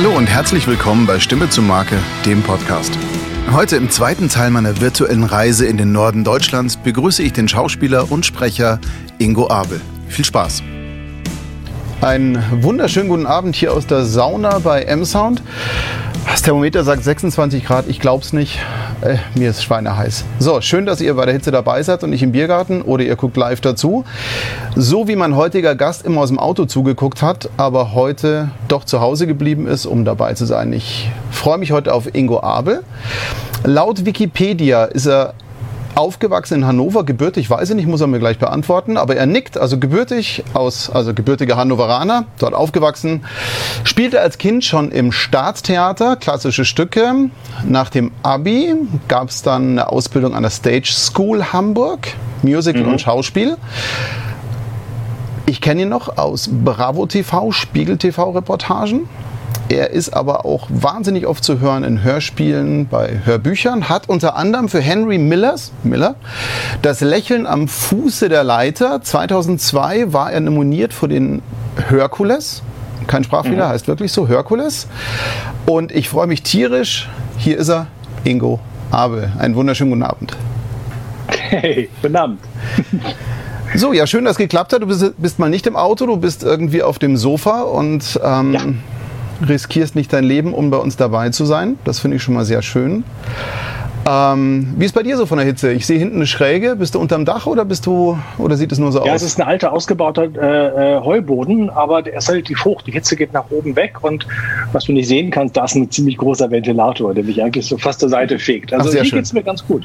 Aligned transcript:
Hallo 0.00 0.16
und 0.16 0.28
herzlich 0.28 0.68
willkommen 0.68 1.06
bei 1.08 1.18
Stimme 1.18 1.50
zur 1.50 1.64
Marke, 1.64 1.98
dem 2.24 2.40
Podcast. 2.44 2.96
Heute 3.52 3.74
im 3.74 3.90
zweiten 3.90 4.28
Teil 4.28 4.52
meiner 4.52 4.80
virtuellen 4.80 5.24
Reise 5.24 5.66
in 5.66 5.76
den 5.76 5.90
Norden 5.90 6.22
Deutschlands 6.22 6.76
begrüße 6.76 7.20
ich 7.20 7.32
den 7.32 7.48
Schauspieler 7.48 8.08
und 8.12 8.24
Sprecher 8.24 8.78
Ingo 9.18 9.50
Abel. 9.50 9.80
Viel 10.06 10.24
Spaß! 10.24 10.62
Einen 12.00 12.40
wunderschönen 12.62 13.08
guten 13.08 13.26
Abend 13.26 13.56
hier 13.56 13.72
aus 13.72 13.88
der 13.88 14.04
Sauna 14.04 14.60
bei 14.60 14.82
M-Sound. 14.82 15.42
Das 16.26 16.42
Thermometer 16.42 16.84
sagt 16.84 17.04
26 17.04 17.64
Grad, 17.64 17.86
ich 17.88 18.00
glaub's 18.00 18.32
nicht. 18.32 18.58
Äh, 19.00 19.16
mir 19.34 19.50
ist 19.50 19.62
schweineheiß. 19.62 20.24
So, 20.38 20.60
schön, 20.60 20.86
dass 20.86 21.00
ihr 21.00 21.14
bei 21.14 21.24
der 21.24 21.34
Hitze 21.34 21.50
dabei 21.50 21.82
seid 21.82 22.02
und 22.04 22.10
nicht 22.10 22.22
im 22.22 22.32
Biergarten 22.32 22.82
oder 22.82 23.04
ihr 23.04 23.16
guckt 23.16 23.36
live 23.36 23.60
dazu. 23.60 24.04
So 24.76 25.08
wie 25.08 25.16
mein 25.16 25.36
heutiger 25.36 25.74
Gast 25.74 26.04
immer 26.04 26.20
aus 26.20 26.28
dem 26.28 26.38
Auto 26.38 26.64
zugeguckt 26.64 27.22
hat, 27.22 27.48
aber 27.56 27.92
heute 27.92 28.50
doch 28.68 28.84
zu 28.84 29.00
Hause 29.00 29.26
geblieben 29.26 29.66
ist, 29.66 29.86
um 29.86 30.04
dabei 30.04 30.34
zu 30.34 30.46
sein. 30.46 30.72
Ich 30.72 31.10
freue 31.30 31.58
mich 31.58 31.72
heute 31.72 31.94
auf 31.94 32.14
Ingo 32.14 32.40
Abel. 32.40 32.82
Laut 33.64 34.04
Wikipedia 34.04 34.84
ist 34.84 35.06
er 35.06 35.34
aufgewachsen 35.98 36.54
in 36.54 36.66
Hannover, 36.66 37.04
gebürtig, 37.04 37.50
weiß 37.50 37.70
ich 37.70 37.76
nicht, 37.76 37.88
muss 37.88 38.00
er 38.00 38.06
mir 38.06 38.20
gleich 38.20 38.38
beantworten, 38.38 38.96
aber 38.96 39.16
er 39.16 39.26
nickt, 39.26 39.58
also 39.58 39.78
gebürtig 39.78 40.44
aus, 40.54 40.88
also 40.88 41.12
gebürtiger 41.12 41.56
Hannoveraner, 41.56 42.24
dort 42.38 42.54
aufgewachsen, 42.54 43.24
spielte 43.84 44.20
als 44.20 44.38
Kind 44.38 44.64
schon 44.64 44.90
im 44.92 45.12
Staatstheater 45.12 46.16
klassische 46.16 46.64
Stücke. 46.64 47.30
Nach 47.64 47.90
dem 47.90 48.12
Abi 48.22 48.74
gab 49.08 49.28
es 49.28 49.42
dann 49.42 49.72
eine 49.72 49.90
Ausbildung 49.90 50.34
an 50.34 50.42
der 50.42 50.50
Stage 50.50 50.92
School 50.92 51.52
Hamburg, 51.52 52.08
Musical 52.42 52.84
mhm. 52.84 52.92
und 52.92 53.00
Schauspiel. 53.00 53.56
Ich 55.46 55.60
kenne 55.60 55.82
ihn 55.82 55.88
noch 55.88 56.16
aus 56.16 56.48
Bravo 56.52 57.06
TV, 57.06 57.52
Spiegel 57.52 57.96
TV 57.96 58.30
Reportagen. 58.30 59.08
Er 59.70 59.90
ist 59.90 60.14
aber 60.14 60.46
auch 60.46 60.66
wahnsinnig 60.70 61.26
oft 61.26 61.44
zu 61.44 61.60
hören 61.60 61.84
in 61.84 62.02
Hörspielen, 62.02 62.88
bei 62.88 63.20
Hörbüchern, 63.24 63.90
hat 63.90 64.08
unter 64.08 64.34
anderem 64.34 64.70
für 64.70 64.80
Henry 64.80 65.18
Millers, 65.18 65.72
Miller 65.82 66.14
das 66.80 67.02
Lächeln 67.02 67.46
am 67.46 67.68
Fuße 67.68 68.30
der 68.30 68.44
Leiter. 68.44 69.02
2002 69.02 70.14
war 70.14 70.32
er 70.32 70.40
nominiert 70.40 70.94
für 70.94 71.06
den 71.06 71.42
Herkules. 71.90 72.62
Kein 73.06 73.24
Sprachfehler, 73.24 73.66
mhm. 73.66 73.72
heißt 73.72 73.88
wirklich 73.88 74.10
so, 74.10 74.26
Herkules. 74.26 74.86
Und 75.66 75.92
ich 75.92 76.08
freue 76.08 76.26
mich 76.26 76.42
tierisch. 76.42 77.08
Hier 77.36 77.58
ist 77.58 77.68
er, 77.68 77.88
Ingo 78.24 78.60
Abel. 78.90 79.30
Einen 79.38 79.54
wunderschönen 79.54 79.90
guten 79.90 80.02
Abend. 80.02 80.34
Hey, 81.28 81.90
guten 82.00 82.16
Abend. 82.16 82.40
So, 83.74 83.92
ja, 83.92 84.06
schön, 84.06 84.24
dass 84.24 84.32
es 84.32 84.38
geklappt 84.38 84.72
hat. 84.72 84.80
Du 84.80 84.86
bist, 84.86 85.12
bist, 85.18 85.38
mal 85.38 85.50
nicht 85.50 85.66
im 85.66 85.76
Auto, 85.76 86.06
du 86.06 86.16
bist 86.16 86.42
irgendwie 86.42 86.82
auf 86.82 86.98
dem 86.98 87.18
Sofa 87.18 87.60
und 87.62 88.18
ähm, 88.24 88.54
ja 88.54 88.60
riskierst 89.46 89.94
nicht 89.94 90.12
dein 90.12 90.24
Leben, 90.24 90.54
um 90.54 90.70
bei 90.70 90.78
uns 90.78 90.96
dabei 90.96 91.30
zu 91.30 91.44
sein. 91.44 91.78
Das 91.84 91.98
finde 91.98 92.16
ich 92.16 92.22
schon 92.22 92.34
mal 92.34 92.44
sehr 92.44 92.62
schön. 92.62 93.04
Ähm, 94.08 94.74
wie 94.78 94.86
ist 94.86 94.94
bei 94.94 95.02
dir 95.02 95.18
so 95.18 95.26
von 95.26 95.36
der 95.36 95.46
Hitze? 95.46 95.70
Ich 95.72 95.86
sehe 95.86 95.98
hinten 95.98 96.16
eine 96.16 96.26
Schräge. 96.26 96.76
Bist 96.76 96.94
du 96.94 96.98
unterm 96.98 97.26
Dach 97.26 97.46
oder 97.46 97.64
bist 97.66 97.84
du 97.84 98.18
oder 98.38 98.56
sieht 98.56 98.72
es 98.72 98.78
nur 98.78 98.90
so 98.90 98.98
ja, 98.98 99.02
aus? 99.02 99.08
Ja, 99.08 99.14
es 99.14 99.22
ist 99.22 99.40
ein 99.40 99.46
alter 99.46 99.72
ausgebauter 99.72 100.28
äh, 100.34 100.96
äh, 100.96 101.00
Heuboden, 101.00 101.68
aber 101.68 102.00
der 102.00 102.16
ist 102.16 102.30
relativ 102.30 102.64
hoch. 102.64 102.80
Die 102.82 102.92
Hitze 102.92 103.16
geht 103.16 103.34
nach 103.34 103.44
oben 103.50 103.76
weg 103.76 104.02
und 104.02 104.26
was 104.72 104.84
du 104.84 104.92
nicht 104.92 105.08
sehen 105.08 105.30
kannst, 105.30 105.56
da 105.56 105.64
ist 105.64 105.74
ein 105.74 105.90
ziemlich 105.90 106.16
großer 106.16 106.50
Ventilator, 106.50 107.12
der 107.12 107.24
mich 107.24 107.42
eigentlich 107.42 107.66
so 107.66 107.76
fast 107.76 108.00
zur 108.00 108.08
Seite 108.08 108.38
fegt. 108.38 108.72
Also 108.72 108.88
Ach, 108.88 108.92
hier 108.92 109.02
geht 109.02 109.24
es 109.24 109.32
mir 109.34 109.42
ganz 109.42 109.66
gut. 109.66 109.84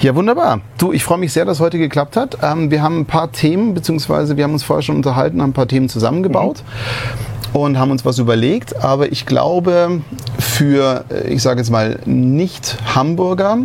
Ja, 0.00 0.14
wunderbar. 0.16 0.60
Du, 0.78 0.92
ich 0.92 1.04
freue 1.04 1.18
mich 1.18 1.32
sehr, 1.32 1.44
dass 1.44 1.60
heute 1.60 1.78
geklappt 1.78 2.16
hat. 2.16 2.38
Ähm, 2.42 2.72
wir 2.72 2.82
haben 2.82 3.00
ein 3.00 3.06
paar 3.06 3.30
Themen, 3.30 3.74
beziehungsweise 3.74 4.36
wir 4.36 4.44
haben 4.44 4.54
uns 4.54 4.64
vorher 4.64 4.82
schon 4.82 4.96
unterhalten, 4.96 5.40
haben 5.40 5.50
ein 5.50 5.54
paar 5.54 5.68
Themen 5.68 5.88
zusammengebaut. 5.88 6.64
Mhm 6.66 7.30
und 7.52 7.78
haben 7.78 7.90
uns 7.90 8.04
was 8.04 8.18
überlegt. 8.18 8.76
Aber 8.82 9.10
ich 9.10 9.26
glaube, 9.26 10.02
für, 10.38 11.04
äh, 11.10 11.32
ich 11.32 11.42
sage 11.42 11.60
jetzt 11.60 11.70
mal, 11.70 11.98
Nicht-Hamburger 12.04 13.58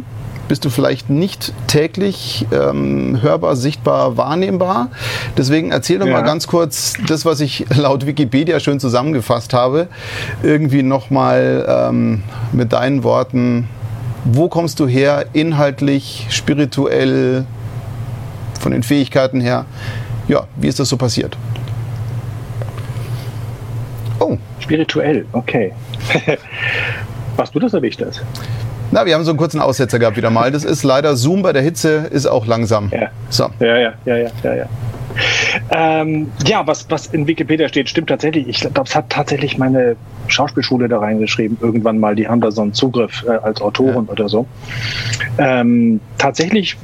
bist 0.48 0.64
du 0.64 0.70
vielleicht 0.70 1.10
nicht 1.10 1.54
täglich 1.68 2.46
ähm, 2.52 3.20
hörbar, 3.22 3.56
sichtbar, 3.56 4.18
wahrnehmbar. 4.18 4.90
Deswegen 5.38 5.72
erzähl 5.72 6.00
doch 6.00 6.06
ja. 6.06 6.14
mal 6.14 6.22
ganz 6.22 6.48
kurz 6.48 6.94
das, 7.08 7.26
was 7.26 7.40
ich 7.40 7.66
laut 7.76 8.06
Wikipedia 8.06 8.60
schön 8.60 8.80
zusammengefasst 8.80 9.54
habe, 9.54 9.88
irgendwie 10.44 10.84
nochmal 10.84 11.66
ähm, 11.68 12.24
mit 12.52 12.74
deinen 12.74 13.04
Worten. 13.04 13.68
Wo 14.24 14.48
kommst 14.48 14.80
du 14.80 14.88
her, 14.88 15.26
inhaltlich, 15.34 16.28
spirituell, 16.30 17.46
von 18.60 18.72
den 18.72 18.84
Fähigkeiten 18.84 19.42
her? 19.42 19.66
Ja, 20.28 20.48
wie 20.56 20.68
ist 20.68 20.80
das 20.80 20.90
so 20.90 20.98
passiert? 20.98 21.38
Oh. 24.26 24.38
Spirituell, 24.60 25.26
okay. 25.34 25.72
Was 27.36 27.52
du 27.52 27.60
das 27.60 27.74
ich 27.74 27.98
das? 27.98 28.22
Na, 28.92 29.06
wir 29.06 29.14
haben 29.14 29.24
so 29.24 29.32
einen 29.32 29.38
kurzen 29.38 29.60
Aussetzer 29.60 30.00
gehabt 30.00 30.18
wieder 30.18 30.30
mal. 30.30 30.52
Das 30.52 30.64
ist 30.64 30.84
leider 30.84 31.16
Zoom 31.16 31.42
bei 31.42 31.54
der 31.54 31.62
Hitze 31.62 32.08
ist 32.12 32.26
auch 32.26 32.46
langsam. 32.46 32.90
Ja, 32.92 33.10
so. 33.30 33.50
ja, 33.60 33.78
ja, 33.78 33.94
ja, 34.06 34.18
ja, 34.18 34.30
ja. 34.44 34.56
ja. 34.56 34.66
Ähm, 35.72 36.32
ja, 36.46 36.66
was, 36.66 36.90
was 36.90 37.08
in 37.08 37.28
Wikipedia 37.28 37.70
steht, 37.70 37.90
stimmt 37.90 38.10
tatsächlich. 38.10 38.48
Ich 38.48 38.60
glaube, 38.60 38.82
es 38.84 38.96
hat 38.96 39.10
tatsächlich 39.10 39.58
meine 39.58 39.96
Schauspielschule 40.28 40.88
da 40.88 41.00
reingeschrieben, 41.00 41.58
irgendwann 41.62 42.00
mal. 42.00 42.16
Die 42.16 42.28
haben 42.28 42.42
da 42.42 42.52
so 42.52 42.62
einen 42.62 42.74
Zugriff 42.74 43.24
äh, 43.28 43.32
als 43.32 43.62
Autoren 43.62 44.06
ja. 44.06 44.12
oder 44.12 44.28
so. 44.28 44.46
Ähm, 45.38 46.00
tatsächlich, 46.18 46.78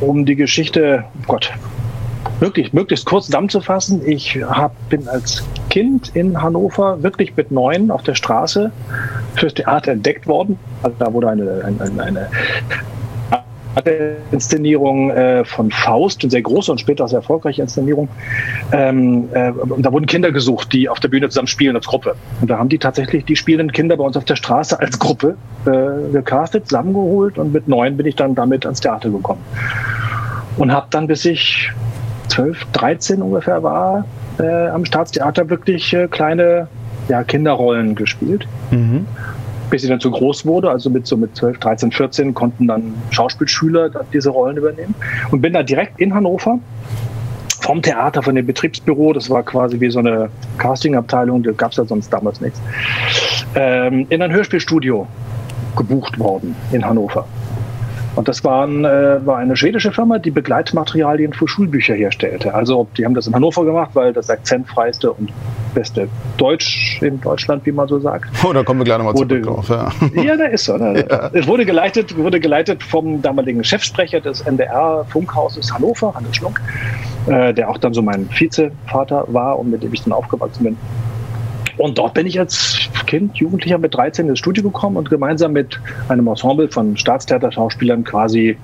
um 0.00 0.26
die 0.26 0.36
Geschichte, 0.36 1.04
oh 1.22 1.24
Gott, 1.26 1.52
wirklich 2.40 2.72
möglichst 2.72 3.06
kurz 3.06 3.26
zusammenzufassen, 3.26 4.02
ich 4.06 4.36
hab, 4.42 4.72
bin 4.88 5.08
als 5.08 5.44
Kind 5.70 6.14
in 6.14 6.40
Hannover 6.40 7.02
wirklich 7.02 7.36
mit 7.36 7.50
neun 7.50 7.90
auf 7.90 8.02
der 8.02 8.14
Straße 8.14 8.72
fürs 9.34 9.54
Theater 9.54 9.92
entdeckt 9.92 10.26
worden. 10.26 10.58
Also 10.82 10.96
da 10.98 11.12
wurde 11.12 11.30
eine, 11.30 11.64
eine, 11.64 12.28
eine 13.74 14.16
Inszenierung 14.30 15.10
äh, 15.10 15.44
von 15.44 15.70
Faust, 15.70 16.22
eine 16.22 16.30
sehr 16.30 16.42
große 16.42 16.70
und 16.70 16.78
später 16.78 17.08
sehr 17.08 17.20
erfolgreiche 17.20 17.62
Inszenierung. 17.62 18.08
Ähm, 18.72 19.28
äh, 19.32 19.50
und 19.50 19.84
da 19.84 19.92
wurden 19.92 20.06
Kinder 20.06 20.30
gesucht, 20.30 20.72
die 20.72 20.88
auf 20.88 21.00
der 21.00 21.08
Bühne 21.08 21.28
zusammen 21.28 21.48
spielen 21.48 21.74
als 21.74 21.86
Gruppe. 21.86 22.14
Und 22.40 22.50
da 22.50 22.58
haben 22.58 22.68
die 22.68 22.78
tatsächlich 22.78 23.24
die 23.24 23.36
spielenden 23.36 23.72
Kinder 23.72 23.96
bei 23.96 24.04
uns 24.04 24.16
auf 24.16 24.24
der 24.24 24.36
Straße 24.36 24.78
als 24.78 24.98
Gruppe 24.98 25.36
äh, 25.64 26.12
gecastet, 26.12 26.68
zusammengeholt 26.68 27.38
und 27.38 27.52
mit 27.52 27.68
neun 27.68 27.96
bin 27.96 28.06
ich 28.06 28.16
dann 28.16 28.34
damit 28.34 28.66
ans 28.66 28.80
Theater 28.80 29.08
gekommen. 29.08 29.40
Und 30.58 30.70
habe 30.70 30.86
dann, 30.90 31.06
bis 31.06 31.24
ich 31.24 31.70
12, 32.32 32.64
13 32.72 33.22
ungefähr 33.22 33.62
war, 33.62 34.06
äh, 34.38 34.68
am 34.68 34.86
Staatstheater 34.86 35.50
wirklich 35.50 35.92
äh, 35.92 36.08
kleine 36.08 36.66
ja, 37.08 37.24
Kinderrollen 37.24 37.94
gespielt. 37.94 38.48
Mhm. 38.70 39.06
Bis 39.68 39.82
sie 39.82 39.88
dann 39.88 40.00
zu 40.00 40.10
groß 40.10 40.46
wurde, 40.46 40.70
also 40.70 40.88
mit 40.88 41.06
so 41.06 41.16
mit 41.16 41.36
12, 41.36 41.58
13, 41.58 41.92
14 41.92 42.34
konnten 42.34 42.66
dann 42.66 42.94
Schauspielschüler 43.10 43.90
diese 44.12 44.30
Rollen 44.30 44.56
übernehmen. 44.56 44.94
Und 45.30 45.42
bin 45.42 45.52
da 45.52 45.62
direkt 45.62 46.00
in 46.00 46.14
Hannover 46.14 46.58
vom 47.60 47.80
Theater, 47.82 48.22
von 48.22 48.34
dem 48.34 48.46
Betriebsbüro, 48.46 49.12
das 49.12 49.30
war 49.30 49.42
quasi 49.42 49.78
wie 49.80 49.90
so 49.90 49.98
eine 49.98 50.30
Castingabteilung, 50.58 51.42
da 51.42 51.52
gab 51.52 51.70
es 51.70 51.76
ja 51.76 51.84
sonst 51.84 52.12
damals 52.12 52.40
nichts, 52.40 52.60
ähm, 53.54 54.06
in 54.08 54.20
ein 54.20 54.32
Hörspielstudio 54.32 55.06
gebucht 55.76 56.18
worden 56.18 56.56
in 56.72 56.84
Hannover. 56.84 57.26
Und 58.14 58.28
das 58.28 58.44
waren, 58.44 58.84
äh, 58.84 59.24
war 59.24 59.38
eine 59.38 59.56
schwedische 59.56 59.90
Firma, 59.90 60.18
die 60.18 60.30
Begleitmaterialien 60.30 61.32
für 61.32 61.48
Schulbücher 61.48 61.94
herstellte. 61.94 62.54
Also 62.54 62.86
die 62.96 63.04
haben 63.04 63.14
das 63.14 63.26
in 63.26 63.34
Hannover 63.34 63.64
gemacht, 63.64 63.90
weil 63.94 64.12
das 64.12 64.28
akzentfreiste 64.28 65.12
und 65.12 65.30
beste 65.74 66.08
Deutsch 66.36 67.00
in 67.00 67.20
Deutschland, 67.20 67.64
wie 67.64 67.72
man 67.72 67.88
so 67.88 67.98
sagt. 67.98 68.28
Oh, 68.44 68.52
da 68.52 68.62
kommen 68.62 68.80
wir 68.80 68.84
gleich 68.84 68.98
nochmal 68.98 69.14
zurück 69.14 69.42
drauf. 69.42 69.68
Ja, 69.68 69.90
ja 70.22 70.36
da 70.36 70.44
ist 70.44 70.64
so. 70.64 70.72
Ne? 70.82 71.06
Ja. 71.08 71.30
Es 71.32 71.46
wurde 71.46 71.64
geleitet, 71.64 72.16
wurde 72.16 72.40
geleitet 72.40 72.82
vom 72.82 73.22
damaligen 73.22 73.62
Chefsprecher 73.62 74.20
des 74.20 74.40
NDR-Funkhauses 74.40 75.72
Hannover, 75.72 76.12
Hannes 76.14 76.34
Schlunk, 76.34 76.60
äh, 77.26 77.54
der 77.54 77.70
auch 77.70 77.78
dann 77.78 77.94
so 77.94 78.02
mein 78.02 78.28
Vizevater 78.30 79.24
war 79.28 79.58
und 79.58 79.70
mit 79.70 79.82
dem 79.82 79.92
ich 79.92 80.02
dann 80.02 80.12
aufgewachsen 80.12 80.64
bin. 80.64 80.76
Und 81.82 81.98
dort 81.98 82.14
bin 82.14 82.28
ich 82.28 82.38
als 82.38 82.78
Kind, 83.08 83.36
Jugendlicher 83.38 83.76
mit 83.76 83.92
13 83.92 84.28
ins 84.28 84.38
Studio 84.38 84.62
gekommen 84.62 84.96
und 84.96 85.10
gemeinsam 85.10 85.52
mit 85.52 85.80
einem 86.08 86.28
Ensemble 86.28 86.68
von 86.68 86.96
Staatstheaterschauspielern 86.96 88.04
quasi 88.04 88.56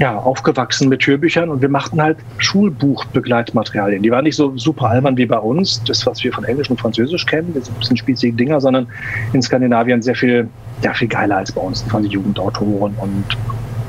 ja, 0.00 0.18
aufgewachsen 0.18 0.88
mit 0.88 1.06
Hörbüchern 1.06 1.48
und 1.48 1.62
wir 1.62 1.68
machten 1.68 2.02
halt 2.02 2.18
Schulbuchbegleitmaterialien. 2.38 4.02
Die 4.02 4.10
waren 4.10 4.24
nicht 4.24 4.34
so 4.34 4.56
super 4.56 4.90
albern 4.90 5.16
wie 5.16 5.26
bei 5.26 5.38
uns, 5.38 5.80
das, 5.84 6.06
was 6.06 6.24
wir 6.24 6.32
von 6.32 6.42
Englisch 6.42 6.68
und 6.68 6.80
Französisch 6.80 7.24
kennen, 7.24 7.52
das 7.54 7.66
sind 7.66 7.76
ein 7.76 7.78
bisschen 7.78 7.96
spießige 7.98 8.34
Dinger, 8.34 8.60
sondern 8.60 8.88
in 9.32 9.40
Skandinavien 9.40 10.02
sehr 10.02 10.16
viel, 10.16 10.48
ja, 10.82 10.94
viel 10.94 11.08
geiler 11.08 11.36
als 11.36 11.52
bei 11.52 11.60
uns, 11.60 11.86
quasi 11.88 12.08
Jugendautoren 12.08 12.94
und 13.00 13.24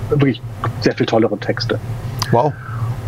wirklich 0.10 0.40
sehr 0.82 0.94
viel 0.94 1.08
tollere 1.08 1.38
Texte. 1.40 1.80
Wow. 2.30 2.54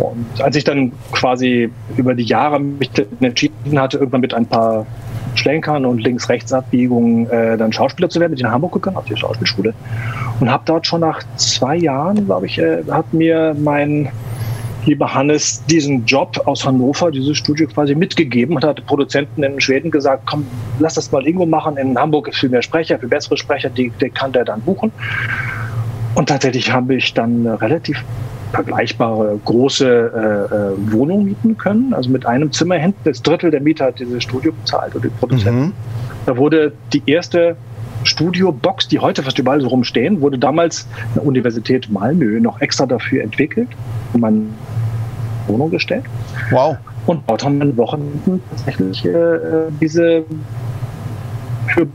Und 0.01 0.41
als 0.41 0.55
ich 0.55 0.63
dann 0.63 0.91
quasi 1.11 1.69
über 1.95 2.15
die 2.15 2.23
Jahre 2.23 2.59
mich 2.59 2.89
entschieden 3.19 3.79
hatte, 3.79 3.97
irgendwann 3.97 4.21
mit 4.21 4.33
ein 4.33 4.47
paar 4.47 4.87
Schlenkern 5.35 5.85
und 5.85 5.99
Links-Rechts-Abbiegungen 5.99 7.29
äh, 7.29 7.55
dann 7.55 7.71
Schauspieler 7.71 8.09
zu 8.09 8.19
werden, 8.19 8.31
bin 8.31 8.37
ich 8.37 8.43
nach 8.43 8.51
Hamburg 8.51 8.73
gegangen, 8.73 8.97
auf 8.97 9.05
die 9.05 9.15
Schauspielschule 9.15 9.73
und 10.39 10.51
habe 10.51 10.63
dort 10.65 10.87
schon 10.87 11.01
nach 11.01 11.21
zwei 11.37 11.75
Jahren, 11.75 12.25
glaube 12.25 12.47
ich, 12.47 12.57
äh, 12.57 12.83
hat 12.89 13.13
mir 13.13 13.55
mein 13.57 14.09
lieber 14.85 15.13
Hannes 15.13 15.63
diesen 15.65 16.05
Job 16.05 16.41
aus 16.45 16.65
Hannover, 16.65 17.11
dieses 17.11 17.37
Studio 17.37 17.67
quasi 17.67 17.93
mitgegeben 17.93 18.55
und 18.55 18.63
hat 18.63 18.83
Produzenten 18.87 19.43
in 19.43 19.61
Schweden 19.61 19.91
gesagt, 19.91 20.23
komm, 20.25 20.47
lass 20.79 20.95
das 20.95 21.11
mal 21.11 21.23
irgendwo 21.23 21.45
machen. 21.45 21.77
In 21.77 21.95
Hamburg 21.95 22.27
ist 22.27 22.39
viel 22.39 22.49
mehr 22.49 22.63
Sprecher, 22.63 22.97
viel 22.97 23.07
bessere 23.07 23.37
Sprecher, 23.37 23.69
die, 23.69 23.91
die 24.01 24.09
kann 24.09 24.31
der 24.31 24.45
dann 24.45 24.61
buchen. 24.61 24.91
Und 26.15 26.29
tatsächlich 26.29 26.73
habe 26.73 26.95
ich 26.95 27.13
dann 27.13 27.45
relativ 27.45 28.03
vergleichbare 28.51 29.39
große 29.43 29.87
äh, 29.87 30.55
äh, 30.55 30.93
Wohnung 30.93 31.25
mieten 31.25 31.57
können. 31.57 31.93
Also 31.93 32.09
mit 32.09 32.25
einem 32.25 32.51
Zimmer 32.51 32.75
hinten, 32.75 32.99
das 33.03 33.21
Drittel 33.21 33.51
der 33.51 33.61
Mieter 33.61 33.85
hat 33.85 33.99
dieses 33.99 34.23
Studio 34.23 34.51
bezahlt 34.51 34.95
oder 34.95 35.07
die 35.07 35.13
Produzenten. 35.13 35.61
Mhm. 35.61 35.73
Da 36.25 36.37
wurde 36.37 36.73
die 36.93 37.01
erste 37.05 37.55
Studio-Box, 38.03 38.87
die 38.87 38.99
heute 38.99 39.23
fast 39.23 39.37
überall 39.39 39.61
so 39.61 39.67
rumstehen, 39.67 40.21
wurde 40.21 40.37
damals 40.37 40.87
an 41.09 41.13
der 41.15 41.25
Universität 41.25 41.89
Malmö 41.89 42.39
noch 42.39 42.61
extra 42.61 42.85
dafür 42.85 43.23
entwickelt 43.23 43.69
und 44.13 44.21
meine 44.21 44.41
Wohnung 45.47 45.69
gestellt. 45.69 46.05
Wow. 46.49 46.77
Und 47.05 47.23
dort 47.27 47.43
haben 47.43 47.57
wir 47.57 47.65
in 47.65 47.77
Wochenenden 47.77 48.41
tatsächlich 48.49 49.05
äh, 49.05 49.71
diese 49.79 50.23
für 51.73 51.87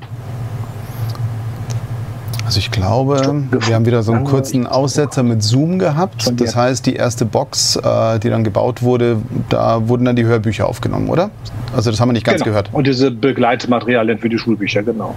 also 2.47 2.61
ich 2.61 2.71
glaube, 2.71 3.45
wir 3.51 3.75
haben 3.75 3.87
wieder 3.87 4.05
so 4.05 4.13
einen 4.13 4.25
kurzen 4.25 4.69
Aussetzer 4.69 5.25
mit 5.25 5.43
Zoom 5.43 5.81
gehabt. 5.81 6.33
Das 6.41 6.55
heißt, 6.55 6.87
die 6.87 6.95
erste 6.95 7.25
Box, 7.25 7.75
äh, 7.75 8.21
die 8.21 8.31
dann 8.31 8.45
gebaut 8.45 8.83
wurde, 8.83 9.17
da 9.49 9.89
wurden 9.89 10.05
dann 10.05 10.15
die 10.15 10.25
Hörbücher 10.25 10.69
aufgenommen, 10.69 11.09
oder? 11.09 11.31
Also 11.75 11.91
das 11.91 12.01
haben 12.01 12.11
wir 12.11 12.13
nicht 12.13 12.25
ganz 12.25 12.43
genau. 12.45 12.53
gehört. 12.53 12.71
Und 12.73 12.87
diese 12.87 13.11
Begleitmaterialien 13.11 14.19
für 14.19 14.29
die 14.29 14.39
Schulbücher, 14.39 14.85
genau. 14.85 15.17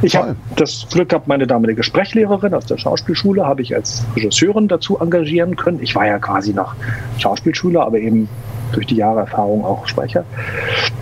Ich 0.00 0.16
habe 0.16 0.36
das 0.56 0.86
Glück 0.90 1.10
gehabt, 1.10 1.28
meine 1.28 1.46
damalige 1.46 1.82
Sprechlehrerin 1.82 2.54
aus 2.54 2.64
der 2.64 2.78
Schauspielschule 2.78 3.44
habe 3.44 3.60
ich 3.60 3.76
als 3.76 4.02
Regisseurin 4.16 4.66
dazu 4.66 4.98
engagieren 4.98 5.56
können. 5.56 5.80
Ich 5.82 5.94
war 5.94 6.06
ja 6.06 6.18
quasi 6.18 6.54
noch 6.54 6.74
Schauspielschüler, 7.18 7.84
aber 7.84 7.98
eben 7.98 8.26
durch 8.72 8.86
die 8.86 8.96
Jahre 8.96 9.20
Erfahrung 9.20 9.66
auch 9.66 9.86
Sprecher 9.86 10.24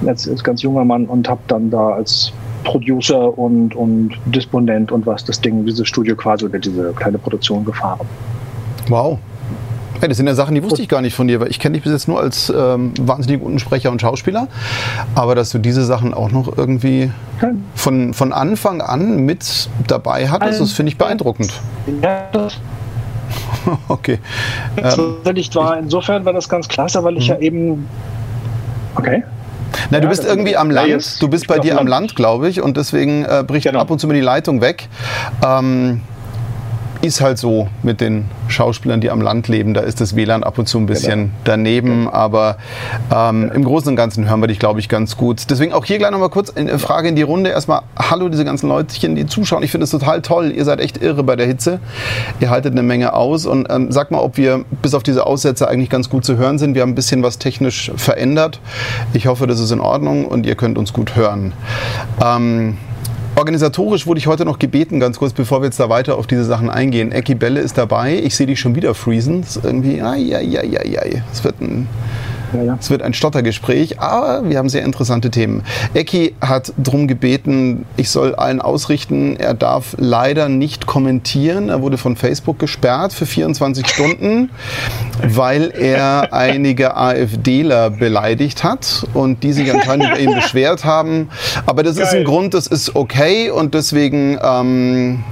als, 0.04 0.28
als 0.28 0.42
ganz 0.42 0.62
junger 0.62 0.84
Mann 0.84 1.06
und 1.06 1.28
habe 1.28 1.40
dann 1.46 1.70
da 1.70 1.90
als 1.90 2.32
Producer 2.64 3.37
und, 3.38 3.75
und 3.75 4.12
Disponent 4.26 4.93
und 4.93 5.06
was 5.06 5.25
das 5.25 5.40
Ding, 5.40 5.64
dieses 5.64 5.88
Studio 5.88 6.16
quasi 6.16 6.44
oder 6.44 6.58
diese 6.58 6.93
kleine 6.93 7.19
Produktion 7.19 7.64
gefahren. 7.64 8.06
Wow. 8.88 9.19
Hey, 10.00 10.08
das 10.08 10.16
sind 10.16 10.28
ja 10.28 10.34
Sachen, 10.34 10.55
die 10.55 10.62
wusste 10.62 10.81
ich 10.81 10.88
gar 10.88 11.02
nicht 11.02 11.14
von 11.14 11.26
dir, 11.26 11.40
weil 11.40 11.49
ich 11.49 11.58
kenne 11.58 11.75
dich 11.75 11.82
bis 11.82 11.93
jetzt 11.93 12.06
nur 12.06 12.20
als 12.20 12.52
ähm, 12.56 12.93
wahnsinnig 13.00 13.40
guten 13.40 13.58
Sprecher 13.58 13.90
und 13.90 14.00
Schauspieler. 14.00 14.46
Aber 15.16 15.34
dass 15.34 15.50
du 15.50 15.58
diese 15.58 15.84
Sachen 15.84 16.14
auch 16.14 16.31
noch 16.31 16.56
irgendwie 16.56 17.10
von, 17.75 18.14
von 18.14 18.32
Anfang 18.32 18.81
an 18.81 19.25
mit 19.25 19.69
dabei 19.88 20.28
hattest, 20.28 20.61
das 20.61 20.72
finde 20.72 20.93
ich 20.93 20.99
beeindruckend. 20.99 21.52
Ja, 22.00 22.28
das 22.32 22.58
okay. 23.88 24.19
Ähm, 24.76 25.16
war, 25.54 25.78
insofern 25.78 26.25
war 26.25 26.32
das 26.32 26.49
ganz 26.49 26.69
klasse, 26.69 27.02
weil 27.02 27.16
ich 27.16 27.28
mhm. 27.28 27.34
ja 27.34 27.38
eben. 27.40 27.88
Okay. 28.94 29.22
Na, 29.90 29.98
du 29.98 30.04
ja, 30.04 30.10
bist 30.10 30.24
irgendwie 30.24 30.56
am 30.56 30.70
Land. 30.70 31.20
Du 31.20 31.28
bist 31.28 31.46
bei 31.46 31.58
dir 31.58 31.78
am 31.78 31.86
Land, 31.86 32.16
glaube 32.16 32.48
ich, 32.48 32.60
und 32.60 32.76
deswegen 32.76 33.24
äh, 33.24 33.44
bricht 33.46 33.66
genau. 33.66 33.80
ab 33.80 33.90
und 33.90 33.98
zu 33.98 34.06
mal 34.06 34.14
die 34.14 34.20
Leitung 34.20 34.60
weg. 34.60 34.88
Ähm, 35.44 36.02
ist 37.00 37.20
halt 37.20 37.38
so 37.38 37.68
mit 37.82 38.00
den 38.00 38.24
Schauspielern, 38.48 39.00
die 39.00 39.10
am 39.10 39.20
Land 39.20 39.46
leben. 39.46 39.72
Da 39.72 39.82
ist 39.82 40.00
das 40.00 40.16
WLAN 40.16 40.42
ab 40.42 40.58
und 40.58 40.68
zu 40.68 40.78
ein 40.78 40.86
bisschen 40.86 41.20
genau. 41.20 41.32
daneben, 41.44 41.98
genau. 42.04 42.12
aber 42.12 42.56
ähm, 43.14 43.50
im 43.54 43.64
Großen 43.64 43.88
und 43.90 43.96
Ganzen 43.96 44.28
hören 44.28 44.40
wir 44.40 44.48
dich, 44.48 44.58
glaube 44.58 44.80
ich, 44.80 44.88
ganz 44.88 45.16
gut. 45.16 45.44
Deswegen 45.48 45.72
auch 45.72 45.84
hier 45.84 45.98
gleich 45.98 46.10
nochmal 46.10 46.28
kurz 46.28 46.50
eine 46.50 46.78
Frage 46.78 47.08
in 47.08 47.16
die 47.16 47.22
Runde. 47.22 47.50
Erstmal, 47.50 47.82
hallo 47.96 48.28
diese 48.28 48.44
ganzen 48.44 48.68
Leutchen, 48.68 49.14
die 49.14 49.26
zuschauen. 49.26 49.62
Ich 49.62 49.70
finde 49.70 49.84
es 49.84 49.90
total 49.90 50.22
toll. 50.22 50.50
Ihr 50.50 50.64
seid 50.64 50.80
echt 50.80 51.00
irre 51.00 51.22
bei 51.22 51.36
der 51.36 51.46
Hitze. 51.46 51.78
Ihr 52.40 52.50
haltet 52.50 52.72
eine 52.72 52.82
Menge 52.82 53.12
aus 53.12 53.46
und 53.46 53.68
ähm, 53.70 53.92
sag 53.92 54.10
mal, 54.10 54.18
ob 54.18 54.36
wir 54.36 54.64
bis 54.82 54.94
auf 54.94 55.04
diese 55.04 55.24
Aussätze 55.24 55.68
eigentlich 55.68 55.90
ganz 55.90 56.10
gut 56.10 56.24
zu 56.24 56.36
hören 56.36 56.58
sind. 56.58 56.74
Wir 56.74 56.82
haben 56.82 56.90
ein 56.90 56.96
bisschen 56.96 57.22
was 57.22 57.38
technisch 57.38 57.92
verändert. 57.96 58.60
Ich 59.12 59.26
hoffe, 59.28 59.46
das 59.46 59.60
ist 59.60 59.70
in 59.70 59.80
Ordnung 59.80 60.24
und 60.24 60.46
ihr 60.46 60.56
könnt 60.56 60.78
uns 60.78 60.92
gut 60.92 61.14
hören. 61.14 61.52
Ähm, 62.24 62.76
Organisatorisch 63.38 64.05
wurde 64.08 64.19
ich 64.19 64.26
heute 64.26 64.44
noch 64.44 64.58
gebeten, 64.58 64.99
ganz 64.99 65.17
kurz, 65.17 65.32
bevor 65.32 65.61
wir 65.62 65.67
jetzt 65.67 65.79
da 65.79 65.88
weiter 65.88 66.19
auf 66.19 66.26
diese 66.26 66.43
Sachen 66.43 66.69
eingehen. 66.69 67.12
Ecki 67.12 67.37
Belle 67.37 67.61
ist 67.61 67.79
dabei. 67.79 68.20
Ich 68.20 68.35
sehe 68.35 68.49
dich 68.49 68.58
schon 68.58 68.75
wieder 68.75 68.96
freezen. 68.96 69.43
Das 69.43 69.55
ist 69.55 69.64
irgendwie, 69.64 70.02
ai, 70.02 70.35
ai, 70.35 70.58
ai, 70.58 70.99
ai. 70.99 71.23
Es 71.32 71.44
wird 71.44 71.61
ein 71.61 71.87
ja, 72.52 72.62
ja. 72.62 72.78
Es 72.80 72.90
wird 72.90 73.02
ein 73.02 73.14
Stottergespräch, 73.14 74.00
aber 74.00 74.48
wir 74.48 74.58
haben 74.58 74.68
sehr 74.68 74.84
interessante 74.84 75.30
Themen. 75.30 75.62
Ecki 75.94 76.34
hat 76.40 76.72
darum 76.76 77.08
gebeten, 77.08 77.84
ich 77.96 78.10
soll 78.10 78.34
allen 78.34 78.60
ausrichten, 78.60 79.36
er 79.36 79.54
darf 79.54 79.94
leider 79.98 80.48
nicht 80.48 80.86
kommentieren. 80.86 81.68
Er 81.68 81.82
wurde 81.82 81.98
von 81.98 82.16
Facebook 82.16 82.58
gesperrt 82.58 83.12
für 83.12 83.26
24 83.26 83.86
Stunden, 83.88 84.50
weil 85.22 85.70
er 85.70 86.32
einige 86.32 86.96
AfDler 86.96 87.90
beleidigt 87.90 88.64
hat 88.64 89.06
und 89.14 89.42
die 89.42 89.52
sich 89.52 89.72
anscheinend 89.72 90.08
über 90.08 90.18
ihn 90.18 90.34
beschwert 90.34 90.84
haben. 90.84 91.28
Aber 91.66 91.82
das 91.82 91.96
Geil. 91.96 92.06
ist 92.06 92.14
ein 92.14 92.24
Grund, 92.24 92.54
das 92.54 92.66
ist 92.66 92.96
okay 92.96 93.50
und 93.50 93.74
deswegen 93.74 94.38
ähm, 94.42 95.24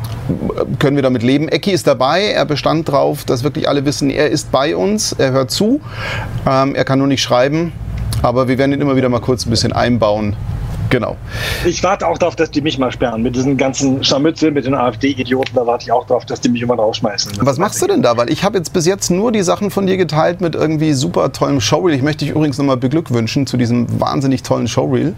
können 0.79 0.97
wir 0.97 1.03
damit 1.03 1.23
leben. 1.23 1.49
Ecki 1.49 1.73
ist 1.73 1.87
dabei, 1.87 2.25
er 2.25 2.45
bestand 2.45 2.89
darauf, 2.89 3.25
dass 3.25 3.45
wirklich 3.45 3.69
alle 3.69 3.85
wissen, 3.85 4.11
er 4.11 4.31
ist 4.31 4.51
bei 4.51 4.77
uns, 4.77 5.13
er 5.13 5.33
hört 5.33 5.51
zu, 5.51 5.81
ähm, 6.47 6.75
er 6.75 6.85
kann 6.85 6.99
nur 6.99 7.06
nicht 7.07 7.23
schreiben, 7.23 7.73
aber 8.23 8.49
wir 8.49 8.59
werden 8.59 8.73
ihn 8.73 8.81
immer 8.81 8.97
wieder 8.97 9.09
mal 9.09 9.21
kurz 9.21 9.47
ein 9.47 9.51
bisschen 9.51 9.73
einbauen. 9.73 10.37
Genau. 10.91 11.17
Ich 11.65 11.83
warte 11.83 12.07
auch 12.07 12.19
darauf, 12.19 12.37
dass 12.37 12.51
die 12.51 12.61
mich 12.61 12.79
mal 12.79 12.93
sperren. 12.93 13.23
Mit 13.23 13.35
diesen 13.35 13.57
ganzen 13.57 14.05
Scharmützeln, 14.05 14.55
mit 14.55 14.67
den 14.67 14.75
AfD-Idioten, 14.75 15.55
da 15.55 15.67
warte 15.67 15.85
ich 15.85 15.93
auch 15.93 16.07
darauf, 16.07 16.25
dass 16.25 16.41
die 16.41 16.49
mich 16.49 16.63
immer 16.63 16.75
rausschmeißen. 16.75 17.33
Was 17.41 17.59
machst 17.59 17.83
du 17.83 17.87
denn 17.87 18.03
da? 18.03 18.17
Weil 18.17 18.31
ich 18.31 18.45
habe 18.45 18.59
jetzt 18.59 18.73
bis 18.73 18.87
jetzt 18.87 19.11
nur 19.11 19.33
die 19.33 19.43
Sachen 19.43 19.71
von 19.71 19.87
dir 19.87 19.97
geteilt 19.97 20.41
mit 20.41 20.55
irgendwie 20.55 20.93
super 20.93 21.33
tollem 21.33 21.61
Showreel. 21.61 21.95
Ich 21.95 22.03
möchte 22.03 22.25
dich 22.25 22.35
übrigens 22.35 22.59
nochmal 22.59 22.77
beglückwünschen 22.77 23.47
zu 23.47 23.57
diesem 23.57 24.01
wahnsinnig 24.01 24.43
tollen 24.43 24.69
Showreel. 24.69 25.15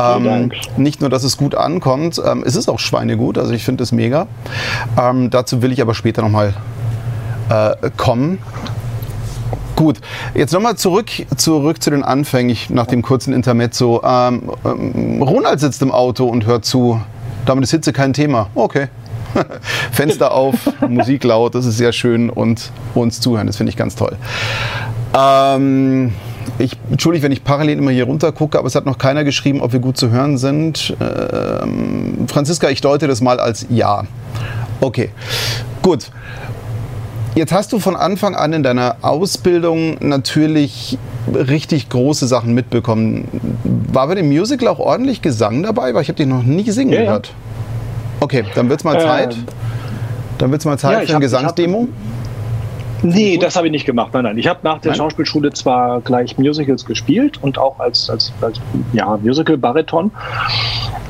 Ähm, 0.00 0.52
nicht 0.76 1.00
nur, 1.00 1.10
dass 1.10 1.24
es 1.24 1.36
gut 1.36 1.54
ankommt, 1.54 2.20
ähm, 2.24 2.42
es 2.46 2.56
ist 2.56 2.68
auch 2.68 2.78
schweinegut, 2.78 3.38
also 3.38 3.52
ich 3.52 3.64
finde 3.64 3.82
es 3.82 3.92
mega. 3.92 4.26
Ähm, 5.00 5.30
dazu 5.30 5.62
will 5.62 5.72
ich 5.72 5.82
aber 5.82 5.94
später 5.94 6.22
nochmal 6.22 6.54
äh, 7.50 7.90
kommen. 7.96 8.38
Gut, 9.76 10.00
jetzt 10.34 10.52
nochmal 10.52 10.76
zurück, 10.76 11.10
zurück 11.36 11.82
zu 11.82 11.90
den 11.90 12.02
Anfängen 12.02 12.56
nach 12.68 12.86
dem 12.86 13.02
kurzen 13.02 13.32
Intermezzo. 13.32 14.02
Ähm, 14.04 14.50
ähm, 14.64 15.22
Ronald 15.22 15.60
sitzt 15.60 15.82
im 15.82 15.90
Auto 15.90 16.26
und 16.26 16.46
hört 16.46 16.64
zu. 16.64 17.00
Damit 17.46 17.64
ist 17.64 17.70
Hitze 17.70 17.92
kein 17.92 18.12
Thema. 18.12 18.48
Okay. 18.54 18.88
Fenster 19.92 20.32
auf, 20.32 20.54
Musik 20.88 21.24
laut, 21.24 21.54
das 21.54 21.66
ist 21.66 21.76
sehr 21.76 21.92
schön 21.92 22.30
und 22.30 22.70
uns 22.94 23.20
zuhören, 23.20 23.48
das 23.48 23.56
finde 23.56 23.70
ich 23.70 23.76
ganz 23.76 23.96
toll. 23.96 24.16
Ähm, 25.12 26.12
ich, 26.58 26.76
entschuldige, 26.90 27.24
wenn 27.24 27.32
ich 27.32 27.42
parallel 27.42 27.78
immer 27.78 27.90
hier 27.90 28.04
runter 28.04 28.32
gucke, 28.32 28.58
aber 28.58 28.68
es 28.68 28.74
hat 28.74 28.86
noch 28.86 28.98
keiner 28.98 29.24
geschrieben, 29.24 29.60
ob 29.60 29.72
wir 29.72 29.80
gut 29.80 29.96
zu 29.96 30.10
hören 30.10 30.38
sind. 30.38 30.96
Ähm, 31.00 32.26
Franziska, 32.28 32.68
ich 32.68 32.80
deute 32.80 33.08
das 33.08 33.20
mal 33.20 33.40
als 33.40 33.66
Ja. 33.70 34.04
Okay, 34.80 35.10
gut. 35.82 36.10
Jetzt 37.34 37.52
hast 37.52 37.72
du 37.72 37.80
von 37.80 37.96
Anfang 37.96 38.36
an 38.36 38.52
in 38.52 38.62
deiner 38.62 38.96
Ausbildung 39.02 39.96
natürlich 40.00 40.98
richtig 41.32 41.88
große 41.88 42.28
Sachen 42.28 42.54
mitbekommen. 42.54 43.26
War 43.92 44.06
bei 44.06 44.14
dem 44.14 44.28
Musical 44.28 44.68
auch 44.68 44.78
ordentlich 44.78 45.20
Gesang 45.20 45.64
dabei? 45.64 45.94
Weil 45.94 46.02
ich 46.02 46.08
habe 46.08 46.16
dich 46.16 46.28
noch 46.28 46.44
nie 46.44 46.70
singen 46.70 46.92
ja, 46.92 47.00
gehört. 47.00 47.32
Okay, 48.20 48.44
dann 48.54 48.68
wird 48.68 48.80
es 48.80 48.84
mal 48.84 49.00
Zeit. 49.00 49.34
Ähm, 49.34 49.44
dann 50.38 50.50
wird 50.52 50.60
es 50.60 50.64
mal 50.64 50.78
Zeit 50.78 51.00
ja, 51.00 51.06
für 51.06 51.10
eine 51.12 51.20
Gesangsdemo. 51.20 51.88
Nee, 53.02 53.36
das 53.36 53.56
habe 53.56 53.66
ich 53.66 53.72
nicht 53.72 53.84
gemacht. 53.84 54.10
Nein, 54.14 54.24
nein. 54.24 54.38
Ich 54.38 54.46
habe 54.46 54.60
nach 54.62 54.78
der 54.78 54.92
nein? 54.92 54.98
Schauspielschule 54.98 55.52
zwar 55.52 56.00
gleich 56.02 56.38
Musicals 56.38 56.86
gespielt 56.86 57.42
und 57.42 57.58
auch 57.58 57.80
als, 57.80 58.08
als, 58.08 58.32
als 58.40 58.60
ja, 58.92 59.18
Musical-Bariton. 59.20 60.12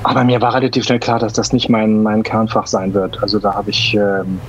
Aber 0.03 0.25
mir 0.25 0.41
war 0.41 0.55
relativ 0.55 0.85
schnell 0.85 0.99
klar, 0.99 1.19
dass 1.19 1.35
das 1.35 1.53
nicht 1.53 1.69
mein, 1.69 2.03
mein 2.03 2.23
Kernfach 2.23 2.67
sein 2.67 2.95
wird. 2.95 3.23
Also 3.23 3.39
da 3.39 3.55
habe 3.55 3.71
ich 3.71 3.95
ähm, 3.95 4.41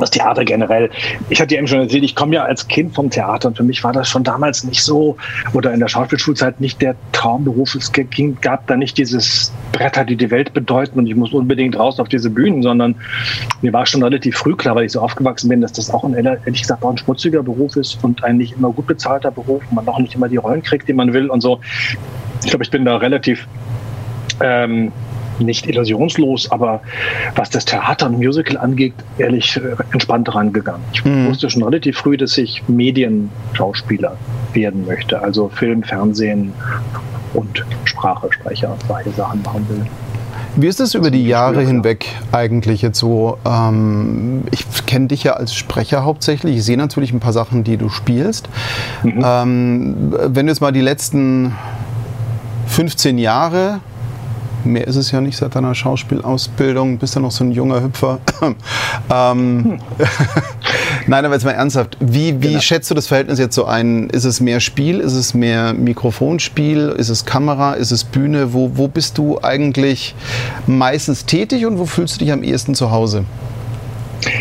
das 0.00 0.10
Theater 0.10 0.44
generell. 0.44 0.90
Ich 1.28 1.40
hatte 1.40 1.54
ja 1.54 1.58
eben 1.58 1.68
schon 1.68 1.80
erzählt, 1.80 2.04
ich 2.04 2.14
komme 2.14 2.34
ja 2.34 2.44
als 2.44 2.66
Kind 2.68 2.94
vom 2.94 3.10
Theater 3.10 3.48
und 3.48 3.56
für 3.56 3.62
mich 3.62 3.82
war 3.84 3.92
das 3.92 4.08
schon 4.08 4.24
damals 4.24 4.64
nicht 4.64 4.82
so 4.82 5.16
oder 5.52 5.72
in 5.72 5.80
der 5.80 5.88
Schauspielschulzeit 5.88 6.60
nicht 6.60 6.80
der 6.82 6.94
Traumberuf. 7.12 7.74
Es 7.74 7.92
ging, 7.92 8.36
gab 8.40 8.66
da 8.66 8.76
nicht 8.76 8.98
dieses 8.98 9.52
Bretter, 9.72 10.04
die 10.04 10.16
die 10.16 10.30
Welt 10.30 10.52
bedeuten 10.52 10.98
und 10.98 11.06
ich 11.06 11.14
muss 11.14 11.32
unbedingt 11.32 11.78
raus 11.78 12.00
auf 12.00 12.08
diese 12.08 12.30
Bühnen, 12.30 12.62
sondern 12.62 12.94
mir 13.62 13.72
war 13.72 13.86
schon 13.86 14.02
relativ 14.02 14.36
früh 14.36 14.54
klar, 14.56 14.74
weil 14.74 14.84
ich 14.84 14.92
so 14.92 15.00
aufgewachsen 15.00 15.48
bin, 15.48 15.60
dass 15.60 15.72
das 15.72 15.90
auch 15.90 16.04
ein, 16.04 16.14
ehrlich 16.14 16.62
gesagt 16.62 16.82
auch 16.82 16.90
ein 16.90 16.98
schmutziger 16.98 17.42
Beruf 17.42 17.76
ist 17.76 18.02
und 18.02 18.22
ein 18.24 18.36
nicht 18.36 18.56
immer 18.56 18.70
gut 18.70 18.86
bezahlter 18.86 19.30
Beruf, 19.30 19.62
man 19.70 19.86
auch 19.88 19.98
nicht 19.98 20.14
immer 20.14 20.28
die 20.28 20.36
Rollen 20.36 20.62
kriegt, 20.62 20.88
die 20.88 20.92
man 20.92 21.12
will 21.12 21.30
und 21.30 21.40
so. 21.40 21.60
Ich 22.42 22.50
glaube, 22.50 22.64
ich 22.64 22.70
bin 22.70 22.84
da 22.84 22.96
relativ 22.96 23.46
ähm, 24.40 24.92
nicht 25.38 25.66
illusionslos, 25.66 26.50
aber 26.50 26.80
was 27.34 27.50
das 27.50 27.64
Theater 27.64 28.06
und 28.06 28.18
Musical 28.18 28.56
angeht, 28.56 28.94
ehrlich 29.18 29.56
äh, 29.56 29.76
entspannt 29.92 30.34
rangegangen. 30.34 30.82
Ich 30.92 31.04
mhm. 31.04 31.28
wusste 31.28 31.50
schon 31.50 31.62
relativ 31.62 31.98
früh, 31.98 32.16
dass 32.16 32.36
ich 32.38 32.62
Medienschauspieler 32.68 34.16
werden 34.52 34.86
möchte, 34.86 35.20
also 35.20 35.48
Film, 35.48 35.82
Fernsehen 35.82 36.52
und 37.34 37.64
Sprache, 37.84 38.28
Sprecher, 38.32 38.76
beide 38.88 39.10
Sachen 39.10 39.42
machen 39.42 39.66
will. 39.68 39.86
Wie 40.56 40.68
ist 40.68 40.78
es 40.78 40.94
über 40.94 41.10
die 41.10 41.26
Jahre 41.26 41.62
hinweg 41.62 42.06
eigentlich 42.30 42.80
jetzt 42.82 43.00
so? 43.00 43.38
Ähm, 43.44 44.44
ich 44.52 44.64
kenne 44.86 45.08
dich 45.08 45.24
ja 45.24 45.32
als 45.32 45.52
Sprecher 45.52 46.04
hauptsächlich. 46.04 46.56
Ich 46.56 46.64
sehe 46.64 46.76
natürlich 46.76 47.12
ein 47.12 47.18
paar 47.18 47.32
Sachen, 47.32 47.64
die 47.64 47.76
du 47.76 47.88
spielst. 47.88 48.48
Mhm. 49.02 49.24
Ähm, 49.24 50.14
wenn 50.28 50.46
du 50.46 50.52
jetzt 50.52 50.60
mal 50.60 50.70
die 50.70 50.80
letzten 50.80 51.54
15 52.68 53.18
Jahre 53.18 53.80
mehr 54.64 54.86
ist 54.86 54.96
es 54.96 55.10
ja 55.10 55.20
nicht 55.20 55.36
seit 55.36 55.54
deiner 55.54 55.74
Schauspielausbildung, 55.74 56.98
bist 56.98 57.14
ja 57.14 57.20
noch 57.20 57.30
so 57.30 57.44
ein 57.44 57.52
junger 57.52 57.82
Hüpfer. 57.82 58.18
ähm, 59.12 59.80
Nein, 61.06 61.24
aber 61.24 61.34
jetzt 61.34 61.44
mal 61.44 61.52
ernsthaft. 61.52 61.96
Wie, 62.00 62.42
wie 62.42 62.48
genau. 62.48 62.60
schätzt 62.60 62.90
du 62.90 62.94
das 62.94 63.06
Verhältnis 63.06 63.38
jetzt 63.38 63.54
so 63.54 63.66
ein? 63.66 64.08
Ist 64.10 64.24
es 64.24 64.40
mehr 64.40 64.60
Spiel? 64.60 65.00
Ist 65.00 65.12
es 65.14 65.34
mehr 65.34 65.74
Mikrofonspiel? 65.74 66.94
Ist 66.96 67.08
es 67.08 67.24
Kamera? 67.24 67.74
Ist 67.74 67.90
es 67.90 68.04
Bühne? 68.04 68.52
Wo, 68.52 68.72
wo 68.74 68.88
bist 68.88 69.18
du 69.18 69.38
eigentlich 69.42 70.14
meistens 70.66 71.26
tätig 71.26 71.66
und 71.66 71.78
wo 71.78 71.86
fühlst 71.86 72.16
du 72.16 72.18
dich 72.20 72.32
am 72.32 72.42
ehesten 72.42 72.74
zu 72.74 72.90
Hause? 72.90 73.24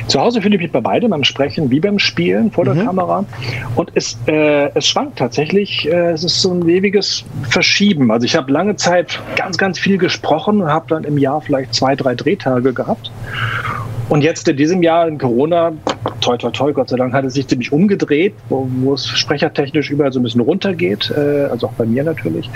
Zu 0.07 0.19
Hause 0.19 0.41
fühle 0.41 0.55
ich 0.55 0.61
mich 0.61 0.71
bei 0.71 0.81
beidem, 0.81 1.11
beim 1.11 1.23
Sprechen 1.23 1.69
wie 1.71 1.79
beim 1.79 1.99
Spielen 1.99 2.51
vor 2.51 2.65
der 2.65 2.75
mhm. 2.75 2.85
Kamera. 2.85 3.25
Und 3.75 3.91
es, 3.95 4.17
äh, 4.27 4.69
es 4.75 4.87
schwankt 4.87 5.17
tatsächlich. 5.17 5.87
Äh, 5.87 6.11
es 6.11 6.23
ist 6.23 6.41
so 6.41 6.53
ein 6.53 6.67
ewiges 6.67 7.23
Verschieben. 7.49 8.11
Also 8.11 8.25
ich 8.25 8.35
habe 8.35 8.51
lange 8.51 8.75
Zeit 8.75 9.19
ganz, 9.35 9.57
ganz 9.57 9.79
viel 9.79 9.97
gesprochen 9.97 10.61
und 10.61 10.67
habe 10.67 10.85
dann 10.89 11.03
im 11.03 11.17
Jahr 11.17 11.41
vielleicht 11.41 11.73
zwei, 11.73 11.95
drei 11.95 12.15
Drehtage 12.15 12.73
gehabt. 12.73 13.11
Und 14.09 14.21
jetzt 14.21 14.47
in 14.47 14.57
diesem 14.57 14.83
Jahr 14.83 15.07
in 15.07 15.17
Corona, 15.17 15.71
toi, 16.21 16.37
toi, 16.37 16.51
toi, 16.51 16.73
Gott 16.73 16.89
sei 16.89 16.97
Dank, 16.97 17.13
hat 17.13 17.25
es 17.25 17.33
sich 17.33 17.47
ziemlich 17.47 17.71
umgedreht, 17.71 18.33
wo, 18.49 18.67
wo 18.81 18.93
es 18.93 19.07
sprechertechnisch 19.07 19.89
überall 19.89 20.11
so 20.11 20.19
ein 20.19 20.23
bisschen 20.23 20.41
runtergeht, 20.41 21.11
äh, 21.15 21.45
also 21.45 21.67
auch 21.67 21.73
bei 21.73 21.85
mir 21.85 22.03
natürlich, 22.03 22.49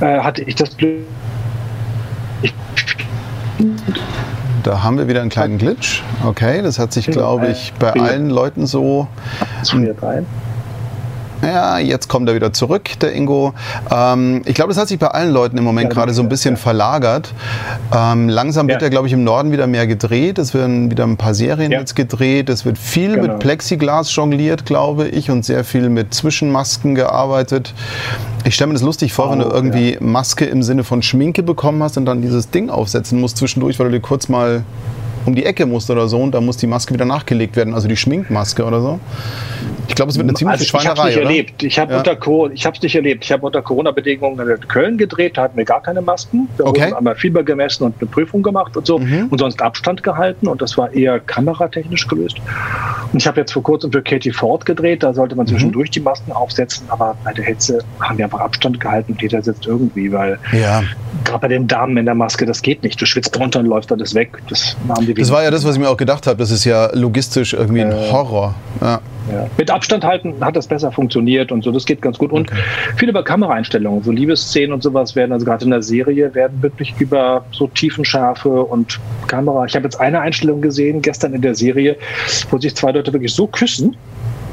äh, 0.00 0.20
hatte 0.20 0.42
ich 0.42 0.54
das 0.54 0.76
Glück. 0.76 1.00
Ich 2.42 2.54
da 4.64 4.82
haben 4.82 4.98
wir 4.98 5.06
wieder 5.08 5.20
einen 5.20 5.30
kleinen 5.30 5.58
Glitch. 5.58 6.02
Okay, 6.24 6.62
das 6.62 6.78
hat 6.78 6.92
sich, 6.92 7.06
glaube 7.06 7.48
ich, 7.48 7.72
bei 7.78 7.92
allen 7.92 8.30
Leuten 8.30 8.66
so. 8.66 9.06
Ja, 11.44 11.78
jetzt 11.78 12.08
kommt 12.08 12.28
er 12.28 12.34
wieder 12.34 12.52
zurück, 12.52 12.98
der 13.00 13.12
Ingo. 13.12 13.54
Ähm, 13.90 14.42
ich 14.44 14.54
glaube, 14.54 14.70
das 14.70 14.78
hat 14.78 14.88
sich 14.88 14.98
bei 14.98 15.08
allen 15.08 15.30
Leuten 15.30 15.58
im 15.58 15.64
Moment 15.64 15.88
ja, 15.88 15.94
gerade 15.94 16.14
so 16.14 16.22
ein 16.22 16.28
bisschen 16.28 16.54
ja. 16.54 16.60
verlagert. 16.60 17.32
Ähm, 17.94 18.28
langsam 18.28 18.68
wird 18.68 18.82
ja, 18.82 18.88
glaube 18.88 19.06
ich, 19.06 19.12
im 19.12 19.24
Norden 19.24 19.52
wieder 19.52 19.66
mehr 19.66 19.86
gedreht. 19.86 20.38
Es 20.38 20.54
werden 20.54 20.90
wieder 20.90 21.04
ein 21.04 21.16
paar 21.16 21.34
Serien 21.34 21.72
jetzt 21.72 21.94
gedreht. 21.94 22.48
Es 22.48 22.64
wird 22.64 22.78
viel 22.78 23.16
genau. 23.16 23.22
mit 23.22 23.38
Plexiglas 23.40 24.14
jongliert, 24.14 24.66
glaube 24.66 25.08
ich, 25.08 25.30
und 25.30 25.44
sehr 25.44 25.64
viel 25.64 25.88
mit 25.88 26.14
Zwischenmasken 26.14 26.94
gearbeitet. 26.94 27.74
Ich 28.44 28.54
stelle 28.54 28.68
mir 28.68 28.74
das 28.74 28.82
lustig 28.82 29.12
vor, 29.12 29.28
oh, 29.28 29.32
wenn 29.32 29.38
du 29.40 29.46
oh, 29.46 29.54
irgendwie 29.54 29.96
Maske 30.00 30.44
im 30.44 30.62
Sinne 30.62 30.84
von 30.84 31.02
Schminke 31.02 31.42
bekommen 31.42 31.82
hast 31.82 31.96
und 31.96 32.06
dann 32.06 32.22
dieses 32.22 32.50
Ding 32.50 32.70
aufsetzen 32.70 33.20
musst 33.20 33.36
zwischendurch, 33.38 33.78
weil 33.78 33.86
du 33.86 33.92
dir 33.92 34.00
kurz 34.00 34.28
mal 34.28 34.64
um 35.26 35.34
die 35.34 35.44
Ecke 35.44 35.66
musst 35.66 35.90
oder 35.90 36.08
so 36.08 36.20
und 36.20 36.32
dann 36.32 36.44
muss 36.44 36.56
die 36.56 36.66
Maske 36.66 36.94
wieder 36.94 37.04
nachgelegt 37.04 37.56
werden, 37.56 37.74
also 37.74 37.88
die 37.88 37.96
Schminkmaske 37.96 38.64
oder 38.64 38.80
so. 38.80 39.00
Ich 39.88 39.94
glaube, 39.94 40.10
es 40.10 40.16
wird 40.16 40.28
eine 40.28 40.34
ziemliche 40.34 40.60
also, 40.60 40.64
Schweinerei. 40.64 40.92
Ich 40.92 40.98
habe 40.98 41.08
es 41.08 41.16
nicht 41.16 41.24
erlebt. 41.24 41.62
Ich 41.62 41.78
habe 41.78 41.92
ja. 41.92 41.98
unter 41.98 42.16
nicht 42.82 42.94
erlebt. 42.94 43.24
Ich 43.24 43.32
habe 43.32 43.46
unter 43.46 43.62
Corona-Bedingungen 43.62 44.48
in 44.48 44.68
Köln 44.68 44.98
gedreht, 44.98 45.36
da 45.36 45.42
hatten 45.42 45.56
wir 45.56 45.64
gar 45.64 45.82
keine 45.82 46.00
Masken. 46.02 46.48
Da 46.56 46.64
okay. 46.64 46.82
wurden 46.82 46.94
einmal 46.94 47.16
Fieber 47.16 47.42
gemessen 47.42 47.84
und 47.84 47.94
eine 48.00 48.08
Prüfung 48.08 48.42
gemacht 48.42 48.76
und 48.76 48.86
so 48.86 48.98
mhm. 48.98 49.28
und 49.30 49.38
sonst 49.38 49.60
Abstand 49.60 50.02
gehalten 50.02 50.48
und 50.48 50.62
das 50.62 50.76
war 50.78 50.92
eher 50.92 51.20
kameratechnisch 51.20 52.06
gelöst. 52.08 52.38
Und 53.12 53.20
ich 53.20 53.26
habe 53.26 53.40
jetzt 53.40 53.52
vor 53.52 53.62
kurzem 53.62 53.92
für 53.92 54.02
Katie 54.02 54.32
Ford 54.32 54.64
gedreht, 54.66 55.02
da 55.02 55.12
sollte 55.14 55.36
man 55.36 55.46
mhm. 55.46 55.50
zwischendurch 55.50 55.90
die 55.90 56.00
Masken 56.00 56.32
aufsetzen, 56.32 56.86
aber 56.88 57.16
bei 57.24 57.32
der 57.32 57.44
Hitze 57.44 57.78
haben 58.00 58.18
wir 58.18 58.24
einfach 58.24 58.40
Abstand 58.40 58.80
gehalten 58.80 59.12
und 59.12 59.22
jeder 59.22 59.42
sitzt 59.42 59.66
irgendwie, 59.66 60.10
weil 60.12 60.38
ja. 60.52 60.82
gerade 61.24 61.40
bei 61.40 61.48
den 61.48 61.66
Damen 61.66 61.96
in 61.96 62.06
der 62.06 62.14
Maske, 62.14 62.46
das 62.46 62.62
geht 62.62 62.82
nicht. 62.82 63.00
Du 63.00 63.06
schwitzt 63.06 63.36
drunter 63.36 63.60
und 63.60 63.66
läuft 63.66 63.92
alles 63.92 64.14
weg. 64.14 64.38
Das, 64.48 64.76
das 65.14 65.30
war 65.30 65.42
ja 65.42 65.50
das, 65.50 65.64
was 65.64 65.74
ich 65.74 65.80
mir 65.80 65.88
auch 65.88 65.96
gedacht 65.96 66.26
habe. 66.26 66.38
Das 66.38 66.50
ist 66.50 66.64
ja 66.64 66.90
logistisch 66.94 67.54
irgendwie 67.54 67.82
ein 67.82 67.92
äh, 67.92 68.10
Horror. 68.10 68.54
Ja. 68.80 69.00
Ja. 69.32 69.46
Mit 69.56 69.70
Abstand 69.70 70.04
halten 70.04 70.34
hat 70.40 70.54
das 70.54 70.66
besser 70.66 70.92
funktioniert 70.92 71.50
und 71.50 71.64
so, 71.64 71.72
das 71.72 71.86
geht 71.86 72.02
ganz 72.02 72.18
gut. 72.18 72.30
Und 72.30 72.50
okay. 72.50 72.60
viel 72.96 73.08
über 73.08 73.24
Kameraeinstellungen, 73.24 74.02
so 74.02 74.10
Liebesszenen 74.10 74.72
und 74.72 74.82
sowas 74.82 75.16
werden, 75.16 75.32
also 75.32 75.46
gerade 75.46 75.64
in 75.64 75.70
der 75.70 75.82
Serie, 75.82 76.34
werden 76.34 76.62
wirklich 76.62 76.94
über 76.98 77.44
so 77.50 77.66
Tiefenschärfe 77.68 78.50
und 78.50 79.00
Kamera. 79.26 79.64
Ich 79.64 79.74
habe 79.74 79.84
jetzt 79.84 79.98
eine 79.98 80.20
Einstellung 80.20 80.60
gesehen, 80.60 81.00
gestern 81.00 81.32
in 81.32 81.40
der 81.40 81.54
Serie, 81.54 81.96
wo 82.50 82.58
sich 82.58 82.74
zwei 82.74 82.92
Leute 82.92 83.12
wirklich 83.12 83.34
so 83.34 83.46
küssen. 83.46 83.96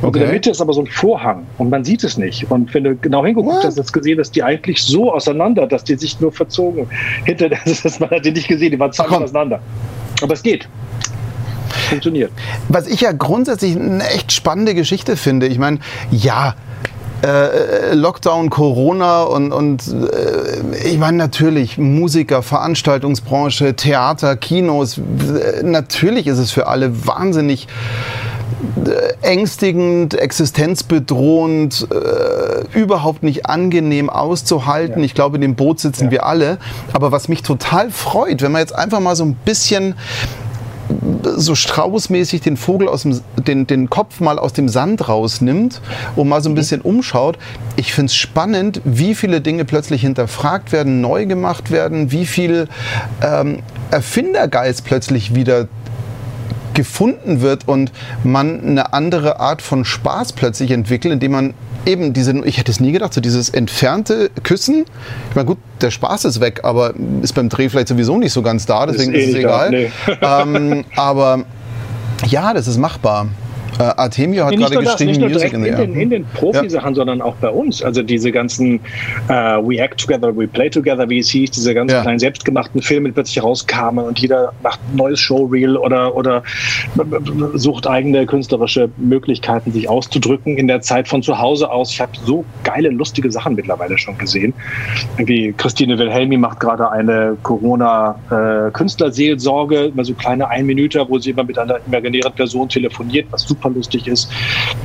Und 0.02 0.10
okay. 0.10 0.20
in 0.20 0.26
der 0.26 0.34
Mitte 0.34 0.50
ist 0.50 0.62
aber 0.62 0.74
so 0.74 0.82
ein 0.82 0.88
Vorhang 0.88 1.46
und 1.60 1.70
man 1.70 1.84
sieht 1.84 2.04
es 2.04 2.18
nicht. 2.18 2.50
Und 2.50 2.74
wenn 2.74 2.84
du 2.84 2.96
genau 2.96 3.24
hingeguckt 3.24 3.64
hast, 3.64 3.78
hast 3.78 3.90
du 3.90 4.00
gesehen, 4.00 4.18
dass 4.18 4.32
die 4.32 4.42
eigentlich 4.42 4.82
so 4.82 5.14
auseinander, 5.14 5.68
dass 5.68 5.84
die 5.84 5.96
sich 5.96 6.20
nur 6.20 6.32
verzogen. 6.32 6.88
Hinter, 7.26 7.50
das, 7.66 8.00
man 8.00 8.10
hat 8.10 8.26
die 8.26 8.32
nicht 8.32 8.48
gesehen, 8.48 8.72
die 8.72 8.80
waren 8.80 8.92
zwei 8.92 9.06
auseinander. 9.06 9.62
Aber 10.22 10.34
es 10.34 10.44
geht 10.44 10.68
funktioniert. 11.90 12.32
Was 12.70 12.88
ich 12.88 13.02
ja 13.02 13.12
grundsätzlich 13.12 13.76
eine 13.76 14.08
echt 14.10 14.32
spannende 14.32 14.74
Geschichte 14.74 15.18
finde, 15.18 15.48
ich 15.48 15.60
meine, 15.60 15.80
ja, 16.10 16.56
äh, 17.24 17.94
Lockdown, 17.94 18.50
Corona 18.50 19.22
und, 19.24 19.52
und 19.52 19.84
äh, 19.88 20.88
ich 20.88 20.98
meine 20.98 21.18
natürlich 21.18 21.78
Musiker, 21.78 22.42
Veranstaltungsbranche, 22.42 23.76
Theater, 23.76 24.36
Kinos, 24.38 25.00
natürlich 25.62 26.26
ist 26.26 26.40
es 26.40 26.52
für 26.52 26.68
alle 26.68 27.06
wahnsinnig 27.06 27.68
ängstigend, 29.22 30.14
existenzbedrohend, 30.14 31.88
äh, 31.92 32.78
überhaupt 32.78 33.24
nicht 33.24 33.46
angenehm 33.46 34.10
auszuhalten. 34.10 35.00
Ja. 35.00 35.06
Ich 35.06 35.14
glaube, 35.14 35.38
in 35.38 35.42
dem 35.42 35.56
Boot 35.56 35.80
sitzen 35.80 36.06
ja. 36.06 36.12
wir 36.12 36.26
alle. 36.26 36.58
Aber 36.94 37.12
was 37.12 37.28
mich 37.28 37.42
total 37.44 37.92
freut, 37.92 38.42
wenn 38.42 38.52
man 38.52 38.62
jetzt 38.62 38.76
einfach 38.76 39.00
mal 39.00 39.16
so 39.16 39.24
ein 39.24 39.36
bisschen 39.36 39.96
so 41.24 41.56
straußmäßig 41.56 42.42
den 42.42 42.58
Vogel 42.58 42.88
aus 42.88 43.04
dem, 43.04 43.22
den, 43.38 43.68
den 43.68 43.90
Kopf 43.90 44.20
mal 44.20 44.40
aus 44.40 44.54
dem 44.54 44.70
Sand 44.70 45.08
rausnimmt 45.08 45.82
und 46.16 46.28
mal 46.28 46.42
so 46.42 46.50
ein 46.50 46.54
mhm. 46.54 46.56
bisschen 46.56 46.82
umschaut. 46.82 47.38
Ich 47.76 47.94
finde 47.94 48.08
es 48.08 48.16
spannend, 48.16 48.82
wie 48.84 49.16
viele 49.16 49.42
Dinge 49.42 49.66
plötzlich 49.66 50.02
hinterfragt 50.02 50.72
werden, 50.72 51.02
neu 51.02 51.26
gemacht 51.26 51.72
werden, 51.72 52.12
wie 52.12 52.26
viel 52.26 52.68
ähm, 53.22 53.60
Erfindergeist 53.92 54.86
plötzlich 54.86 55.36
wieder 55.36 55.68
gefunden 56.74 57.42
wird 57.42 57.68
und 57.68 57.92
man 58.24 58.62
eine 58.62 58.94
andere 58.94 59.40
Art 59.40 59.62
von 59.62 59.86
Spaß 59.86 60.34
plötzlich 60.34 60.72
entwickelt, 60.72 61.14
indem 61.14 61.32
man 61.32 61.54
eben 61.86 62.14
diese, 62.14 62.38
ich 62.46 62.58
hätte 62.58 62.72
es 62.72 62.80
nie 62.80 62.92
gedacht, 62.92 63.14
so 63.14 63.22
dieses 63.22 63.50
entfernte 63.50 64.30
Küssen. 64.44 64.86
Ich 65.30 65.36
meine, 65.36 65.48
gut, 65.48 65.58
der 65.82 65.92
Spaß 65.92 66.26
ist 66.26 66.40
weg, 66.40 66.62
aber 66.64 66.94
ist 67.22 67.34
beim 67.34 67.50
Dreh 67.50 67.70
vielleicht 67.70 67.88
sowieso 67.88 68.18
nicht 68.18 68.34
so 68.34 68.42
ganz 68.42 68.66
da, 68.66 68.86
deswegen 68.86 69.14
ist, 69.14 69.20
eh 69.20 69.24
ist 69.24 69.30
es 69.30 69.36
egal. 69.36 69.90
Da, 70.20 70.46
nee. 70.46 70.58
ähm, 70.58 70.86
aber 70.96 71.46
ja, 72.28 72.54
das 72.54 72.68
ist 72.68 72.78
machbar. 72.78 73.28
Äh, 73.82 73.94
Artemio 73.98 74.46
hat 74.46 74.52
nee, 74.52 74.58
gerade 74.58 74.78
geschrieben, 74.78 75.10
nicht 75.10 75.20
nur 75.20 75.30
Music 75.30 75.54
in, 75.54 75.66
in, 75.66 75.76
den, 75.76 75.96
in 75.96 76.12
den 76.12 76.26
Profisachen, 76.26 76.92
ja. 76.92 76.96
sondern 76.96 77.20
auch 77.22 77.34
bei 77.36 77.50
uns. 77.50 77.82
Also 77.82 78.04
diese 78.04 78.32
ganzen 78.32 78.80
uh, 79.28 79.68
We 79.68 79.80
Act 79.80 80.00
Together, 80.00 80.38
We 80.38 80.48
Play 80.48 80.70
Together, 80.70 81.10
wie 81.10 81.18
es 81.18 81.30
hieß, 81.30 81.50
diese 81.52 81.74
ganzen 81.74 81.96
ja. 81.96 82.04
kleinen 82.04 82.20
selbstgemachten 82.20 82.80
Filme, 82.82 83.10
die 83.10 83.14
plötzlich 83.14 83.44
rauskamen 83.44 84.06
und 84.06 84.20
jeder 84.20 84.54
macht 84.62 84.80
ein 84.92 84.98
neues 84.98 85.20
Showreel 85.20 85.78
oder, 85.78 86.16
oder 86.16 86.44
sucht 87.56 87.88
eigene 87.88 88.28
künstlerische 88.28 88.92
Möglichkeiten, 88.98 89.72
sich 89.72 89.90
auszudrücken 89.90 90.58
in 90.58 90.68
der 90.68 90.82
Zeit 90.82 91.08
von 91.08 91.24
zu 91.24 91.40
Hause 91.40 91.72
aus. 91.72 91.92
Ich 91.92 92.02
habe 92.02 92.12
so 92.24 92.46
geile, 92.64 92.90
lustige 92.90 93.32
Sachen 93.32 93.56
mittlerweile 93.56 93.98
schon 93.98 94.20
gesehen. 94.20 94.54
Irgendwie 95.18 95.56
Christine 95.58 95.98
Wilhelmi 95.98 96.38
macht 96.38 96.60
gerade 96.60 96.92
eine 96.92 97.36
Corona-Künstlerseelsorge, 97.42 99.76
äh, 99.76 99.88
immer 99.88 100.06
so 100.06 100.14
kleine 100.14 100.50
Einminüter, 100.50 101.10
wo 101.10 101.18
sie 101.18 101.32
immer 101.32 101.44
mit 101.44 101.58
einer 101.58 101.80
imaginären 101.88 102.34
Person 102.34 102.70
telefoniert, 102.70 103.26
was 103.32 103.42
super 103.44 103.71
lustig 103.74 104.08
ist. 104.08 104.32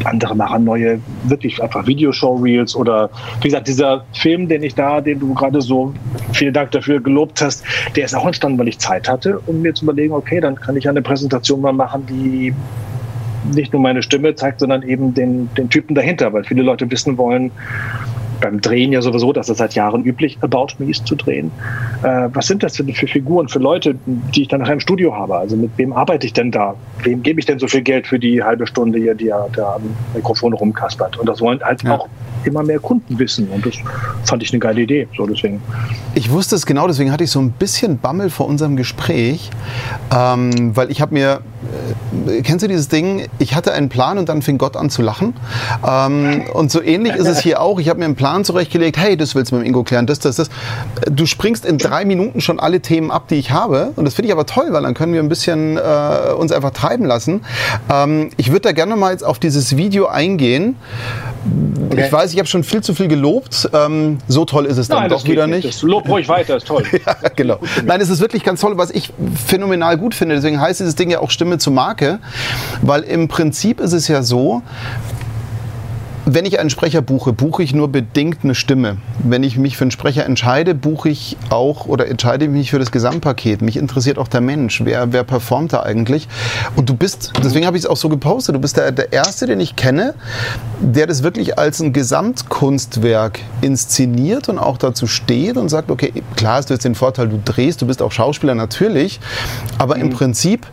Andere 0.04 0.34
machen 0.34 0.64
neue, 0.64 1.00
wirklich 1.24 1.62
einfach 1.62 1.86
Videoshow-Reels 1.86 2.76
oder 2.76 3.10
wie 3.40 3.48
gesagt, 3.48 3.68
dieser 3.68 4.04
Film, 4.12 4.48
den 4.48 4.62
ich 4.62 4.74
da, 4.74 5.00
den 5.00 5.20
du 5.20 5.34
gerade 5.34 5.60
so, 5.60 5.92
vielen 6.32 6.54
Dank 6.54 6.70
dafür 6.70 7.00
gelobt 7.00 7.40
hast, 7.42 7.64
der 7.94 8.04
ist 8.04 8.14
auch 8.14 8.26
entstanden, 8.26 8.58
weil 8.58 8.68
ich 8.68 8.78
Zeit 8.78 9.08
hatte, 9.08 9.40
um 9.46 9.62
mir 9.62 9.74
zu 9.74 9.84
überlegen, 9.84 10.12
okay, 10.12 10.40
dann 10.40 10.56
kann 10.56 10.76
ich 10.76 10.88
eine 10.88 11.02
Präsentation 11.02 11.60
mal 11.60 11.72
machen, 11.72 12.06
die 12.06 12.54
nicht 13.54 13.72
nur 13.72 13.82
meine 13.82 14.02
Stimme 14.02 14.34
zeigt, 14.34 14.60
sondern 14.60 14.82
eben 14.82 15.14
den, 15.14 15.48
den 15.54 15.68
Typen 15.70 15.94
dahinter, 15.94 16.32
weil 16.32 16.44
viele 16.44 16.62
Leute 16.62 16.90
wissen 16.90 17.16
wollen, 17.16 17.50
beim 18.40 18.60
Drehen 18.60 18.92
ja 18.92 19.02
sowieso, 19.02 19.32
dass 19.32 19.48
es 19.48 19.58
seit 19.58 19.74
Jahren 19.74 20.04
üblich 20.04 20.38
About 20.40 20.68
Me 20.78 20.90
ist 20.90 21.06
zu 21.06 21.14
drehen. 21.14 21.50
Äh, 22.02 22.28
was 22.32 22.46
sind 22.46 22.62
das 22.62 22.76
für, 22.76 22.84
für, 22.84 23.06
Figuren, 23.06 23.48
für 23.48 23.58
Leute, 23.58 23.96
die 24.06 24.42
ich 24.42 24.48
dann 24.48 24.60
nachher 24.60 24.74
im 24.74 24.80
Studio 24.80 25.14
habe? 25.14 25.36
Also 25.36 25.56
mit 25.56 25.70
wem 25.76 25.92
arbeite 25.92 26.26
ich 26.26 26.32
denn 26.32 26.50
da? 26.50 26.74
Wem 27.02 27.22
gebe 27.22 27.40
ich 27.40 27.46
denn 27.46 27.58
so 27.58 27.66
viel 27.66 27.82
Geld 27.82 28.06
für 28.06 28.18
die 28.18 28.42
halbe 28.42 28.66
Stunde 28.66 28.98
hier, 28.98 29.14
die 29.14 29.28
er 29.28 29.48
da 29.54 29.74
am 29.76 29.82
Mikrofon 30.14 30.52
rumkaspert? 30.52 31.16
Und 31.18 31.28
das 31.28 31.40
wollen 31.40 31.60
halt 31.62 31.82
ja. 31.82 31.96
auch 31.96 32.08
immer 32.44 32.62
mehr 32.62 32.78
Kunden 32.78 33.18
wissen. 33.18 33.48
Und 33.48 33.66
das 33.66 33.74
fand 34.24 34.42
ich 34.42 34.52
eine 34.52 34.60
geile 34.60 34.82
Idee. 34.82 35.08
So 35.16 35.26
deswegen. 35.26 35.60
Ich 36.14 36.30
wusste 36.30 36.54
es 36.54 36.66
genau, 36.66 36.86
deswegen 36.86 37.12
hatte 37.12 37.24
ich 37.24 37.30
so 37.30 37.40
ein 37.40 37.50
bisschen 37.50 37.98
Bammel 37.98 38.30
vor 38.30 38.46
unserem 38.46 38.76
Gespräch, 38.76 39.50
ähm, 40.14 40.76
weil 40.76 40.90
ich 40.90 41.00
habe 41.00 41.14
mir, 41.14 41.40
kennst 42.42 42.64
du 42.64 42.68
dieses 42.68 42.88
Ding, 42.88 43.26
ich 43.38 43.54
hatte 43.54 43.72
einen 43.72 43.88
Plan 43.88 44.18
und 44.18 44.28
dann 44.28 44.42
fing 44.42 44.58
Gott 44.58 44.76
an 44.76 44.90
zu 44.90 45.02
lachen. 45.02 45.34
Ähm, 45.86 46.44
und 46.52 46.70
so 46.70 46.82
ähnlich 46.82 47.14
ist 47.14 47.26
es 47.26 47.40
hier 47.40 47.60
auch. 47.60 47.78
Ich 47.78 47.88
habe 47.88 47.98
mir 47.98 48.04
einen 48.04 48.16
Plan 48.16 48.44
zurechtgelegt, 48.44 48.96
hey, 48.96 49.16
das 49.16 49.34
willst 49.34 49.52
du 49.52 49.56
mit 49.56 49.64
dem 49.64 49.68
Ingo 49.68 49.84
klären, 49.84 50.06
das, 50.06 50.18
das, 50.18 50.36
das. 50.36 50.48
Du 51.10 51.26
springst 51.26 51.64
in 51.64 51.78
drei 51.78 52.04
Minuten 52.04 52.40
schon 52.40 52.60
alle 52.60 52.80
Themen 52.80 53.10
ab, 53.10 53.28
die 53.28 53.36
ich 53.36 53.50
habe. 53.50 53.92
Und 53.96 54.04
das 54.04 54.14
finde 54.14 54.28
ich 54.28 54.32
aber 54.32 54.46
toll, 54.46 54.68
weil 54.70 54.82
dann 54.82 54.94
können 54.94 55.12
wir 55.12 55.20
ein 55.20 55.28
bisschen 55.28 55.76
äh, 55.76 56.32
uns 56.36 56.52
einfach 56.52 56.70
treiben 56.70 57.04
lassen. 57.04 57.44
Ähm, 57.92 58.30
ich 58.36 58.48
würde 58.48 58.62
da 58.62 58.72
gerne 58.72 58.96
mal 58.96 59.12
jetzt 59.12 59.24
auf 59.24 59.38
dieses 59.38 59.76
Video 59.76 60.06
eingehen. 60.06 60.76
Okay. 61.90 62.06
Ich 62.06 62.12
weiß, 62.12 62.32
ich 62.32 62.38
habe 62.38 62.48
schon 62.48 62.64
viel 62.64 62.82
zu 62.82 62.94
viel 62.94 63.08
gelobt. 63.08 63.68
Ähm, 63.72 64.18
so 64.26 64.44
toll 64.44 64.66
ist 64.66 64.78
es 64.78 64.88
dann 64.88 65.00
Nein, 65.00 65.10
doch 65.10 65.24
wieder 65.24 65.46
nicht. 65.46 65.64
nicht. 65.64 65.82
Lob 65.82 66.08
ruhig 66.08 66.28
weiter, 66.28 66.56
ist 66.56 66.66
toll. 66.66 66.84
ja, 67.06 67.16
genau. 67.34 67.58
Nein, 67.84 68.00
es 68.00 68.10
ist 68.10 68.20
wirklich 68.20 68.42
ganz 68.42 68.60
toll, 68.60 68.76
was 68.76 68.90
ich 68.90 69.12
phänomenal 69.46 69.96
gut 69.96 70.14
finde. 70.14 70.34
Deswegen 70.34 70.60
heißt 70.60 70.80
dieses 70.80 70.96
Ding 70.96 71.10
ja 71.10 71.20
auch 71.20 71.30
Stimme 71.30 71.55
zur 71.58 71.72
Marke, 71.72 72.18
weil 72.82 73.02
im 73.02 73.28
Prinzip 73.28 73.80
ist 73.80 73.92
es 73.92 74.08
ja 74.08 74.22
so, 74.22 74.62
wenn 76.28 76.44
ich 76.44 76.58
einen 76.58 76.70
Sprecher 76.70 77.02
buche, 77.02 77.32
buche 77.32 77.62
ich 77.62 77.72
nur 77.72 77.86
bedingt 77.86 78.38
eine 78.42 78.56
Stimme. 78.56 78.96
Wenn 79.22 79.44
ich 79.44 79.56
mich 79.56 79.76
für 79.76 79.84
einen 79.84 79.92
Sprecher 79.92 80.26
entscheide, 80.26 80.74
buche 80.74 81.08
ich 81.08 81.36
auch 81.50 81.86
oder 81.86 82.08
entscheide 82.08 82.48
mich 82.48 82.72
für 82.72 82.80
das 82.80 82.90
Gesamtpaket. 82.90 83.62
Mich 83.62 83.76
interessiert 83.76 84.18
auch 84.18 84.26
der 84.26 84.40
Mensch. 84.40 84.84
Wer, 84.84 85.12
wer 85.12 85.22
performt 85.22 85.72
da 85.72 85.84
eigentlich? 85.84 86.26
Und 86.74 86.88
du 86.88 86.94
bist, 86.94 87.32
deswegen 87.44 87.64
habe 87.64 87.76
ich 87.76 87.84
es 87.84 87.88
auch 87.88 87.96
so 87.96 88.08
gepostet, 88.08 88.56
du 88.56 88.58
bist 88.58 88.76
der, 88.76 88.90
der 88.90 89.12
Erste, 89.12 89.46
den 89.46 89.60
ich 89.60 89.76
kenne, 89.76 90.14
der 90.80 91.06
das 91.06 91.22
wirklich 91.22 91.60
als 91.60 91.80
ein 91.80 91.92
Gesamtkunstwerk 91.92 93.38
inszeniert 93.60 94.48
und 94.48 94.58
auch 94.58 94.78
dazu 94.78 95.06
steht 95.06 95.56
und 95.56 95.68
sagt, 95.68 95.92
okay, 95.92 96.12
klar 96.34 96.56
hast 96.56 96.70
du 96.70 96.74
jetzt 96.74 96.84
den 96.84 96.96
Vorteil, 96.96 97.28
du 97.28 97.40
drehst, 97.42 97.82
du 97.82 97.86
bist 97.86 98.02
auch 98.02 98.10
Schauspieler 98.10 98.56
natürlich, 98.56 99.20
aber 99.78 99.94
mhm. 99.94 100.02
im 100.02 100.10
Prinzip 100.10 100.66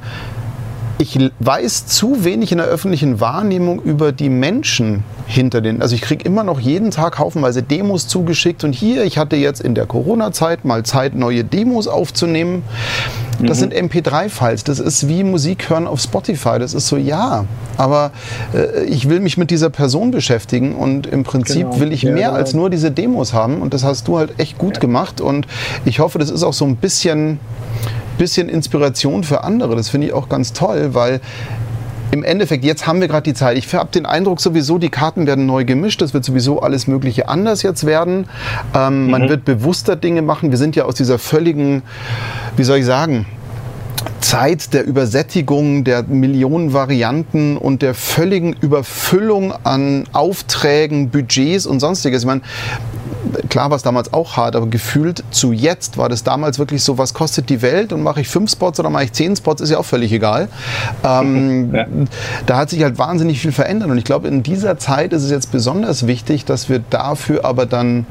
ich 1.00 1.18
weiß 1.40 1.88
zu 1.88 2.24
wenig 2.24 2.52
in 2.52 2.60
der 2.60 2.68
öffentlichen 2.68 3.20
Wahrnehmung 3.20 3.82
über 3.82 4.12
die 4.12 4.30
Menschen 4.30 5.04
hinter 5.26 5.62
den. 5.62 5.82
Also 5.82 5.96
ich 5.96 6.02
kriege 6.02 6.24
immer 6.24 6.44
noch 6.44 6.60
jeden 6.60 6.92
Tag 6.92 7.18
haufenweise 7.18 7.64
Demos 7.64 8.08
zugeschickt 8.08 8.64
und 8.64 8.74
hier, 8.74 9.04
ich 9.04 9.18
hatte 9.18 9.36
jetzt 9.36 9.62
in 9.62 9.76
der 9.76 9.86
Corona-Zeit 9.86 10.66
mal 10.66 10.84
Zeit, 10.84 11.16
neue 11.16 11.44
Demos 11.44 11.88
aufzunehmen. 11.88 12.64
Das 13.40 13.58
mhm. 13.58 13.72
sind 13.72 13.74
MP3-Files, 13.74 14.64
das 14.64 14.80
ist 14.80 15.08
wie 15.08 15.24
Musik 15.24 15.70
hören 15.70 15.88
auf 15.88 16.00
Spotify. 16.00 16.60
Das 16.60 16.74
ist 16.74 16.88
so, 16.88 16.98
ja, 16.98 17.46
aber 17.78 18.12
äh, 18.54 18.84
ich 18.84 19.10
will 19.10 19.20
mich 19.20 19.38
mit 19.38 19.50
dieser 19.50 19.70
Person 19.70 20.12
beschäftigen 20.12 20.76
und 20.76 21.08
im 21.08 21.24
Prinzip 21.24 21.70
genau. 21.70 21.80
will 21.80 21.92
ich 21.92 22.04
mehr 22.04 22.18
ja, 22.18 22.32
als 22.32 22.54
nur 22.54 22.70
diese 22.70 22.92
Demos 22.92 23.34
haben 23.34 23.62
und 23.62 23.74
das 23.74 23.84
hast 23.84 24.08
du 24.08 24.18
halt 24.18 24.40
echt 24.40 24.58
gut 24.58 24.76
ja. 24.76 24.82
gemacht 24.82 25.20
und 25.20 25.48
ich 25.86 26.00
hoffe, 26.00 26.20
das 26.20 26.30
ist 26.30 26.44
auch 26.44 26.54
so 26.54 26.66
ein 26.66 26.76
bisschen 26.76 27.40
bisschen 28.18 28.50
Inspiration 28.50 29.24
für 29.24 29.44
andere. 29.44 29.76
Das 29.76 29.90
finde 29.90 30.08
ich 30.08 30.14
auch 30.14 30.30
ganz 30.30 30.54
toll, 30.54 30.94
weil 30.94 31.22
im 32.14 32.24
Endeffekt, 32.24 32.64
jetzt 32.64 32.86
haben 32.86 33.02
wir 33.02 33.08
gerade 33.08 33.24
die 33.24 33.34
Zeit. 33.34 33.58
Ich 33.58 33.74
habe 33.74 33.90
den 33.90 34.06
Eindruck 34.06 34.40
sowieso, 34.40 34.78
die 34.78 34.90
Karten 34.90 35.26
werden 35.26 35.48
neu 35.48 35.66
gemischt. 35.66 36.00
Es 36.04 36.14
wird 36.14 36.24
sowieso 36.24 36.62
alles 36.62 36.86
Mögliche 36.86 37.28
anders 37.28 37.64
jetzt 37.64 37.88
werden. 37.88 38.28
Ähm, 38.76 39.06
mhm. 39.06 39.12
Man 39.12 39.30
wird 39.30 39.46
bewusster 39.46 39.96
Dinge 39.96 40.22
machen. 40.22 40.52
Wir 40.52 40.60
sind 40.60 40.76
ja 40.76 40.86
aus 40.86 40.94
dieser 40.94 41.18
völligen, 41.18 41.82
wie 42.56 42.64
soll 42.64 42.78
ich 42.78 42.86
sagen, 42.86 43.26
Zeit 44.20 44.74
der 44.74 44.86
Übersättigung, 44.86 45.84
der 45.84 46.04
Millionen 46.04 46.74
Varianten 46.74 47.58
und 47.58 47.82
der 47.82 47.94
völligen 47.94 48.54
Überfüllung 48.54 49.54
an 49.64 50.06
Aufträgen, 50.14 51.10
Budgets 51.10 51.66
und 51.66 51.80
sonstiges. 51.80 52.22
Ich 52.22 52.28
meine, 52.28 52.42
klar 53.50 53.70
war 53.70 53.78
es 53.78 53.84
damals 53.84 54.14
auch 54.14 54.38
hart, 54.38 54.56
aber 54.56 54.68
gefühlt 54.68 55.24
zu 55.32 55.52
jetzt 55.52 55.98
war 55.98 56.10
das 56.10 56.24
damals 56.24 56.60
wirklich 56.60 56.84
so, 56.84 56.98
was 56.98 57.14
kostet 57.14 57.50
die 57.50 57.62
Welt 57.62 57.94
und 57.94 58.04
mache 58.04 58.22
ich 58.22 58.28
fünf 58.28 58.52
Spots 58.52 58.80
oder 58.80 58.90
mache 58.90 59.06
ich 59.06 59.14
zehn 59.14 59.36
Spots, 59.36 59.62
ist 59.62 59.70
ja 59.70 59.78
auch 59.78 59.86
völlig 59.86 60.12
egal. 60.12 60.50
Ähm, 61.04 61.74
ja. 61.76 61.86
Da 62.46 62.58
hat 62.58 62.70
sich 62.70 62.84
halt 62.84 62.98
wahnsinnig 62.98 63.40
viel 63.40 63.52
verändert 63.52 63.90
und 63.90 63.98
ich 63.98 64.04
glaube, 64.04 64.28
in 64.28 64.44
dieser 64.44 64.78
Zeit 64.78 65.14
ist 65.14 65.24
es 65.24 65.32
jetzt 65.32 65.52
besonders 65.52 66.08
wichtig, 66.08 66.46
dass 66.46 66.70
wir 66.70 66.80
dafür 66.90 67.46
aber 67.46 67.66
dann 67.66 68.06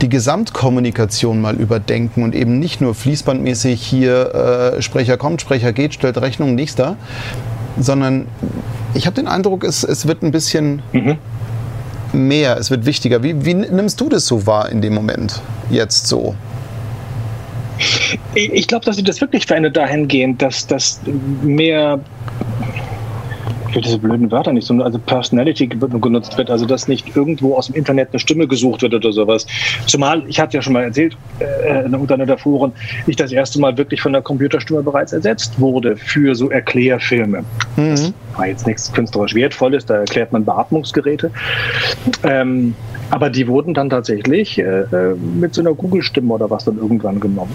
die 0.00 0.08
Gesamtkommunikation 0.08 1.40
mal 1.40 1.56
überdenken 1.56 2.22
und 2.22 2.34
eben 2.34 2.60
nicht 2.60 2.80
nur 2.80 2.94
fließbandmäßig 2.94 3.82
hier 3.82 4.74
äh, 4.76 4.82
Sprecher 4.82 5.16
kommt, 5.16 5.40
Sprecher 5.40 5.72
geht, 5.72 5.94
stellt 5.94 6.18
Rechnung, 6.18 6.54
nächster, 6.54 6.96
sondern 7.78 8.26
ich 8.94 9.06
habe 9.06 9.16
den 9.16 9.26
Eindruck, 9.26 9.64
es, 9.64 9.82
es 9.82 10.06
wird 10.06 10.22
ein 10.22 10.30
bisschen 10.30 10.82
mhm 10.92 11.18
mehr, 12.12 12.56
es 12.56 12.70
wird 12.70 12.86
wichtiger. 12.86 13.22
Wie, 13.22 13.44
wie 13.44 13.54
nimmst 13.54 14.00
du 14.00 14.08
das 14.08 14.26
so 14.26 14.46
wahr 14.46 14.70
in 14.70 14.80
dem 14.80 14.94
Moment 14.94 15.40
jetzt 15.70 16.06
so? 16.06 16.34
Ich 18.34 18.66
glaube, 18.66 18.84
dass 18.84 18.96
sich 18.96 19.04
das 19.04 19.20
wirklich 19.20 19.46
verändert 19.46 19.76
dahingehend, 19.76 20.42
dass 20.42 20.66
das 20.66 21.00
mehr 21.42 22.00
will 23.78 23.82
diese 23.82 23.98
blöden 23.98 24.30
Wörter 24.30 24.52
nicht, 24.52 24.66
sondern 24.66 24.86
also 24.86 24.98
Personality 24.98 25.66
genutzt 25.66 26.36
wird, 26.36 26.50
also 26.50 26.66
dass 26.66 26.88
nicht 26.88 27.16
irgendwo 27.16 27.54
aus 27.54 27.66
dem 27.66 27.76
Internet 27.76 28.08
eine 28.10 28.18
Stimme 28.18 28.46
gesucht 28.46 28.82
wird 28.82 28.94
oder 28.94 29.12
sowas. 29.12 29.46
Zumal, 29.86 30.24
ich 30.26 30.40
hatte 30.40 30.56
ja 30.56 30.62
schon 30.62 30.72
mal 30.72 30.82
erzählt, 30.82 31.16
äh, 31.38 31.84
unter 31.88 32.14
einer 32.14 32.26
der 32.26 32.38
Foren, 32.38 32.72
ich 33.06 33.16
das 33.16 33.32
erste 33.32 33.60
Mal 33.60 33.76
wirklich 33.78 34.00
von 34.00 34.12
der 34.12 34.22
Computerstimme 34.22 34.82
bereits 34.82 35.12
ersetzt 35.12 35.60
wurde 35.60 35.96
für 35.96 36.34
so 36.34 36.50
Erklärfilme. 36.50 37.44
Mhm. 37.76 37.90
Das 37.90 38.12
war 38.36 38.46
jetzt 38.46 38.66
nichts 38.66 38.92
künstlerisch 38.92 39.34
Wertvolles, 39.34 39.86
da 39.86 39.96
erklärt 39.96 40.32
man 40.32 40.44
Beatmungsgeräte. 40.44 41.30
Ähm, 42.24 42.74
aber 43.10 43.30
die 43.30 43.46
wurden 43.46 43.74
dann 43.74 43.90
tatsächlich 43.90 44.58
äh, 44.58 44.62
äh 44.62 45.14
mit 45.14 45.54
so 45.54 45.60
einer 45.60 45.72
Google-Stimme 45.72 46.34
oder 46.34 46.50
was 46.50 46.64
dann 46.64 46.78
irgendwann 46.78 47.20
genommen. 47.20 47.54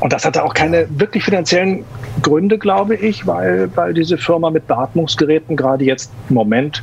Und 0.00 0.12
das 0.12 0.24
hatte 0.24 0.42
auch 0.42 0.54
keine 0.54 0.86
wirklich 0.98 1.24
finanziellen 1.24 1.84
Gründe, 2.22 2.58
glaube 2.58 2.96
ich, 2.96 3.26
weil, 3.26 3.70
weil 3.74 3.94
diese 3.94 4.18
Firma 4.18 4.50
mit 4.50 4.66
Beatmungsgeräten 4.66 5.56
gerade 5.56 5.84
jetzt 5.84 6.12
im 6.28 6.34
Moment, 6.34 6.82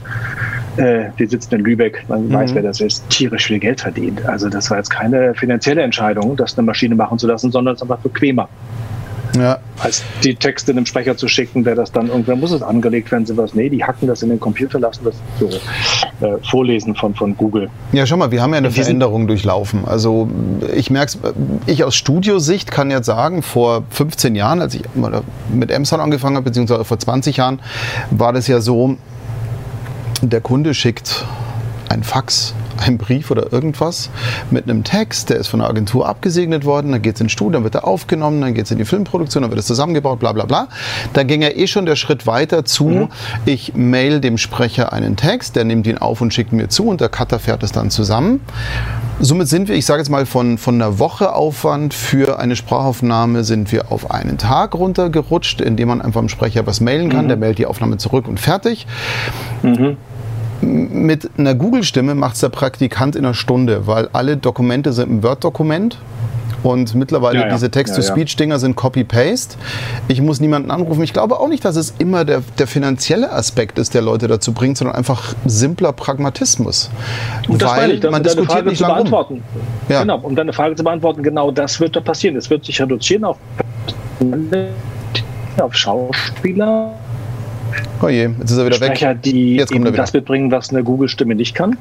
äh, 0.78 1.06
die 1.20 1.26
sitzt 1.26 1.54
in 1.54 1.62
Lübeck, 1.62 2.04
man 2.08 2.28
mhm. 2.28 2.34
weiß, 2.34 2.56
wer 2.56 2.64
das 2.64 2.82
ist, 2.82 3.08
tierisch 3.10 3.48
viel 3.48 3.60
Geld 3.60 3.82
verdient. 3.82 4.26
Also 4.26 4.50
das 4.50 4.70
war 4.70 4.78
jetzt 4.78 4.90
keine 4.90 5.34
finanzielle 5.34 5.82
Entscheidung, 5.82 6.36
das 6.36 6.58
eine 6.58 6.66
Maschine 6.66 6.96
machen 6.96 7.20
zu 7.20 7.28
lassen, 7.28 7.52
sondern 7.52 7.76
es 7.76 7.82
ist 7.82 7.84
einfach 7.84 8.04
bequemer 8.04 8.48
ja. 9.36 9.60
als 9.80 10.04
die 10.24 10.36
Texte 10.36 10.72
einem 10.72 10.86
Sprecher 10.86 11.18
zu 11.18 11.28
schicken, 11.28 11.64
der 11.64 11.76
das 11.76 11.92
dann 11.92 12.08
irgendwann 12.08 12.40
muss 12.40 12.52
es 12.52 12.62
angelegt 12.62 13.12
werden, 13.12 13.26
sowas. 13.26 13.54
Nee, 13.54 13.70
die 13.70 13.84
hacken 13.84 14.08
das 14.08 14.24
in 14.24 14.30
den 14.30 14.40
Computer, 14.40 14.80
lassen 14.80 15.06
das 15.06 15.16
so 15.40 15.48
äh, 16.26 16.38
vorlesen 16.50 16.96
von, 16.96 17.14
von 17.16 17.36
Google. 17.36 17.70
Ja, 17.92 18.06
schau 18.06 18.18
mal, 18.18 18.32
wir 18.32 18.42
haben 18.42 18.52
ja 18.52 18.58
eine 18.58 18.72
Veränderung 18.72 19.28
durchlaufen. 19.28 19.86
Also 19.86 20.30
ich 20.76 20.90
merke 20.90 21.12
es, 21.12 21.18
ich 21.66 21.84
aus 21.84 21.96
Studiosicht 21.96 22.72
kann 22.72 22.92
jetzt 22.92 23.06
sagen, 23.06 23.42
vor 23.42 23.84
15 23.90 24.36
Jahren, 24.36 24.62
als 24.62 24.76
ich 24.76 24.84
mit 25.54 25.72
Emson 25.72 26.00
angefangen 26.00 26.36
habe, 26.36 26.46
beziehungsweise 26.46 26.84
vor 26.86 27.00
20 27.00 27.38
Jahren, 27.38 27.60
war 28.12 28.34
das 28.34 28.48
ja 28.48 28.62
so, 28.62 28.98
der 30.22 30.42
Kunde 30.42 30.74
schickt 30.74 31.26
ein 31.90 32.04
Fax 32.04 32.54
einen 32.86 32.98
Brief 32.98 33.32
oder 33.32 33.52
irgendwas 33.52 34.10
mit 34.52 34.66
einem 34.66 34.84
Text, 34.84 35.30
der 35.30 35.38
ist 35.38 35.48
von 35.48 35.60
der 35.60 35.70
Agentur 35.70 36.08
abgesegnet 36.08 36.66
worden, 36.66 36.92
dann 36.92 37.02
geht 37.02 37.16
es 37.16 37.22
ins 37.22 37.32
Studio, 37.32 37.54
dann 37.54 37.64
wird 37.64 37.76
er 37.76 37.88
aufgenommen, 37.88 38.42
dann 38.42 38.54
geht 38.54 38.66
es 38.66 38.72
in 38.72 38.78
die 38.78 38.86
Filmproduktion, 38.86 39.42
dann 39.42 39.52
wird 39.52 39.60
es 39.60 39.66
zusammengebaut, 39.68 40.20
bla 40.20 40.32
bla 40.32 40.46
bla. 40.46 40.68
Da 41.14 41.24
ging 41.24 41.42
ja 41.42 41.50
eh 41.50 41.68
schon 41.68 41.86
der 41.86 41.96
Schritt 41.96 42.28
weiter 42.28 42.66
zu, 42.66 42.88
mhm. 42.88 43.08
ich 43.46 43.74
mail 43.76 44.20
dem 44.20 44.38
Sprecher 44.38 44.94
einen 44.94 45.16
Text, 45.16 45.56
der 45.56 45.64
nimmt 45.64 45.88
ihn 45.88 45.98
auf 45.98 46.22
und 46.22 46.34
schickt 46.34 46.54
mir 46.54 46.70
zu 46.70 46.88
und 46.88 47.02
der 47.02 47.10
Cutter 47.10 47.40
fährt 47.40 47.64
es 47.64 47.72
dann 47.72 47.90
zusammen. 47.90 48.42
Somit 49.20 49.48
sind 49.48 49.68
wir, 49.68 49.76
ich 49.76 49.86
sage 49.86 50.02
jetzt 50.02 50.10
mal, 50.10 50.28
von, 50.28 50.60
von 50.60 50.76
einer 50.76 51.00
Woche 51.00 51.34
Aufwand 51.34 51.94
für 51.94 52.40
eine 52.40 52.56
Sprachaufnahme 52.56 53.44
sind 53.44 53.72
wir 53.72 53.92
auf 53.92 54.12
einen 54.12 54.38
Tag 54.38 54.76
runtergerutscht, 54.76 55.60
indem 55.60 55.88
man 55.88 56.02
einfach 56.02 56.20
dem 56.20 56.30
Sprecher 56.30 56.68
was 56.68 56.82
mailen 56.82 57.10
kann, 57.10 57.26
mhm. 57.26 57.30
der 57.30 57.38
mailt 57.38 57.58
die 57.58 57.66
Aufnahme 57.66 57.98
zurück 57.98 58.28
und 58.28 58.40
fertig. 58.40 58.86
Mhm 59.64 59.98
mit 60.62 61.30
einer 61.38 61.56
Google-Stimme 61.56 62.16
macht 62.16 62.36
es 62.36 62.42
der 62.42 62.50
Praktikant 62.50 63.16
in 63.16 63.26
einer 63.26 63.34
Stunde, 63.34 63.88
weil 63.88 64.10
alle 64.14 64.38
Dokumente 64.38 64.94
sind 64.94 65.10
im 65.10 65.24
Word-Dokument. 65.24 65.98
Und 66.64 66.96
mittlerweile 66.96 67.40
ja, 67.40 67.48
ja. 67.48 67.54
diese 67.54 67.70
Text-to-Speech-Dinger 67.70 68.58
sind 68.60 68.76
Copy-Paste. 68.76 69.58
Ich 70.08 70.22
muss 70.22 70.40
niemanden 70.40 70.72
anrufen. 70.72 71.04
Ich 71.04 71.14
glaube 71.14 71.40
auch 71.40 71.48
nicht, 71.48 71.64
dass 71.64 71.76
es 71.76 71.94
immer 72.00 72.26
der, 72.26 72.42
der 72.58 72.68
finanzielle 72.68 73.32
Aspekt 73.32 73.78
ist, 73.78 73.94
der 73.94 74.02
Leute 74.02 74.28
dazu 74.28 74.54
bringt, 74.54 74.78
sondern 74.78 74.96
einfach 74.96 75.36
simpler 75.46 75.94
Pragmatismus. 75.94 76.90
Und 77.48 77.62
das 77.62 77.78
weil 77.78 77.92
ich, 77.92 78.04
man 78.04 78.24
diskutiert 78.24 78.52
Frage 78.52 78.70
nicht 78.70 78.80
zu 78.80 78.86
beantworten. 78.86 79.44
Ja. 79.88 80.02
Genau, 80.02 80.20
um 80.20 80.36
deine 80.36 80.52
Frage 80.52 80.76
zu 80.76 80.84
beantworten, 80.84 81.22
genau 81.22 81.52
das 81.52 81.80
wird 81.80 81.96
da 81.96 82.02
passieren. 82.02 82.36
Es 82.36 82.50
wird 82.50 82.66
sich 82.66 82.82
reduzieren 82.82 83.24
auf, 83.24 83.38
auf 85.60 85.74
Schauspieler, 85.76 86.94
Oh 88.02 88.08
je, 88.10 88.30
jetzt 88.40 88.52
ist 88.52 88.58
er 88.58 88.66
wieder 88.66 88.76
Sprecher, 88.76 89.10
weg. 89.10 89.24
die 89.24 89.56
jetzt 89.56 89.72
kommt 89.72 89.86
er 89.86 89.94
wieder. 89.94 90.04
das 90.04 90.14
mitbringen, 90.14 90.52
was 90.52 90.70
eine 90.70 90.84
Google-Stimme 90.84 91.36
nicht 91.36 91.56
kann. 91.56 91.78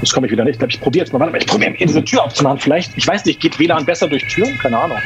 Jetzt 0.00 0.12
komme 0.12 0.26
ich 0.26 0.32
wieder 0.32 0.44
nicht. 0.44 0.62
Ich 0.62 0.80
probiere 0.80 1.04
jetzt 1.04 1.12
mal. 1.12 1.20
Warte 1.20 1.32
mal, 1.32 1.38
ich 1.38 1.46
probiere 1.46 1.70
mir 1.70 1.78
diese 1.78 2.04
Tür 2.04 2.24
aufzumachen. 2.24 2.58
Vielleicht, 2.58 2.96
ich 2.96 3.06
weiß 3.06 3.24
nicht, 3.24 3.40
geht 3.40 3.58
WLAN 3.58 3.86
besser 3.86 4.08
durch 4.08 4.26
Türen? 4.26 4.58
Keine 4.58 4.78
Ahnung. 4.78 4.98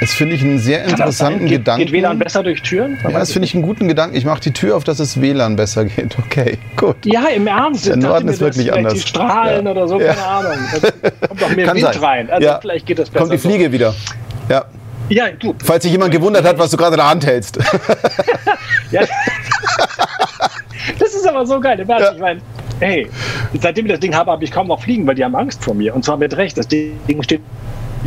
Das 0.00 0.12
finde 0.12 0.34
ich 0.34 0.42
einen 0.42 0.58
sehr 0.58 0.84
interessanten 0.84 1.46
geht, 1.46 1.58
Gedanken. 1.58 1.86
Geht 1.86 1.92
WLAN 1.92 2.18
besser 2.18 2.42
durch 2.42 2.60
Türen? 2.60 2.98
ja, 3.02 3.10
das 3.10 3.32
finde 3.32 3.46
ich 3.46 3.54
einen 3.54 3.62
guten 3.62 3.88
Gedanken. 3.88 4.14
Ich 4.14 4.26
mache 4.26 4.40
die 4.40 4.52
Tür 4.52 4.76
auf, 4.76 4.84
dass 4.84 4.98
es 4.98 5.20
WLAN 5.20 5.56
besser 5.56 5.84
geht. 5.86 6.16
Okay, 6.26 6.58
gut. 6.76 6.96
Ja, 7.04 7.28
im 7.28 7.46
Ernst. 7.46 7.86
Der 7.86 7.96
Norden 7.96 8.28
ist 8.28 8.40
wirklich 8.40 8.70
anders. 8.70 8.92
Die 8.94 9.00
Strahlen 9.00 9.64
ja. 9.64 9.70
oder 9.72 9.88
so, 9.88 9.96
keine 9.96 10.16
ja. 10.16 10.38
Ahnung. 10.38 10.58
Da 11.00 11.10
kommt 11.28 11.40
noch 11.40 11.56
mehr 11.56 11.66
Kann 11.66 11.76
Wind 11.76 11.86
sein. 11.86 12.04
rein. 12.04 12.30
Also 12.30 12.46
ja. 12.46 12.58
vielleicht 12.60 12.84
geht 12.84 12.98
das 12.98 13.08
besser. 13.08 13.20
Kommt 13.24 13.32
die 13.32 13.38
Fliege 13.38 13.66
so. 13.66 13.72
wieder. 13.72 13.94
Ja. 14.50 14.66
Ja, 15.08 15.30
du. 15.30 15.54
Falls 15.62 15.82
sich 15.82 15.92
jemand 15.92 16.12
gewundert 16.12 16.44
hat, 16.44 16.58
was 16.58 16.70
du 16.70 16.76
gerade 16.76 16.94
in 16.94 16.98
der 16.98 17.08
Hand 17.08 17.24
hältst. 17.26 17.56
ja. 18.90 19.02
das 20.98 21.14
ist 21.14 21.26
aber 21.26 21.46
so 21.46 21.60
geil. 21.60 21.84
Ja. 21.86 22.12
Ich 22.12 22.20
meine, 22.20 22.40
hey, 22.80 23.08
seitdem 23.60 23.86
ich 23.86 23.92
das 23.92 24.00
Ding 24.00 24.14
habe, 24.14 24.30
habe 24.30 24.44
ich 24.44 24.50
kaum 24.50 24.68
noch 24.68 24.82
fliegen, 24.82 25.06
weil 25.06 25.14
die 25.14 25.24
haben 25.24 25.36
Angst 25.36 25.62
vor 25.62 25.74
mir. 25.74 25.94
Und 25.94 26.04
zwar 26.04 26.16
mit 26.16 26.36
Recht. 26.36 26.58
Das 26.58 26.66
Ding 26.68 27.22
steht 27.22 27.42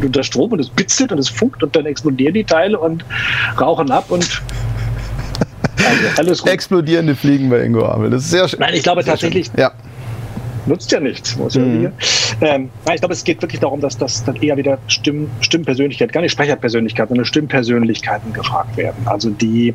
unter 0.01 0.23
Strom 0.23 0.51
und 0.51 0.59
es 0.59 0.69
bitzelt 0.69 1.11
und 1.11 1.17
es 1.17 1.29
funkt 1.29 1.61
und 1.63 1.75
dann 1.75 1.85
explodieren 1.85 2.33
die 2.33 2.43
Teile 2.43 2.79
und 2.79 3.03
rauchen 3.59 3.91
ab 3.91 4.05
und 4.09 4.23
also 5.77 6.03
alles 6.17 6.41
gut. 6.41 6.51
Explodierende 6.51 7.15
Fliegen 7.15 7.49
bei 7.49 7.63
Ingo 7.63 7.85
Abel. 7.85 8.09
Das 8.09 8.23
ist 8.23 8.31
sehr 8.31 8.47
schön. 8.47 8.59
Nein, 8.59 8.73
ich 8.73 8.83
glaube 8.83 9.03
tatsächlich. 9.03 9.51
Ja 9.57 9.71
nutzt 10.65 10.91
ja 10.91 10.99
nichts. 10.99 11.37
Mhm. 11.37 11.91
Ähm, 12.41 12.69
ich 12.93 13.01
glaube, 13.01 13.13
es 13.13 13.23
geht 13.23 13.41
wirklich 13.41 13.59
darum, 13.59 13.81
dass 13.81 13.97
das 13.97 14.23
dann 14.23 14.35
eher 14.37 14.57
wieder 14.57 14.77
Stimm, 14.87 15.29
Stimmpersönlichkeit, 15.41 16.11
gar 16.11 16.21
nicht 16.21 16.31
Sprecherpersönlichkeit, 16.31 17.09
sondern 17.09 17.25
Stimmpersönlichkeiten 17.25 18.33
gefragt 18.33 18.77
werden. 18.77 19.05
Also 19.05 19.29
die, 19.29 19.73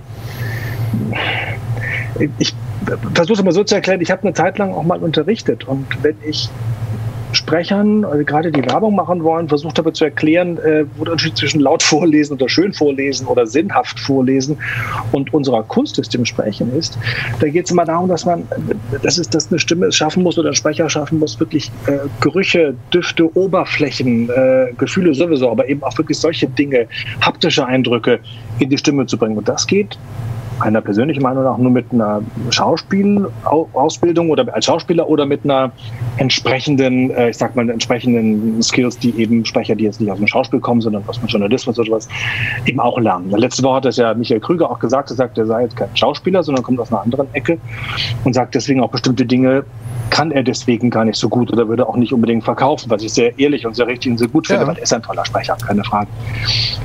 ich 2.38 2.54
versuche 3.14 3.38
es 3.38 3.44
mal 3.44 3.52
so 3.52 3.64
zu 3.64 3.74
erklären, 3.74 4.00
ich 4.00 4.10
habe 4.10 4.22
eine 4.22 4.34
Zeit 4.34 4.58
lang 4.58 4.72
auch 4.72 4.84
mal 4.84 4.98
unterrichtet 4.98 5.64
und 5.64 5.86
wenn 6.02 6.16
ich 6.26 6.48
Sprechern, 7.34 8.04
also 8.04 8.24
gerade 8.24 8.50
die 8.50 8.64
Werbung 8.64 8.94
machen 8.94 9.22
wollen, 9.22 9.48
versucht 9.48 9.78
aber 9.78 9.92
zu 9.92 10.04
erklären, 10.04 10.58
äh, 10.58 10.84
wo 10.96 11.04
der 11.04 11.12
Unterschied 11.12 11.36
zwischen 11.36 11.60
laut 11.60 11.82
vorlesen 11.82 12.34
oder 12.34 12.48
schön 12.48 12.72
vorlesen 12.72 13.26
oder 13.26 13.46
sinnhaft 13.46 13.98
vorlesen 14.00 14.58
und 15.12 15.32
unserer 15.32 15.62
Kunst 15.62 15.98
ist 15.98 16.14
im 16.14 16.24
Sprechen 16.24 16.74
ist. 16.76 16.98
Da 17.40 17.48
geht 17.48 17.66
es 17.66 17.70
immer 17.70 17.84
darum, 17.84 18.08
dass 18.08 18.24
man, 18.24 18.46
dass 19.02 19.18
es, 19.18 19.28
dass 19.28 19.50
eine 19.50 19.58
Stimme 19.58 19.86
es 19.86 19.96
schaffen 19.96 20.22
muss 20.22 20.38
oder 20.38 20.50
ein 20.50 20.54
Sprecher 20.54 20.88
schaffen 20.88 21.18
muss, 21.18 21.38
wirklich 21.40 21.70
äh, 21.86 21.98
Gerüche, 22.20 22.74
Düfte, 22.92 23.36
Oberflächen, 23.36 24.30
äh, 24.30 24.72
Gefühle 24.78 25.14
sowieso, 25.14 25.50
aber 25.50 25.68
eben 25.68 25.82
auch 25.82 25.96
wirklich 25.98 26.18
solche 26.18 26.46
Dinge, 26.46 26.86
haptische 27.20 27.66
Eindrücke 27.66 28.20
in 28.58 28.70
die 28.70 28.78
Stimme 28.78 29.06
zu 29.06 29.18
bringen. 29.18 29.36
Und 29.36 29.48
das 29.48 29.66
geht 29.66 29.98
meiner 30.58 30.80
persönlichen 30.80 31.22
Meinung 31.22 31.44
nach 31.44 31.58
nur 31.58 31.70
mit 31.70 31.86
einer 31.92 32.22
Schauspielausbildung 32.50 34.30
oder 34.30 34.52
als 34.54 34.64
Schauspieler 34.66 35.08
oder 35.08 35.26
mit 35.26 35.44
einer 35.44 35.72
entsprechenden, 36.16 37.10
äh, 37.10 37.30
ich 37.30 37.36
sag 37.36 37.56
mal, 37.56 37.68
entsprechenden 37.68 38.62
Skills, 38.62 38.98
die 38.98 39.18
eben 39.20 39.44
Sprecher, 39.44 39.74
die 39.74 39.84
jetzt 39.84 40.00
nicht 40.00 40.10
aus 40.10 40.18
dem 40.18 40.26
Schauspiel 40.26 40.60
kommen, 40.60 40.80
sondern 40.80 41.02
aus 41.06 41.18
dem 41.18 41.28
Journalismus 41.28 41.78
oder 41.78 41.86
sowas, 41.86 42.08
eben 42.66 42.80
auch 42.80 42.98
lernen. 42.98 43.30
Letzte 43.30 43.62
Woche 43.62 43.76
hat 43.76 43.84
das 43.84 43.96
ja 43.96 44.14
Michael 44.14 44.40
Krüger 44.40 44.70
auch 44.70 44.78
gesagt, 44.78 45.10
er 45.10 45.16
sagt, 45.16 45.38
er 45.38 45.46
sei 45.46 45.62
jetzt 45.62 45.76
kein 45.76 45.94
Schauspieler, 45.94 46.42
sondern 46.42 46.62
kommt 46.64 46.80
aus 46.80 46.92
einer 46.92 47.02
anderen 47.02 47.26
Ecke 47.34 47.58
und 48.24 48.32
sagt 48.34 48.54
deswegen 48.54 48.80
auch 48.80 48.90
bestimmte 48.90 49.26
Dinge 49.26 49.64
kann 50.10 50.30
er 50.30 50.42
deswegen 50.42 50.90
gar 50.90 51.04
nicht 51.04 51.18
so 51.18 51.28
gut 51.28 51.52
oder 51.52 51.68
würde 51.68 51.88
auch 51.88 51.96
nicht 51.96 52.12
unbedingt 52.12 52.44
verkaufen, 52.44 52.88
was 52.90 53.02
ich 53.02 53.12
sehr 53.12 53.36
ehrlich 53.38 53.66
und 53.66 53.74
sehr 53.74 53.86
richtig 53.86 54.12
und 54.12 54.18
sehr 54.18 54.28
gut 54.28 54.46
finde, 54.46 54.62
ja. 54.62 54.68
weil 54.68 54.76
er 54.76 54.82
ist 54.82 54.92
ein 54.92 55.02
toller 55.02 55.24
Sprecher, 55.24 55.56
keine 55.66 55.82
Frage. 55.82 56.08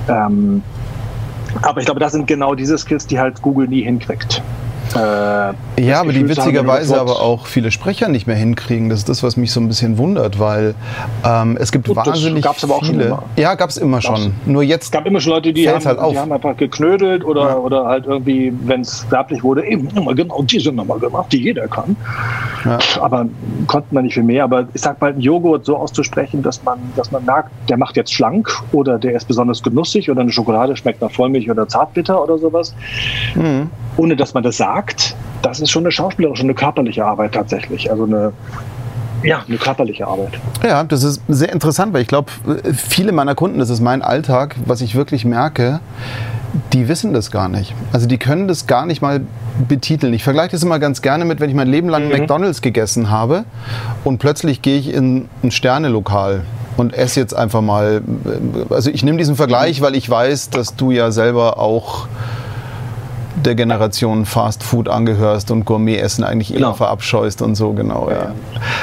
Ähm, 0.08 0.64
aber 1.62 1.80
ich 1.80 1.86
glaube, 1.86 2.00
das 2.00 2.12
sind 2.12 2.28
genau 2.28 2.56
diese 2.56 2.78
Skills, 2.78 3.08
die 3.08 3.20
halt 3.20 3.42
Google 3.42 3.68
nie 3.68 3.82
hinkriegt. 3.82 4.42
Äh, 4.96 5.84
ja, 5.84 6.02
aber 6.02 6.14
die 6.14 6.28
witzigerweise 6.28 7.00
aber 7.00 7.22
auch 7.22 7.46
viele 7.46 7.72
Sprecher 7.72 8.08
nicht 8.08 8.28
mehr 8.28 8.36
hinkriegen. 8.36 8.90
Das 8.90 9.00
ist 9.00 9.10
das, 9.10 9.24
was 9.24 9.38
mich 9.38 9.52
so 9.52 9.60
ein 9.60 9.68
bisschen 9.68 9.98
wundert, 9.98 10.40
weil 10.40 10.76
ähm, 11.24 11.58
es 11.60 11.72
gibt 11.72 11.88
Gut, 11.88 11.96
wahnsinnig 11.96 12.44
gab's 12.44 12.64
aber 12.64 12.76
auch 12.76 12.84
viele. 12.84 13.04
Schon 13.04 13.08
immer. 13.08 13.24
Ja, 13.36 13.56
gab 13.56 13.70
es 13.70 13.78
immer 13.78 14.02
schon. 14.02 14.16
Gab's, 14.16 14.34
Nur 14.46 14.64
jetzt. 14.64 14.86
Es 14.86 14.92
gab 14.92 15.06
immer 15.06 15.22
schon 15.22 15.34
Leute, 15.34 15.54
die, 15.54 15.70
haben, 15.70 15.84
halt 15.86 16.00
die 16.10 16.18
haben, 16.18 16.32
einfach 16.32 16.58
geknödelt 16.58 17.24
oder, 17.24 17.50
ja. 17.50 17.58
oder 17.58 17.86
halt 17.86 18.06
irgendwie, 18.06 18.52
wenn 18.64 18.82
es 18.82 19.06
werblich 19.12 19.44
wurde, 19.44 19.66
eben 19.66 19.90
immer 19.96 20.16
genau 20.16 20.42
diese 20.42 20.72
Nummer 20.72 20.98
gemacht, 20.98 21.32
die 21.32 21.44
jeder 21.44 21.68
kann. 21.68 21.96
Ja. 22.66 22.80
Aber 23.00 23.28
konnten 23.68 23.96
wir 23.96 24.02
nicht 24.02 24.16
viel 24.16 24.24
mehr. 24.24 24.44
Aber 24.44 24.68
ich 24.74 24.82
sag 24.82 25.00
mal, 25.02 25.12
einen 25.12 25.22
Joghurt 25.22 25.66
so 25.66 25.78
auszusprechen, 25.78 26.42
dass 26.42 26.64
man, 26.64 26.80
dass 26.96 27.12
man 27.12 27.26
merkt, 27.26 27.52
der 27.70 27.78
macht 27.78 27.96
jetzt 27.96 28.14
schlank 28.14 28.50
oder 28.72 28.98
der 28.98 29.14
ist 29.14 29.28
besonders 29.28 29.62
genussig 29.62 30.10
oder 30.10 30.22
eine 30.22 30.32
Schokolade 30.32 30.76
schmeckt 30.76 31.02
nach 31.02 31.12
Vollmilch 31.12 31.50
oder 31.50 31.68
Zartbitter 31.68 32.22
oder 32.24 32.38
sowas. 32.38 32.74
Mhm. 33.36 33.70
Ohne 34.00 34.16
dass 34.16 34.34
man 34.34 34.44
das 34.44 34.58
sagt 34.58 35.16
das 35.42 35.60
ist 35.60 35.70
schon 35.70 35.84
eine 35.84 35.92
schauspielerische, 35.92 36.44
eine 36.44 36.54
körperliche 36.54 37.06
Arbeit 37.06 37.34
tatsächlich. 37.34 37.90
Also 37.92 38.04
eine, 38.04 38.34
ja, 39.24 39.44
eine 39.48 39.58
körperliche 39.58 40.08
Arbeit. 40.08 40.40
Ja, 40.64 40.84
das 40.84 41.04
ist 41.04 41.22
sehr 41.28 41.52
interessant, 41.52 41.94
weil 41.94 42.02
ich 42.02 42.08
glaube, 42.08 42.32
viele 42.74 43.12
meiner 43.12 43.36
Kunden, 43.36 43.60
das 43.60 43.70
ist 43.70 43.82
mein 43.82 44.02
Alltag, 44.02 44.56
was 44.66 44.82
ich 44.82 44.96
wirklich 44.96 45.26
merke, 45.26 45.80
die 46.74 46.88
wissen 46.88 47.14
das 47.14 47.30
gar 47.30 47.48
nicht. 47.48 47.74
Also 47.92 48.08
die 48.08 48.18
können 48.18 48.48
das 48.48 48.66
gar 48.66 48.86
nicht 48.86 49.02
mal 49.02 49.22
betiteln. 49.68 50.14
Ich 50.14 50.24
vergleiche 50.24 50.52
das 50.52 50.64
immer 50.64 50.80
ganz 50.80 51.02
gerne 51.02 51.26
mit, 51.26 51.40
wenn 51.40 51.50
ich 51.50 51.56
mein 51.56 51.68
Leben 51.68 51.90
lang 51.90 52.06
mhm. 52.06 52.12
McDonalds 52.12 52.62
gegessen 52.62 53.10
habe 53.10 53.46
und 54.04 54.18
plötzlich 54.18 54.62
gehe 54.62 54.80
ich 54.80 54.92
in 54.92 55.30
ein 55.44 55.52
Sternelokal 55.52 56.44
und 56.78 56.94
esse 56.94 57.20
jetzt 57.20 57.36
einfach 57.36 57.62
mal. 57.62 58.02
Also 58.70 58.90
ich 58.90 59.04
nehme 59.04 59.18
diesen 59.18 59.36
Vergleich, 59.36 59.82
weil 59.82 59.96
ich 59.96 60.10
weiß, 60.10 60.50
dass 60.50 60.76
du 60.76 60.92
ja 60.92 61.12
selber 61.12 61.60
auch 61.60 62.08
der 63.46 63.56
Generation 63.56 64.26
Fast 64.26 64.64
Food 64.64 64.90
angehörst 64.90 65.52
und 65.52 65.66
Gourmet-Essen 65.66 66.24
eigentlich 66.24 66.50
genau. 66.50 66.68
immer 66.68 66.76
verabscheust 66.76 67.42
und 67.42 67.56
so, 67.56 67.74
genau. 67.74 68.10
Ja. 68.10 68.34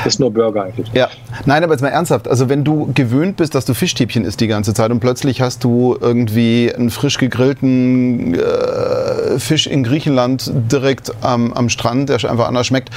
Ist 0.04 0.20
nur 0.20 0.32
Burger 0.32 0.64
eigentlich. 0.64 0.90
Ja. 0.92 1.08
Nein, 1.44 1.62
aber 1.62 1.72
jetzt 1.72 1.82
mal 1.82 1.88
ernsthaft. 1.88 2.28
Also 2.28 2.48
wenn 2.48 2.64
du 2.64 2.90
gewöhnt 2.94 3.36
bist, 3.36 3.54
dass 3.54 3.64
du 3.64 3.74
Fischstäbchen 3.74 4.24
isst 4.24 4.40
die 4.40 4.46
ganze 4.46 4.74
Zeit 4.74 4.90
und 4.90 5.00
plötzlich 5.00 5.40
hast 5.40 5.64
du 5.64 5.96
irgendwie 6.00 6.72
einen 6.74 6.90
frisch 6.90 7.18
gegrillten 7.18 8.34
äh, 8.34 9.38
Fisch 9.38 9.66
in 9.66 9.84
Griechenland 9.84 10.50
direkt 10.54 11.12
am, 11.20 11.52
am 11.52 11.68
Strand, 11.68 12.08
der 12.08 12.16
einfach 12.16 12.48
anders 12.48 12.66
schmeckt. 12.66 12.90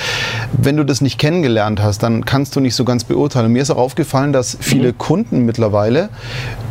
Wenn 0.54 0.78
du 0.78 0.84
das 0.84 1.02
nicht 1.02 1.18
kennengelernt 1.18 1.82
hast, 1.82 2.04
dann 2.04 2.26
kannst 2.26 2.56
du 2.56 2.60
nicht 2.60 2.76
so 2.76 2.86
ganz 2.86 3.04
beurteilen. 3.04 3.52
Mir 3.52 3.62
ist 3.62 3.70
auch 3.70 3.78
aufgefallen, 3.78 4.34
dass 4.34 4.58
viele 4.60 4.90
mhm. 4.90 4.98
Kunden 4.98 5.46
mittlerweile 5.46 6.10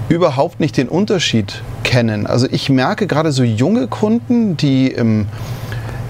überhaupt 0.09 0.61
nicht 0.61 0.77
den 0.77 0.88
Unterschied 0.88 1.62
kennen. 1.85 2.27
Also 2.27 2.47
ich 2.51 2.71
merke 2.71 3.07
gerade 3.07 3.33
so 3.33 3.42
junge 3.42 3.88
Kunden, 3.88 4.57
die 4.57 4.88
im, 4.88 5.27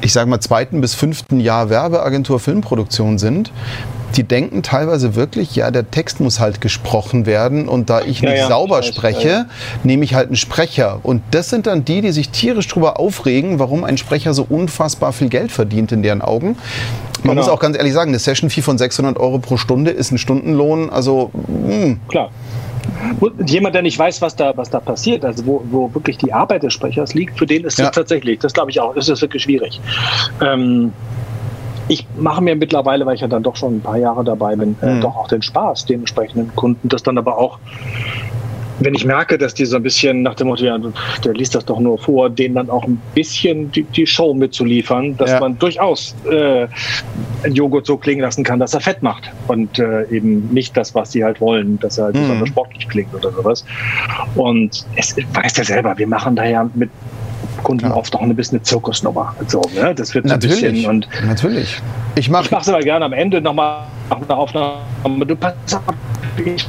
ich 0.00 0.12
sage 0.12 0.28
mal, 0.30 0.40
zweiten 0.40 0.80
bis 0.80 0.94
fünften 0.94 1.40
Jahr 1.40 1.70
Werbeagentur 1.70 2.40
Filmproduktion 2.40 3.18
sind, 3.18 3.52
die 4.16 4.22
denken 4.22 4.62
teilweise 4.62 5.14
wirklich, 5.14 5.54
ja, 5.54 5.70
der 5.70 5.90
Text 5.90 6.20
muss 6.20 6.40
halt 6.40 6.60
gesprochen 6.60 7.26
werden 7.26 7.68
und 7.68 7.90
da 7.90 8.00
ich 8.00 8.22
nicht 8.22 8.32
ja, 8.32 8.36
ja, 8.36 8.48
sauber 8.48 8.82
spreche, 8.82 9.28
ja. 9.28 9.46
nehme 9.84 10.04
ich 10.04 10.14
halt 10.14 10.28
einen 10.28 10.36
Sprecher. 10.36 11.00
Und 11.02 11.22
das 11.30 11.50
sind 11.50 11.66
dann 11.66 11.84
die, 11.84 12.00
die 12.00 12.12
sich 12.12 12.30
tierisch 12.30 12.68
darüber 12.68 12.98
aufregen, 12.98 13.58
warum 13.58 13.84
ein 13.84 13.98
Sprecher 13.98 14.32
so 14.32 14.46
unfassbar 14.48 15.12
viel 15.12 15.28
Geld 15.28 15.52
verdient 15.52 15.92
in 15.92 16.02
deren 16.02 16.22
Augen. 16.22 16.56
Man 17.22 17.34
genau. 17.34 17.34
muss 17.34 17.48
auch 17.48 17.60
ganz 17.60 17.76
ehrlich 17.76 17.92
sagen, 17.92 18.10
eine 18.10 18.18
Session-Fee 18.18 18.62
von 18.62 18.78
600 18.78 19.18
Euro 19.18 19.38
pro 19.38 19.56
Stunde 19.56 19.90
ist 19.90 20.10
ein 20.10 20.18
Stundenlohn, 20.18 20.88
also 20.88 21.30
mh. 21.34 21.72
Hm. 21.72 22.00
klar 22.08 22.30
jemand, 23.46 23.74
der 23.74 23.82
nicht 23.82 23.98
weiß, 23.98 24.22
was 24.22 24.36
da, 24.36 24.56
was 24.56 24.70
da 24.70 24.80
passiert, 24.80 25.24
also 25.24 25.46
wo, 25.46 25.62
wo 25.70 25.94
wirklich 25.94 26.18
die 26.18 26.32
Arbeit 26.32 26.62
des 26.62 26.72
Sprechers 26.72 27.14
liegt, 27.14 27.38
für 27.38 27.46
den 27.46 27.64
ist 27.64 27.78
ja. 27.78 27.90
tatsächlich, 27.90 28.38
das 28.38 28.52
glaube 28.52 28.70
ich 28.70 28.80
auch, 28.80 28.94
ist 28.96 29.08
es 29.08 29.20
wirklich 29.20 29.42
schwierig. 29.42 29.80
Ähm, 30.40 30.92
ich 31.88 32.06
mache 32.16 32.42
mir 32.42 32.54
mittlerweile, 32.54 33.06
weil 33.06 33.14
ich 33.14 33.22
ja 33.22 33.28
dann 33.28 33.42
doch 33.42 33.56
schon 33.56 33.76
ein 33.76 33.80
paar 33.80 33.96
Jahre 33.96 34.22
dabei 34.22 34.56
bin, 34.56 34.76
äh, 34.82 34.94
mhm. 34.94 35.00
doch 35.00 35.16
auch 35.16 35.28
den 35.28 35.42
Spaß, 35.42 35.86
den 35.86 36.00
entsprechenden 36.00 36.54
Kunden, 36.54 36.88
das 36.88 37.02
dann 37.02 37.16
aber 37.16 37.38
auch 37.38 37.58
wenn 38.80 38.94
ich 38.94 39.04
merke, 39.04 39.38
dass 39.38 39.54
die 39.54 39.64
so 39.64 39.76
ein 39.76 39.82
bisschen 39.82 40.22
nach 40.22 40.34
dem 40.34 40.48
Motto, 40.48 40.64
ja, 40.64 40.78
der 41.24 41.34
liest 41.34 41.54
das 41.54 41.64
doch 41.64 41.80
nur 41.80 41.98
vor, 41.98 42.30
denen 42.30 42.54
dann 42.54 42.70
auch 42.70 42.84
ein 42.84 43.00
bisschen 43.14 43.70
die, 43.72 43.82
die 43.82 44.06
Show 44.06 44.34
mitzuliefern, 44.34 45.16
dass 45.16 45.30
ja. 45.30 45.40
man 45.40 45.58
durchaus 45.58 46.14
äh, 46.30 46.66
einen 47.42 47.54
Joghurt 47.54 47.86
so 47.86 47.96
klingen 47.96 48.22
lassen 48.22 48.44
kann, 48.44 48.58
dass 48.58 48.74
er 48.74 48.80
fett 48.80 49.02
macht 49.02 49.30
und 49.48 49.78
äh, 49.78 50.04
eben 50.10 50.48
nicht 50.52 50.76
das, 50.76 50.94
was 50.94 51.12
sie 51.12 51.24
halt 51.24 51.40
wollen, 51.40 51.78
dass 51.80 51.98
er 51.98 52.06
halt 52.06 52.16
mhm. 52.16 52.20
besonders 52.20 52.48
sportlich 52.48 52.88
klingt 52.88 53.14
oder 53.14 53.32
sowas. 53.32 53.64
Und 54.34 54.86
es 54.96 55.16
weiß 55.16 55.56
ja 55.56 55.64
selber, 55.64 55.96
wir 55.98 56.06
machen 56.06 56.36
da 56.36 56.44
ja 56.44 56.68
mit 56.74 56.90
Kunden 57.62 57.86
ja. 57.86 57.94
oft 57.94 58.14
auch 58.14 58.22
ein 58.22 58.34
bisschen 58.34 58.58
eine 58.58 58.62
Zirkusnummer. 58.62 59.34
So, 59.48 59.62
ne? 59.74 59.94
Das 59.94 60.14
wird 60.14 60.26
so 60.26 60.34
natürlich, 60.34 60.64
ein 60.64 60.72
bisschen 60.72 60.90
und 60.90 61.08
natürlich. 61.26 61.80
Ich 62.14 62.30
mache 62.30 62.54
es 62.56 62.68
aber 62.68 62.80
gerne 62.80 63.04
am 63.04 63.12
Ende 63.12 63.40
nochmal 63.40 63.84
nach 64.10 64.22
einer 64.22 64.38
Aufnahme. 64.38 65.26
Du 65.26 65.36
pass 65.36 65.54
auf, 65.74 65.82
ich 66.44 66.66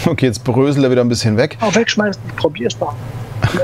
Okay, 0.06 0.26
jetzt 0.26 0.44
bröselt 0.44 0.84
er 0.84 0.90
wieder 0.90 1.02
ein 1.02 1.08
bisschen 1.08 1.36
weg. 1.36 1.56
Auch 1.60 1.74
wegschmeißen, 1.74 2.22
probier's 2.36 2.78
mal. 2.78 2.94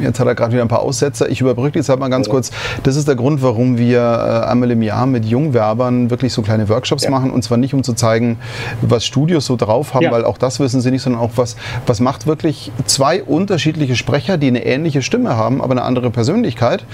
Jetzt 0.00 0.20
hat 0.20 0.26
er 0.26 0.34
gerade 0.34 0.52
wieder 0.52 0.62
ein 0.62 0.68
paar 0.68 0.80
Aussetzer. 0.82 1.28
Ich 1.28 1.40
überbrücke 1.40 1.78
jetzt 1.78 1.88
halt 1.88 1.98
mal 1.98 2.08
ganz 2.08 2.26
ja. 2.26 2.32
kurz. 2.32 2.50
Das 2.82 2.96
ist 2.96 3.08
der 3.08 3.16
Grund, 3.16 3.42
warum 3.42 3.78
wir 3.78 4.00
äh, 4.00 4.46
einmal 4.48 4.70
im 4.70 4.82
Jahr 4.82 5.06
mit 5.06 5.24
Jungwerbern 5.24 6.10
wirklich 6.10 6.32
so 6.32 6.42
kleine 6.42 6.68
Workshops 6.68 7.04
ja. 7.04 7.10
machen. 7.10 7.30
Und 7.30 7.42
zwar 7.42 7.58
nicht, 7.58 7.74
um 7.74 7.82
zu 7.82 7.94
zeigen, 7.94 8.38
was 8.80 9.04
Studios 9.04 9.46
so 9.46 9.56
drauf 9.56 9.94
haben, 9.94 10.04
ja. 10.04 10.12
weil 10.12 10.24
auch 10.24 10.38
das 10.38 10.60
wissen 10.60 10.80
sie 10.80 10.90
nicht, 10.90 11.02
sondern 11.02 11.20
auch 11.20 11.32
was, 11.36 11.56
was 11.86 12.00
macht 12.00 12.26
wirklich 12.26 12.70
zwei 12.86 13.22
unterschiedliche 13.22 13.96
Sprecher, 13.96 14.38
die 14.38 14.48
eine 14.48 14.64
ähnliche 14.64 15.02
Stimme 15.02 15.36
haben, 15.36 15.60
aber 15.60 15.72
eine 15.72 15.82
andere 15.82 16.10
Persönlichkeit, 16.10 16.84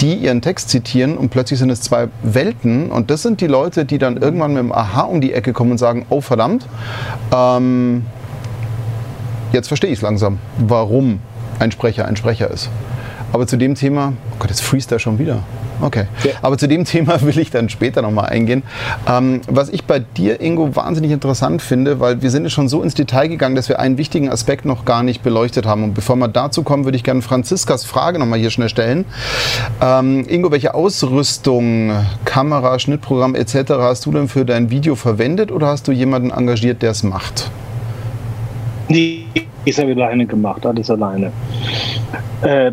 die 0.00 0.14
ihren 0.14 0.42
Text 0.42 0.70
zitieren 0.70 1.16
und 1.16 1.28
plötzlich 1.30 1.58
sind 1.58 1.70
es 1.70 1.80
zwei 1.80 2.08
Welten. 2.22 2.90
Und 2.90 3.10
das 3.10 3.22
sind 3.22 3.40
die 3.40 3.46
Leute, 3.46 3.84
die 3.84 3.98
dann 3.98 4.16
irgendwann 4.16 4.54
mit 4.54 4.62
dem 4.62 4.72
Aha 4.72 5.02
um 5.02 5.20
die 5.20 5.32
Ecke 5.32 5.52
kommen 5.52 5.72
und 5.72 5.78
sagen, 5.78 6.06
oh 6.08 6.20
verdammt, 6.20 6.66
ähm, 7.32 8.04
jetzt 9.52 9.68
verstehe 9.68 9.90
ich 9.90 9.98
es 9.98 10.02
langsam, 10.02 10.38
warum 10.58 11.20
ein 11.58 11.70
Sprecher 11.72 12.06
ein 12.06 12.16
Sprecher 12.16 12.50
ist. 12.50 12.70
Aber 13.32 13.46
zu 13.46 13.56
dem 13.58 13.74
Thema, 13.74 14.14
oh 14.32 14.36
Gott, 14.38 14.48
jetzt 14.48 14.62
freest 14.62 14.90
er 14.90 14.98
schon 14.98 15.18
wieder. 15.18 15.42
Okay. 15.80 16.06
Ja. 16.24 16.32
Aber 16.42 16.56
zu 16.56 16.66
dem 16.66 16.84
Thema 16.84 17.20
will 17.22 17.38
ich 17.38 17.50
dann 17.50 17.68
später 17.68 18.00
nochmal 18.00 18.26
eingehen. 18.26 18.62
Ähm, 19.06 19.42
was 19.46 19.68
ich 19.68 19.84
bei 19.84 19.98
dir, 19.98 20.40
Ingo, 20.40 20.74
wahnsinnig 20.74 21.10
interessant 21.10 21.60
finde, 21.60 22.00
weil 22.00 22.22
wir 22.22 22.30
sind 22.30 22.50
schon 22.50 22.68
so 22.68 22.82
ins 22.82 22.94
Detail 22.94 23.28
gegangen, 23.28 23.54
dass 23.54 23.68
wir 23.68 23.78
einen 23.78 23.98
wichtigen 23.98 24.30
Aspekt 24.30 24.64
noch 24.64 24.84
gar 24.84 25.02
nicht 25.02 25.22
beleuchtet 25.22 25.66
haben. 25.66 25.84
Und 25.84 25.94
bevor 25.94 26.16
wir 26.16 26.28
dazu 26.28 26.62
kommen, 26.62 26.84
würde 26.84 26.96
ich 26.96 27.04
gerne 27.04 27.20
Franziskas 27.20 27.84
Frage 27.84 28.18
nochmal 28.18 28.38
hier 28.38 28.50
schnell 28.50 28.70
stellen. 28.70 29.04
Ähm, 29.80 30.24
Ingo, 30.28 30.50
welche 30.50 30.74
Ausrüstung, 30.74 31.92
Kamera, 32.24 32.78
Schnittprogramm 32.78 33.34
etc. 33.34 33.72
hast 33.78 34.06
du 34.06 34.12
denn 34.12 34.28
für 34.28 34.46
dein 34.46 34.70
Video 34.70 34.94
verwendet 34.94 35.52
oder 35.52 35.66
hast 35.66 35.86
du 35.86 35.92
jemanden 35.92 36.30
engagiert, 36.30 36.80
der 36.80 36.92
es 36.92 37.02
macht? 37.02 37.50
Nee, 38.88 39.24
ich 39.64 39.78
habe 39.78 39.92
alleine 39.92 40.26
gemacht, 40.26 40.64
alles 40.64 40.90
alleine. 40.90 41.32
Äh, 42.42 42.72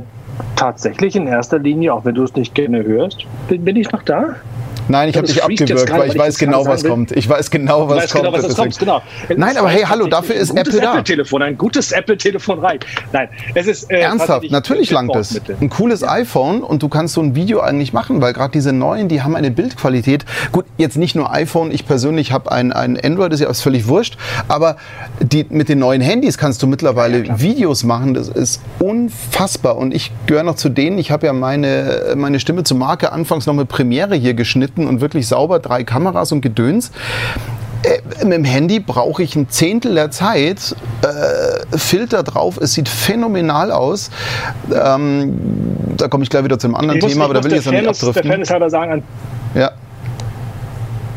tatsächlich 0.56 1.16
in 1.16 1.28
erster 1.28 1.60
Linie, 1.60 1.94
auch 1.94 2.06
wenn 2.06 2.16
du 2.16 2.24
es 2.24 2.36
nicht 2.36 2.56
gerne 2.56 2.84
hörst, 2.84 3.26
bin, 3.48 3.66
bin 3.66 3.76
ich 3.76 3.92
noch 3.92 4.04
da? 4.04 4.36
Nein, 4.88 5.10
ich 5.10 5.18
habe 5.18 5.28
dich 5.28 5.44
abgewürgt, 5.44 5.92
weil 5.92 6.10
ich 6.10 6.18
weiß 6.18 6.38
genau, 6.38 6.66
was 6.66 6.84
kommt. 6.84 7.12
Ich 7.12 7.28
weiß 7.28 7.50
genau, 7.52 7.90
was 7.90 8.12
kommt. 8.12 8.26
Genau, 8.26 8.38
was 8.38 8.56
kommt 8.56 8.80
genau. 8.80 9.02
Nein, 9.36 9.58
aber 9.58 9.70
hey, 9.70 9.84
hallo, 9.88 10.08
dafür 10.08 10.36
ist 10.36 10.52
Apple 10.52 10.80
da. 10.80 10.92
Apple-Telefon, 10.92 11.42
ein 11.42 11.58
gutes 11.58 11.92
Apple-Telefon 11.92 12.60
rein. 12.60 12.80
Nein, 13.12 13.30
es 13.54 13.68
ist 13.68 13.92
äh, 13.92 14.02
ernsthaft. 14.02 14.50
Natürlich 14.52 14.92
langt 14.92 15.16
es. 15.16 15.42
Ein 15.60 15.70
cooles 15.70 16.02
ja. 16.02 16.12
iPhone 16.12 16.62
und 16.62 16.84
du 16.84 16.90
kannst 16.90 17.14
so 17.14 17.22
ein 17.22 17.36
Video 17.36 17.62
eigentlich 17.62 17.94
machen, 17.94 18.22
weil 18.22 18.34
gerade 18.34 18.52
diese 18.52 18.74
neuen, 18.74 19.08
die 19.08 19.22
haben 19.22 19.36
eine 19.36 19.52
Bildqualität. 19.52 20.26
Gut, 20.52 20.66
jetzt 20.78 20.98
nicht 20.98 21.16
nur 21.16 21.32
iPhone. 21.32 21.72
Ich 21.72 21.86
persönlich 21.86 22.32
habe 22.32 22.52
ein, 22.52 22.72
ein 22.72 23.00
Android, 23.00 23.32
das 23.32 23.42
ist 23.42 23.48
ja 23.48 23.54
völlig 23.54 23.88
wurscht. 23.88 24.18
Aber 24.48 24.78
die, 25.20 25.46
mit 25.50 25.70
den 25.70 25.80
neuen 25.80 26.02
Handys 26.02 26.38
kannst 26.38 26.62
du 26.64 26.68
mittlerweile 26.68 27.26
ja, 27.26 27.40
Videos 27.40 27.84
machen. 27.84 28.14
Das 28.14 28.28
ist 28.28 28.62
unfassbar. 28.80 29.78
Und 29.78 29.94
ich 29.94 30.12
gehöre 30.28 30.44
noch 30.44 30.56
zu 30.56 30.70
denen. 30.70 30.98
Ich 30.98 31.12
habe 31.12 31.26
ja 31.26 31.34
meine 31.34 32.16
meine 32.16 32.40
Stimme 32.40 32.64
zur 32.64 32.78
Marke 32.78 33.12
anfangs 33.12 33.46
noch 33.46 33.54
mit 33.54 33.68
Premiere 33.68 34.16
hier 34.16 34.34
geschnitten 34.34 34.75
geschnitten 34.76 34.88
und 34.88 35.02
wirklich 35.02 35.28
sauber, 35.28 35.60
drei 35.60 35.84
Kameras 35.84 36.32
und 36.32 36.42
Gedöns. 36.42 36.92
Äh, 37.84 38.26
mit 38.26 38.34
dem 38.34 38.44
Handy 38.44 38.80
brauche 38.80 39.24
ich 39.24 39.36
ein 39.36 39.50
Zehntel 39.50 39.96
der 39.96 40.12
Zeit, 40.12 40.76
äh, 41.02 41.78
Filter 41.78 42.24
drauf, 42.24 42.58
es 42.62 42.74
sieht 42.74 42.90
phänomenal 42.90 43.72
aus. 43.72 44.10
Ähm, 44.72 45.38
da 45.98 46.08
komme 46.08 46.24
ich 46.24 46.30
gleich 46.30 46.44
wieder 46.44 46.60
zu 46.60 46.68
einem 46.68 46.76
anderen 46.76 47.00
ich 47.00 47.06
Thema, 47.06 47.16
muss, 47.16 47.26
aber 47.26 47.34
da 47.36 47.44
will 47.44 47.52
ich 47.52 47.58
jetzt 47.58 47.66
noch 47.66 47.74
nicht 47.74 47.88
abdriften. 47.88 48.14
Der 48.14 48.24
Fairness 48.24 48.50
halber 48.50 48.70
sagen, 48.70 49.04
ja. 49.54 49.72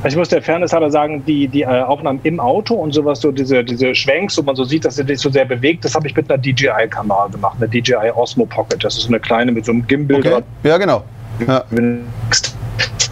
Ich 0.05 0.15
muss 0.15 0.29
der 0.29 0.41
Fairness 0.41 0.73
halber 0.73 0.91
sagen, 0.93 1.25
die, 1.27 1.49
die 1.49 1.63
äh, 1.63 1.67
Aufnahmen 1.67 2.21
im 2.23 2.39
Auto 2.39 2.75
und 2.75 2.93
sowas, 2.93 3.21
so 3.21 3.33
diese, 3.33 3.65
diese 3.65 3.97
Schwenks, 3.97 4.39
wo 4.39 4.43
man 4.43 4.55
so 4.55 4.63
sieht, 4.63 4.85
dass 4.85 4.95
sie 4.95 5.05
sich 5.05 5.19
so 5.19 5.29
sehr 5.29 5.45
bewegt, 5.45 5.85
das 5.85 5.95
habe 5.97 6.07
ich 6.07 6.15
mit 6.15 6.31
einer 6.31 6.41
DJI-Kamera 6.41 7.27
gemacht, 7.29 7.57
eine 7.59 7.69
DJI 7.69 8.13
Osmo 8.15 8.47
Pocket. 8.47 8.85
Das 8.85 8.97
ist 8.97 9.03
so 9.03 9.09
eine 9.09 9.19
kleine 9.19 9.51
mit 9.51 9.65
so 9.65 9.73
einem 9.73 9.85
Gimbal. 9.89 10.19
Okay. 10.19 10.43
Ja, 10.63 10.79
genau. 10.79 11.03
Ja 11.45 11.65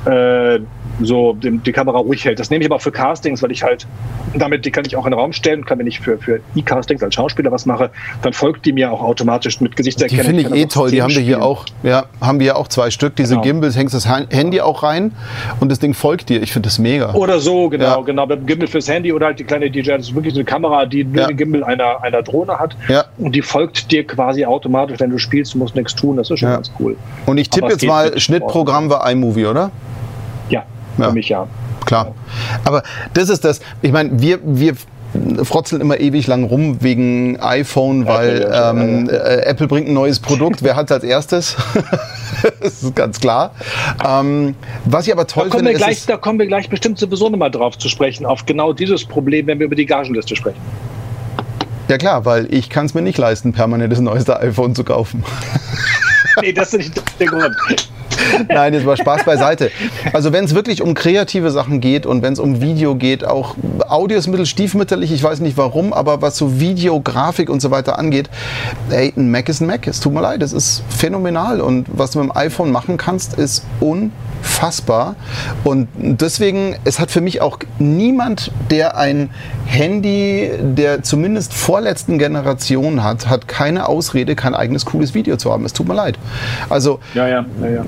äh, 0.06 0.60
so 1.00 1.34
die, 1.34 1.58
die, 1.58 1.72
Kamera 1.72 1.98
ruhig 1.98 2.24
hält. 2.24 2.38
Das 2.38 2.50
nehme 2.50 2.62
ich 2.62 2.70
aber 2.70 2.76
auch 2.76 2.82
für 2.82 2.92
Castings, 2.92 3.42
weil 3.42 3.52
ich 3.52 3.62
halt 3.62 3.86
damit, 4.34 4.64
die 4.64 4.70
kann 4.70 4.84
ich 4.86 4.96
auch 4.96 5.04
in 5.04 5.12
den 5.12 5.18
Raum 5.18 5.32
stellen, 5.32 5.64
kann, 5.64 5.78
wenn 5.78 5.86
ich 5.86 6.00
für, 6.00 6.18
für 6.18 6.40
E-Castings 6.54 7.02
als 7.02 7.14
Schauspieler 7.14 7.52
was 7.52 7.66
mache, 7.66 7.90
dann 8.22 8.32
folgt 8.32 8.64
die 8.66 8.72
mir 8.72 8.90
auch 8.90 9.02
automatisch 9.02 9.60
mit 9.60 9.76
Gesichtserkennung. 9.76 10.22
Die 10.22 10.44
finde 10.44 10.56
ich 10.56 10.62
eh 10.62 10.66
toll, 10.66 10.90
die 10.90 11.02
haben 11.02 11.14
wir 11.14 11.22
hier 11.22 11.42
auch, 11.42 11.66
ja, 11.82 12.06
haben 12.20 12.40
wir 12.40 12.56
auch 12.56 12.68
zwei 12.68 12.90
Stück, 12.90 13.16
diese 13.16 13.34
genau. 13.34 13.42
Gimbals, 13.42 13.76
hängst 13.76 13.94
das 13.94 14.08
Handy 14.08 14.60
auch 14.60 14.82
rein 14.82 15.12
und 15.60 15.70
das 15.70 15.78
Ding 15.78 15.94
folgt 15.94 16.28
dir. 16.28 16.42
Ich 16.42 16.52
finde 16.52 16.68
das 16.68 16.78
mega. 16.78 17.14
Oder 17.14 17.40
so, 17.40 17.68
genau, 17.68 17.84
ja. 17.84 18.00
genau, 18.00 18.26
mit 18.26 18.40
dem 18.40 18.46
Gimbal 18.46 18.68
fürs 18.68 18.88
Handy 18.88 19.12
oder 19.12 19.26
halt 19.26 19.38
die 19.38 19.44
kleine 19.44 19.70
DJI, 19.70 19.82
das 19.82 20.08
ist 20.08 20.14
wirklich 20.14 20.34
eine 20.34 20.44
Kamera, 20.44 20.86
die 20.86 21.04
nur 21.04 21.22
ja. 21.22 21.26
den 21.26 21.36
Gimbal 21.36 21.64
einer, 21.64 22.02
einer 22.02 22.22
Drohne 22.22 22.58
hat 22.58 22.76
ja. 22.88 23.04
und 23.18 23.34
die 23.34 23.42
folgt 23.42 23.90
dir 23.90 24.06
quasi 24.06 24.44
automatisch, 24.44 24.98
wenn 25.00 25.10
du 25.10 25.18
spielst, 25.18 25.54
du 25.54 25.58
musst 25.58 25.74
nichts 25.74 25.94
tun, 25.94 26.16
das 26.16 26.30
ist 26.30 26.40
schon 26.40 26.50
ganz 26.50 26.70
cool. 26.80 26.96
Und 27.26 27.38
ich 27.38 27.50
tippe 27.50 27.68
jetzt 27.68 27.84
mal, 27.84 28.18
Schnittprogramm 28.18 28.90
war 28.90 29.08
iMovie, 29.10 29.46
oder? 29.46 29.70
Ja, 30.98 31.08
für 31.08 31.12
mich 31.12 31.28
ja. 31.28 31.46
Klar. 31.84 32.14
Aber 32.64 32.82
das 33.14 33.28
ist 33.28 33.44
das, 33.44 33.60
ich 33.82 33.92
meine, 33.92 34.10
wir, 34.20 34.40
wir 34.42 34.74
frotzeln 35.44 35.80
immer 35.80 36.00
ewig 36.00 36.26
lang 36.26 36.44
rum 36.44 36.82
wegen 36.82 37.38
iPhone, 37.40 38.06
weil 38.06 38.42
Apple, 38.42 38.70
ähm, 38.70 39.08
äh, 39.08 39.12
Apple 39.42 39.68
bringt 39.68 39.88
ein 39.88 39.94
neues 39.94 40.20
Produkt. 40.20 40.62
Wer 40.62 40.76
hat 40.76 40.86
es 40.86 40.92
als 40.92 41.04
erstes? 41.04 41.56
das 42.60 42.82
ist 42.82 42.94
ganz 42.94 43.20
klar. 43.20 43.52
Ähm, 44.06 44.54
was 44.84 45.06
ich 45.06 45.12
aber 45.12 45.26
toll 45.26 45.48
da 45.48 45.56
finde, 45.56 45.72
wir 45.72 45.78
gleich, 45.78 46.04
Da 46.06 46.16
kommen 46.16 46.38
wir 46.38 46.46
gleich 46.46 46.68
bestimmt 46.68 46.98
sowieso 46.98 47.28
nochmal 47.28 47.50
drauf 47.50 47.78
zu 47.78 47.88
sprechen, 47.88 48.26
auf 48.26 48.46
genau 48.46 48.72
dieses 48.72 49.04
Problem, 49.04 49.46
wenn 49.46 49.58
wir 49.58 49.66
über 49.66 49.76
die 49.76 49.86
Gagenliste 49.86 50.36
sprechen. 50.36 50.60
Ja 51.88 51.98
klar, 51.98 52.24
weil 52.24 52.52
ich 52.52 52.68
kann 52.68 52.86
es 52.86 52.94
mir 52.94 53.02
nicht 53.02 53.18
leisten, 53.18 53.52
permanent 53.52 53.92
das 53.92 54.00
neueste 54.00 54.40
iPhone 54.40 54.74
zu 54.74 54.82
kaufen. 54.82 55.22
nee, 56.42 56.52
das 56.52 56.74
ist 56.74 56.78
nicht 56.78 57.20
der 57.20 57.26
Grund. 57.28 57.56
Nein, 58.48 58.74
jetzt 58.74 58.86
war 58.86 58.96
Spaß 58.96 59.24
beiseite. 59.24 59.70
Also 60.12 60.32
wenn 60.32 60.44
es 60.44 60.54
wirklich 60.54 60.82
um 60.82 60.94
kreative 60.94 61.50
Sachen 61.50 61.80
geht 61.80 62.06
und 62.06 62.22
wenn 62.22 62.32
es 62.32 62.38
um 62.38 62.60
Video 62.60 62.94
geht, 62.94 63.24
auch 63.24 63.56
Audio 63.88 64.18
ist 64.18 64.26
ein 64.26 64.32
bisschen 64.32 64.46
stiefmütterlich, 64.46 65.12
ich 65.12 65.22
weiß 65.22 65.40
nicht 65.40 65.56
warum, 65.56 65.92
aber 65.92 66.22
was 66.22 66.36
so 66.36 66.60
Video, 66.60 67.00
Grafik 67.00 67.50
und 67.50 67.60
so 67.60 67.70
weiter 67.70 67.98
angeht, 67.98 68.28
ey, 68.90 69.12
ein 69.16 69.30
Mac 69.30 69.48
ist 69.48 69.60
ein 69.60 69.66
Mac. 69.66 69.86
Es 69.86 70.00
tut 70.00 70.12
mir 70.12 70.20
leid, 70.20 70.42
es 70.42 70.52
ist 70.52 70.82
phänomenal 70.88 71.60
und 71.60 71.86
was 71.92 72.12
du 72.12 72.20
mit 72.20 72.30
dem 72.30 72.36
iPhone 72.36 72.70
machen 72.70 72.96
kannst, 72.96 73.34
ist 73.34 73.64
unfassbar. 73.80 75.16
Und 75.64 75.88
deswegen, 75.96 76.76
es 76.84 76.98
hat 76.98 77.10
für 77.10 77.20
mich 77.20 77.40
auch 77.40 77.58
niemand, 77.78 78.50
der 78.70 78.96
ein 78.96 79.30
Handy 79.66 80.50
der 80.60 81.02
zumindest 81.02 81.52
vorletzten 81.52 82.18
Generation 82.18 83.02
hat, 83.02 83.28
hat 83.28 83.48
keine 83.48 83.88
Ausrede, 83.88 84.36
kein 84.36 84.54
eigenes 84.54 84.84
cooles 84.86 85.14
Video 85.14 85.36
zu 85.36 85.52
haben. 85.52 85.64
Es 85.64 85.72
tut 85.72 85.88
mir 85.88 85.94
leid. 85.94 86.18
Also 86.68 87.00
ja, 87.14 87.26
ja, 87.28 87.44
ja, 87.60 87.68
ja. 87.68 87.82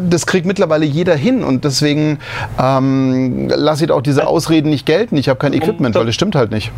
Das 0.00 0.26
kriegt 0.26 0.46
mittlerweile 0.46 0.84
jeder 0.84 1.14
hin 1.14 1.42
und 1.44 1.64
deswegen 1.64 2.18
ähm, 2.60 3.48
lasse 3.48 3.84
ich 3.84 3.90
auch 3.90 4.02
diese 4.02 4.26
Ausreden 4.26 4.70
nicht 4.70 4.86
gelten. 4.86 5.16
Ich 5.16 5.28
habe 5.28 5.38
kein 5.38 5.52
Equipment, 5.52 5.94
weil 5.94 6.06
das 6.06 6.14
stimmt 6.14 6.34
halt 6.34 6.50
nicht. 6.50 6.72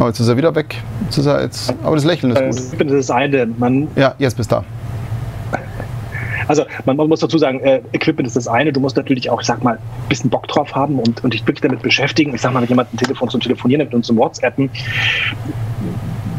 Oh, 0.00 0.06
jetzt 0.06 0.18
ist 0.18 0.28
er 0.28 0.36
wieder 0.36 0.54
weg. 0.54 0.76
Er 1.16 1.42
jetzt, 1.42 1.72
aber 1.84 1.94
das 1.94 2.04
Lächeln 2.04 2.32
ist 2.32 2.42
gut. 2.42 2.72
Ich 2.72 2.78
bin 2.78 2.88
das 2.88 3.10
eine. 3.10 3.46
Man 3.46 3.88
ja, 3.94 4.14
jetzt 4.18 4.36
bist 4.36 4.50
du 4.50 4.56
da. 4.56 4.64
Also 6.46 6.64
man, 6.84 6.98
man, 6.98 7.08
muss 7.08 7.20
dazu 7.20 7.38
sagen, 7.38 7.60
äh, 7.60 7.80
Equipment 7.92 8.26
ist 8.26 8.36
das 8.36 8.48
eine. 8.48 8.70
Du 8.70 8.78
musst 8.78 8.98
natürlich 8.98 9.30
auch, 9.30 9.40
ich 9.40 9.46
sag 9.46 9.64
mal, 9.64 9.76
ein 9.76 10.08
bisschen 10.10 10.28
Bock 10.28 10.46
drauf 10.46 10.74
haben 10.74 10.98
und, 10.98 11.24
und 11.24 11.32
dich 11.32 11.40
wirklich 11.46 11.62
damit 11.62 11.80
beschäftigen. 11.80 12.34
Ich 12.34 12.42
sag 12.42 12.52
mal, 12.52 12.60
wenn 12.60 12.68
jemand 12.68 12.92
ein 12.92 12.98
Telefon 12.98 13.30
zum 13.30 13.40
Telefonieren 13.40 13.82
mit 13.82 13.94
uns 13.94 14.08
zum 14.08 14.18
WhatsAppen, 14.18 14.68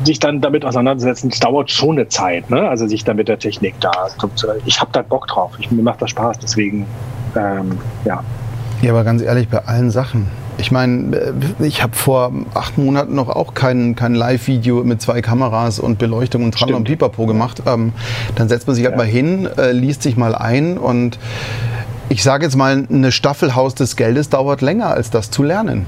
sich 0.05 0.19
dann 0.19 0.41
damit 0.41 0.65
auseinandersetzen, 0.65 1.29
das 1.29 1.39
dauert 1.39 1.71
schon 1.71 1.97
eine 1.97 2.07
Zeit, 2.07 2.49
ne? 2.49 2.67
Also 2.67 2.87
sich 2.87 3.03
dann 3.03 3.17
mit 3.17 3.27
der 3.27 3.39
Technik 3.39 3.75
da. 3.79 3.91
Ich 4.65 4.79
habe 4.79 4.91
da 4.93 5.01
Bock 5.01 5.27
drauf. 5.27 5.51
Ich, 5.59 5.71
mir 5.71 5.81
macht 5.81 6.01
das 6.01 6.11
Spaß. 6.11 6.39
Deswegen, 6.39 6.85
ähm, 7.35 7.77
ja. 8.05 8.23
Ja, 8.81 8.91
aber 8.91 9.03
ganz 9.03 9.21
ehrlich, 9.21 9.47
bei 9.49 9.59
allen 9.65 9.91
Sachen. 9.91 10.27
Ich 10.57 10.71
meine, 10.71 11.15
äh, 11.15 11.33
ich 11.65 11.83
habe 11.83 11.95
vor 11.95 12.31
acht 12.53 12.77
Monaten 12.77 13.15
noch 13.15 13.29
auch 13.29 13.53
kein, 13.53 13.95
kein 13.95 14.15
Live-Video 14.15 14.83
mit 14.83 15.01
zwei 15.01 15.21
Kameras 15.21 15.79
und 15.79 15.97
Beleuchtung 15.97 16.43
und 16.43 16.53
Tram 16.53 16.73
und 16.73 16.85
Pipapo 16.85 17.25
gemacht. 17.25 17.63
Ähm, 17.65 17.93
dann 18.35 18.47
setzt 18.49 18.67
man 18.67 18.75
sich 18.75 18.85
halt 18.85 18.93
ja. 18.93 18.97
mal 18.97 19.07
hin, 19.07 19.49
äh, 19.57 19.71
liest 19.71 20.03
sich 20.03 20.17
mal 20.17 20.35
ein 20.35 20.77
und 20.77 21.19
ich 22.07 22.23
sage 22.23 22.45
jetzt 22.45 22.55
mal, 22.55 22.85
eine 22.89 23.11
Staffel 23.11 23.55
Haus 23.55 23.75
des 23.75 23.95
Geldes 23.95 24.29
dauert 24.29 24.61
länger, 24.61 24.87
als 24.87 25.09
das 25.09 25.31
zu 25.31 25.43
lernen. 25.43 25.87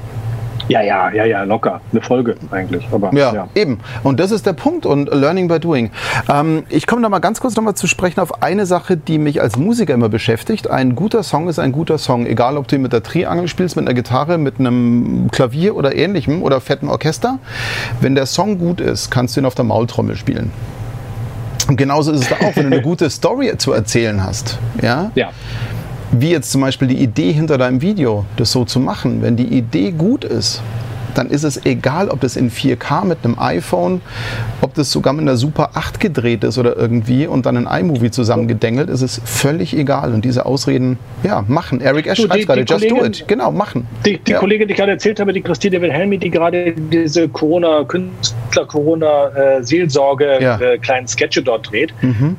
Ja, 0.67 0.81
ja, 0.81 1.09
ja, 1.11 1.25
ja, 1.25 1.43
locker. 1.43 1.81
Eine 1.91 2.01
Folge 2.01 2.35
eigentlich. 2.51 2.87
Aber, 2.91 3.13
ja, 3.13 3.33
ja, 3.33 3.47
eben. 3.55 3.79
Und 4.03 4.19
das 4.19 4.31
ist 4.31 4.45
der 4.45 4.53
Punkt 4.53 4.85
und 4.85 5.09
Learning 5.13 5.47
by 5.47 5.59
Doing. 5.59 5.91
Ähm, 6.29 6.63
ich 6.69 6.87
komme 6.87 7.01
da 7.01 7.09
mal 7.09 7.19
ganz 7.19 7.39
kurz 7.39 7.55
nochmal 7.55 7.75
zu 7.75 7.87
sprechen 7.87 8.19
auf 8.19 8.43
eine 8.43 8.65
Sache, 8.65 8.97
die 8.97 9.17
mich 9.17 9.41
als 9.41 9.57
Musiker 9.57 9.93
immer 9.93 10.09
beschäftigt. 10.09 10.69
Ein 10.69 10.95
guter 10.95 11.23
Song 11.23 11.47
ist 11.47 11.59
ein 11.59 11.71
guter 11.71 11.97
Song, 11.97 12.25
egal 12.25 12.57
ob 12.57 12.67
du 12.67 12.75
ihn 12.75 12.81
mit 12.81 12.93
der 12.93 13.03
Triangel 13.03 13.47
spielst, 13.47 13.75
mit 13.75 13.85
einer 13.85 13.93
Gitarre, 13.93 14.37
mit 14.37 14.59
einem 14.59 15.29
Klavier 15.31 15.75
oder 15.75 15.95
ähnlichem 15.95 16.41
oder 16.43 16.59
fettem 16.59 16.89
Orchester. 16.89 17.39
Wenn 18.01 18.15
der 18.15 18.25
Song 18.25 18.59
gut 18.59 18.81
ist, 18.81 19.09
kannst 19.09 19.35
du 19.35 19.41
ihn 19.41 19.45
auf 19.45 19.55
der 19.55 19.65
Maultrommel 19.65 20.17
spielen. 20.17 20.51
Und 21.69 21.75
genauso 21.77 22.11
ist 22.11 22.21
es 22.21 22.29
da 22.29 22.35
auch, 22.35 22.55
wenn 22.55 22.69
du 22.69 22.75
eine 22.75 22.81
gute 22.81 23.09
Story 23.09 23.53
zu 23.57 23.71
erzählen 23.73 24.23
hast. 24.23 24.57
Ja. 24.81 25.11
ja 25.15 25.31
wie 26.11 26.31
jetzt 26.31 26.51
zum 26.51 26.61
Beispiel 26.61 26.87
die 26.87 27.01
Idee 27.01 27.31
hinter 27.31 27.57
deinem 27.57 27.81
Video, 27.81 28.25
das 28.37 28.51
so 28.51 28.65
zu 28.65 28.79
machen, 28.79 29.21
wenn 29.21 29.35
die 29.35 29.45
Idee 29.47 29.91
gut 29.91 30.23
ist, 30.23 30.61
dann 31.17 31.29
ist 31.29 31.43
es 31.43 31.65
egal, 31.65 32.09
ob 32.09 32.21
das 32.21 32.35
in 32.35 32.51
4K 32.51 33.05
mit 33.05 33.19
einem 33.23 33.39
iPhone, 33.39 34.01
ob 34.61 34.75
das 34.75 34.91
sogar 34.91 35.13
mit 35.13 35.23
einer 35.23 35.35
Super 35.35 35.71
8 35.73 35.99
gedreht 35.99 36.43
ist 36.43 36.57
oder 36.57 36.77
irgendwie 36.77 37.25
und 37.25 37.45
dann 37.45 37.55
in 37.55 37.65
iMovie 37.65 38.11
zusammengedengelt, 38.11 38.89
ist 38.89 39.01
es 39.01 39.21
völlig 39.25 39.75
egal. 39.75 40.13
Und 40.13 40.23
diese 40.25 40.45
Ausreden, 40.45 40.99
ja, 41.23 41.43
machen. 41.47 41.81
Eric 41.81 42.07
Esch 42.07 42.21
schreibt 42.21 42.45
gerade, 42.45 42.61
just 42.61 42.89
do 42.89 43.03
it. 43.03 43.27
Genau, 43.27 43.51
machen. 43.51 43.87
Die, 44.05 44.19
die 44.19 44.31
ja. 44.31 44.39
Kollegin, 44.39 44.67
die 44.67 44.73
ich 44.73 44.77
gerade 44.77 44.91
erzählt 44.91 45.19
habe, 45.19 45.33
die 45.33 45.41
Christine 45.41 45.81
Wilhelmi, 45.81 46.17
die 46.17 46.29
gerade 46.29 46.73
diese 46.73 47.27
Corona-Künstler, 47.29 48.65
Corona-Seelsorge, 48.67 50.37
ja. 50.39 50.59
äh, 50.59 51.07
Sketche 51.07 51.41
dort 51.41 51.71
dreht, 51.71 51.93
mhm 52.01 52.37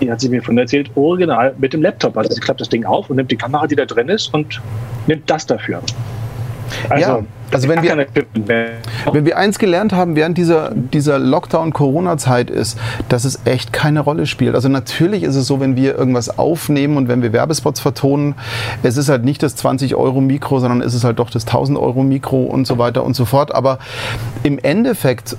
die 0.00 0.10
hat 0.10 0.20
sie 0.20 0.28
mir 0.28 0.42
von 0.42 0.56
erzählt, 0.58 0.90
original 0.94 1.54
mit 1.58 1.72
dem 1.72 1.82
Laptop. 1.82 2.16
Also 2.16 2.32
sie 2.32 2.40
klappt 2.40 2.60
das 2.60 2.68
Ding 2.68 2.84
auf 2.84 3.10
und 3.10 3.16
nimmt 3.16 3.30
die 3.30 3.36
Kamera, 3.36 3.66
die 3.66 3.76
da 3.76 3.84
drin 3.84 4.08
ist 4.08 4.32
und 4.32 4.60
nimmt 5.06 5.28
das 5.30 5.46
dafür. 5.46 5.82
Also, 6.88 7.08
ja, 7.08 7.22
also 7.52 7.68
wenn 7.68 7.82
wir, 7.82 7.96
wenn 9.12 9.24
wir 9.24 9.38
eins 9.38 9.58
gelernt 9.58 9.92
haben 9.92 10.16
während 10.16 10.36
dieser, 10.36 10.72
dieser 10.74 11.18
Lockdown-Corona-Zeit 11.18 12.50
ist, 12.50 12.78
dass 13.08 13.24
es 13.24 13.40
echt 13.44 13.72
keine 13.72 14.00
Rolle 14.00 14.26
spielt. 14.26 14.54
Also 14.54 14.68
natürlich 14.68 15.22
ist 15.22 15.36
es 15.36 15.46
so, 15.46 15.60
wenn 15.60 15.76
wir 15.76 15.96
irgendwas 15.96 16.38
aufnehmen 16.38 16.96
und 16.96 17.08
wenn 17.08 17.22
wir 17.22 17.32
Werbespots 17.32 17.80
vertonen, 17.80 18.34
es 18.82 18.96
ist 18.96 19.08
halt 19.08 19.24
nicht 19.24 19.42
das 19.42 19.56
20-Euro-Mikro, 19.56 20.58
sondern 20.58 20.82
es 20.82 20.94
ist 20.94 21.04
halt 21.04 21.18
doch 21.18 21.30
das 21.30 21.46
1000-Euro-Mikro 21.46 22.42
und 22.42 22.66
so 22.66 22.78
weiter 22.78 23.04
und 23.04 23.14
so 23.14 23.24
fort. 23.24 23.54
Aber 23.54 23.78
im 24.42 24.58
Endeffekt 24.58 25.36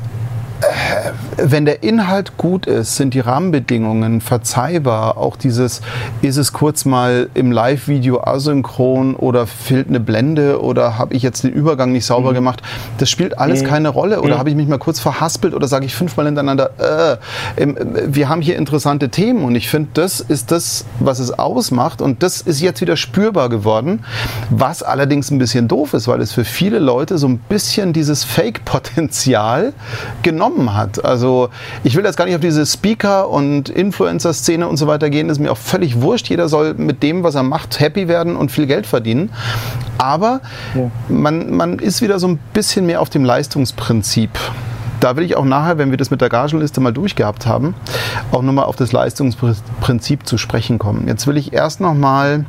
wenn 1.37 1.65
der 1.65 1.83
Inhalt 1.83 2.37
gut 2.37 2.65
ist, 2.65 2.95
sind 2.95 3.13
die 3.13 3.19
Rahmenbedingungen 3.19 4.21
verzeihbar. 4.21 5.17
Auch 5.17 5.35
dieses, 5.35 5.81
ist 6.21 6.37
es 6.37 6.51
kurz 6.51 6.85
mal 6.85 7.29
im 7.35 7.51
Live-Video 7.51 8.21
asynchron 8.21 9.15
oder 9.15 9.45
fehlt 9.45 9.87
eine 9.87 9.99
Blende 9.99 10.61
oder 10.61 10.97
habe 10.97 11.13
ich 11.13 11.21
jetzt 11.21 11.43
den 11.43 11.51
Übergang 11.51 11.91
nicht 11.91 12.05
sauber 12.05 12.31
mhm. 12.31 12.35
gemacht, 12.35 12.61
das 12.97 13.09
spielt 13.09 13.37
alles 13.37 13.61
mhm. 13.61 13.67
keine 13.67 13.89
Rolle. 13.89 14.21
Oder 14.21 14.35
mhm. 14.35 14.39
habe 14.39 14.49
ich 14.49 14.55
mich 14.55 14.67
mal 14.67 14.79
kurz 14.79 14.99
verhaspelt 14.99 15.53
oder 15.53 15.67
sage 15.67 15.85
ich 15.85 15.93
fünfmal 15.93 16.25
hintereinander, 16.25 17.17
äh, 17.57 17.65
wir 18.07 18.29
haben 18.29 18.41
hier 18.41 18.57
interessante 18.57 19.09
Themen 19.09 19.43
und 19.43 19.55
ich 19.55 19.69
finde, 19.69 19.89
das 19.93 20.19
ist 20.19 20.51
das, 20.51 20.85
was 20.99 21.19
es 21.19 21.37
ausmacht 21.37 22.01
und 22.01 22.23
das 22.23 22.41
ist 22.41 22.61
jetzt 22.61 22.81
wieder 22.81 22.97
spürbar 22.97 23.49
geworden, 23.49 24.03
was 24.49 24.81
allerdings 24.81 25.29
ein 25.29 25.37
bisschen 25.37 25.67
doof 25.67 25.93
ist, 25.93 26.07
weil 26.07 26.21
es 26.21 26.31
für 26.31 26.45
viele 26.45 26.79
Leute 26.79 27.17
so 27.17 27.27
ein 27.27 27.37
bisschen 27.37 27.93
dieses 27.93 28.23
Fake-Potenzial 28.23 29.73
genommen 30.23 30.46
genommen 30.47 30.75
hat. 30.75 31.03
Also 31.03 31.49
ich 31.83 31.95
will 31.95 32.03
jetzt 32.03 32.17
gar 32.17 32.25
nicht 32.25 32.35
auf 32.35 32.41
diese 32.41 32.65
Speaker- 32.65 33.29
und 33.29 33.69
Influencer-Szene 33.69 34.67
und 34.67 34.77
so 34.77 34.87
weiter 34.87 35.09
gehen, 35.09 35.29
ist 35.29 35.39
mir 35.39 35.51
auch 35.51 35.57
völlig 35.57 36.01
wurscht. 36.01 36.27
Jeder 36.29 36.49
soll 36.49 36.73
mit 36.75 37.03
dem, 37.03 37.23
was 37.23 37.35
er 37.35 37.43
macht, 37.43 37.79
happy 37.79 38.07
werden 38.07 38.35
und 38.35 38.51
viel 38.51 38.67
Geld 38.67 38.85
verdienen. 38.85 39.31
Aber 39.97 40.41
ja. 40.75 40.91
man, 41.09 41.51
man 41.51 41.79
ist 41.79 42.01
wieder 42.01 42.19
so 42.19 42.27
ein 42.27 42.39
bisschen 42.53 42.85
mehr 42.85 43.01
auf 43.01 43.09
dem 43.09 43.23
Leistungsprinzip 43.23 44.31
da 44.99 45.15
will 45.15 45.23
ich 45.23 45.37
auch 45.37 45.45
nachher, 45.45 45.77
wenn 45.77 45.91
wir 45.91 45.97
das 45.97 46.09
mit 46.09 46.21
der 46.21 46.29
Gagenliste 46.29 46.81
mal 46.81 46.91
durchgehabt 46.91 47.45
haben, 47.45 47.75
auch 48.31 48.41
nochmal 48.41 48.65
auf 48.65 48.75
das 48.75 48.93
Leistungsprinzip 48.93 50.25
zu 50.25 50.39
sprechen 50.39 50.79
kommen. 50.79 51.07
Jetzt 51.07 51.27
will 51.27 51.37
ich 51.37 51.53
erst 51.53 51.81
nochmal, 51.81 52.45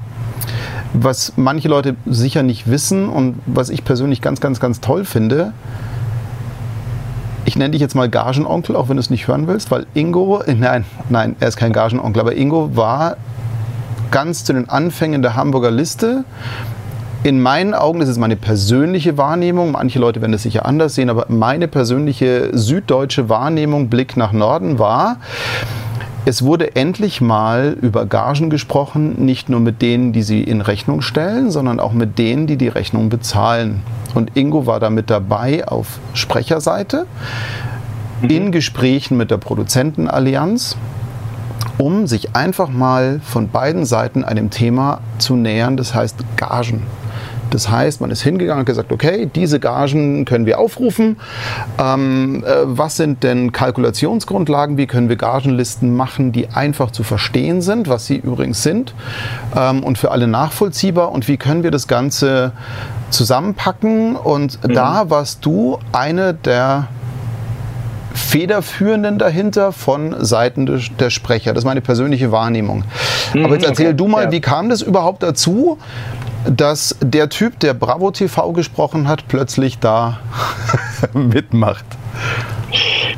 was 0.95 1.35
manche 1.37 1.69
Leute 1.69 1.97
sicher 2.07 2.43
nicht 2.43 2.71
wissen 2.71 3.11
und 3.11 3.39
was 3.45 3.69
ich 3.69 3.85
persönlich 3.85 4.23
ganz, 4.23 4.41
ganz, 4.41 4.61
ganz 4.61 4.81
toll 4.81 5.05
finde, 5.05 5.53
ich 7.44 7.57
nenne 7.57 7.70
dich 7.70 7.81
jetzt 7.81 7.94
mal 7.94 8.09
Gagenonkel, 8.09 8.77
auch 8.77 8.88
wenn 8.88 8.96
du 8.96 9.01
es 9.01 9.11
nicht 9.11 9.29
hören 9.29 9.46
willst, 9.46 9.70
weil 9.70 9.87
Ingo, 9.94 10.40
äh, 10.40 10.55
nein, 10.55 10.85
nein, 11.09 11.37
er 11.40 11.48
ist 11.48 11.57
kein 11.57 11.72
Gagenonkel, 11.72 12.20
aber 12.20 12.37
Ingo 12.37 12.77
war 12.77 13.16
ganz 14.11 14.44
zu 14.44 14.53
den 14.53 14.68
Anfängen 14.68 15.22
der 15.22 15.35
Hamburger 15.35 15.70
Liste. 15.70 16.24
In 17.24 17.40
meinen 17.40 17.74
Augen, 17.74 17.98
das 17.98 18.09
ist 18.09 18.18
meine 18.18 18.37
persönliche 18.37 19.18
Wahrnehmung, 19.18 19.72
manche 19.72 19.98
Leute 19.98 20.20
werden 20.20 20.33
das 20.33 20.44
sicher 20.44 20.64
anders 20.66 20.94
sehen, 20.94 21.11
aber 21.11 21.27
meine 21.29 21.66
persönliche 21.66 22.51
süddeutsche 22.57 23.29
Wahrnehmung, 23.29 23.88
Blick 23.88 24.16
nach 24.16 24.33
Norden 24.33 24.79
war, 24.79 25.16
es 26.29 26.43
wurde 26.43 26.77
endlich 26.77 27.23
mal 27.23 27.75
über 27.81 28.05
Gagen 28.05 28.51
gesprochen, 28.51 29.25
nicht 29.25 29.49
nur 29.49 29.61
mit 29.61 29.81
denen, 29.81 30.12
die 30.12 30.23
sie 30.23 30.43
in 30.43 30.61
Rechnung 30.61 31.01
stellen, 31.01 31.51
sondern 31.51 31.81
auch 31.81 31.95
mit 31.95 32.19
denen, 32.19 32.47
die 32.47 32.59
die 32.59 32.69
Rechnung 32.69 33.09
bezahlen. 33.09 33.81
Und 34.14 34.37
Ingo 34.37 34.67
war 34.67 34.79
da 34.79 34.91
mit 34.91 35.09
dabei 35.09 35.67
auf 35.67 36.01
Sprecherseite 36.12 37.07
mhm. 38.21 38.29
in 38.29 38.53
Gesprächen 38.53 39.17
mit 39.17 39.31
der 39.31 39.38
Produzentenallianz, 39.38 40.77
um 41.79 42.07
sich 42.07 42.37
einfach 42.37 42.69
mal 42.69 43.23
von 43.25 43.49
beiden 43.49 43.87
Seiten 43.87 44.23
einem 44.23 44.51
Thema 44.51 45.01
zu 45.17 45.35
nähern, 45.35 45.79
das 45.79 45.95
heißt 45.95 46.17
Gagen. 46.37 46.83
Das 47.51 47.71
heißt, 47.71 48.01
man 48.01 48.11
ist 48.11 48.23
hingegangen 48.23 48.61
und 48.61 48.67
gesagt, 48.67 48.93
okay, 48.93 49.31
diese 49.35 49.61
Gagen 49.61 50.25
können 50.25 50.47
wir 50.47 50.59
aufrufen. 50.59 51.17
Ähm, 51.79 52.45
äh, 52.45 52.51
was 52.65 52.97
sind 52.97 53.23
denn 53.23 53.53
Kalkulationsgrundlagen? 53.53 54.77
Wie 54.77 54.87
können 54.87 55.09
wir 55.09 55.17
Gagenlisten 55.17 55.95
machen, 55.95 56.33
die 56.33 56.49
einfach 56.49 56.91
zu 56.91 57.03
verstehen 57.03 57.63
sind, 57.63 57.89
was 57.89 58.07
sie 58.07 58.17
übrigens 58.17 58.63
sind 58.63 58.95
ähm, 59.57 59.83
und 59.83 59.99
für 59.99 60.11
alle 60.11 60.27
nachvollziehbar? 60.27 61.13
Und 61.13 61.29
wie 61.29 61.37
können 61.37 61.63
wir 61.63 61.71
das 61.71 61.89
Ganze 61.89 62.53
zusammenpacken? 63.11 64.17
Und 64.17 64.63
mhm. 64.63 64.75
da 64.75 65.11
warst 65.11 65.45
du 65.45 65.79
eine 65.93 66.35
der 66.35 66.89
Federführenden 68.19 69.19
dahinter 69.19 69.73
von 69.73 70.15
Seiten 70.25 70.83
der 70.99 71.11
Sprecher. 71.11 71.55
Das 71.55 71.63
ist 71.63 71.67
meine 71.67 71.81
persönliche 71.81 72.33
Wahrnehmung. 72.33 72.85
Mhm, 73.33 73.45
Aber 73.45 73.55
jetzt 73.55 73.67
erzähl 73.67 73.89
okay. 73.89 73.97
du 73.97 74.09
mal, 74.09 74.25
ja. 74.25 74.33
wie 74.33 74.41
kam 74.41 74.69
das 74.69 74.83
überhaupt 74.83 75.23
dazu, 75.23 75.79
dass 76.46 76.96
der 77.01 77.29
Typ, 77.29 77.59
der 77.61 77.74
Bravo 77.74 78.11
TV 78.11 78.53
gesprochen 78.53 79.09
hat, 79.09 79.29
plötzlich 79.29 79.79
da 79.79 80.20
mitmacht. 81.12 81.85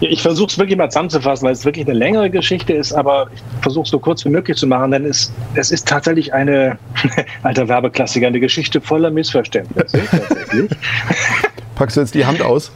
Ich 0.01 0.23
versuche 0.23 0.49
es 0.49 0.59
wirklich 0.59 0.79
mal 0.79 0.89
zusammenzufassen, 0.89 1.45
weil 1.47 1.53
es 1.53 1.65
wirklich 1.65 1.87
eine 1.87 1.99
längere 1.99 2.31
Geschichte 2.31 2.73
ist, 2.73 2.93
aber 2.93 3.29
ich 3.35 3.43
versuche 3.63 3.85
es 3.85 3.91
so 3.91 3.99
kurz 3.99 4.25
wie 4.25 4.31
möglich 4.31 4.57
zu 4.57 4.67
machen, 4.67 4.93
denn 4.93 5.05
es, 5.05 5.33
es 5.55 5.71
ist 5.71 5.87
tatsächlich 5.87 6.33
eine, 6.33 6.79
alter 7.43 7.69
Werbeklassiker, 7.69 8.29
eine 8.29 8.41
Geschichte 8.41 8.81
voller 8.81 9.11
Missverständnisse. 9.11 10.01
Packst 11.75 11.97
du 11.97 12.01
jetzt 12.01 12.15
die 12.15 12.25
Hand 12.25 12.43
aus? 12.43 12.73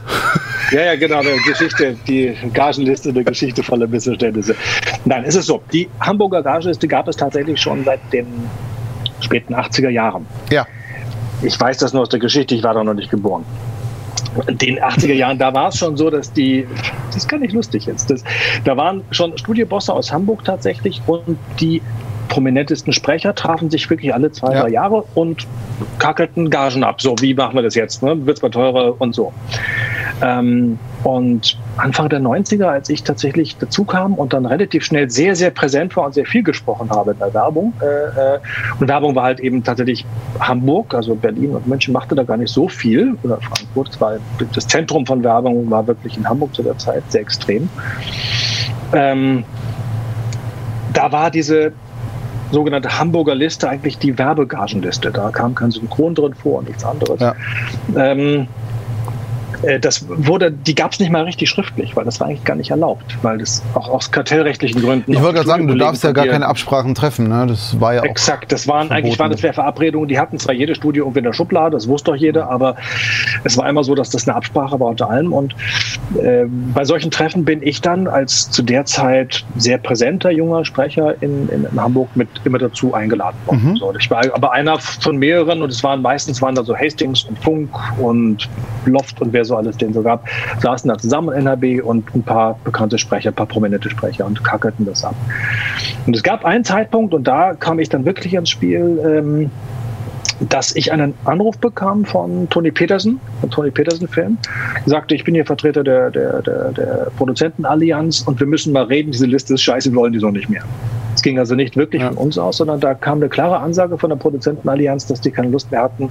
Ja, 0.71 0.81
ja, 0.81 0.95
genau, 0.95 1.19
eine 1.19 1.37
Geschichte, 1.47 1.95
die 2.07 2.35
Gagenliste, 2.53 3.09
eine 3.09 3.23
Geschichte 3.23 3.61
voller 3.63 3.87
Missverständnisse. 3.87 4.55
Nein, 5.05 5.23
es 5.25 5.35
ist 5.35 5.45
so, 5.45 5.61
die 5.71 5.87
Hamburger 5.99 6.41
Gagenliste 6.41 6.87
gab 6.87 7.07
es 7.07 7.15
tatsächlich 7.15 7.59
schon 7.59 7.83
seit 7.85 7.99
den 8.11 8.25
späten 9.19 9.55
80er 9.55 9.89
Jahren. 9.89 10.25
Ja. 10.51 10.65
Ich 11.41 11.59
weiß 11.59 11.77
das 11.77 11.93
nur 11.93 12.03
aus 12.03 12.09
der 12.09 12.19
Geschichte, 12.19 12.55
ich 12.55 12.63
war 12.63 12.73
da 12.73 12.83
noch 12.83 12.93
nicht 12.93 13.11
geboren. 13.11 13.45
In 14.47 14.57
den 14.57 14.79
80er 14.79 15.13
Jahren, 15.13 15.37
da 15.37 15.53
war 15.53 15.69
es 15.69 15.77
schon 15.77 15.95
so, 15.95 16.09
dass 16.09 16.31
die, 16.31 16.67
das 17.07 17.17
ist 17.17 17.29
gar 17.29 17.39
nicht 17.39 17.53
lustig 17.53 17.85
jetzt, 17.85 18.09
das, 18.09 18.23
da 18.63 18.75
waren 18.75 19.03
schon 19.11 19.37
Studiobosse 19.37 19.93
aus 19.93 20.11
Hamburg 20.11 20.43
tatsächlich 20.43 21.01
und 21.07 21.37
die 21.59 21.81
prominentesten 22.27 22.93
Sprecher 22.93 23.35
trafen 23.35 23.69
sich 23.69 23.89
wirklich 23.89 24.13
alle 24.13 24.31
zwei, 24.31 24.53
ja. 24.53 24.61
drei 24.61 24.69
Jahre 24.69 25.03
und 25.15 25.47
kackelten 25.99 26.49
Gagen 26.49 26.83
ab. 26.83 27.01
So, 27.01 27.15
wie 27.19 27.33
machen 27.33 27.55
wir 27.55 27.63
das 27.63 27.75
jetzt? 27.75 28.03
Ne? 28.03 28.25
Wird 28.25 28.37
es 28.37 28.43
mal 28.43 28.49
teurer 28.49 28.99
und 28.99 29.13
so. 29.13 29.33
Ähm, 30.21 30.79
und 31.03 31.57
Anfang 31.77 32.09
der 32.09 32.21
90er, 32.21 32.65
als 32.65 32.89
ich 32.89 33.03
tatsächlich 33.03 33.57
dazu 33.57 33.83
kam 33.83 34.13
und 34.13 34.33
dann 34.33 34.45
relativ 34.45 34.83
schnell 34.83 35.09
sehr, 35.09 35.35
sehr 35.35 35.51
präsent 35.51 35.95
war 35.95 36.05
und 36.05 36.13
sehr 36.13 36.25
viel 36.25 36.41
gesprochen 36.41 36.89
habe 36.89 37.11
in 37.11 37.19
der 37.19 37.33
Werbung. 37.33 37.73
Äh, 37.81 38.35
äh, 38.35 38.39
und 38.79 38.87
Werbung 38.87 39.15
war 39.15 39.23
halt 39.23 39.39
eben 39.39 39.63
tatsächlich 39.63 40.05
Hamburg, 40.39 40.93
also 40.93 41.15
Berlin 41.15 41.51
und 41.51 41.67
München 41.67 41.93
machte 41.93 42.15
da 42.15 42.23
gar 42.23 42.37
nicht 42.37 42.51
so 42.51 42.67
viel. 42.69 43.17
Oder 43.23 43.39
Frankfurt, 43.41 43.89
das, 43.89 44.01
war, 44.01 44.13
das 44.53 44.67
Zentrum 44.67 45.05
von 45.05 45.23
Werbung 45.23 45.69
war 45.69 45.85
wirklich 45.85 46.17
in 46.17 46.27
Hamburg 46.27 46.55
zu 46.55 46.63
der 46.63 46.77
Zeit, 46.77 47.03
sehr 47.09 47.21
extrem. 47.21 47.69
Ähm, 48.93 49.43
da 50.93 51.11
war 51.11 51.29
diese 51.29 51.73
sogenannte 52.51 52.99
Hamburger 52.99 53.35
Liste 53.35 53.69
eigentlich 53.69 53.97
die 53.97 54.17
Werbegagenliste. 54.17 55.11
Da 55.11 55.29
kam 55.29 55.55
kein 55.55 55.71
Synchron 55.71 56.15
drin 56.15 56.33
vor 56.33 56.59
und 56.59 56.67
nichts 56.67 56.83
anderes. 56.83 57.19
Ja. 57.19 57.35
Ähm, 57.95 58.41
äh, 58.41 58.45
das 59.79 60.05
wurde, 60.07 60.51
die 60.51 60.75
gab 60.75 60.93
es 60.93 60.99
nicht 60.99 61.11
mal 61.11 61.23
richtig 61.23 61.49
schriftlich, 61.49 61.95
weil 61.95 62.05
das 62.05 62.19
war 62.19 62.27
eigentlich 62.27 62.43
gar 62.43 62.55
nicht 62.55 62.71
erlaubt, 62.71 63.17
weil 63.21 63.37
das 63.37 63.63
auch 63.73 63.89
aus 63.89 64.11
kartellrechtlichen 64.11 64.81
Gründen. 64.81 65.11
Ich 65.11 65.21
wollte 65.21 65.35
gerade 65.35 65.47
sagen, 65.47 65.67
du 65.67 65.75
darfst 65.75 66.03
ja 66.03 66.11
gar 66.11 66.27
keine 66.27 66.47
Absprachen 66.47 66.95
treffen, 66.95 67.27
ne? 67.27 67.45
Das 67.47 67.79
war 67.79 67.95
ja 67.95 68.01
auch 68.01 68.05
exakt. 68.05 68.51
Das 68.51 68.67
waren 68.67 68.87
verboten. 68.87 68.93
eigentlich 68.93 69.19
waren 69.19 69.31
das 69.31 69.41
Verabredungen. 69.41 70.07
Die 70.07 70.19
hatten 70.19 70.39
zwar 70.39 70.53
jede 70.53 70.75
Studie 70.75 70.99
irgendwie 70.99 71.19
in 71.19 71.25
der 71.25 71.33
Schublade, 71.33 71.71
das 71.71 71.87
wusste 71.87 72.11
doch 72.11 72.17
jeder, 72.17 72.49
aber 72.49 72.75
es 73.43 73.57
war 73.57 73.67
immer 73.69 73.83
so, 73.83 73.95
dass 73.95 74.09
das 74.09 74.27
eine 74.27 74.35
Absprache 74.35 74.79
war 74.79 74.87
unter 74.87 75.09
allem. 75.09 75.33
Und 75.33 75.55
äh, 76.21 76.45
bei 76.47 76.83
solchen 76.85 77.11
Treffen 77.11 77.45
bin 77.45 77.61
ich 77.61 77.81
dann 77.81 78.07
als 78.07 78.49
zu 78.49 78.63
der 78.63 78.85
Zeit 78.85 79.45
sehr 79.55 79.77
präsenter 79.77 80.31
junger 80.31 80.65
Sprecher 80.65 81.21
in, 81.21 81.49
in, 81.49 81.65
in 81.65 81.81
Hamburg 81.81 82.09
mit 82.15 82.27
immer 82.43 82.57
dazu 82.57 82.93
eingeladen 82.93 83.37
worden. 83.45 83.71
Mhm. 83.71 83.77
So, 83.77 83.93
ich 83.97 84.09
war 84.09 84.23
aber 84.33 84.51
einer 84.51 84.79
von 84.79 85.17
mehreren 85.17 85.61
und 85.61 85.71
es 85.71 85.83
waren 85.83 86.01
meistens 86.01 86.41
waren 86.41 86.55
da 86.55 86.63
so 86.63 86.75
Hastings 86.75 87.23
und 87.23 87.39
Funk 87.39 87.69
und 87.99 88.49
Loft 88.85 89.21
und 89.21 89.33
wer 89.33 89.44
so 89.45 89.55
alles 89.55 89.77
den 89.77 89.93
so 89.93 90.01
gab, 90.01 90.27
saßen 90.59 90.89
da 90.89 90.97
zusammen 90.97 91.29
in 91.33 91.45
NRB 91.45 91.83
und 91.83 92.13
ein 92.15 92.23
paar 92.23 92.59
bekannte 92.63 92.97
Sprecher, 92.97 93.31
ein 93.31 93.35
paar 93.35 93.45
prominente 93.45 93.89
Sprecher 93.89 94.25
und 94.25 94.43
kackelten 94.43 94.85
das 94.85 95.03
ab. 95.03 95.15
Und 96.05 96.15
es 96.15 96.23
gab 96.23 96.45
einen 96.45 96.63
Zeitpunkt, 96.63 97.13
und 97.13 97.25
da 97.27 97.53
kam 97.53 97.79
ich 97.79 97.89
dann 97.89 98.05
wirklich 98.05 98.33
ins 98.33 98.49
Spiel, 98.49 98.99
ähm, 99.05 99.51
dass 100.39 100.75
ich 100.75 100.91
einen 100.91 101.13
Anruf 101.25 101.57
bekam 101.57 102.05
von 102.05 102.49
Tony 102.49 102.71
Petersen, 102.71 103.19
von 103.41 103.49
Tony 103.49 103.71
Petersen 103.71 104.07
Film, 104.07 104.37
sagte, 104.85 105.15
ich 105.15 105.23
bin 105.23 105.35
hier 105.35 105.45
Vertreter 105.45 105.83
der, 105.83 106.11
der, 106.11 106.41
der, 106.41 106.71
der 106.71 107.11
Produzentenallianz 107.17 108.21
und 108.21 108.39
wir 108.39 108.47
müssen 108.47 108.73
mal 108.73 108.83
reden, 108.83 109.11
diese 109.11 109.25
Liste 109.25 109.53
ist 109.53 109.61
scheiße, 109.61 109.91
wir 109.91 109.97
wollen 109.97 110.13
die 110.13 110.19
so 110.19 110.29
nicht 110.29 110.49
mehr. 110.49 110.63
Es 111.15 111.21
ging 111.21 111.39
also 111.39 111.55
nicht 111.55 111.77
wirklich 111.77 112.01
ja. 112.01 112.09
von 112.09 112.17
uns 112.17 112.37
aus, 112.37 112.57
sondern 112.57 112.81
da 112.81 112.93
kam 112.93 113.19
eine 113.19 113.29
klare 113.29 113.59
Ansage 113.59 113.97
von 113.97 114.09
der 114.09 114.17
Produzentenallianz, 114.17 115.07
dass 115.07 115.21
die 115.21 115.31
keine 115.31 115.47
Lust 115.47 115.71
mehr 115.71 115.81
hatten, 115.81 116.09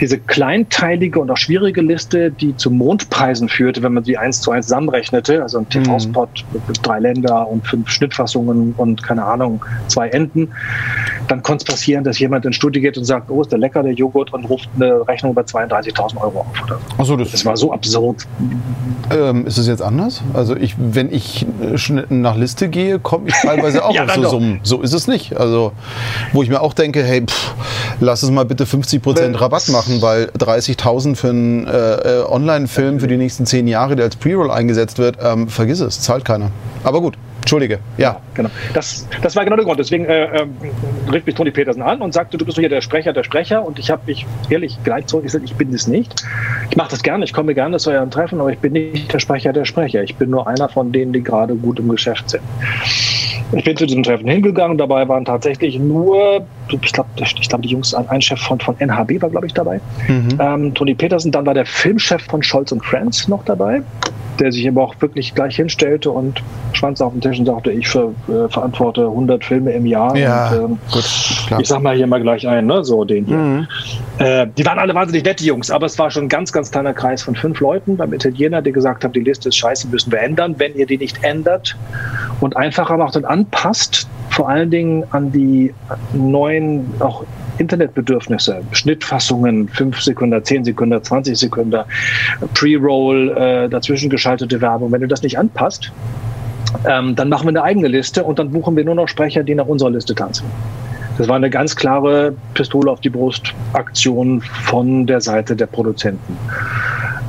diese 0.00 0.18
kleinteilige 0.18 1.20
und 1.20 1.30
auch 1.30 1.36
schwierige 1.36 1.82
Liste, 1.82 2.30
die 2.30 2.56
zu 2.56 2.70
Mondpreisen 2.70 3.50
führte, 3.50 3.82
wenn 3.82 3.92
man 3.92 4.04
sie 4.04 4.16
eins 4.16 4.40
zu 4.40 4.50
eins 4.50 4.66
zusammenrechnete, 4.66 5.42
also 5.42 5.58
ein 5.58 5.68
TV-Spot 5.68 6.26
mhm. 6.26 6.62
mit 6.66 6.86
drei 6.86 6.98
Länder 6.98 7.46
und 7.46 7.66
fünf 7.66 7.90
Schnittfassungen 7.90 8.74
und 8.78 9.02
keine 9.02 9.24
Ahnung, 9.24 9.62
zwei 9.88 10.08
Enden, 10.08 10.48
dann 11.28 11.42
konnte 11.42 11.64
es 11.66 11.70
passieren, 11.70 12.04
dass 12.04 12.18
jemand 12.18 12.46
ins 12.46 12.56
Studio 12.56 12.80
geht 12.80 12.96
und 12.96 13.04
sagt, 13.04 13.30
oh, 13.30 13.42
ist 13.42 13.52
der 13.52 13.57
lecker, 13.58 13.82
der 13.82 13.92
Joghurt, 13.92 14.32
und 14.32 14.44
ruft 14.44 14.68
eine 14.76 15.06
Rechnung 15.06 15.32
über 15.32 15.42
32.000 15.42 16.16
Euro 16.20 16.40
auf. 16.40 16.46
Oder 16.64 16.78
so. 16.78 16.98
Also 16.98 17.16
das, 17.16 17.30
Das 17.32 17.44
war 17.44 17.56
so 17.56 17.72
absurd. 17.72 18.26
ähm, 19.10 19.46
ist 19.46 19.58
es 19.58 19.66
jetzt 19.66 19.82
anders? 19.82 20.22
Also 20.34 20.56
ich, 20.56 20.74
wenn 20.78 21.12
ich 21.12 21.46
äh, 21.62 22.02
nach 22.10 22.36
Liste 22.36 22.68
gehe, 22.68 22.98
komme 22.98 23.28
ich 23.28 23.34
teilweise 23.34 23.84
auch 23.84 23.94
Ja, 23.94 24.04
auf 24.04 24.12
so 24.14 24.22
doch. 24.22 24.30
Summen. 24.30 24.60
So 24.62 24.80
ist 24.82 24.92
es 24.92 25.06
nicht. 25.08 25.36
Also 25.36 25.72
wo 26.32 26.42
ich 26.42 26.48
mir 26.48 26.60
auch 26.60 26.72
denke, 26.74 27.02
hey, 27.02 27.22
pff, 27.26 27.54
lass 28.00 28.22
es 28.22 28.30
mal 28.30 28.44
bitte 28.44 28.66
50 28.66 29.02
Prozent 29.02 29.28
Wenn- 29.34 29.34
Rabatt 29.36 29.68
machen, 29.68 30.00
weil 30.02 30.30
30.000 30.38 31.16
für 31.16 31.28
einen 31.30 31.66
äh, 31.66 32.20
äh, 32.20 32.24
Online-Film 32.28 33.00
für 33.00 33.08
die 33.08 33.16
nächsten 33.16 33.46
zehn 33.46 33.66
Jahre, 33.68 33.96
der 33.96 34.04
als 34.06 34.16
Pre-Roll 34.16 34.50
eingesetzt 34.50 34.98
wird, 34.98 35.16
ähm, 35.22 35.48
vergiss 35.48 35.80
es, 35.80 36.00
zahlt 36.00 36.24
keiner. 36.24 36.50
Aber 36.84 37.00
gut, 37.00 37.14
entschuldige. 37.40 37.78
Ja. 37.96 38.20
Genau. 38.34 38.50
Das, 38.74 39.06
das 39.22 39.34
war 39.36 39.44
genau 39.44 39.56
der 39.56 39.64
Grund. 39.64 39.78
Deswegen 39.78 40.04
äh, 40.04 40.42
ähm, 40.42 40.54
rief 41.12 41.26
mich 41.26 41.34
Toni 41.34 41.50
Petersen 41.50 41.82
an 41.82 42.00
und 42.00 42.12
sagte, 42.12 42.38
du 42.38 42.44
bist 42.44 42.56
doch 42.56 42.60
hier 42.60 42.68
der 42.68 42.80
Sprecher, 42.80 43.12
der 43.12 43.24
Sprecher. 43.24 43.64
Und 43.64 43.78
ich 43.78 43.90
habe 43.90 44.02
mich 44.06 44.26
ehrlich 44.48 44.78
gleich 44.84 45.06
zurückgesagt, 45.06 45.44
ich 45.44 45.54
bin 45.54 45.72
es 45.72 45.86
nicht. 45.86 46.24
Ich 46.70 46.76
mache 46.76 46.90
das 46.90 47.02
gerne, 47.02 47.24
ich 47.24 47.32
komme 47.32 47.54
gerne 47.54 47.78
zu 47.78 47.90
euren 47.90 48.10
Treffen, 48.10 48.40
aber 48.40 48.52
ich 48.52 48.58
bin 48.58 48.72
nicht 48.74 49.12
der 49.12 49.18
Sprecher, 49.18 49.52
der 49.52 49.64
Sprecher. 49.64 50.02
Ich 50.02 50.16
bin 50.16 50.30
nur 50.30 50.46
einer 50.46 50.68
von 50.68 50.92
denen, 50.92 51.12
die 51.12 51.22
gerade 51.22 51.54
gut 51.54 51.78
im 51.78 51.88
Geschäft 51.88 52.30
sind. 52.30 52.42
Ich 53.52 53.64
bin 53.64 53.76
zu 53.76 53.86
diesem 53.86 54.02
Treffen 54.02 54.28
hingegangen. 54.28 54.76
Dabei 54.76 55.08
waren 55.08 55.24
tatsächlich 55.24 55.78
nur, 55.78 56.44
ich 56.68 56.92
glaube, 56.92 57.08
ich 57.16 57.48
glaub, 57.48 57.62
die 57.62 57.68
Jungs, 57.68 57.94
ein 57.94 58.20
Chef 58.20 58.40
von, 58.40 58.60
von 58.60 58.78
NHB 58.78 59.22
war, 59.22 59.30
glaube 59.30 59.46
ich, 59.46 59.54
dabei. 59.54 59.80
Mhm. 60.06 60.38
Ähm, 60.38 60.74
Toni 60.74 60.94
Petersen, 60.94 61.32
dann 61.32 61.46
war 61.46 61.54
der 61.54 61.64
Filmchef 61.64 62.22
von 62.24 62.42
Scholz 62.42 62.72
und 62.72 62.84
Friends 62.84 63.26
noch 63.26 63.44
dabei, 63.44 63.82
der 64.40 64.52
sich 64.52 64.66
aber 64.68 64.82
auch 64.82 64.94
wirklich 65.00 65.34
gleich 65.34 65.56
hinstellte 65.56 66.10
und 66.10 66.42
Schwanz 66.72 67.00
auf 67.00 67.12
den 67.12 67.20
Tisch 67.20 67.38
und 67.38 67.46
sagte, 67.46 67.70
ich 67.70 67.88
ver, 67.88 68.12
äh, 68.28 68.48
verantworte 68.48 69.02
100 69.02 69.44
Filme 69.44 69.72
im 69.72 69.86
Jahr. 69.86 70.16
Ja, 70.16 70.50
und, 70.50 70.56
ähm, 70.56 70.78
gut, 70.90 71.04
klar. 71.46 71.60
ich 71.60 71.68
sag 71.68 71.82
mal 71.82 71.96
hier 71.96 72.06
mal 72.06 72.20
gleich 72.20 72.46
ein, 72.46 72.66
ne? 72.66 72.84
so 72.84 73.04
den 73.04 73.26
hier. 73.26 73.36
Mhm. 73.36 73.66
Äh, 74.18 74.46
die 74.56 74.64
waren 74.64 74.78
alle 74.78 74.94
wahnsinnig 74.94 75.24
nette 75.24 75.44
Jungs, 75.44 75.70
aber 75.70 75.86
es 75.86 75.98
war 75.98 76.10
schon 76.10 76.24
ein 76.24 76.28
ganz, 76.28 76.52
ganz 76.52 76.70
kleiner 76.70 76.94
Kreis 76.94 77.22
von 77.22 77.34
fünf 77.34 77.60
Leuten 77.60 77.96
beim 77.96 78.12
Italiener, 78.12 78.62
die 78.62 78.72
gesagt 78.72 79.04
haben, 79.04 79.12
die 79.12 79.20
Liste 79.20 79.48
ist 79.48 79.56
scheiße, 79.56 79.88
müssen 79.88 80.12
wir 80.12 80.20
ändern. 80.20 80.54
Wenn 80.58 80.74
ihr 80.74 80.86
die 80.86 80.98
nicht 80.98 81.22
ändert 81.24 81.76
und 82.40 82.56
einfacher 82.56 82.96
macht 82.96 83.16
und 83.16 83.24
anpasst, 83.24 84.08
vor 84.30 84.48
allen 84.48 84.70
Dingen 84.70 85.04
an 85.10 85.32
die 85.32 85.74
neuen 86.12 86.92
auch 87.00 87.24
Internetbedürfnisse, 87.58 88.62
Schnittfassungen, 88.72 89.68
5 89.68 90.00
Sekunden, 90.00 90.42
10 90.42 90.64
Sekunden, 90.64 91.02
20 91.02 91.36
Sekunden, 91.36 91.82
Pre-Roll, 92.54 93.36
äh, 93.36 93.68
dazwischen 93.68 94.10
geschaltete 94.10 94.60
Werbung. 94.60 94.92
Wenn 94.92 95.00
du 95.00 95.08
das 95.08 95.22
nicht 95.22 95.38
anpasst, 95.38 95.92
ähm, 96.86 97.14
dann 97.16 97.28
machen 97.28 97.44
wir 97.44 97.50
eine 97.50 97.62
eigene 97.62 97.88
Liste 97.88 98.24
und 98.24 98.38
dann 98.38 98.50
buchen 98.50 98.76
wir 98.76 98.84
nur 98.84 98.94
noch 98.94 99.08
Sprecher, 99.08 99.42
die 99.42 99.54
nach 99.54 99.66
unserer 99.66 99.90
Liste 99.90 100.14
tanzen. 100.14 100.46
Das 101.18 101.26
war 101.26 101.36
eine 101.36 101.50
ganz 101.50 101.74
klare 101.74 102.32
Pistole 102.54 102.90
auf 102.90 103.00
die 103.00 103.10
Brust 103.10 103.52
Aktion 103.72 104.40
von 104.40 105.06
der 105.06 105.20
Seite 105.20 105.56
der 105.56 105.66
Produzenten. 105.66 106.36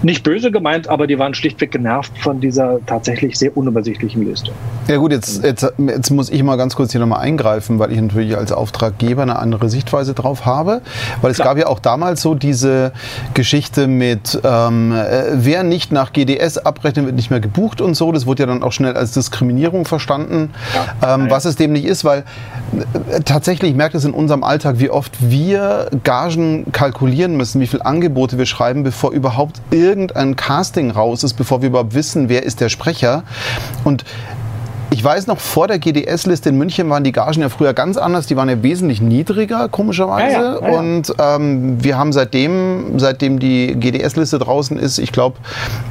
Nicht 0.01 0.23
böse 0.23 0.51
gemeint, 0.51 0.87
aber 0.87 1.07
die 1.07 1.19
waren 1.19 1.33
schlichtweg 1.33 1.71
genervt 1.71 2.17
von 2.19 2.39
dieser 2.39 2.79
tatsächlich 2.85 3.37
sehr 3.37 3.55
unübersichtlichen 3.55 4.25
Liste. 4.25 4.51
Ja 4.87 4.97
gut, 4.97 5.11
jetzt, 5.11 5.43
jetzt, 5.43 5.71
jetzt 5.77 6.09
muss 6.09 6.29
ich 6.29 6.41
mal 6.41 6.55
ganz 6.55 6.75
kurz 6.75 6.91
hier 6.91 7.01
nochmal 7.01 7.19
eingreifen, 7.21 7.79
weil 7.79 7.91
ich 7.91 7.99
natürlich 7.99 8.35
als 8.37 8.51
Auftraggeber 8.51 9.21
eine 9.23 9.37
andere 9.37 9.69
Sichtweise 9.69 10.13
drauf 10.13 10.45
habe. 10.45 10.81
Weil 11.21 11.31
es 11.31 11.37
Klar. 11.37 11.49
gab 11.49 11.57
ja 11.57 11.67
auch 11.67 11.79
damals 11.79 12.21
so 12.21 12.33
diese 12.33 12.91
Geschichte 13.33 13.87
mit, 13.87 14.39
ähm, 14.43 14.91
äh, 14.93 15.23
wer 15.33 15.63
nicht 15.63 15.91
nach 15.91 16.13
GDS 16.13 16.57
abrechnet, 16.57 17.05
wird 17.05 17.15
nicht 17.15 17.29
mehr 17.29 17.39
gebucht 17.39 17.81
und 17.81 17.95
so. 17.95 18.11
Das 18.11 18.25
wurde 18.25 18.43
ja 18.43 18.47
dann 18.47 18.63
auch 18.63 18.71
schnell 18.71 18.95
als 18.95 19.11
Diskriminierung 19.11 19.85
verstanden, 19.85 20.51
Ja. 21.01 21.15
ähm, 21.15 21.29
was 21.29 21.45
es 21.45 21.55
dem 21.55 21.73
nicht 21.73 21.85
ist, 21.85 22.05
weil 22.05 22.23
äh, 23.11 23.19
tatsächlich, 23.25 23.71
ich 23.71 23.77
merke 23.77 23.93
das 23.93 24.05
in 24.05 24.13
unserem 24.13 24.43
Alltag, 24.43 24.75
wie 24.79 24.89
oft 24.89 25.11
wir 25.19 25.87
Gagen 26.03 26.71
kalkulieren 26.71 27.35
müssen, 27.35 27.59
wie 27.61 27.67
viele 27.67 27.85
Angebote 27.85 28.37
wir 28.37 28.45
schreiben, 28.45 28.83
bevor 28.83 29.11
überhaupt 29.11 29.61
irgendein 29.89 30.35
Casting 30.35 30.91
raus 30.91 31.23
ist, 31.23 31.33
bevor 31.33 31.61
wir 31.61 31.69
überhaupt 31.69 31.95
wissen, 31.95 32.29
wer 32.29 32.43
ist 32.43 32.61
der 32.61 32.69
Sprecher. 32.69 33.23
Und 33.83 34.05
ich 34.91 35.03
weiß 35.03 35.27
noch, 35.27 35.39
vor 35.39 35.67
der 35.67 35.77
GDS-Liste 35.77 36.49
in 36.49 36.57
München 36.57 36.89
waren 36.89 37.03
die 37.03 37.11
Gagen 37.11 37.41
ja 37.41 37.49
früher 37.49 37.73
ganz 37.73 37.97
anders. 37.97 38.27
Die 38.27 38.35
waren 38.35 38.49
ja 38.49 38.61
wesentlich 38.63 39.01
niedriger, 39.01 39.69
komischerweise. 39.69 40.33
Ja, 40.33 40.59
ja, 40.59 40.71
ja. 40.71 40.79
Und 40.79 41.13
ähm, 41.19 41.83
wir 41.83 41.97
haben 41.97 42.11
seitdem, 42.11 42.97
seitdem 42.97 43.39
die 43.39 43.75
GDS-Liste 43.75 44.39
draußen 44.39 44.77
ist, 44.77 44.97
ich 44.97 45.11
glaube, 45.11 45.37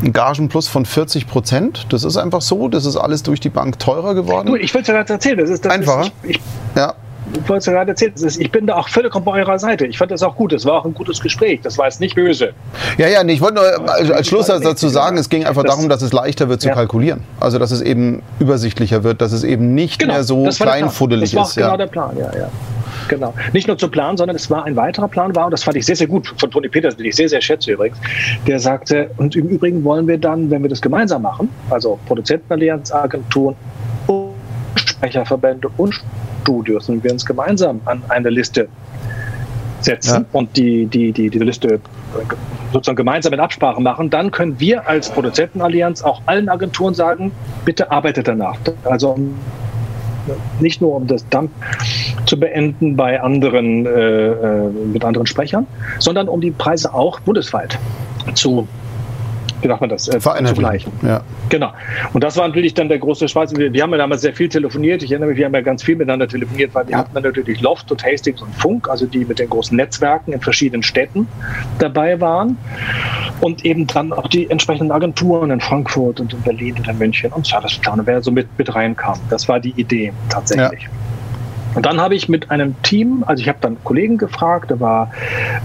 einen 0.00 0.12
Gagenplus 0.12 0.68
von 0.68 0.84
40 0.84 1.28
Prozent. 1.28 1.86
Das 1.90 2.04
ist 2.04 2.16
einfach 2.16 2.42
so. 2.42 2.68
Das 2.68 2.86
ist 2.86 2.96
alles 2.96 3.22
durch 3.22 3.40
die 3.40 3.50
Bank 3.50 3.78
teurer 3.78 4.14
geworden. 4.14 4.48
Du, 4.48 4.56
ich 4.56 4.74
will 4.74 4.82
es 4.82 4.88
ja 4.88 4.94
gerade 4.94 5.12
erzählen. 5.12 5.38
Das 5.38 5.50
ist, 5.50 5.64
das 5.64 5.72
Einfacher? 5.72 6.02
Ist, 6.02 6.12
ich, 6.24 6.30
ich, 6.30 6.40
ja. 6.76 6.94
Es 7.56 7.66
ja 7.66 7.72
gerade 7.72 7.90
erzählen. 7.90 8.12
Das 8.14 8.22
ist, 8.22 8.40
ich 8.40 8.50
bin 8.50 8.66
da 8.66 8.76
auch 8.76 8.88
völlig 8.88 9.12
bei 9.12 9.32
eurer 9.40 9.58
Seite. 9.58 9.86
Ich 9.86 9.98
fand 9.98 10.10
das 10.10 10.22
auch 10.22 10.36
gut. 10.36 10.52
Das 10.52 10.64
war 10.64 10.74
auch 10.80 10.84
ein 10.84 10.94
gutes 10.94 11.20
Gespräch. 11.20 11.60
Das 11.62 11.78
war 11.78 11.86
jetzt 11.86 12.00
nicht 12.00 12.14
böse. 12.14 12.52
Ja, 12.96 13.08
ja, 13.08 13.22
nee, 13.24 13.32
ich 13.34 13.40
wollte 13.40 13.54
nur 13.56 13.64
als, 13.90 14.10
als 14.10 14.30
nicht, 14.32 14.64
dazu 14.64 14.88
sagen, 14.88 15.16
es 15.18 15.28
ging 15.28 15.44
einfach 15.44 15.62
das- 15.64 15.74
darum, 15.74 15.88
dass 15.88 16.02
es 16.02 16.12
leichter 16.12 16.48
wird 16.48 16.60
zu 16.60 16.68
Ja. 16.68 16.74
kalkulieren. 16.74 17.20
Also, 17.40 17.58
dass 17.58 17.70
es 17.70 17.80
eben 17.80 18.22
übersichtlicher 18.38 19.04
wird, 19.04 19.20
dass 19.20 19.32
es 19.32 19.44
eben 19.44 19.74
nicht 19.74 20.06
mehr 20.06 20.24
so 20.24 20.36
Genau, 20.36 20.50
der 20.50 20.56
Plan. 20.56 20.68
kleinfuddelig 20.78 21.30
Das 21.30 21.36
war 21.36 21.42
auch 21.44 21.48
ist. 21.48 21.54
genau 21.56 21.68
Ja. 21.70 21.76
der 21.76 21.86
Plan, 21.86 22.16
ja, 22.18 22.38
ja. 22.38 22.48
Genau. 23.08 23.32
Nicht 23.54 23.66
nur 23.68 23.78
zu 23.78 23.88
planen, 23.88 24.18
sondern 24.18 24.36
es 24.36 24.50
war 24.50 24.64
ein 24.64 24.76
weiterer 24.76 25.08
Plan 25.08 25.34
war, 25.34 25.46
und 25.46 25.52
das 25.52 25.62
fand 25.62 25.76
ich 25.78 25.86
sehr, 25.86 25.96
sehr 25.96 26.06
gut 26.08 26.32
von 26.36 26.50
Toni 26.50 26.68
Peters, 26.68 26.94
den 26.96 27.06
ich 27.06 27.16
sehr, 27.16 27.28
sehr 27.28 27.40
schätze 27.40 27.72
übrigens, 27.72 27.96
der 28.46 28.58
sagte, 28.60 29.10
und 29.16 29.34
im 29.34 29.48
Übrigen 29.48 29.82
wollen 29.84 30.06
wir 30.06 30.18
dann, 30.18 30.50
wenn 30.50 30.62
wir 30.62 30.68
das 30.68 30.82
gemeinsam 30.82 31.22
machen, 31.22 31.48
also 31.70 31.98
Produzentenallianz, 32.06 32.92
Agenturen, 32.92 33.54
Sprecherverbände 34.78 35.68
und 35.76 35.94
Studios, 36.42 36.88
und 36.88 37.04
wir 37.04 37.12
uns 37.12 37.24
gemeinsam 37.26 37.80
an 37.84 38.02
eine 38.08 38.30
Liste 38.30 38.68
setzen 39.80 40.22
Ja. 40.22 40.24
und 40.32 40.56
die, 40.56 40.86
die, 40.86 41.12
die, 41.12 41.30
diese 41.30 41.44
Liste 41.44 41.80
sozusagen 42.72 42.96
gemeinsam 42.96 43.32
in 43.32 43.40
Absprache 43.40 43.80
machen, 43.80 44.10
dann 44.10 44.30
können 44.30 44.58
wir 44.58 44.88
als 44.88 45.10
Produzentenallianz 45.10 46.02
auch 46.02 46.22
allen 46.26 46.48
Agenturen 46.48 46.94
sagen, 46.94 47.32
bitte 47.64 47.90
arbeitet 47.90 48.28
danach. 48.28 48.56
Also 48.84 49.16
nicht 50.60 50.80
nur 50.80 50.96
um 50.96 51.06
das 51.06 51.26
Dump 51.28 51.50
zu 52.26 52.38
beenden 52.38 52.96
bei 52.96 53.20
anderen, 53.20 53.86
äh, 53.86 53.90
äh, 53.90 54.68
mit 54.92 55.04
anderen 55.04 55.26
Sprechern, 55.26 55.66
sondern 55.98 56.28
um 56.28 56.40
die 56.40 56.50
Preise 56.50 56.92
auch 56.92 57.20
bundesweit 57.20 57.78
zu, 58.34 58.68
wie 59.62 59.68
sagt 59.68 59.80
man 59.80 59.90
das, 59.90 60.08
äh, 60.08 60.12
zu 60.12 60.20
Vereinheitlichen. 60.20 60.62
gleichen. 60.62 60.92
Ja. 61.02 61.20
Genau. 61.48 61.72
Und 62.12 62.22
das 62.24 62.36
war 62.36 62.46
natürlich 62.46 62.74
dann 62.74 62.88
der 62.88 62.98
große 62.98 63.28
Schweiz. 63.28 63.54
Wir, 63.56 63.72
wir 63.72 63.82
haben 63.82 63.90
ja 63.92 63.98
damals 63.98 64.22
sehr 64.22 64.32
viel 64.34 64.48
telefoniert. 64.48 65.02
Ich 65.02 65.10
erinnere 65.10 65.30
mich, 65.30 65.38
wir 65.38 65.46
haben 65.46 65.54
ja 65.54 65.60
ganz 65.60 65.82
viel 65.82 65.96
miteinander 65.96 66.28
telefoniert, 66.28 66.74
weil 66.74 66.86
wir 66.86 66.92
Ja. 66.92 66.98
hatten 66.98 67.14
dann 67.14 67.22
natürlich 67.22 67.60
Loft 67.60 67.90
und 67.90 68.04
Hastings 68.04 68.40
und 68.42 68.54
Funk, 68.56 68.88
also 68.88 69.06
die 69.06 69.24
mit 69.24 69.38
den 69.38 69.48
großen 69.50 69.76
Netzwerken 69.76 70.32
in 70.32 70.40
verschiedenen 70.40 70.82
Städten 70.82 71.26
dabei 71.78 72.20
waren. 72.20 72.56
Und 73.40 73.64
eben 73.64 73.86
dann 73.86 74.12
auch 74.12 74.28
die 74.28 74.50
entsprechenden 74.50 74.90
Agenturen 74.92 75.50
in 75.50 75.60
Frankfurt 75.60 76.20
und 76.20 76.32
in 76.32 76.40
Berlin 76.42 76.76
und 76.78 76.88
in 76.88 76.98
München 76.98 77.32
und 77.32 77.46
Serviceplan, 77.46 78.00
wer 78.04 78.22
so 78.22 78.30
mit, 78.30 78.46
mit 78.58 78.74
reinkam. 78.74 79.18
Das 79.30 79.48
war 79.48 79.60
die 79.60 79.70
Idee 79.76 80.12
tatsächlich. 80.28 80.88
Und 81.74 81.84
dann 81.86 82.00
habe 82.00 82.14
ich 82.14 82.28
mit 82.28 82.50
einem 82.50 82.74
Team, 82.82 83.24
also 83.26 83.40
ich 83.42 83.48
habe 83.48 83.58
dann 83.60 83.76
Kollegen 83.84 84.18
gefragt, 84.18 84.70
da 84.70 84.80
war 84.80 85.10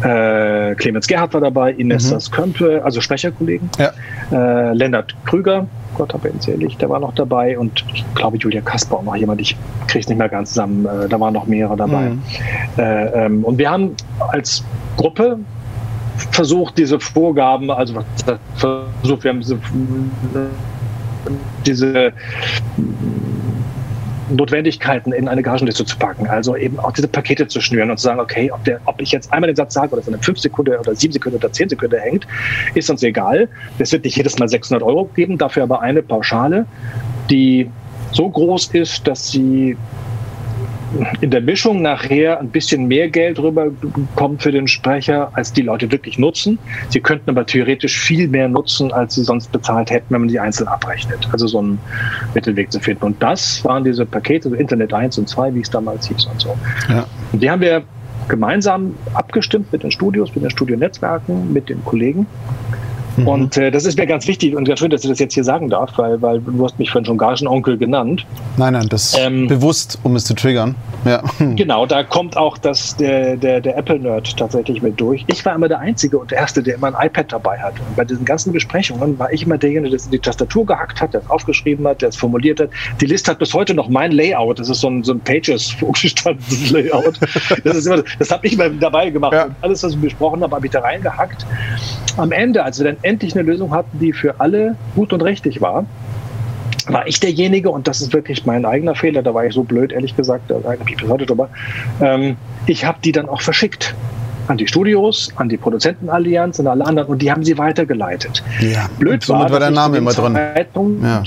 äh, 0.04 0.76
Clemens 0.76 1.08
Gerhardt 1.08 1.34
war 1.34 1.42
dabei, 1.42 1.72
Ines 1.72 2.12
Mhm. 2.12 2.32
Kömpe, 2.32 2.82
also 2.84 3.02
Sprecherkollegen, 3.02 3.70
Ja. 3.80 3.92
äh, 4.32 4.74
Lennart 4.74 5.16
Krüger, 5.26 5.66
Gott 5.96 6.14
hab 6.14 6.26
ihn 6.26 6.40
selig, 6.40 6.78
der 6.78 6.90
war 6.90 7.00
noch 7.00 7.14
dabei 7.16 7.58
und 7.58 7.86
ich 7.94 8.04
glaube 8.16 8.38
Julia 8.38 8.62
Kasper 8.62 8.98
auch 8.98 9.04
noch 9.04 9.16
jemand, 9.16 9.42
ich 9.42 9.56
kriege 9.88 10.00
es 10.02 10.08
nicht 10.10 10.18
mehr 10.18 10.30
ganz 10.30 10.50
zusammen, 10.50 10.86
äh, 10.86 11.08
da 11.08 11.20
waren 11.20 11.34
noch 11.34 11.46
mehrere 11.48 11.76
dabei. 11.78 12.10
Mhm. 12.10 12.22
Äh, 12.78 13.26
ähm, 13.26 13.44
und 13.44 13.58
wir 13.58 13.70
haben 13.72 13.96
als 14.30 14.64
Gruppe 14.98 15.40
versucht, 16.32 16.78
diese 16.78 17.00
Vorgaben, 17.00 17.72
also 17.72 17.96
versucht, 18.56 19.24
wir 19.24 19.32
haben 19.32 19.40
diese, 19.40 19.60
diese 21.66 22.14
Notwendigkeiten 24.30 25.12
in 25.12 25.28
eine 25.28 25.42
Gagenliste 25.44 25.86
zu 25.86 25.98
packen. 25.98 26.28
Also 26.28 26.56
eben 26.56 26.80
auch 26.80 26.92
diese 26.92 27.08
Pakete 27.08 27.48
zu 27.48 27.62
schnüren 27.62 27.92
und 27.92 27.98
zu 27.98 28.04
sagen, 28.04 28.20
okay, 28.20 28.52
ob, 28.52 28.64
der, 28.64 28.80
ob 28.86 29.02
ich 29.02 29.12
jetzt 29.12 29.32
einmal 29.32 29.48
den 29.48 29.56
Satz 29.56 29.74
sage 29.74 29.92
oder 29.94 30.02
es 30.02 30.08
in 30.08 30.20
5 30.20 30.40
Sekunden 30.40 30.76
oder 30.76 30.96
7 30.96 31.14
Sekunden 31.14 31.38
oder 31.38 31.52
10 31.52 31.70
Sekunden 31.70 32.00
hängt, 32.00 32.28
ist 32.74 32.90
uns 32.90 33.04
egal. 33.04 33.50
Es 33.80 33.92
wird 33.92 34.06
nicht 34.06 34.18
jedes 34.18 34.38
Mal 34.40 34.48
600 34.48 34.84
Euro 34.84 35.06
geben, 35.16 35.38
dafür 35.38 35.64
aber 35.64 35.82
eine 35.82 36.02
Pauschale, 36.02 36.66
die 37.30 37.70
so 38.12 38.30
groß 38.30 38.68
ist, 38.74 39.08
dass 39.08 39.30
sie 39.32 39.76
in 41.22 41.32
der 41.32 41.42
Mischung 41.42 41.82
nachher 41.82 42.40
ein 42.40 42.50
bisschen 42.50 42.88
mehr 42.88 43.10
Geld 43.10 43.40
rüberkommt 43.40 44.44
für 44.44 44.52
den 44.52 44.68
Sprecher, 44.68 45.32
als 45.34 45.54
die 45.54 45.62
Leute 45.62 45.92
wirklich 45.92 46.18
nutzen. 46.20 46.60
Sie 46.90 47.00
könnten 47.00 47.30
aber 47.30 47.46
theoretisch 47.46 48.00
viel 48.00 48.28
mehr 48.28 48.48
nutzen, 48.48 48.92
als 48.92 49.16
sie 49.16 49.24
sonst 49.24 49.52
bezahlt 49.52 49.92
hätten, 49.92 50.06
wenn 50.10 50.22
man 50.22 50.30
sie 50.30 50.40
einzeln 50.40 50.68
abrechnet. 50.68 51.28
Also 51.32 51.48
so 51.48 51.60
einen 51.60 51.80
Mittelweg 52.34 52.72
zu 52.72 52.80
finden. 52.80 53.04
Und 53.06 53.22
das 53.22 53.64
waren 53.66 53.84
diese 53.84 54.06
Pakete, 54.06 54.50
so 54.50 54.56
Internet 54.56 54.94
1 54.94 55.18
und 55.18 55.28
2, 55.28 55.56
wie 55.56 55.62
es 55.62 55.70
damals 55.70 56.08
hieß 56.08 56.26
und 56.26 56.42
so. 56.42 56.56
Ja. 56.90 57.06
Und 57.32 57.42
die 57.42 57.50
haben 57.50 57.62
wir 57.62 57.84
gemeinsam 58.28 58.96
abgestimmt 59.14 59.72
mit 59.72 59.84
den 59.84 59.92
Studios, 59.92 60.34
mit 60.34 60.44
den 60.44 60.50
Studionetzwerken, 60.50 61.52
mit 61.52 61.70
den 61.70 61.84
Kollegen. 61.84 62.26
Mhm. 63.18 63.28
Und 63.28 63.58
äh, 63.58 63.72
das 63.72 63.86
ist 63.86 63.98
mir 63.98 64.08
ganz 64.08 64.28
wichtig 64.28 64.56
und 64.56 64.66
ganz 64.66 64.80
schön, 64.80 64.90
dass 64.90 65.04
ich 65.04 65.10
das 65.10 65.20
jetzt 65.20 65.34
hier 65.34 65.44
sagen 65.44 65.70
darf, 65.70 65.98
weil, 65.98 66.22
weil 66.22 66.40
du 66.40 66.64
hast 66.64 66.80
mich 66.80 66.90
vorhin 66.90 67.06
schon 67.06 67.18
Gagenonkel 67.18 67.78
genannt. 67.78 68.26
Nein, 68.58 68.74
nein, 68.74 68.88
das 68.90 69.16
ähm, 69.18 69.48
bewusst, 69.48 70.00
um 70.04 70.16
es 70.16 70.26
zu 70.26 70.34
triggern. 70.34 70.76
Ja. 71.06 71.22
Genau, 71.56 71.86
da 71.86 72.04
kommt 72.04 72.36
auch 72.36 72.58
das, 72.58 72.96
der, 72.96 73.38
der, 73.38 73.62
der 73.62 73.78
Apple-Nerd 73.78 74.38
tatsächlich 74.38 74.82
mit 74.82 75.00
durch. 75.00 75.24
Ich 75.28 75.46
war 75.46 75.54
immer 75.54 75.68
der 75.68 75.80
Einzige 75.80 76.18
und 76.18 76.32
der 76.32 76.40
Erste, 76.40 76.64
der 76.64 76.76
immer 76.76 76.88
ein 76.88 77.08
iPad 77.08 77.32
dabei 77.32 77.60
hat. 77.60 77.74
Und 77.80 77.96
bei 77.96 78.06
diesen 78.06 78.26
ganzen 78.26 78.52
Besprechungen 78.52 79.20
war 79.20 79.32
ich 79.32 79.44
immer 79.44 79.58
derjenige, 79.58 79.96
der 79.96 80.10
die 80.10 80.20
Tastatur 80.20 80.66
gehackt 80.66 81.02
hat, 81.02 81.14
der 81.14 81.22
es 81.22 81.30
aufgeschrieben 81.30 81.88
hat, 81.88 82.02
der 82.02 82.10
es 82.10 82.16
formuliert 82.16 82.60
hat. 82.60 82.70
Die 83.02 83.06
Liste 83.06 83.32
hat 83.32 83.40
bis 83.40 83.54
heute 83.54 83.74
noch 83.74 83.88
mein 83.88 84.12
Layout. 84.12 84.60
Das 84.60 84.70
ist 84.70 84.80
so 84.82 84.90
ein, 84.90 85.04
so 85.04 85.14
ein 85.14 85.20
Pages 85.20 85.72
vorgestandenes 85.80 86.72
Layout. 86.72 87.20
Das, 87.64 87.78
ist 87.78 87.86
immer, 87.86 88.04
das 88.20 88.32
habe 88.32 88.48
ich 88.48 88.54
immer 88.54 88.70
dabei 88.70 89.10
gemacht. 89.10 89.34
Ja. 89.34 89.48
Alles, 89.62 89.84
was 89.84 89.94
ich 89.94 90.00
besprochen 90.00 90.42
habe, 90.42 90.56
habe 90.56 90.66
ich 90.66 90.72
da 90.72 90.80
reingehackt. 90.80 91.46
Am 92.18 92.32
Ende, 92.32 92.64
als 92.64 92.80
wir 92.80 92.86
dann 92.86 92.98
endlich 93.04 93.36
eine 93.36 93.44
Lösung 93.44 93.72
hatten, 93.72 94.00
die 94.00 94.14
für 94.14 94.40
alle 94.40 94.76
gut 94.96 95.14
und 95.14 95.22
richtig 95.22 95.62
war, 95.62 95.86
war 96.88 97.08
ich 97.08 97.20
derjenige, 97.20 97.70
und 97.70 97.88
das 97.88 98.02
ist 98.02 98.14
wirklich 98.14 98.46
mein 98.46 98.66
eigener 98.66 98.96
Fehler, 98.96 99.22
da 99.22 99.34
war 99.34 99.46
ich 99.46 99.54
so 99.54 99.64
blöd, 99.64 99.92
ehrlich 99.92 100.16
gesagt, 100.16 100.50
da 100.50 100.56
ärgere 100.56 100.88
ich 100.90 100.98
bis 100.98 101.10
heute 101.10 101.26
drüber, 101.26 101.50
ähm, 102.02 102.36
ich 102.66 102.86
habe 102.86 102.98
die 103.04 103.12
dann 103.12 103.30
auch 103.30 103.42
verschickt 103.42 103.96
an 104.48 104.58
die 104.58 104.68
Studios, 104.68 105.32
an 105.36 105.48
die 105.48 105.58
Produzentenallianz 105.58 106.60
und 106.60 106.68
alle 106.68 106.86
anderen 106.86 107.10
und 107.10 107.22
die 107.22 107.32
haben 107.32 107.44
sie 107.44 107.58
weitergeleitet. 107.58 108.44
Ja, 108.60 108.90
Blöd 109.00 109.28
war, 109.30 109.50
war 109.50 109.60
der 109.60 109.72
Name 109.72 109.98
immer 109.98 110.12
drin. 110.12 110.38
Ja. 111.02 111.24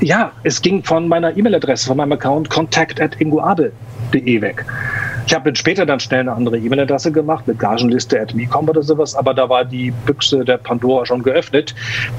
ja. 0.00 0.32
es 0.44 0.62
ging 0.62 0.84
von 0.84 1.08
meiner 1.08 1.36
E-Mail-Adresse, 1.36 1.88
von 1.88 1.96
meinem 1.96 2.12
Account 2.12 2.48
contact 2.48 3.00
at 3.00 3.20
ingoabel.de 3.20 4.40
weg. 4.40 4.64
Ich 5.26 5.34
habe 5.34 5.46
dann 5.46 5.56
später 5.56 5.84
dann 5.84 5.98
schnell 5.98 6.20
eine 6.20 6.32
andere 6.32 6.56
E-Mail-Adresse 6.56 7.10
gemacht 7.10 7.48
mit 7.48 7.58
gagenliste 7.58 8.20
at 8.20 8.34
mecom 8.34 8.68
oder 8.68 8.82
sowas, 8.82 9.16
aber 9.16 9.34
da 9.34 9.48
war 9.48 9.64
die 9.64 9.90
Büchse 9.90 10.44
der 10.44 10.56
Pandora 10.56 11.04
schon 11.04 11.22
geöffnet. 11.24 11.74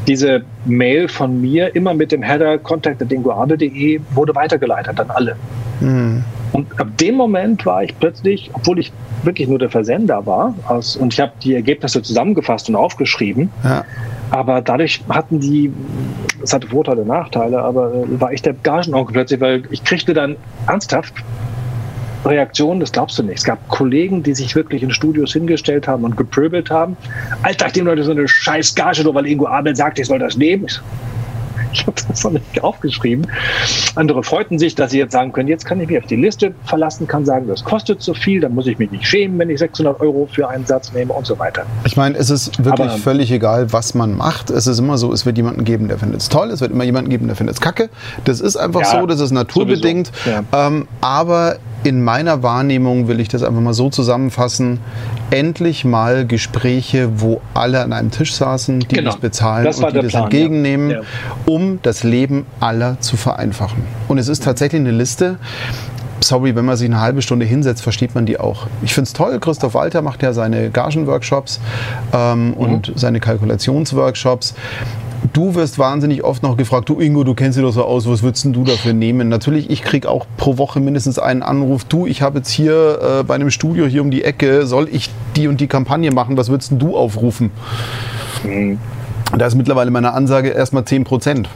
Diese 0.07 0.43
Mail 0.65 1.07
von 1.07 1.39
mir 1.39 1.73
immer 1.73 1.93
mit 1.93 2.11
dem 2.11 2.21
Header 2.21 2.57
contact.ingoabel.de 2.57 4.01
wurde 4.11 4.35
weitergeleitet 4.35 4.99
an 4.99 5.09
alle. 5.09 5.35
Mhm. 5.79 6.23
Und 6.51 6.79
ab 6.79 6.87
dem 6.97 7.15
Moment 7.15 7.65
war 7.65 7.83
ich 7.83 7.97
plötzlich, 7.97 8.49
obwohl 8.53 8.79
ich 8.79 8.91
wirklich 9.23 9.47
nur 9.47 9.59
der 9.59 9.69
Versender 9.69 10.25
war, 10.25 10.53
aus, 10.67 10.95
und 10.95 11.13
ich 11.13 11.19
habe 11.19 11.31
die 11.43 11.55
Ergebnisse 11.55 12.01
zusammengefasst 12.01 12.67
und 12.69 12.75
aufgeschrieben, 12.75 13.51
ja. 13.63 13.85
aber 14.31 14.61
dadurch 14.61 15.01
hatten 15.09 15.39
die, 15.39 15.71
es 16.41 16.53
hatte 16.53 16.67
Vorteile, 16.67 17.05
Nachteile, 17.05 17.61
aber 17.61 17.93
äh, 17.93 18.19
war 18.21 18.33
ich 18.33 18.41
der 18.41 18.53
Gagenonkel 18.53 19.13
plötzlich, 19.13 19.39
weil 19.39 19.63
ich 19.71 19.83
kriegte 19.83 20.13
dann 20.13 20.35
ernsthaft 20.67 21.13
Reaktionen, 22.27 22.79
das 22.79 22.91
glaubst 22.91 23.17
du 23.17 23.23
nicht. 23.23 23.39
Es 23.39 23.43
gab 23.43 23.67
Kollegen, 23.69 24.23
die 24.23 24.33
sich 24.33 24.55
wirklich 24.55 24.83
in 24.83 24.91
Studios 24.91 25.33
hingestellt 25.33 25.87
haben 25.87 26.03
und 26.03 26.17
gepöbelt 26.17 26.69
haben. 26.69 26.97
Alter, 27.43 27.67
nehme 27.75 27.89
Leute 27.91 28.03
so 28.03 28.11
eine 28.11 28.27
scheiß 28.27 28.75
Gage, 28.75 29.03
nur 29.03 29.15
weil 29.15 29.27
Ingo 29.27 29.47
Abel 29.47 29.75
sagt, 29.75 29.99
ich 29.99 30.07
soll 30.07 30.19
das 30.19 30.37
nehmen. 30.37 30.67
Ich 31.73 31.85
habe 31.85 31.93
das 32.07 32.23
noch 32.23 32.31
nicht 32.31 32.63
aufgeschrieben. 32.63 33.27
Andere 33.95 34.23
freuten 34.23 34.57
sich, 34.57 34.75
dass 34.75 34.91
sie 34.91 34.99
jetzt 34.99 35.11
sagen 35.11 35.31
können, 35.31 35.47
jetzt 35.47 35.65
kann 35.65 35.79
ich 35.79 35.87
mich 35.87 35.97
auf 35.97 36.05
die 36.05 36.15
Liste 36.15 36.53
verlassen, 36.65 37.07
kann 37.07 37.25
sagen, 37.25 37.47
das 37.47 37.63
kostet 37.63 38.01
so 38.01 38.13
viel, 38.13 38.41
dann 38.41 38.55
muss 38.55 38.67
ich 38.67 38.79
mich 38.79 38.89
nicht 38.91 39.05
schämen, 39.05 39.37
wenn 39.37 39.49
ich 39.49 39.59
600 39.59 39.99
Euro 39.99 40.27
für 40.31 40.47
einen 40.47 40.65
Satz 40.65 40.93
nehme 40.93 41.13
und 41.13 41.25
so 41.25 41.37
weiter. 41.37 41.65
Ich 41.83 41.97
meine, 41.97 42.17
es 42.17 42.29
ist 42.29 42.63
wirklich 42.63 42.89
Aber, 42.89 42.97
völlig 42.97 43.31
egal, 43.31 43.71
was 43.73 43.93
man 43.93 44.15
macht. 44.15 44.49
Es 44.49 44.67
ist 44.67 44.79
immer 44.79 44.97
so, 44.97 45.11
es 45.11 45.25
wird 45.25 45.37
jemanden 45.37 45.65
geben, 45.65 45.87
der 45.87 45.99
findet 45.99 46.21
es 46.21 46.29
toll, 46.29 46.49
es 46.51 46.61
wird 46.61 46.71
immer 46.71 46.83
jemanden 46.83 47.09
geben, 47.09 47.27
der 47.27 47.35
findet 47.35 47.55
es 47.55 47.61
kacke. 47.61 47.89
Das 48.23 48.39
ist 48.39 48.55
einfach 48.55 48.81
ja, 48.81 48.99
so, 48.99 49.05
das 49.05 49.19
ist 49.19 49.31
naturbedingt. 49.31 50.11
Ja. 50.25 50.67
Ähm, 50.67 50.87
aber 51.01 51.57
in 51.87 52.03
meiner 52.03 52.43
Wahrnehmung 52.43 53.07
will 53.07 53.21
ich 53.21 53.29
das 53.29 53.43
einfach 53.43 53.61
mal 53.61 53.73
so 53.73 53.89
zusammenfassen. 53.89 54.79
Endlich 55.31 55.85
mal 55.85 56.27
Gespräche, 56.27 57.21
wo 57.21 57.39
alle 57.53 57.81
an 57.81 57.93
einem 57.93 58.11
Tisch 58.11 58.35
saßen, 58.35 58.81
die 58.81 58.87
genau. 58.87 59.11
das 59.11 59.19
bezahlen 59.21 59.63
das 59.63 59.79
und 59.79 59.93
die 59.93 60.01
das 60.01 60.11
Plan, 60.11 60.23
entgegennehmen, 60.23 60.89
ja. 60.89 61.01
um 61.45 61.79
das 61.83 62.03
Leben 62.03 62.45
aller 62.59 62.99
zu 62.99 63.15
vereinfachen. 63.15 63.83
Und 64.09 64.17
es 64.17 64.27
ist 64.27 64.43
tatsächlich 64.43 64.81
eine 64.81 64.91
Liste, 64.91 65.37
sorry, 66.19 66.55
wenn 66.55 66.65
man 66.65 66.75
sich 66.75 66.89
eine 66.89 66.99
halbe 66.99 67.21
Stunde 67.21 67.45
hinsetzt, 67.45 67.81
versteht 67.81 68.15
man 68.15 68.25
die 68.25 68.37
auch. 68.37 68.67
Ich 68.81 68.93
finde 68.93 69.07
es 69.07 69.13
toll, 69.13 69.39
Christoph 69.39 69.73
Walter 69.73 70.01
macht 70.01 70.23
ja 70.23 70.33
seine 70.33 70.69
Gagenworkshops 70.69 71.61
ähm, 72.13 72.49
mhm. 72.49 72.53
und 72.53 72.93
seine 72.95 73.21
Kalkulationsworkshops. 73.21 74.55
Du 75.33 75.55
wirst 75.55 75.79
wahnsinnig 75.79 76.23
oft 76.23 76.43
noch 76.43 76.57
gefragt, 76.57 76.89
du 76.89 76.99
Ingo, 76.99 77.23
du 77.23 77.33
kennst 77.33 77.57
dich 77.57 77.65
doch 77.65 77.71
so 77.71 77.83
aus, 77.83 78.07
was 78.07 78.23
würdest 78.23 78.45
du 78.45 78.63
dafür 78.63 78.93
nehmen? 78.93 79.29
Natürlich, 79.29 79.69
ich 79.69 79.81
kriege 79.81 80.09
auch 80.09 80.25
pro 80.37 80.57
Woche 80.57 80.79
mindestens 80.79 81.17
einen 81.17 81.41
Anruf, 81.41 81.85
du, 81.85 82.05
ich 82.05 82.21
habe 82.21 82.39
jetzt 82.39 82.49
hier 82.49 82.99
äh, 83.01 83.23
bei 83.23 83.35
einem 83.35 83.49
Studio 83.49 83.85
hier 83.85 84.01
um 84.01 84.11
die 84.11 84.23
Ecke, 84.23 84.67
soll 84.67 84.87
ich 84.91 85.09
die 85.35 85.47
und 85.47 85.59
die 85.59 85.67
Kampagne 85.67 86.11
machen, 86.11 86.37
was 86.37 86.49
würdest 86.49 86.73
du 86.77 86.95
aufrufen? 86.95 87.51
Mhm. 88.43 88.79
Da 89.37 89.47
ist 89.47 89.55
mittlerweile 89.55 89.91
meine 89.91 90.13
Ansage 90.13 90.49
erstmal 90.49 90.85
10 90.85 91.03
Prozent. 91.03 91.49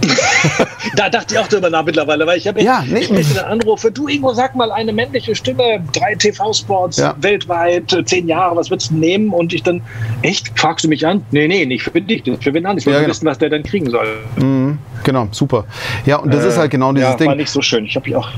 da 0.96 1.08
dachte 1.08 1.34
ich 1.34 1.40
auch 1.40 1.48
drüber 1.48 1.70
nach 1.70 1.84
mittlerweile, 1.84 2.26
weil 2.26 2.38
ich 2.38 2.46
habe 2.46 2.62
ja, 2.62 2.84
nee. 2.86 3.00
ich 3.00 3.44
Anrufe. 3.44 3.90
Du, 3.90 4.08
Ingo, 4.08 4.32
sag 4.32 4.54
mal 4.54 4.70
eine 4.72 4.92
männliche 4.92 5.34
Stimme, 5.34 5.82
drei 5.92 6.14
TV-Spots 6.14 6.98
ja. 6.98 7.14
weltweit, 7.20 7.96
zehn 8.04 8.28
Jahre, 8.28 8.56
was 8.56 8.70
würdest 8.70 8.90
du 8.90 8.96
nehmen? 8.96 9.30
Und 9.30 9.52
ich 9.52 9.62
dann, 9.62 9.82
echt, 10.22 10.58
fragst 10.58 10.84
du 10.84 10.88
mich 10.88 11.06
an? 11.06 11.24
Nee, 11.30 11.48
nee, 11.48 11.66
nicht 11.66 11.82
für 11.82 12.00
dich, 12.00 12.22
für 12.40 12.54
wen 12.54 12.66
anders. 12.66 12.82
Ich 12.82 12.86
will 12.86 12.94
ja, 12.94 13.00
genau. 13.00 13.10
wissen, 13.10 13.26
was 13.26 13.38
der 13.38 13.50
dann 13.50 13.62
kriegen 13.62 13.90
soll. 13.90 14.06
Mhm, 14.36 14.78
genau, 15.04 15.28
super. 15.30 15.64
Ja, 16.06 16.16
und 16.16 16.32
das 16.32 16.44
äh, 16.44 16.48
ist 16.48 16.58
halt 16.58 16.70
genau 16.70 16.92
dieses 16.92 17.10
ja, 17.10 17.16
Ding. 17.16 17.28
war 17.28 17.34
nicht 17.34 17.50
so 17.50 17.62
schön. 17.62 17.84
Ich 17.84 17.96
habe 17.96 18.08
mich 18.08 18.16
auch 18.16 18.30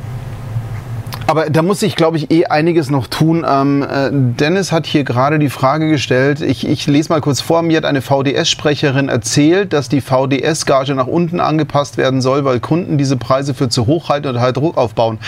aber 1.26 1.50
da 1.50 1.62
muss 1.62 1.82
ich, 1.82 1.96
glaube 1.96 2.16
ich, 2.16 2.30
eh 2.30 2.46
einiges 2.46 2.90
noch 2.90 3.06
tun. 3.06 3.44
Ähm, 3.48 3.82
äh, 3.82 4.10
Dennis 4.12 4.72
hat 4.72 4.86
hier 4.86 5.04
gerade 5.04 5.38
die 5.38 5.50
Frage 5.50 5.88
gestellt, 5.88 6.40
ich, 6.40 6.66
ich 6.66 6.86
lese 6.86 7.10
mal 7.10 7.20
kurz 7.20 7.40
vor, 7.40 7.62
mir 7.62 7.76
hat 7.76 7.84
eine 7.84 8.02
VDS-Sprecherin 8.02 9.08
erzählt, 9.08 9.72
dass 9.72 9.88
die 9.88 10.00
VDS-Gage 10.00 10.94
nach 10.94 11.06
unten 11.06 11.40
angepasst 11.40 11.96
werden 11.96 12.20
soll, 12.20 12.44
weil 12.44 12.60
Kunden 12.60 12.98
diese 12.98 13.16
Preise 13.16 13.54
für 13.54 13.68
zu 13.68 13.86
hoch 13.86 14.08
halten 14.08 14.28
und 14.28 14.40
halt 14.40 14.56
Druck 14.56 14.76
aufbauen. 14.76 15.18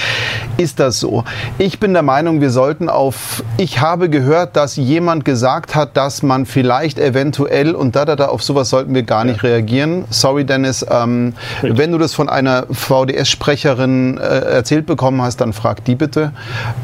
Ist 0.56 0.80
das 0.80 1.00
so? 1.00 1.24
Ich 1.58 1.80
bin 1.80 1.92
der 1.92 2.02
Meinung, 2.02 2.40
wir 2.40 2.50
sollten 2.50 2.88
auf, 2.88 3.42
ich 3.56 3.80
habe 3.80 4.08
gehört, 4.08 4.56
dass 4.56 4.76
jemand 4.76 5.24
gesagt 5.24 5.74
hat, 5.74 5.96
dass 5.96 6.22
man 6.22 6.46
vielleicht 6.46 6.98
eventuell 6.98 7.74
und 7.74 7.96
da, 7.96 8.04
da, 8.04 8.16
da, 8.16 8.26
auf 8.26 8.42
sowas 8.42 8.70
sollten 8.70 8.94
wir 8.94 9.02
gar 9.02 9.24
nicht 9.24 9.42
ja. 9.42 9.50
reagieren. 9.50 10.04
Sorry, 10.10 10.44
Dennis, 10.44 10.84
ähm, 10.88 11.34
wenn 11.62 11.92
du 11.92 11.98
das 11.98 12.14
von 12.14 12.28
einer 12.28 12.66
VDS-Sprecherin 12.70 14.18
äh, 14.18 14.22
erzählt 14.22 14.86
bekommen 14.86 15.22
hast, 15.22 15.40
dann 15.40 15.52
frag 15.52 15.83
die 15.86 15.94
bitte. 15.94 16.32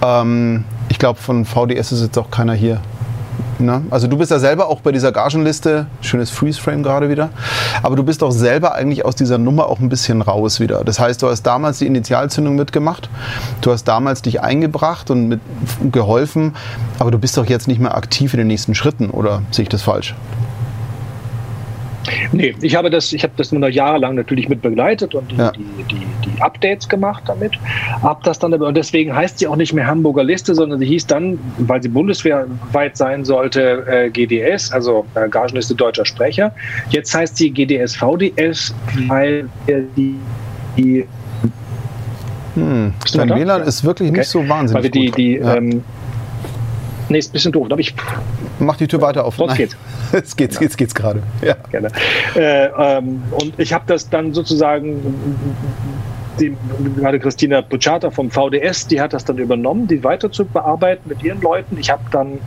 Ähm, 0.02 0.64
ich 0.88 0.98
glaube, 0.98 1.20
von 1.20 1.44
VDS 1.44 1.92
ist 1.92 2.02
jetzt 2.02 2.18
auch 2.18 2.30
keiner 2.30 2.54
hier. 2.54 2.80
Ne? 3.60 3.82
Also 3.90 4.06
du 4.06 4.16
bist 4.16 4.30
ja 4.30 4.38
selber 4.38 4.68
auch 4.68 4.80
bei 4.80 4.92
dieser 4.92 5.12
Gagenliste, 5.12 5.86
schönes 6.00 6.30
Freeze-Frame 6.30 6.82
gerade 6.82 7.08
wieder, 7.10 7.30
aber 7.82 7.96
du 7.96 8.02
bist 8.02 8.22
auch 8.22 8.30
selber 8.30 8.74
eigentlich 8.74 9.04
aus 9.04 9.16
dieser 9.16 9.38
Nummer 9.38 9.66
auch 9.66 9.80
ein 9.80 9.88
bisschen 9.88 10.22
raus 10.22 10.60
wieder. 10.60 10.82
Das 10.84 10.98
heißt, 10.98 11.22
du 11.22 11.28
hast 11.28 11.42
damals 11.42 11.78
die 11.78 11.86
Initialzündung 11.86 12.56
mitgemacht, 12.56 13.10
du 13.60 13.70
hast 13.70 13.84
damals 13.84 14.22
dich 14.22 14.40
eingebracht 14.40 15.10
und 15.10 15.28
mit 15.28 15.40
geholfen, 15.92 16.56
aber 16.98 17.10
du 17.10 17.18
bist 17.18 17.36
doch 17.36 17.46
jetzt 17.46 17.68
nicht 17.68 17.80
mehr 17.80 17.94
aktiv 17.94 18.32
in 18.34 18.38
den 18.38 18.46
nächsten 18.46 18.74
Schritten, 18.74 19.10
oder 19.10 19.42
sehe 19.50 19.64
ich 19.64 19.68
das 19.68 19.82
falsch? 19.82 20.14
Nee, 22.32 22.54
ich 22.62 22.74
habe 22.74 22.90
das, 22.90 23.12
ich 23.12 23.22
habe 23.22 23.34
das 23.36 23.52
nur 23.52 23.60
noch 23.60 23.68
jahrelang 23.68 24.14
natürlich 24.14 24.48
mit 24.48 24.62
begleitet 24.62 25.14
und 25.14 25.30
die, 25.30 25.36
ja. 25.36 25.52
die, 25.52 25.84
die, 25.84 26.06
die, 26.24 26.40
Updates 26.40 26.88
gemacht 26.88 27.22
damit. 27.26 27.52
Hab 28.02 28.22
das 28.24 28.38
dann, 28.38 28.54
und 28.54 28.76
deswegen 28.76 29.14
heißt 29.14 29.38
sie 29.38 29.46
auch 29.46 29.56
nicht 29.56 29.74
mehr 29.74 29.86
Hamburger 29.86 30.24
Liste, 30.24 30.54
sondern 30.54 30.78
sie 30.78 30.86
hieß 30.86 31.06
dann, 31.06 31.38
weil 31.58 31.82
sie 31.82 31.88
bundeswehrweit 31.88 32.96
sein 32.96 33.24
sollte, 33.24 33.84
äh, 33.86 34.10
GDS, 34.10 34.72
also 34.72 35.04
äh, 35.14 35.28
Gagenliste 35.28 35.74
deutscher 35.74 36.06
Sprecher. 36.06 36.54
Jetzt 36.88 37.14
heißt 37.14 37.36
sie 37.36 37.50
GDS 37.50 37.96
VDS, 37.96 38.74
weil 39.08 39.48
die, 39.96 40.16
die 40.76 41.06
hm, 42.54 42.92
dein 43.14 43.30
WLAN 43.30 43.62
ist 43.62 43.84
wirklich 43.84 44.10
nicht 44.10 44.20
okay. 44.20 44.44
so 44.44 44.48
wahnsinnig. 44.48 44.74
Weil 44.74 44.82
wir 44.82 44.90
die, 44.90 45.10
die, 45.10 45.34
ja. 45.34 45.56
ähm, 45.56 45.84
nee, 47.10 47.18
ist 47.18 47.30
ein 47.30 47.32
bisschen 47.32 47.52
doof. 47.52 47.68
Da 47.68 47.76
ich 47.76 47.94
Mach 48.58 48.76
die 48.76 48.86
Tür 48.86 49.00
weiter 49.00 49.24
auf. 49.24 49.36
Sonst 49.36 49.56
geht's. 49.56 49.76
Jetzt 50.12 50.36
geht's, 50.36 50.58
geht's, 50.58 50.76
geht's 50.76 50.94
gerade. 50.94 51.22
Ja. 51.42 51.56
Gerne. 51.70 51.90
Äh, 52.34 52.66
ähm, 52.66 53.22
und 53.30 53.58
ich 53.58 53.72
habe 53.72 53.84
das 53.86 54.08
dann 54.08 54.34
sozusagen 54.34 55.00
die, 56.38 56.56
gerade 56.96 57.18
Christina 57.18 57.60
Bucciata 57.60 58.10
vom 58.10 58.30
VDS, 58.30 58.86
die 58.86 59.00
hat 59.00 59.12
das 59.12 59.24
dann 59.24 59.38
übernommen, 59.38 59.86
die 59.86 60.02
weiter 60.04 60.30
zu 60.30 60.44
bearbeiten 60.44 61.08
mit 61.08 61.22
ihren 61.22 61.40
Leuten. 61.40 61.76
Ich 61.78 61.90
habe 61.90 62.02
dann 62.10 62.38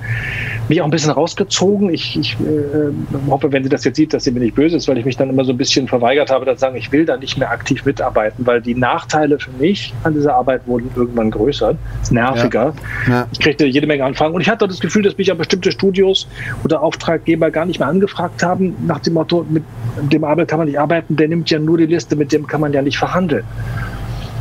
mich 0.69 0.81
auch 0.81 0.85
ein 0.85 0.91
bisschen 0.91 1.11
rausgezogen. 1.11 1.89
Ich, 1.93 2.17
ich 2.17 2.37
äh, 2.39 3.29
hoffe, 3.29 3.51
wenn 3.51 3.63
sie 3.63 3.69
das 3.69 3.83
jetzt 3.83 3.97
sieht, 3.97 4.13
dass 4.13 4.23
sie 4.23 4.31
mir 4.31 4.39
nicht 4.39 4.55
böse 4.55 4.77
ist, 4.77 4.87
weil 4.87 4.97
ich 4.97 5.05
mich 5.05 5.17
dann 5.17 5.29
immer 5.29 5.43
so 5.43 5.51
ein 5.51 5.57
bisschen 5.57 5.87
verweigert 5.87 6.31
habe, 6.31 6.45
zu 6.53 6.59
sagen, 6.59 6.75
ich 6.75 6.91
will 6.91 7.05
da 7.05 7.17
nicht 7.17 7.37
mehr 7.37 7.51
aktiv 7.51 7.85
mitarbeiten, 7.85 8.45
weil 8.45 8.61
die 8.61 8.75
Nachteile 8.75 9.39
für 9.39 9.51
mich 9.51 9.93
an 10.03 10.13
dieser 10.13 10.35
Arbeit 10.35 10.61
wurden 10.67 10.89
irgendwann 10.95 11.31
größer. 11.31 11.75
Es 12.01 12.09
ist 12.09 12.11
nerviger. 12.11 12.73
Ja. 13.07 13.11
Ja. 13.11 13.27
Ich 13.31 13.39
kriegte 13.39 13.65
jede 13.65 13.87
Menge 13.87 14.03
Anfragen 14.05 14.33
und 14.35 14.41
ich 14.41 14.49
hatte 14.49 14.67
das 14.67 14.79
Gefühl, 14.79 15.03
dass 15.03 15.17
mich 15.17 15.27
ja 15.27 15.33
bestimmte 15.33 15.71
Studios 15.71 16.27
oder 16.63 16.81
Auftraggeber 16.81 17.51
gar 17.51 17.65
nicht 17.65 17.79
mehr 17.79 17.87
angefragt 17.87 18.43
haben, 18.43 18.75
nach 18.85 18.99
dem 18.99 19.13
Motto, 19.13 19.45
mit 19.49 19.63
dem 20.11 20.23
Arbeit 20.23 20.47
kann 20.47 20.59
man 20.59 20.67
nicht 20.67 20.79
arbeiten, 20.79 21.15
der 21.15 21.27
nimmt 21.27 21.49
ja 21.49 21.59
nur 21.59 21.77
die 21.77 21.85
Liste, 21.85 22.15
mit 22.15 22.31
dem 22.31 22.47
kann 22.47 22.61
man 22.61 22.73
ja 22.73 22.81
nicht 22.81 22.97
verhandeln. 22.97 23.43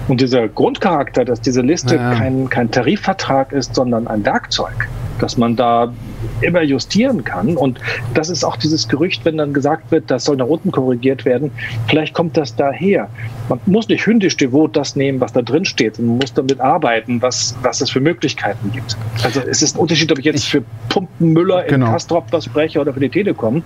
Und 0.09 0.21
dieser 0.21 0.49
Grundcharakter, 0.49 1.25
dass 1.25 1.41
diese 1.41 1.63
Liste 1.63 1.97
ja. 1.97 2.15
kein, 2.15 2.49
kein 2.51 2.71
Tarifvertrag 2.71 3.53
ist, 3.53 3.75
sondern 3.75 4.07
ein 4.09 4.25
Werkzeug, 4.25 4.89
dass 5.21 5.37
man 5.37 5.57
da 5.57 5.93
immer 6.41 6.63
justieren 6.63 7.25
kann. 7.25 7.57
Und 7.57 7.79
das 8.15 8.29
ist 8.29 8.45
auch 8.45 8.57
dieses 8.57 8.89
Gerücht, 8.89 9.25
wenn 9.25 9.37
dann 9.37 9.53
gesagt 9.53 9.91
wird, 9.91 10.11
das 10.11 10.25
soll 10.25 10.37
nach 10.37 10.47
unten 10.47 10.73
korrigiert 10.73 11.25
werden. 11.25 11.53
Vielleicht 11.89 12.15
kommt 12.15 12.37
das 12.37 12.57
daher. 12.57 13.09
Man 13.49 13.61
muss 13.67 13.89
nicht 13.89 14.07
hündisch 14.07 14.37
devot 14.37 14.77
das 14.77 14.97
nehmen, 14.97 15.21
was 15.21 15.33
da 15.33 15.43
drin 15.43 15.65
steht. 15.65 15.99
Man 15.99 16.19
muss 16.19 16.35
damit 16.35 16.61
arbeiten, 16.61 17.23
was, 17.23 17.55
was 17.63 17.81
es 17.81 17.91
für 17.91 18.01
Möglichkeiten 18.01 18.73
gibt. 18.73 18.97
Also 19.23 19.41
es 19.41 19.63
ist 19.63 19.77
ein 19.77 19.81
Unterschied, 19.81 20.11
ob 20.11 20.19
ich 20.19 20.25
jetzt 20.25 20.47
für 20.47 20.63
Pumpenmüller 20.89 21.65
in 21.65 21.71
genau. 21.71 21.93
Kastrop 21.93 22.27
was 22.33 22.45
spreche 22.45 22.81
oder 22.81 22.93
für 22.93 23.01
die 23.01 23.09
Telekom. 23.09 23.63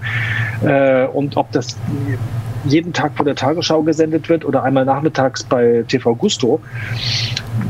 Äh, 0.64 1.06
und 1.06 1.36
ob 1.36 1.50
das 1.52 1.76
jeden 2.68 2.92
Tag 2.92 3.12
vor 3.16 3.24
der 3.24 3.34
Tagesschau 3.34 3.82
gesendet 3.82 4.28
wird 4.28 4.44
oder 4.44 4.62
einmal 4.62 4.84
nachmittags 4.84 5.44
bei 5.44 5.84
TV 5.88 6.14
Gusto. 6.14 6.60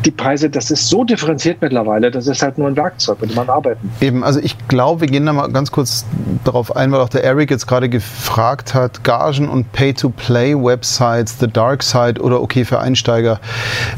Die 0.05 0.11
Preise, 0.11 0.51
das 0.51 0.71
ist 0.71 0.89
so 0.89 1.05
differenziert 1.05 1.59
mittlerweile, 1.61 2.11
das 2.11 2.27
ist 2.27 2.43
halt 2.43 2.59
nur 2.59 2.69
ein 2.69 2.77
Werkzeug, 2.77 3.21
mit 3.21 3.31
dem 3.31 3.37
man 3.37 3.49
arbeiten. 3.49 3.91
Eben, 4.01 4.25
also 4.25 4.41
ich 4.41 4.57
glaube, 4.69 5.03
wir 5.03 5.09
gehen 5.09 5.27
da 5.27 5.33
mal 5.33 5.49
ganz 5.49 5.71
kurz 5.71 6.05
darauf 6.45 6.75
ein, 6.75 6.91
weil 6.93 7.01
auch 7.01 7.09
der 7.09 7.25
Eric 7.25 7.51
jetzt 7.51 7.67
gerade 7.67 7.89
gefragt 7.89 8.75
hat, 8.75 9.05
Gagen 9.05 9.49
und 9.49 9.73
Pay-to-Play-Websites, 9.73 11.39
The 11.39 11.49
Dark 11.49 11.83
Side 11.83 12.21
oder 12.21 12.41
okay 12.41 12.65
für 12.65 12.81
Einsteiger. 12.81 13.41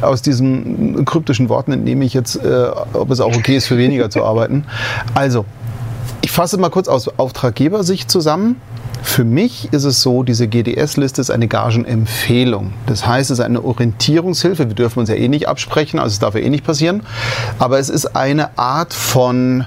Aus 0.00 0.22
diesen 0.22 1.04
kryptischen 1.04 1.48
Worten 1.48 1.72
entnehme 1.72 2.04
ich 2.04 2.14
jetzt, 2.14 2.36
äh, 2.36 2.68
ob 2.92 3.10
es 3.10 3.20
auch 3.20 3.34
okay 3.34 3.56
ist, 3.56 3.66
für 3.66 3.78
weniger 3.78 4.10
zu 4.10 4.24
arbeiten. 4.24 4.64
Also, 5.14 5.44
ich 6.20 6.32
fasse 6.32 6.58
mal 6.58 6.70
kurz 6.70 6.88
aus 6.88 7.08
Auftraggebersicht 7.18 8.10
zusammen. 8.10 8.56
Für 9.02 9.24
mich 9.24 9.72
ist 9.72 9.84
es 9.84 10.02
so, 10.02 10.22
diese 10.22 10.48
GDS-Liste 10.48 11.20
ist 11.20 11.30
eine 11.30 11.48
Gagenempfehlung. 11.48 12.72
Das 12.86 13.06
heißt, 13.06 13.30
es 13.30 13.38
ist 13.38 13.44
eine 13.44 13.64
Orientierungshilfe. 13.64 14.68
Wir 14.68 14.74
dürfen 14.74 15.00
uns 15.00 15.08
ja 15.08 15.14
eh 15.14 15.28
nicht 15.28 15.48
absprechen, 15.48 15.98
also 15.98 16.12
es 16.12 16.18
darf 16.18 16.34
ja 16.34 16.40
eh 16.40 16.50
nicht 16.50 16.64
passieren. 16.64 17.02
Aber 17.58 17.78
es 17.78 17.88
ist 17.88 18.16
eine 18.16 18.58
Art 18.58 18.94
von 18.94 19.64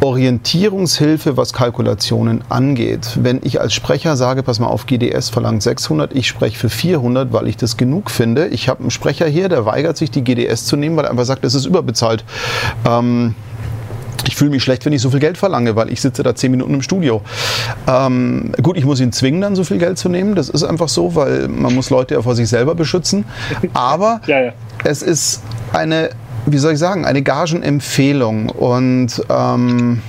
Orientierungshilfe, 0.00 1.36
was 1.36 1.52
Kalkulationen 1.52 2.42
angeht. 2.48 3.18
Wenn 3.20 3.40
ich 3.42 3.60
als 3.60 3.72
Sprecher 3.74 4.16
sage, 4.16 4.42
pass 4.42 4.58
mal 4.58 4.66
auf, 4.66 4.86
GDS 4.86 5.30
verlangt 5.30 5.62
600, 5.62 6.14
ich 6.14 6.26
spreche 6.26 6.58
für 6.58 6.70
400, 6.70 7.32
weil 7.32 7.48
ich 7.48 7.56
das 7.56 7.76
genug 7.76 8.10
finde. 8.10 8.48
Ich 8.48 8.68
habe 8.68 8.80
einen 8.80 8.90
Sprecher 8.90 9.26
hier, 9.26 9.48
der 9.48 9.64
weigert 9.66 9.96
sich, 9.96 10.10
die 10.10 10.22
GDS 10.22 10.66
zu 10.66 10.76
nehmen, 10.76 10.96
weil 10.96 11.04
er 11.04 11.10
einfach 11.10 11.24
sagt, 11.24 11.44
es 11.44 11.54
ist 11.54 11.66
überbezahlt. 11.66 12.24
Ähm, 12.86 13.34
ich 14.26 14.36
fühle 14.36 14.50
mich 14.50 14.62
schlecht, 14.62 14.84
wenn 14.84 14.92
ich 14.92 15.02
so 15.02 15.10
viel 15.10 15.20
Geld 15.20 15.38
verlange, 15.38 15.76
weil 15.76 15.90
ich 15.90 16.00
sitze 16.00 16.22
da 16.22 16.34
zehn 16.34 16.50
Minuten 16.50 16.74
im 16.74 16.82
Studio. 16.82 17.22
Ähm, 17.86 18.52
gut, 18.62 18.76
ich 18.76 18.84
muss 18.84 19.00
ihn 19.00 19.12
zwingen, 19.12 19.40
dann 19.40 19.56
so 19.56 19.64
viel 19.64 19.78
Geld 19.78 19.98
zu 19.98 20.08
nehmen. 20.08 20.34
Das 20.34 20.48
ist 20.48 20.62
einfach 20.64 20.88
so, 20.88 21.14
weil 21.14 21.48
man 21.48 21.74
muss 21.74 21.90
Leute 21.90 22.14
ja 22.14 22.22
vor 22.22 22.34
sich 22.34 22.48
selber 22.48 22.74
beschützen. 22.74 23.24
Aber 23.74 24.20
ja, 24.26 24.40
ja. 24.40 24.52
es 24.84 25.02
ist 25.02 25.42
eine, 25.72 26.10
wie 26.46 26.58
soll 26.58 26.74
ich 26.74 26.78
sagen, 26.78 27.04
eine 27.04 27.22
Gagenempfehlung. 27.22 28.48
Und 28.50 29.22
ähm, 29.28 30.02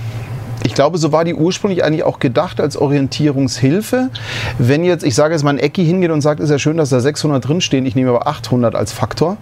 ich 0.63 0.73
glaube, 0.73 0.97
so 0.97 1.11
war 1.11 1.25
die 1.25 1.33
ursprünglich 1.33 1.83
eigentlich 1.83 2.03
auch 2.03 2.19
gedacht 2.19 2.61
als 2.61 2.77
Orientierungshilfe. 2.77 4.09
Wenn 4.57 4.83
jetzt, 4.83 5.03
ich 5.03 5.15
sage 5.15 5.33
jetzt 5.33 5.43
mal, 5.43 5.51
ein 5.51 5.59
Ecki 5.59 5.85
hingeht 5.85 6.11
und 6.11 6.21
sagt, 6.21 6.39
ist 6.39 6.49
ja 6.49 6.59
schön, 6.59 6.77
dass 6.77 6.89
da 6.89 6.99
600 6.99 7.45
drinstehen, 7.45 7.85
ich 7.85 7.95
nehme 7.95 8.09
aber 8.09 8.27
800 8.27 8.75
als 8.75 8.91
Faktor, 8.91 9.37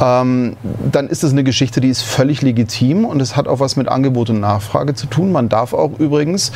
ähm, 0.00 0.56
dann 0.90 1.08
ist 1.08 1.22
das 1.22 1.32
eine 1.32 1.44
Geschichte, 1.44 1.80
die 1.80 1.88
ist 1.88 2.02
völlig 2.02 2.42
legitim 2.42 3.04
und 3.04 3.22
es 3.22 3.36
hat 3.36 3.48
auch 3.48 3.60
was 3.60 3.76
mit 3.76 3.88
Angebot 3.88 4.30
und 4.30 4.40
Nachfrage 4.40 4.94
zu 4.94 5.06
tun. 5.06 5.32
Man 5.32 5.48
darf 5.48 5.72
auch 5.72 5.98
übrigens 5.98 6.52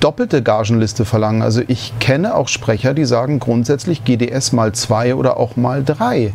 doppelte 0.00 0.42
Gagenliste 0.42 1.04
verlangen. 1.04 1.42
Also 1.42 1.62
ich 1.66 1.92
kenne 1.98 2.34
auch 2.34 2.48
Sprecher, 2.48 2.94
die 2.94 3.04
sagen 3.04 3.38
grundsätzlich 3.38 4.04
GDS 4.04 4.52
mal 4.52 4.72
zwei 4.72 5.14
oder 5.14 5.36
auch 5.36 5.56
mal 5.56 5.82
drei. 5.84 6.32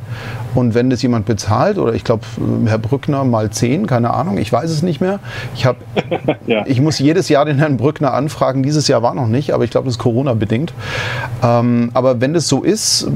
Und 0.56 0.76
wenn 0.76 0.89
das 0.89 1.01
jemand 1.01 1.26
bezahlt, 1.26 1.78
oder 1.78 1.93
ich 1.93 2.04
glaube, 2.04 2.24
Herr 2.66 2.78
Brückner 2.78 3.24
mal 3.24 3.49
zehn, 3.49 3.88
keine 3.88 4.14
Ahnung, 4.14 4.38
ich 4.38 4.51
weiß 4.51 4.70
es 4.70 4.84
nicht 4.84 5.01
mehr. 5.01 5.20
Ich, 5.56 5.66
hab, 5.66 5.78
ja. 6.47 6.64
ich 6.66 6.80
muss 6.82 6.99
jedes 6.99 7.30
Jahr 7.30 7.45
den 7.45 7.58
Herrn 7.58 7.78
Brückner 7.78 8.14
anfragen. 8.14 8.64
Dieses 8.64 8.88
Jahr 8.88 9.01
war 9.01 9.14
noch 9.14 9.28
nicht, 9.28 9.54
aber 9.54 9.64
ich 9.64 9.72
glaube, 9.72 9.86
das 9.86 9.95
ist 9.95 9.99
Corona-bedingt. 9.99 10.74
Ähm, 11.41 11.91
aber 11.93 12.22
wenn 12.22 12.34
das 12.34 12.47
so 12.47 12.64
ist, 12.64 13.08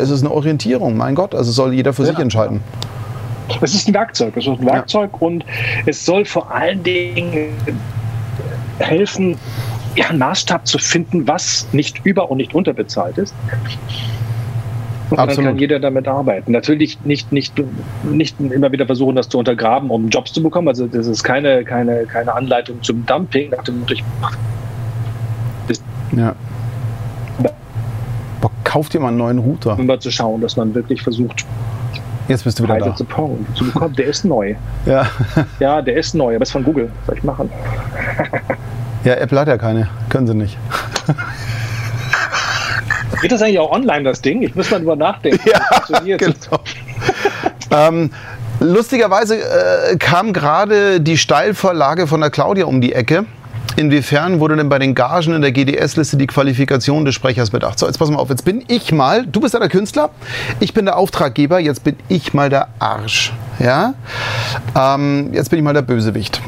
es 0.00 0.10
ist 0.10 0.22
eine 0.22 0.30
Orientierung, 0.30 0.96
mein 0.96 1.14
Gott. 1.14 1.34
Also 1.34 1.50
soll 1.52 1.72
jeder 1.72 1.92
für 1.92 2.02
ja. 2.02 2.10
sich 2.10 2.18
entscheiden. 2.18 2.60
Es 3.60 3.74
ist 3.74 3.88
ein 3.88 3.94
Werkzeug. 3.94 4.36
Es 4.36 4.46
ist 4.46 4.60
ein 4.60 4.66
Werkzeug 4.66 5.20
und 5.20 5.44
es 5.86 6.04
soll 6.04 6.24
vor 6.24 6.50
allen 6.50 6.82
Dingen 6.82 7.48
helfen, 8.78 9.36
ja, 9.96 10.08
einen 10.08 10.18
Maßstab 10.18 10.66
zu 10.66 10.78
finden, 10.78 11.26
was 11.28 11.68
nicht 11.72 12.04
über- 12.04 12.30
und 12.30 12.38
nicht 12.38 12.54
unterbezahlt 12.54 13.18
ist. 13.18 13.34
Und 15.10 15.18
Absolut. 15.18 15.38
dann 15.38 15.44
kann 15.44 15.58
jeder 15.58 15.78
damit 15.78 16.08
arbeiten. 16.08 16.52
Natürlich 16.52 16.98
nicht, 17.04 17.30
nicht, 17.30 17.54
nicht 18.04 18.40
immer 18.40 18.72
wieder 18.72 18.86
versuchen, 18.86 19.14
das 19.16 19.28
zu 19.28 19.38
untergraben, 19.38 19.90
um 19.90 20.08
Jobs 20.08 20.32
zu 20.32 20.42
bekommen. 20.42 20.66
Also 20.68 20.86
das 20.86 21.06
ist 21.06 21.22
keine, 21.22 21.62
keine, 21.62 22.04
keine 22.06 22.34
Anleitung 22.34 22.82
zum 22.82 23.04
Dumping 23.06 23.50
nach 23.50 23.62
dem 23.62 23.80
Motto, 23.80 23.94
ja. 26.16 26.34
Boah, 28.40 28.50
kauf 28.64 28.88
dir 28.88 29.00
mal 29.00 29.08
einen 29.08 29.16
neuen 29.18 29.38
Router. 29.38 29.78
Um 29.78 29.86
mal 29.86 29.98
zu 29.98 30.10
schauen, 30.10 30.40
dass 30.40 30.56
man 30.56 30.74
wirklich 30.74 31.02
versucht, 31.02 31.44
Jetzt 32.28 32.44
bist 32.44 32.58
du 32.58 32.64
wieder 32.64 32.78
da. 32.78 32.96
Zu, 32.96 33.04
zu 33.54 33.64
bekommen. 33.66 33.94
Der 33.96 34.06
ist 34.06 34.24
neu. 34.24 34.54
Ja. 34.86 35.06
ja, 35.60 35.82
der 35.82 35.96
ist 35.96 36.14
neu, 36.14 36.34
aber 36.34 36.42
ist 36.42 36.52
von 36.52 36.64
Google. 36.64 36.90
Was 37.00 37.06
soll 37.06 37.18
ich 37.18 37.24
machen? 37.24 37.50
ja, 39.04 39.14
Apple 39.14 39.40
hat 39.40 39.48
ja 39.48 39.58
keine. 39.58 39.88
Können 40.08 40.26
sie 40.26 40.34
nicht. 40.34 40.56
Geht 43.20 43.32
das 43.32 43.42
eigentlich 43.42 43.58
auch 43.58 43.70
online, 43.70 44.04
das 44.04 44.20
Ding? 44.20 44.42
Ich 44.42 44.54
muss 44.54 44.70
mal 44.70 44.78
drüber 44.78 44.96
nachdenken. 44.96 45.40
Ja, 46.04 46.16
genau. 46.16 46.34
ähm, 47.70 48.10
lustigerweise 48.60 49.38
äh, 49.38 49.96
kam 49.96 50.32
gerade 50.32 51.00
die 51.00 51.16
Steilvorlage 51.16 52.06
von 52.06 52.20
der 52.20 52.30
Claudia 52.30 52.66
um 52.66 52.80
die 52.80 52.92
Ecke. 52.92 53.24
Inwiefern 53.76 54.38
wurde 54.38 54.56
denn 54.56 54.68
bei 54.68 54.78
den 54.78 54.94
Gagen 54.94 55.34
in 55.34 55.42
der 55.42 55.50
GDS-Liste 55.50 56.16
die 56.16 56.28
Qualifikation 56.28 57.04
des 57.04 57.14
Sprechers 57.14 57.50
bedacht? 57.50 57.78
So, 57.78 57.86
jetzt 57.86 57.98
pass 57.98 58.08
mal 58.08 58.18
auf, 58.18 58.30
jetzt 58.30 58.44
bin 58.44 58.62
ich 58.68 58.92
mal, 58.92 59.26
du 59.26 59.40
bist 59.40 59.54
ja 59.54 59.60
der 59.60 59.68
Künstler, 59.68 60.10
ich 60.60 60.74
bin 60.74 60.84
der 60.84 60.96
Auftraggeber, 60.96 61.58
jetzt 61.58 61.82
bin 61.82 61.96
ich 62.08 62.34
mal 62.34 62.50
der 62.50 62.68
Arsch. 62.78 63.32
Ja? 63.58 63.94
Ähm, 64.78 65.30
jetzt 65.32 65.50
bin 65.50 65.58
ich 65.58 65.64
mal 65.64 65.74
der 65.74 65.82
Bösewicht. 65.82 66.40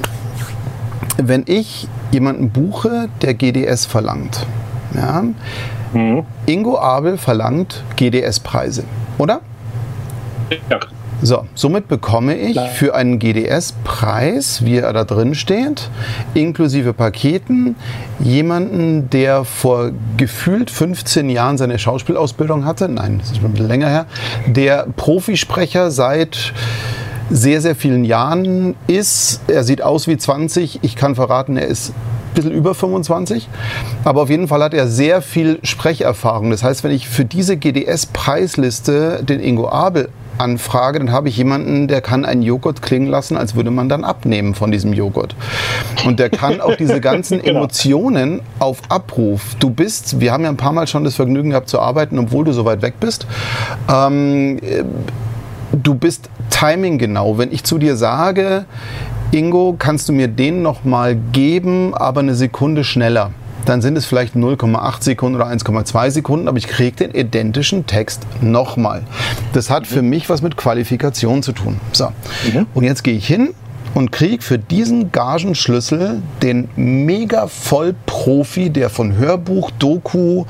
Wenn 1.17 1.43
ich 1.47 1.89
jemanden 2.13 2.51
buche, 2.51 3.09
der 3.23 3.35
GDS 3.35 3.87
verlangt, 3.87 4.47
ja, 4.95 5.25
mhm. 5.93 6.25
Ingo 6.47 6.79
Abel 6.79 7.19
verlangt 7.19 7.83
GDS-Preise, 7.97 8.85
oder? 9.19 9.41
Ja. 10.71 10.79
So, 11.23 11.47
somit 11.55 11.89
bekomme 11.89 12.37
ich 12.37 12.61
für 12.75 12.95
einen 12.95 13.19
GDS-Preis, 13.19 14.65
wie 14.65 14.77
er 14.77 14.93
da 14.93 15.05
drin 15.05 15.35
steht, 15.35 15.89
inklusive 16.35 16.93
Paketen, 16.93 17.75
jemanden, 18.19 19.09
der 19.09 19.45
vor 19.45 19.93
gefühlt 20.19 20.71
15 20.71 21.31
Jahren 21.31 21.57
seine 21.57 21.79
Schauspielausbildung 21.79 22.67
hatte, 22.67 22.89
nein, 22.89 23.19
das 23.19 23.31
ist 23.31 23.37
schon 23.37 23.47
ein 23.47 23.53
bisschen 23.53 23.69
länger 23.69 23.89
her, 23.89 24.07
der 24.47 24.87
Profisprecher 24.97 25.91
seit 25.91 26.53
sehr, 27.31 27.61
sehr 27.61 27.75
vielen 27.75 28.05
Jahren 28.05 28.75
ist. 28.87 29.41
Er 29.49 29.65
sieht 29.65 29.83
aus 29.83 30.07
wie 30.07 30.17
20. 30.17 30.81
Ich 30.83 30.97
kann 30.97 31.15
verraten, 31.15 31.57
er 31.57 31.67
ist 31.67 31.91
ein 31.91 32.35
bisschen 32.35 32.53
über 32.53 32.75
25. 32.75 33.49
Aber 34.05 34.23
auf 34.23 34.31
jeden 34.31 34.49
Fall 34.49 34.63
hat 34.63 34.75
er 34.75 34.87
sehr 34.87 35.23
viel 35.23 35.59
Sprecherfahrung. 35.63 36.51
Das 36.51 36.63
heißt, 36.63 36.85
wenn 36.85 36.93
ich 36.93 37.09
für 37.09 37.25
diese 37.25 37.57
GDS-Preisliste 37.57 39.25
den 39.25 39.41
Ingo 39.41 39.69
Abel 39.69 40.09
anfrage, 40.39 40.99
dann 40.99 41.13
habe 41.13 41.29
ich 41.29 41.37
jemanden, 41.37 41.89
der 41.89 42.01
kann 42.01 42.25
einen 42.25 42.43
Joghurt 42.43 42.83
klingen 42.83 43.09
lassen, 43.09 43.37
als 43.37 43.55
würde 43.55 43.71
man 43.71 43.89
dann 43.89 44.05
abnehmen 44.05 44.55
von 44.55 44.71
diesem 44.71 44.93
Joghurt. 44.93 45.35
Und 46.05 46.19
der 46.19 46.31
kann 46.31 46.61
auch 46.61 46.77
diese 46.77 47.01
ganzen 47.01 47.41
genau. 47.43 47.61
Emotionen 47.61 48.41
auf 48.59 48.81
Abruf. 48.89 49.57
Du 49.59 49.71
bist, 49.71 50.21
wir 50.21 50.33
haben 50.33 50.45
ja 50.45 50.51
ein 50.51 50.57
paar 50.57 50.73
Mal 50.73 50.87
schon 50.87 51.05
das 51.05 51.15
Vergnügen 51.15 51.51
gehabt 51.51 51.69
zu 51.69 51.81
arbeiten, 51.81 52.19
obwohl 52.19 52.45
du 52.45 52.53
so 52.53 52.65
weit 52.65 52.83
weg 52.83 52.95
bist. 53.01 53.27
Ähm, 53.93 54.59
du 55.73 55.95
bist 55.95 56.29
timing 56.51 56.99
genau. 56.99 57.39
Wenn 57.39 57.53
ich 57.53 57.65
zu 57.65 57.79
dir 57.79 57.97
sage, 57.97 58.65
Ingo, 59.33 59.75
kannst 59.79 60.09
du 60.09 60.13
mir 60.13 60.29
den 60.29 60.63
noch 60.63 60.85
mal 60.85 61.17
geben, 61.33 61.95
aber 61.95 62.21
eine 62.21 62.35
Sekunde 62.35 62.85
schneller? 62.85 63.31
Dann 63.69 63.83
sind 63.83 63.97
es 63.97 64.07
vielleicht 64.07 64.35
0,8 64.35 65.03
Sekunden 65.03 65.37
oder 65.37 65.49
1,2 65.49 66.11
Sekunden, 66.11 66.49
aber 66.49 66.59
ich 66.59 66.69
kriege 66.69 66.97
den 66.97 67.11
identischen 67.13 67.87
Text 67.87 68.23
nochmal. 68.41 69.03
Das 69.53 69.71
hat 69.71 69.87
für 69.87 70.03
mich 70.03 70.29
was 70.29 70.43
mit 70.43 70.57
Qualifikation 70.57 71.43
zu 71.43 71.53
tun. 71.53 71.81
So. 71.93 72.09
Mhm. 72.53 72.67
Und 72.75 72.85
jetzt 72.85 73.03
gehe 73.03 73.15
ich 73.15 73.27
hin 73.27 73.55
und 73.95 74.13
kriege 74.13 74.43
für 74.43 74.59
diesen 74.59 75.11
Gagenschlüssel 75.11 76.21
den 76.43 76.69
mega 76.77 77.47
Vollprofi, 77.47 78.71
der 78.71 78.91
von 78.91 79.17
Hörbuch, 79.17 79.71
Doku, 79.71 80.45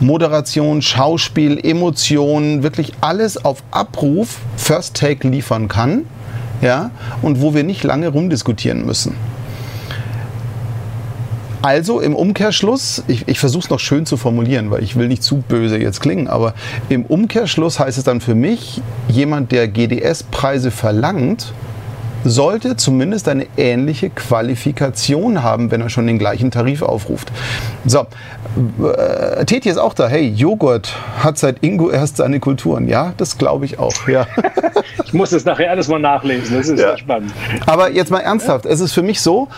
Moderation, 0.00 0.82
Schauspiel, 0.82 1.58
Emotionen, 1.64 2.62
wirklich 2.62 2.92
alles 3.00 3.42
auf 3.42 3.62
Abruf 3.70 4.38
First 4.56 4.96
Take 4.96 5.26
liefern 5.26 5.68
kann. 5.68 6.04
Ja, 6.60 6.90
und 7.22 7.40
wo 7.40 7.54
wir 7.54 7.64
nicht 7.64 7.84
lange 7.84 8.08
rumdiskutieren 8.08 8.84
müssen. 8.84 9.16
Also 11.62 12.00
im 12.00 12.16
Umkehrschluss, 12.16 13.04
ich, 13.06 13.28
ich 13.28 13.38
versuche 13.38 13.64
es 13.64 13.70
noch 13.70 13.80
schön 13.80 14.06
zu 14.06 14.16
formulieren, 14.16 14.70
weil 14.70 14.82
ich 14.82 14.96
will 14.96 15.08
nicht 15.08 15.22
zu 15.22 15.38
böse 15.46 15.78
jetzt 15.78 16.00
klingen, 16.00 16.26
aber 16.26 16.54
im 16.88 17.04
Umkehrschluss 17.04 17.78
heißt 17.78 17.98
es 17.98 18.04
dann 18.04 18.22
für 18.22 18.34
mich, 18.34 18.80
jemand, 19.08 19.52
der 19.52 19.68
GDS-Preise 19.68 20.70
verlangt, 20.70 21.52
sollte 22.24 22.76
zumindest 22.76 23.28
eine 23.28 23.46
ähnliche 23.56 24.10
Qualifikation 24.10 25.42
haben, 25.42 25.70
wenn 25.70 25.80
er 25.80 25.90
schon 25.90 26.06
den 26.06 26.18
gleichen 26.18 26.50
Tarif 26.50 26.82
aufruft. 26.82 27.30
So, 27.86 28.06
äh, 28.82 29.44
Teti 29.44 29.68
ist 29.68 29.78
auch 29.78 29.94
da. 29.94 30.08
Hey, 30.08 30.28
Joghurt 30.28 30.94
hat 31.18 31.38
seit 31.38 31.62
Ingo 31.62 31.90
erst 31.90 32.18
seine 32.18 32.40
Kulturen. 32.40 32.88
Ja, 32.88 33.14
das 33.16 33.38
glaube 33.38 33.64
ich 33.64 33.78
auch. 33.78 34.08
Ja. 34.08 34.26
ich 35.04 35.12
muss 35.12 35.30
das 35.30 35.44
nachher 35.44 35.70
alles 35.70 35.88
mal 35.88 35.98
nachlesen. 35.98 36.56
Das 36.56 36.68
ist 36.68 36.78
ja. 36.78 36.96
spannend. 36.96 37.32
Aber 37.66 37.90
jetzt 37.90 38.10
mal 38.10 38.20
ernsthaft. 38.20 38.66
Es 38.66 38.80
ist 38.80 38.92
für 38.92 39.02
mich 39.02 39.20
so, 39.20 39.48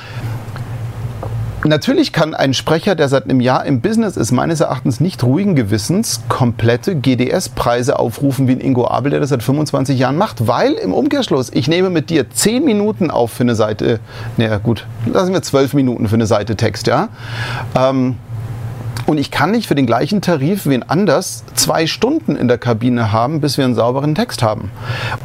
Natürlich 1.64 2.12
kann 2.12 2.34
ein 2.34 2.54
Sprecher, 2.54 2.96
der 2.96 3.08
seit 3.08 3.24
einem 3.24 3.40
Jahr 3.40 3.64
im 3.66 3.80
Business 3.80 4.16
ist, 4.16 4.32
meines 4.32 4.60
Erachtens 4.60 4.98
nicht 4.98 5.22
ruhigen 5.22 5.54
Gewissens 5.54 6.22
komplette 6.28 6.96
GDS-Preise 6.96 8.00
aufrufen 8.00 8.48
wie 8.48 8.52
ein 8.52 8.60
Ingo 8.60 8.88
Abel, 8.88 9.10
der 9.10 9.20
das 9.20 9.28
seit 9.28 9.44
25 9.44 9.96
Jahren 9.96 10.16
macht. 10.16 10.48
Weil 10.48 10.72
im 10.72 10.92
Umkehrschluss, 10.92 11.50
ich 11.54 11.68
nehme 11.68 11.88
mit 11.88 12.10
dir 12.10 12.28
10 12.28 12.64
Minuten 12.64 13.12
auf 13.12 13.30
für 13.32 13.44
eine 13.44 13.54
Seite, 13.54 14.00
naja 14.36 14.58
gut, 14.58 14.86
lassen 15.06 15.32
wir 15.32 15.42
12 15.42 15.74
Minuten 15.74 16.08
für 16.08 16.16
eine 16.16 16.26
Seite 16.26 16.56
Text, 16.56 16.88
ja. 16.88 17.10
Ähm, 17.78 18.16
und 19.06 19.18
ich 19.18 19.30
kann 19.30 19.50
nicht 19.50 19.66
für 19.66 19.74
den 19.74 19.86
gleichen 19.86 20.20
Tarif 20.20 20.66
wie 20.66 20.74
ein 20.74 20.88
anders 20.88 21.44
zwei 21.54 21.86
Stunden 21.86 22.36
in 22.36 22.48
der 22.48 22.58
Kabine 22.58 23.12
haben, 23.12 23.40
bis 23.40 23.58
wir 23.58 23.64
einen 23.64 23.74
sauberen 23.74 24.14
Text 24.14 24.42
haben. 24.42 24.70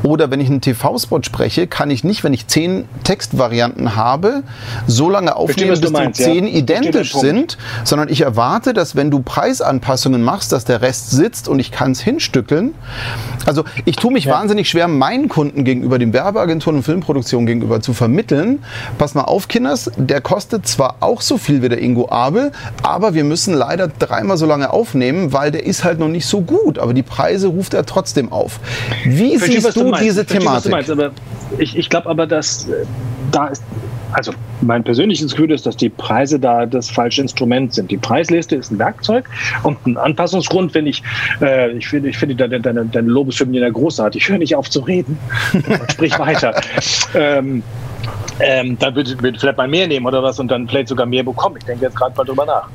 Oder 0.03 0.31
wenn 0.31 0.39
ich 0.39 0.49
einen 0.49 0.61
TV-Spot 0.61 1.21
spreche, 1.23 1.67
kann 1.67 1.91
ich 1.91 2.03
nicht, 2.03 2.23
wenn 2.23 2.33
ich 2.33 2.47
zehn 2.47 2.85
Textvarianten 3.03 3.95
habe, 3.95 4.43
so 4.87 5.09
lange 5.09 5.35
aufnehmen, 5.35 5.79
bis 5.79 5.91
meinst, 5.91 6.19
die 6.19 6.23
zehn 6.23 6.47
ja. 6.47 6.55
identisch 6.55 7.13
sind, 7.13 7.57
sondern 7.83 8.09
ich 8.09 8.21
erwarte, 8.21 8.73
dass 8.73 8.95
wenn 8.95 9.11
du 9.11 9.19
Preisanpassungen 9.19 10.23
machst, 10.23 10.51
dass 10.51 10.65
der 10.65 10.81
Rest 10.81 11.11
sitzt 11.11 11.47
und 11.47 11.59
ich 11.59 11.71
kann 11.71 11.91
es 11.91 12.01
hinstückeln. 12.01 12.73
Also 13.45 13.63
ich 13.85 13.95
tue 13.95 14.11
mich 14.11 14.25
ja. 14.25 14.33
wahnsinnig 14.33 14.69
schwer, 14.69 14.87
meinen 14.87 15.29
Kunden 15.29 15.63
gegenüber, 15.63 15.99
den 15.99 16.13
Werbeagenturen 16.13 16.77
und 16.77 16.83
Filmproduktionen 16.83 17.45
gegenüber 17.45 17.81
zu 17.81 17.93
vermitteln. 17.93 18.63
Pass 18.97 19.13
mal 19.13 19.23
auf, 19.23 19.47
Kinders, 19.47 19.91
der 19.97 20.21
kostet 20.21 20.67
zwar 20.67 20.97
auch 20.99 21.21
so 21.21 21.37
viel 21.37 21.61
wie 21.61 21.69
der 21.69 21.81
Ingo 21.81 22.09
Abel, 22.09 22.51
aber 22.83 23.13
wir 23.13 23.23
müssen 23.23 23.53
leider 23.53 23.66
leider 23.67 23.87
dreimal 23.87 24.37
so 24.37 24.45
lange 24.45 24.71
aufnehmen, 24.71 25.33
weil 25.33 25.51
der 25.51 25.65
ist 25.65 25.83
halt 25.83 25.99
noch 25.99 26.07
nicht 26.07 26.25
so 26.25 26.41
gut. 26.41 26.79
Aber 26.79 26.93
die 26.93 27.03
Preise 27.03 27.47
ruft 27.47 27.73
er 27.73 27.85
trotzdem 27.85 28.31
auf. 28.31 28.59
Wie 29.03 29.37
Verstehe, 29.37 29.61
siehst 29.61 29.75
du, 29.75 29.91
du 29.91 29.97
diese 29.97 30.25
Thematik? 30.25 30.71
Meinst, 30.71 30.91
ich, 31.57 31.77
ich 31.77 31.89
glaube 31.89 32.09
aber, 32.09 32.27
dass 32.27 32.67
äh, 32.67 32.85
da 33.31 33.47
ist 33.47 33.63
also 34.13 34.31
mein 34.61 34.85
persönliches 34.85 35.31
Gefühl 35.31 35.51
ist, 35.51 35.65
dass 35.65 35.75
die 35.75 35.89
Preise 35.89 36.39
da 36.39 36.65
das 36.65 36.89
falsche 36.89 37.21
Instrument 37.21 37.73
sind. 37.73 37.91
Die 37.91 37.97
Preisliste 37.97 38.55
ist 38.55 38.71
ein 38.71 38.79
Werkzeug 38.79 39.29
und 39.63 39.85
ein 39.85 39.97
Anpassungsgrund, 39.97 40.73
wenn 40.73 40.87
ich, 40.87 41.03
äh, 41.41 41.71
ich 41.71 41.89
finde, 41.89 42.09
ich 42.09 42.17
finde 42.17 42.35
deine, 42.35 42.61
deine, 42.61 42.85
deine 42.85 43.09
Lobeshymne 43.09 43.69
großartig. 43.69 44.23
Ich 44.23 44.29
höre 44.29 44.37
nicht 44.37 44.55
auf 44.55 44.69
zu 44.69 44.79
reden. 44.79 45.19
Sprich 45.91 46.17
weiter. 46.17 46.55
ähm, 47.15 47.63
ähm, 48.39 48.77
dann 48.79 48.95
würde 48.95 49.11
ich 49.11 49.39
vielleicht 49.39 49.57
mal 49.57 49.67
mehr 49.67 49.87
nehmen 49.87 50.05
oder 50.05 50.21
was 50.21 50.39
und 50.39 50.49
dann 50.49 50.67
vielleicht 50.67 50.89
sogar 50.89 51.05
mehr 51.05 51.23
bekommen. 51.23 51.57
Ich 51.57 51.65
denke 51.65 51.85
jetzt 51.85 51.95
gerade 51.95 52.15
mal 52.15 52.23
drüber 52.23 52.45
nach, 52.45 52.69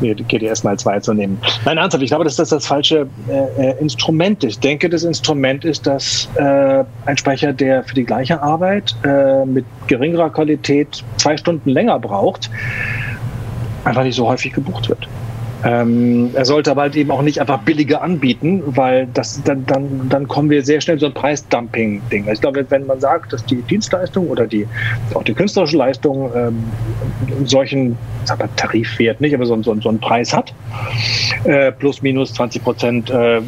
GDS 0.00 0.64
mal 0.64 0.78
zwei 0.78 1.00
zu 1.00 1.14
nehmen. 1.14 1.38
Nein, 1.64 1.78
ernsthaft, 1.78 2.02
ich 2.02 2.10
glaube, 2.10 2.24
dass 2.24 2.36
das 2.36 2.50
das 2.50 2.66
falsche 2.66 3.06
äh, 3.28 3.70
äh, 3.70 3.80
Instrument 3.80 4.44
ist. 4.44 4.54
Ich 4.54 4.60
denke, 4.60 4.88
das 4.88 5.04
Instrument 5.04 5.64
ist, 5.64 5.86
dass 5.86 6.28
äh, 6.36 6.84
ein 7.06 7.16
Sprecher, 7.16 7.52
der 7.52 7.84
für 7.84 7.94
die 7.94 8.04
gleiche 8.04 8.42
Arbeit 8.42 8.94
äh, 9.04 9.44
mit 9.44 9.64
geringerer 9.86 10.30
Qualität 10.30 11.04
zwei 11.16 11.36
Stunden 11.36 11.70
länger 11.70 11.98
braucht, 11.98 12.50
einfach 13.84 14.02
nicht 14.02 14.16
so 14.16 14.28
häufig 14.28 14.52
gebucht 14.52 14.88
wird. 14.88 15.08
Ähm, 15.64 16.30
er 16.34 16.44
sollte 16.44 16.70
aber 16.70 16.82
halt 16.82 16.96
eben 16.96 17.10
auch 17.10 17.22
nicht 17.22 17.40
einfach 17.40 17.60
billiger 17.60 18.02
anbieten, 18.02 18.62
weil 18.66 19.08
das 19.14 19.42
dann, 19.42 19.64
dann, 19.66 20.08
dann 20.08 20.28
kommen 20.28 20.50
wir 20.50 20.62
sehr 20.62 20.80
schnell 20.80 20.98
so 20.98 21.06
ein 21.06 21.14
Preisdumping-Ding. 21.14 22.24
Also 22.24 22.32
ich 22.34 22.40
glaube, 22.40 22.66
wenn 22.68 22.86
man 22.86 23.00
sagt, 23.00 23.32
dass 23.32 23.44
die 23.44 23.62
Dienstleistung 23.62 24.28
oder 24.28 24.46
die 24.46 24.66
auch 25.14 25.22
die 25.22 25.34
künstlerische 25.34 25.76
Leistung 25.76 26.30
ähm, 26.34 26.64
solchen 27.44 27.96
sag 28.24 28.38
mal, 28.38 28.48
Tarifwert 28.56 29.20
nicht, 29.20 29.34
aber 29.34 29.46
so, 29.46 29.60
so, 29.62 29.80
so 29.80 29.88
einen 29.88 29.98
Preis 29.98 30.32
hat, 30.32 30.52
äh, 31.44 31.72
plus 31.72 32.02
minus 32.02 32.34
20 32.34 32.62
Prozent 32.62 33.10
äh, 33.10 33.40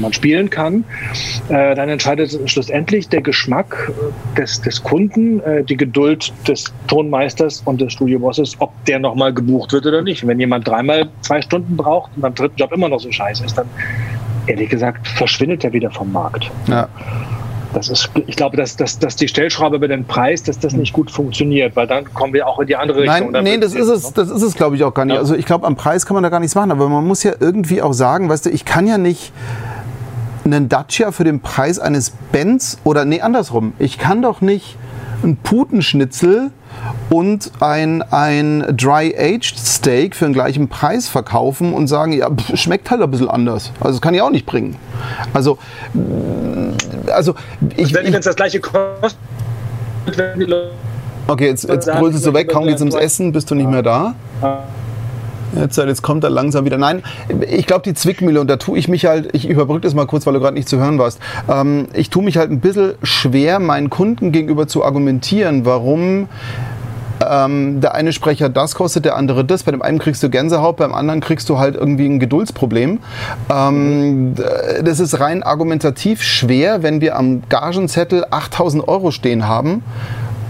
man 0.00 0.12
spielen 0.12 0.50
kann, 0.50 0.84
äh, 1.48 1.74
dann 1.74 1.88
entscheidet 1.88 2.38
schlussendlich 2.46 3.08
der 3.08 3.22
Geschmack 3.22 3.92
des, 4.36 4.60
des 4.60 4.82
Kunden, 4.82 5.40
äh, 5.40 5.64
die 5.64 5.76
Geduld 5.76 6.32
des 6.46 6.72
Tonmeisters 6.88 7.62
und 7.64 7.80
des 7.80 7.92
Studiobosses, 7.92 8.56
ob 8.58 8.72
der 8.84 8.98
nochmal 8.98 9.32
gebucht 9.32 9.72
wird 9.72 9.86
oder 9.86 10.02
nicht. 10.02 10.26
Wenn 10.26 10.38
jemand 10.38 10.68
dreimal 10.68 11.08
zwei 11.22 11.40
Stunden 11.40 11.53
Stunden 11.54 11.76
braucht 11.76 12.10
und 12.16 12.22
beim 12.22 12.34
dritten 12.34 12.56
Job 12.56 12.72
immer 12.72 12.88
noch 12.88 12.98
so 12.98 13.10
scheiße 13.10 13.44
ist, 13.44 13.56
dann 13.56 13.66
ehrlich 14.46 14.68
gesagt 14.68 15.06
verschwindet 15.06 15.64
er 15.64 15.72
wieder 15.72 15.90
vom 15.90 16.10
Markt. 16.10 16.50
Ja. 16.66 16.88
Das 17.72 17.88
ist, 17.88 18.10
ich 18.26 18.36
glaube, 18.36 18.56
dass, 18.56 18.76
dass, 18.76 18.98
dass 18.98 19.16
die 19.16 19.26
Stellschraube 19.26 19.76
über 19.76 19.88
den 19.88 20.04
Preis, 20.04 20.42
dass 20.44 20.58
das 20.58 20.74
nicht 20.74 20.92
gut 20.92 21.10
funktioniert, 21.10 21.74
weil 21.74 21.86
dann 21.88 22.12
kommen 22.12 22.32
wir 22.32 22.46
auch 22.46 22.60
in 22.60 22.68
die 22.68 22.76
andere 22.76 23.02
Richtung. 23.02 23.32
Nein, 23.32 23.44
nee, 23.44 23.58
das 23.58 23.74
ist 23.74 23.88
es, 23.88 24.12
das 24.12 24.30
ist 24.30 24.42
es, 24.42 24.54
glaube 24.54 24.76
ich, 24.76 24.84
auch 24.84 24.94
gar 24.94 25.04
nicht. 25.04 25.14
Ja. 25.14 25.20
Also 25.20 25.34
ich 25.34 25.44
glaube, 25.44 25.66
am 25.66 25.74
Preis 25.74 26.06
kann 26.06 26.14
man 26.14 26.22
da 26.22 26.28
gar 26.28 26.40
nichts 26.40 26.54
machen, 26.54 26.70
aber 26.70 26.88
man 26.88 27.04
muss 27.04 27.22
ja 27.22 27.32
irgendwie 27.38 27.82
auch 27.82 27.92
sagen, 27.92 28.28
weißt 28.28 28.46
du, 28.46 28.50
ich 28.50 28.64
kann 28.64 28.86
ja 28.86 28.98
nicht 28.98 29.32
einen 30.44 30.68
Dacia 30.68 31.10
für 31.10 31.24
den 31.24 31.40
Preis 31.40 31.78
eines 31.78 32.10
Benz 32.10 32.78
oder 32.84 33.04
nee, 33.04 33.20
andersrum. 33.20 33.72
Ich 33.78 33.98
kann 33.98 34.22
doch 34.22 34.40
nicht 34.40 34.76
ein 35.24 35.36
Putenschnitzel 35.36 36.50
und 37.10 37.50
ein, 37.60 38.02
ein 38.02 38.64
Dry-Aged 38.76 39.58
Steak 39.58 40.16
für 40.16 40.24
den 40.24 40.34
gleichen 40.34 40.68
Preis 40.68 41.08
verkaufen 41.08 41.72
und 41.72 41.86
sagen, 41.86 42.12
ja, 42.12 42.30
pff, 42.30 42.56
schmeckt 42.56 42.90
halt 42.90 43.02
ein 43.02 43.10
bisschen 43.10 43.28
anders. 43.28 43.72
Also 43.80 43.92
das 43.92 44.00
kann 44.00 44.14
ich 44.14 44.22
auch 44.22 44.30
nicht 44.30 44.46
bringen. 44.46 44.76
Also, 45.32 45.58
also 47.12 47.34
ich... 47.76 47.94
Wenn 47.94 48.12
es 48.14 48.24
das 48.24 48.36
gleiche 48.36 48.60
kostet, 48.60 49.18
wenn 50.16 50.40
die 50.40 50.46
Leute... 50.46 50.70
Okay, 51.26 51.46
jetzt, 51.46 51.68
jetzt 51.68 51.90
brüllst 51.90 52.26
du 52.26 52.34
weg, 52.34 52.50
kaum 52.50 52.66
geht's 52.66 52.82
ums 52.82 52.94
Essen, 52.94 53.32
bist 53.32 53.50
du 53.50 53.54
nicht 53.54 53.70
mehr 53.70 53.82
da. 53.82 54.14
Jetzt, 55.56 55.76
jetzt 55.76 56.02
kommt 56.02 56.24
er 56.24 56.30
langsam 56.30 56.64
wieder. 56.64 56.78
Nein, 56.78 57.02
ich 57.50 57.66
glaube, 57.66 57.82
die 57.82 57.94
Zwickmühle, 57.94 58.40
und 58.40 58.48
da 58.48 58.56
tue 58.56 58.78
ich 58.78 58.88
mich 58.88 59.06
halt, 59.06 59.34
ich 59.34 59.48
überbrücke 59.48 59.82
das 59.82 59.94
mal 59.94 60.06
kurz, 60.06 60.26
weil 60.26 60.34
du 60.34 60.40
gerade 60.40 60.54
nicht 60.54 60.68
zu 60.68 60.78
hören 60.78 60.98
warst. 60.98 61.20
Ähm, 61.48 61.86
ich 61.92 62.10
tue 62.10 62.22
mich 62.22 62.36
halt 62.36 62.50
ein 62.50 62.60
bisschen 62.60 62.94
schwer, 63.02 63.58
meinen 63.58 63.90
Kunden 63.90 64.32
gegenüber 64.32 64.66
zu 64.66 64.84
argumentieren, 64.84 65.64
warum 65.64 66.28
ähm, 67.28 67.80
der 67.80 67.94
eine 67.94 68.12
Sprecher 68.12 68.48
das 68.48 68.74
kostet, 68.74 69.04
der 69.04 69.16
andere 69.16 69.44
das. 69.44 69.62
Bei 69.62 69.70
dem 69.70 69.82
einen 69.82 69.98
kriegst 69.98 70.22
du 70.22 70.30
Gänsehaut, 70.30 70.76
beim 70.76 70.94
anderen 70.94 71.20
kriegst 71.20 71.48
du 71.48 71.58
halt 71.58 71.76
irgendwie 71.76 72.06
ein 72.06 72.18
Geduldsproblem. 72.18 73.00
Ähm, 73.50 74.34
das 74.82 75.00
ist 75.00 75.20
rein 75.20 75.42
argumentativ 75.42 76.22
schwer, 76.22 76.82
wenn 76.82 77.00
wir 77.00 77.16
am 77.16 77.42
Gagenzettel 77.48 78.26
8000 78.30 78.86
Euro 78.88 79.10
stehen 79.10 79.46
haben 79.46 79.82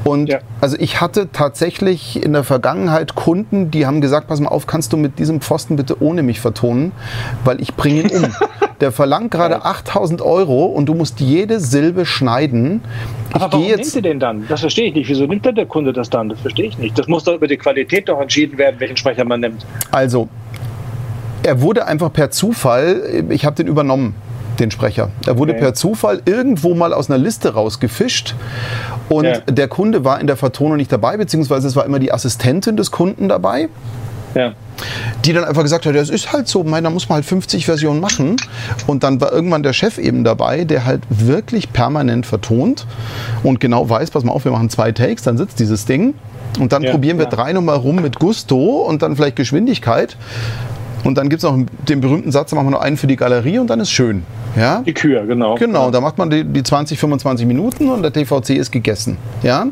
und 0.05 0.28
ja. 0.28 0.38
also 0.61 0.76
ich 0.78 1.00
hatte 1.00 1.30
tatsächlich 1.32 2.22
in 2.22 2.34
der 2.34 2.44
Vergangenheit 2.44 3.14
Kunden, 3.14 3.70
die 3.70 3.86
haben 3.86 4.00
gesagt, 4.00 4.28
pass 4.28 4.38
mal 4.38 4.50
auf, 4.50 4.66
kannst 4.66 4.92
du 4.92 4.96
mit 4.96 5.18
diesem 5.18 5.40
Pfosten 5.40 5.76
bitte 5.76 6.02
ohne 6.02 6.22
mich 6.22 6.40
vertonen, 6.40 6.92
weil 7.44 7.61
ich 7.61 7.74
bringe 7.74 8.02
ihn 8.02 8.11
um. 8.11 8.34
der 8.80 8.92
verlangt 8.92 9.30
gerade 9.30 9.64
8000 9.64 10.20
Euro 10.20 10.66
und 10.66 10.86
du 10.86 10.94
musst 10.94 11.20
jede 11.20 11.59
Silbe 11.59 12.05
schneiden. 12.05 12.82
Ich 13.30 13.36
Aber 13.36 13.52
warum 13.52 13.66
jetzt 13.66 13.94
nimmt 13.94 13.94
ihr 13.94 14.02
den 14.02 14.20
dann? 14.20 14.44
Das 14.48 14.61
verstehe 14.61 14.88
ich 14.88 14.94
nicht. 14.94 15.09
Wieso 15.09 15.26
nimmt 15.26 15.46
denn 15.46 15.55
der 15.55 15.66
Kunde 15.66 15.92
das 15.92 16.11
dann? 16.11 16.28
Das 16.28 16.40
verstehe 16.40 16.66
ich 16.66 16.78
nicht. 16.78 16.98
Das 16.98 17.09
muss 17.09 17.24
doch 17.24 17.34
über 17.34 17.46
die 17.46 17.57
Qualität 17.57 18.09
doch 18.09 18.20
entschieden 18.20 18.59
werden, 18.59 18.76
welchen 18.80 18.96
Sprecher 18.96 19.24
man 19.24 19.40
nimmt. 19.40 19.64
Also, 19.90 20.28
er 21.42 21.61
wurde 21.61 21.86
einfach 21.86 22.12
per 22.12 22.30
Zufall, 22.30 23.24
ich 23.30 23.44
habe 23.44 23.57
den 23.57 23.66
übernommen 23.68 24.14
den 24.59 24.70
Sprecher. 24.70 25.11
Er 25.26 25.38
wurde 25.38 25.52
okay. 25.52 25.61
per 25.61 25.74
Zufall 25.74 26.22
irgendwo 26.24 26.74
mal 26.74 26.92
aus 26.92 27.11
einer 27.11 27.18
Liste 27.18 27.55
rausgefischt 27.55 28.34
und 29.09 29.24
ja. 29.24 29.38
der 29.40 29.68
Kunde 29.68 30.05
war 30.05 30.20
in 30.20 30.26
der 30.26 30.36
Vertonung 30.36 30.76
nicht 30.76 30.92
dabei, 30.92 31.16
beziehungsweise 31.16 31.68
es 31.68 31.76
war 31.76 31.84
immer 31.84 31.98
die 31.98 32.12
Assistentin 32.12 32.76
des 32.76 32.90
Kunden 32.90 33.28
dabei. 33.28 33.68
Ja. 34.34 34.52
Die 35.24 35.32
dann 35.32 35.44
einfach 35.44 35.62
gesagt 35.62 35.86
hat, 35.86 35.94
das 35.94 36.11
ist 36.11 36.32
halt 36.32 36.48
so, 36.48 36.64
da 36.64 36.90
muss 36.90 37.09
man 37.09 37.16
halt 37.16 37.24
50 37.24 37.64
Versionen 37.64 38.00
machen. 38.00 38.36
Und 38.86 39.05
dann 39.05 39.20
war 39.20 39.32
irgendwann 39.32 39.62
der 39.62 39.72
Chef 39.72 39.98
eben 39.98 40.24
dabei, 40.24 40.64
der 40.64 40.84
halt 40.84 41.02
wirklich 41.09 41.72
permanent 41.72 42.26
vertont 42.26 42.86
und 43.44 43.61
genau 43.61 43.88
weiß, 43.88 44.11
pass 44.11 44.24
mal 44.24 44.32
auf, 44.32 44.44
wir 44.44 44.52
machen 44.52 44.70
zwei 44.70 44.90
Takes, 44.92 45.22
dann 45.22 45.38
sitzt 45.38 45.61
dieses 45.61 45.86
Ding. 45.86 46.14
Und 46.59 46.72
dann 46.72 46.82
ja, 46.82 46.90
probieren 46.92 47.18
wir 47.18 47.24
ja. 47.24 47.30
drei 47.30 47.52
nochmal 47.52 47.76
rum 47.76 47.96
mit 47.96 48.18
Gusto 48.18 48.82
und 48.82 49.02
dann 49.02 49.16
vielleicht 49.16 49.36
Geschwindigkeit. 49.36 50.16
Und 51.05 51.18
dann 51.18 51.28
gibt 51.28 51.42
es 51.42 51.48
noch 51.48 51.59
den 51.88 52.00
berühmten 52.00 52.32
Satz, 52.32 52.50
da 52.50 52.57
machen 52.57 52.66
wir 52.66 52.72
noch 52.72 52.80
einen 52.80 52.96
für 52.96 53.07
die 53.07 53.16
Galerie 53.16 53.59
und 53.59 53.68
dann 53.68 53.80
ist 53.80 53.90
schön. 53.90 54.24
Ja? 54.57 54.82
Die 54.86 54.94
Kühe, 54.94 55.26
genau. 55.26 55.57
Genau, 55.57 55.90
da 55.90 56.00
macht 56.00 56.16
man 56.16 56.30
die, 56.30 56.44
die 56.44 56.62
20, 56.62 56.98
25 56.98 57.46
Minuten 57.46 57.90
und 57.90 58.02
der 58.02 58.12
TVC 58.12 58.50
ist 58.50 58.72
gegessen. 58.72 59.18
Ja? 59.42 59.66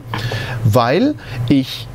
Weil 0.64 1.14
ich 1.48 1.88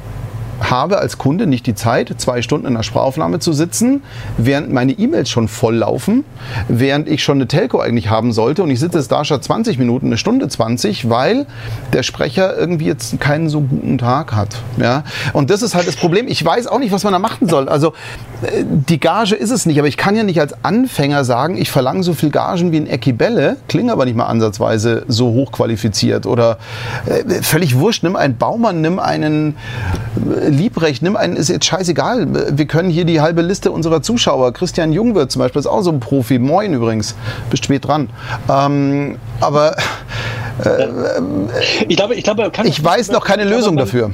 habe 0.61 0.99
als 0.99 1.17
Kunde 1.17 1.47
nicht 1.47 1.65
die 1.67 1.75
Zeit, 1.75 2.13
zwei 2.17 2.41
Stunden 2.41 2.67
in 2.67 2.73
der 2.73 2.83
Sprachaufnahme 2.83 3.39
zu 3.39 3.53
sitzen, 3.53 4.03
während 4.37 4.71
meine 4.71 4.93
E-Mails 4.93 5.29
schon 5.29 5.47
voll 5.47 5.75
laufen, 5.75 6.25
während 6.67 7.07
ich 7.07 7.23
schon 7.23 7.37
eine 7.37 7.47
Telco 7.47 7.79
eigentlich 7.79 8.09
haben 8.09 8.31
sollte 8.31 8.63
und 8.63 8.71
ich 8.71 8.79
sitze 8.79 8.97
jetzt 8.97 9.11
da 9.11 9.23
statt 9.23 9.43
20 9.43 9.77
Minuten, 9.77 10.07
eine 10.07 10.17
Stunde 10.17 10.47
20, 10.47 11.09
weil 11.09 11.45
der 11.93 12.03
Sprecher 12.03 12.57
irgendwie 12.57 12.85
jetzt 12.85 13.19
keinen 13.19 13.49
so 13.49 13.61
guten 13.61 13.97
Tag 13.97 14.33
hat. 14.33 14.57
Ja? 14.77 15.03
Und 15.33 15.49
das 15.49 15.61
ist 15.61 15.75
halt 15.75 15.87
das 15.87 15.95
Problem. 15.95 16.27
Ich 16.27 16.43
weiß 16.43 16.67
auch 16.67 16.79
nicht, 16.79 16.91
was 16.91 17.03
man 17.03 17.13
da 17.13 17.19
machen 17.19 17.47
soll. 17.47 17.69
Also 17.69 17.93
äh, 18.41 18.63
die 18.65 18.99
Gage 18.99 19.35
ist 19.35 19.51
es 19.51 19.65
nicht, 19.65 19.79
aber 19.79 19.87
ich 19.87 19.97
kann 19.97 20.15
ja 20.15 20.23
nicht 20.23 20.39
als 20.39 20.53
Anfänger 20.63 21.23
sagen, 21.23 21.57
ich 21.57 21.71
verlange 21.71 22.03
so 22.03 22.13
viel 22.13 22.29
Gagen 22.29 22.71
wie 22.71 22.77
ein 22.77 22.87
Ecki 22.87 23.13
Bälle, 23.13 23.57
klinge 23.67 23.91
aber 23.91 24.05
nicht 24.05 24.15
mal 24.15 24.25
ansatzweise 24.25 25.03
so 25.07 25.27
hochqualifiziert 25.31 26.25
oder 26.25 26.57
äh, 27.05 27.41
völlig 27.41 27.77
wurscht, 27.77 28.03
nimm 28.03 28.15
einen 28.15 28.37
Baumann, 28.37 28.81
nimm 28.81 28.99
einen 28.99 29.55
äh, 30.15 30.46
Liebrecht, 30.47 31.01
nimm 31.01 31.15
einen, 31.15 31.35
ist 31.35 31.49
jetzt 31.49 31.65
scheißegal. 31.65 32.27
Wir 32.57 32.65
können 32.65 32.89
hier 32.89 33.05
die 33.05 33.21
halbe 33.21 33.41
Liste 33.41 33.71
unserer 33.71 34.01
Zuschauer, 34.01 34.53
Christian 34.53 34.91
Jungwirth 34.91 35.31
zum 35.31 35.41
Beispiel, 35.41 35.59
ist 35.59 35.67
auch 35.67 35.81
so 35.81 35.91
ein 35.91 35.99
Profi, 35.99 36.39
moin 36.39 36.73
übrigens, 36.73 37.15
bist 37.49 37.65
spät 37.65 37.85
dran. 37.85 38.09
Ähm, 38.49 39.17
aber 39.39 39.75
äh, 40.63 40.87
ich 41.87 41.97
glaube, 41.97 42.15
ich, 42.15 42.23
glaube, 42.23 42.51
ich 42.63 42.83
weiß 42.83 43.11
noch 43.11 43.23
keine 43.23 43.43
Lösung 43.43 43.77
dafür. 43.77 44.11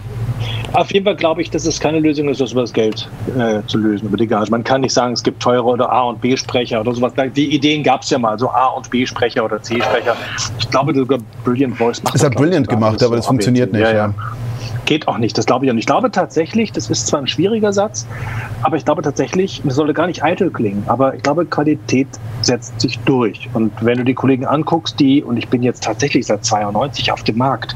Auf 0.74 0.92
jeden 0.92 1.06
Fall 1.06 1.16
glaube 1.16 1.42
ich, 1.42 1.52
dass 1.52 1.66
es 1.66 1.80
keine 1.80 2.00
Lösung 2.00 2.28
ist, 2.30 2.42
das 2.42 2.52
über 2.52 2.62
das 2.62 2.74
Geld 2.74 3.08
äh, 3.38 3.62
zu 3.68 3.78
lösen, 3.78 4.08
über 4.08 4.18
die 4.18 4.26
Gage. 4.26 4.50
Man 4.50 4.64
kann 4.64 4.82
nicht 4.82 4.94
sagen, 4.94 5.14
es 5.14 5.22
gibt 5.22 5.42
teure 5.42 5.64
oder 5.64 5.92
A- 5.92 6.02
und 6.10 6.20
B-Sprecher 6.20 6.82
oder 6.82 6.94
sowas. 6.96 7.14
Die 7.36 7.54
Ideen 7.54 7.84
gab 7.84 8.02
es 8.02 8.10
ja 8.10 8.18
mal, 8.18 8.40
so 8.40 8.50
A- 8.50 8.70
und 8.70 8.90
B-Sprecher 8.90 9.46
oder 9.46 9.62
C-Sprecher. 9.62 10.16
Ich 10.60 10.70
glaube, 10.72 10.96
sogar 10.96 11.20
Brilliant 11.44 11.78
Voice 11.78 12.02
macht 12.02 12.16
das. 12.16 12.24
Ist 12.24 12.34
ja 12.34 12.36
brilliant 12.36 12.68
gemacht, 12.68 13.04
aber 13.04 13.18
das 13.18 13.28
funktioniert 13.28 13.72
nicht. 13.72 13.82
Ja, 13.82 13.94
ja. 13.94 14.14
Geht 14.86 15.08
auch 15.08 15.18
nicht, 15.18 15.38
das 15.38 15.46
glaube 15.46 15.66
ich 15.66 15.72
auch 15.72 15.76
nicht. 15.76 15.84
Ich 15.84 15.88
glaube 15.88 16.12
tatsächlich, 16.12 16.72
das 16.72 16.90
ist 16.90 17.08
zwar 17.08 17.20
ein 17.20 17.28
schwieriger 17.28 17.72
Satz, 17.72 18.08
aber 18.62 18.78
ich 18.78 18.86
glaube 18.86 19.02
tatsächlich, 19.02 19.62
es 19.66 19.76
sollte 19.76 19.94
gar 19.94 20.08
nicht 20.08 20.24
eitel 20.24 20.52
klingen, 20.52 20.84
aber 20.88 21.16
ich 21.16 21.24
glaube, 21.24 21.46
Qualität 21.46 22.08
setzt 22.42 22.80
sich 22.82 23.00
durch. 23.00 23.50
Und 23.54 23.72
wenn 23.82 23.98
du 23.98 24.04
die 24.04 24.14
Kollegen 24.14 24.46
anguckst, 24.46 25.00
die, 25.00 25.24
und 25.24 25.38
ich 25.38 25.48
bin 25.48 25.64
jetzt 25.64 25.84
tatsächlich 25.84 26.26
seit 26.26 26.44
92 26.44 27.12
auf 27.12 27.24
dem 27.24 27.38
Markt, 27.38 27.76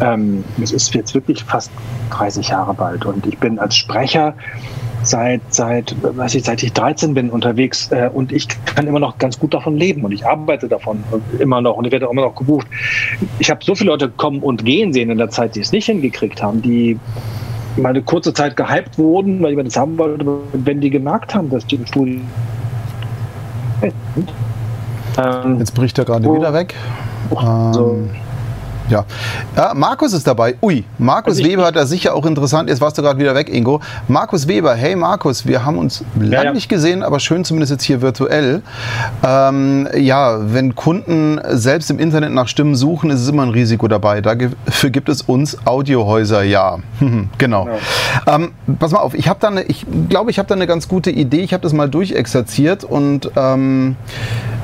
ähm, 0.00 0.44
es 0.62 0.72
ist 0.72 0.94
jetzt 0.94 1.14
wirklich 1.14 1.42
fast 1.44 1.70
30 2.10 2.48
Jahre 2.48 2.74
bald 2.74 3.04
und 3.06 3.26
ich 3.26 3.38
bin 3.38 3.58
als 3.58 3.76
Sprecher 3.76 4.34
seit, 5.06 5.40
seit, 5.50 5.94
weiß 6.02 6.34
ich, 6.34 6.44
seit 6.44 6.62
ich 6.62 6.72
13 6.72 7.14
bin 7.14 7.30
unterwegs 7.30 7.90
äh, 7.90 8.10
und 8.12 8.32
ich 8.32 8.48
kann 8.64 8.86
immer 8.86 9.00
noch 9.00 9.18
ganz 9.18 9.38
gut 9.38 9.54
davon 9.54 9.76
leben 9.76 10.04
und 10.04 10.12
ich 10.12 10.26
arbeite 10.26 10.68
davon 10.68 11.02
immer 11.38 11.60
noch 11.60 11.76
und 11.76 11.86
ich 11.86 11.92
werde 11.92 12.08
auch 12.08 12.12
immer 12.12 12.22
noch 12.22 12.34
gebucht. 12.34 12.66
Ich 13.38 13.50
habe 13.50 13.64
so 13.64 13.74
viele 13.74 13.90
Leute 13.90 14.08
kommen 14.08 14.40
und 14.40 14.64
gehen 14.64 14.92
sehen 14.92 15.10
in 15.10 15.18
der 15.18 15.30
Zeit, 15.30 15.54
die 15.54 15.60
es 15.60 15.72
nicht 15.72 15.86
hingekriegt 15.86 16.42
haben, 16.42 16.62
die 16.62 16.98
mal 17.76 17.90
eine 17.90 18.02
kurze 18.02 18.32
Zeit 18.32 18.56
gehypt 18.56 18.98
wurden, 18.98 19.42
weil 19.42 19.50
jemand 19.50 19.68
das 19.68 19.76
haben 19.76 19.98
wollte, 19.98 20.24
wenn 20.52 20.80
die 20.80 20.90
gemerkt 20.90 21.34
haben, 21.34 21.50
dass 21.50 21.66
die 21.66 21.76
im 21.76 21.86
Studio 21.86 22.20
ähm, 25.16 25.58
Jetzt 25.58 25.74
bricht 25.74 25.98
er 25.98 26.04
gerade 26.04 26.24
wieder 26.32 26.52
weg. 26.52 26.74
Oh, 27.30 27.72
so. 27.72 27.98
Ja. 28.88 29.04
ja. 29.56 29.72
Markus 29.74 30.12
ist 30.12 30.26
dabei. 30.26 30.56
Ui, 30.62 30.84
Markus 30.98 31.38
also 31.38 31.44
Weber 31.48 31.64
hat 31.64 31.76
da 31.76 31.86
sicher 31.86 32.14
auch 32.14 32.26
interessant. 32.26 32.68
Jetzt 32.68 32.80
warst 32.80 32.98
du 32.98 33.02
gerade 33.02 33.18
wieder 33.18 33.34
weg, 33.34 33.52
Ingo. 33.52 33.80
Markus 34.08 34.46
Weber, 34.46 34.74
hey 34.74 34.94
Markus, 34.96 35.46
wir 35.46 35.64
haben 35.64 35.78
uns 35.78 36.04
ja, 36.16 36.22
lange 36.22 36.44
ja. 36.46 36.52
nicht 36.52 36.68
gesehen, 36.68 37.02
aber 37.02 37.20
schön 37.20 37.44
zumindest 37.44 37.72
jetzt 37.72 37.84
hier 37.84 38.02
virtuell. 38.02 38.62
Ähm, 39.22 39.88
ja, 39.96 40.38
wenn 40.52 40.74
Kunden 40.74 41.40
selbst 41.50 41.90
im 41.90 41.98
Internet 41.98 42.32
nach 42.32 42.48
Stimmen 42.48 42.74
suchen, 42.74 43.10
ist 43.10 43.20
es 43.20 43.28
immer 43.28 43.42
ein 43.42 43.50
Risiko 43.50 43.88
dabei. 43.88 44.20
Dafür 44.20 44.90
gibt 44.90 45.08
es 45.08 45.22
uns 45.22 45.66
Audiohäuser, 45.66 46.42
ja. 46.42 46.78
genau. 47.38 47.68
Ja. 48.26 48.34
Ähm, 48.34 48.52
pass 48.78 48.92
mal 48.92 49.00
auf, 49.00 49.14
ich 49.14 49.28
habe 49.28 49.40
da 49.40 49.48
eine, 49.48 49.62
ich 49.62 49.86
glaube, 50.08 50.30
ich 50.30 50.38
habe 50.38 50.48
da 50.48 50.54
eine 50.54 50.66
ganz 50.66 50.88
gute 50.88 51.10
Idee. 51.10 51.40
Ich 51.40 51.52
habe 51.52 51.62
das 51.62 51.72
mal 51.72 51.88
durchexerziert 51.88 52.84
und 52.84 53.30
ähm, 53.36 53.96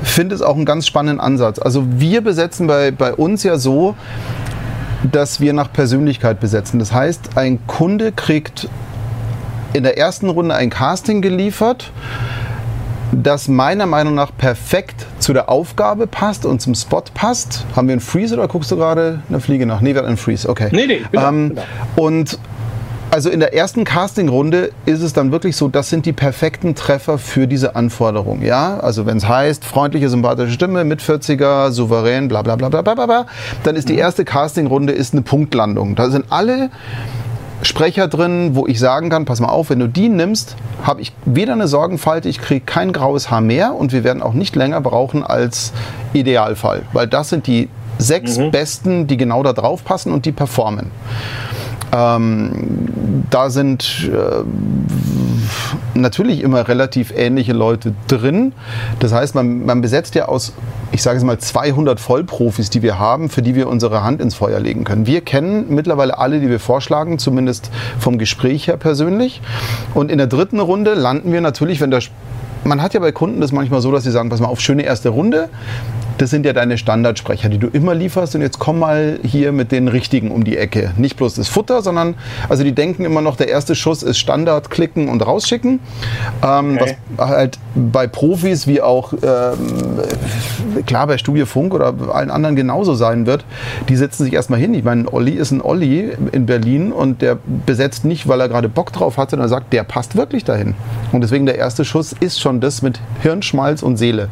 finde 0.02 0.34
es 0.34 0.42
auch 0.42 0.56
einen 0.56 0.64
ganz 0.64 0.86
spannenden 0.86 1.20
Ansatz. 1.20 1.58
Also 1.58 1.84
wir 1.88 2.20
besetzen 2.20 2.66
bei, 2.66 2.90
bei 2.90 3.14
uns 3.14 3.42
ja 3.42 3.58
so, 3.58 3.96
dass 5.10 5.40
wir 5.40 5.52
nach 5.52 5.72
Persönlichkeit 5.72 6.40
besetzen. 6.40 6.78
Das 6.78 6.92
heißt, 6.92 7.36
ein 7.36 7.66
Kunde 7.66 8.12
kriegt 8.12 8.68
in 9.72 9.82
der 9.82 9.98
ersten 9.98 10.28
Runde 10.28 10.54
ein 10.54 10.70
Casting 10.70 11.22
geliefert, 11.22 11.92
das 13.12 13.48
meiner 13.48 13.86
Meinung 13.86 14.14
nach 14.14 14.30
perfekt 14.36 15.06
zu 15.18 15.32
der 15.32 15.48
Aufgabe 15.48 16.06
passt 16.06 16.44
und 16.46 16.60
zum 16.60 16.74
Spot 16.74 17.02
passt. 17.14 17.64
Haben 17.74 17.88
wir 17.88 17.94
einen 17.94 18.00
Freeze 18.00 18.34
oder 18.34 18.46
guckst 18.46 18.70
du 18.70 18.76
gerade 18.76 19.20
eine 19.28 19.40
Fliege 19.40 19.66
nach? 19.66 19.80
Nee, 19.80 19.90
wir 19.94 19.98
hatten 19.98 20.08
einen 20.08 20.16
Freeze, 20.16 20.48
okay. 20.48 20.68
Nee, 20.72 20.86
nee, 20.86 21.02
ähm, 21.12 21.56
Und 21.96 22.38
also 23.10 23.28
in 23.28 23.40
der 23.40 23.54
ersten 23.54 23.84
Castingrunde 23.84 24.70
ist 24.86 25.02
es 25.02 25.12
dann 25.12 25.32
wirklich 25.32 25.56
so, 25.56 25.68
das 25.68 25.90
sind 25.90 26.06
die 26.06 26.12
perfekten 26.12 26.74
Treffer 26.74 27.18
für 27.18 27.46
diese 27.46 27.74
Anforderung. 27.74 28.42
Ja, 28.42 28.78
also 28.78 29.06
wenn 29.06 29.16
es 29.16 29.28
heißt, 29.28 29.64
freundliche, 29.64 30.08
sympathische 30.08 30.52
Stimme, 30.52 30.84
mit 30.84 31.00
40er, 31.00 31.70
souverän, 31.70 32.28
bla 32.28 32.42
bla 32.42 32.56
bla 32.56 32.68
bla 32.68 32.82
bla 32.82 32.94
bla, 32.94 33.26
dann 33.64 33.76
ist 33.76 33.88
die 33.88 33.94
mhm. 33.94 34.00
erste 34.00 34.24
Castingrunde 34.24 34.92
ist 34.92 35.12
eine 35.12 35.22
Punktlandung. 35.22 35.96
Da 35.96 36.10
sind 36.10 36.26
alle 36.30 36.70
Sprecher 37.62 38.08
drin, 38.08 38.54
wo 38.54 38.66
ich 38.66 38.78
sagen 38.78 39.10
kann, 39.10 39.26
pass 39.26 39.40
mal 39.40 39.48
auf, 39.48 39.70
wenn 39.70 39.80
du 39.80 39.88
die 39.88 40.08
nimmst, 40.08 40.56
habe 40.82 41.02
ich 41.02 41.12
weder 41.26 41.52
eine 41.52 41.68
Sorgenfalte, 41.68 42.28
ich 42.28 42.40
kriege 42.40 42.64
kein 42.64 42.92
graues 42.92 43.30
Haar 43.30 43.42
mehr 43.42 43.74
und 43.74 43.92
wir 43.92 44.02
werden 44.02 44.22
auch 44.22 44.32
nicht 44.32 44.56
länger 44.56 44.80
brauchen 44.80 45.24
als 45.24 45.72
Idealfall, 46.14 46.82
weil 46.94 47.06
das 47.06 47.28
sind 47.28 47.46
die 47.46 47.68
sechs 47.98 48.38
mhm. 48.38 48.50
Besten, 48.50 49.06
die 49.08 49.18
genau 49.18 49.42
da 49.42 49.52
drauf 49.52 49.84
passen 49.84 50.12
und 50.12 50.24
die 50.24 50.32
performen. 50.32 50.90
Ähm, 51.92 53.24
da 53.30 53.50
sind 53.50 54.10
äh, 54.12 54.44
natürlich 55.94 56.42
immer 56.42 56.68
relativ 56.68 57.12
ähnliche 57.16 57.52
Leute 57.52 57.94
drin. 58.06 58.52
Das 59.00 59.12
heißt, 59.12 59.34
man, 59.34 59.64
man 59.66 59.80
besetzt 59.80 60.14
ja 60.14 60.26
aus, 60.26 60.52
ich 60.92 61.02
sage 61.02 61.18
es 61.18 61.24
mal, 61.24 61.38
200 61.38 61.98
Vollprofis, 61.98 62.70
die 62.70 62.82
wir 62.82 62.98
haben, 62.98 63.28
für 63.28 63.42
die 63.42 63.54
wir 63.54 63.68
unsere 63.68 64.02
Hand 64.02 64.20
ins 64.20 64.34
Feuer 64.34 64.60
legen 64.60 64.84
können. 64.84 65.06
Wir 65.06 65.20
kennen 65.20 65.66
mittlerweile 65.68 66.18
alle, 66.18 66.40
die 66.40 66.48
wir 66.48 66.60
vorschlagen, 66.60 67.18
zumindest 67.18 67.70
vom 67.98 68.18
Gespräch 68.18 68.68
her 68.68 68.76
persönlich. 68.76 69.40
Und 69.94 70.10
in 70.10 70.18
der 70.18 70.26
dritten 70.26 70.60
Runde 70.60 70.94
landen 70.94 71.32
wir 71.32 71.40
natürlich, 71.40 71.80
wenn 71.80 71.90
der 71.90 72.00
man 72.62 72.82
hat 72.82 72.92
ja 72.92 73.00
bei 73.00 73.10
Kunden 73.10 73.40
das 73.40 73.52
manchmal 73.52 73.80
so, 73.80 73.90
dass 73.90 74.04
sie 74.04 74.10
sagen, 74.10 74.28
pass 74.28 74.38
mal 74.38 74.48
auf, 74.48 74.60
schöne 74.60 74.82
erste 74.82 75.08
Runde 75.08 75.48
das 76.20 76.28
sind 76.28 76.44
ja 76.44 76.52
deine 76.52 76.76
Standardsprecher, 76.76 77.48
die 77.48 77.56
du 77.56 77.68
immer 77.68 77.94
lieferst 77.94 78.34
und 78.34 78.42
jetzt 78.42 78.58
komm 78.58 78.78
mal 78.78 79.18
hier 79.22 79.52
mit 79.52 79.72
den 79.72 79.88
richtigen 79.88 80.30
um 80.30 80.44
die 80.44 80.58
Ecke. 80.58 80.92
Nicht 80.98 81.16
bloß 81.16 81.34
das 81.34 81.48
Futter, 81.48 81.80
sondern, 81.80 82.14
also 82.50 82.62
die 82.62 82.72
denken 82.72 83.06
immer 83.06 83.22
noch, 83.22 83.36
der 83.36 83.48
erste 83.48 83.74
Schuss 83.74 84.02
ist 84.02 84.18
Standard, 84.18 84.68
klicken 84.68 85.08
und 85.08 85.24
rausschicken. 85.24 85.80
Ähm, 86.44 86.78
okay. 86.78 86.96
Was 87.16 87.30
halt 87.30 87.58
bei 87.74 88.06
Profis 88.06 88.66
wie 88.66 88.82
auch, 88.82 89.14
ähm, 89.14 90.84
klar, 90.84 91.06
bei 91.06 91.16
Studio 91.16 91.46
Funk 91.46 91.72
oder 91.72 91.94
allen 92.12 92.30
anderen 92.30 92.54
genauso 92.54 92.94
sein 92.94 93.24
wird, 93.24 93.46
die 93.88 93.96
setzen 93.96 94.24
sich 94.24 94.34
erstmal 94.34 94.60
hin. 94.60 94.74
Ich 94.74 94.84
meine, 94.84 95.10
Olli 95.10 95.32
ist 95.32 95.52
ein 95.52 95.62
Olli 95.62 96.10
in 96.32 96.44
Berlin 96.44 96.92
und 96.92 97.22
der 97.22 97.38
besetzt 97.64 98.04
nicht, 98.04 98.28
weil 98.28 98.42
er 98.42 98.50
gerade 98.50 98.68
Bock 98.68 98.92
drauf 98.92 99.16
hat, 99.16 99.30
sondern 99.30 99.48
sagt, 99.48 99.72
der 99.72 99.84
passt 99.84 100.16
wirklich 100.16 100.44
dahin. 100.44 100.74
Und 101.12 101.22
deswegen 101.22 101.46
der 101.46 101.56
erste 101.56 101.86
Schuss 101.86 102.12
ist 102.12 102.42
schon 102.42 102.60
das 102.60 102.82
mit 102.82 103.00
Hirnschmalz 103.22 103.82
und 103.82 103.96
Seele. 103.96 104.28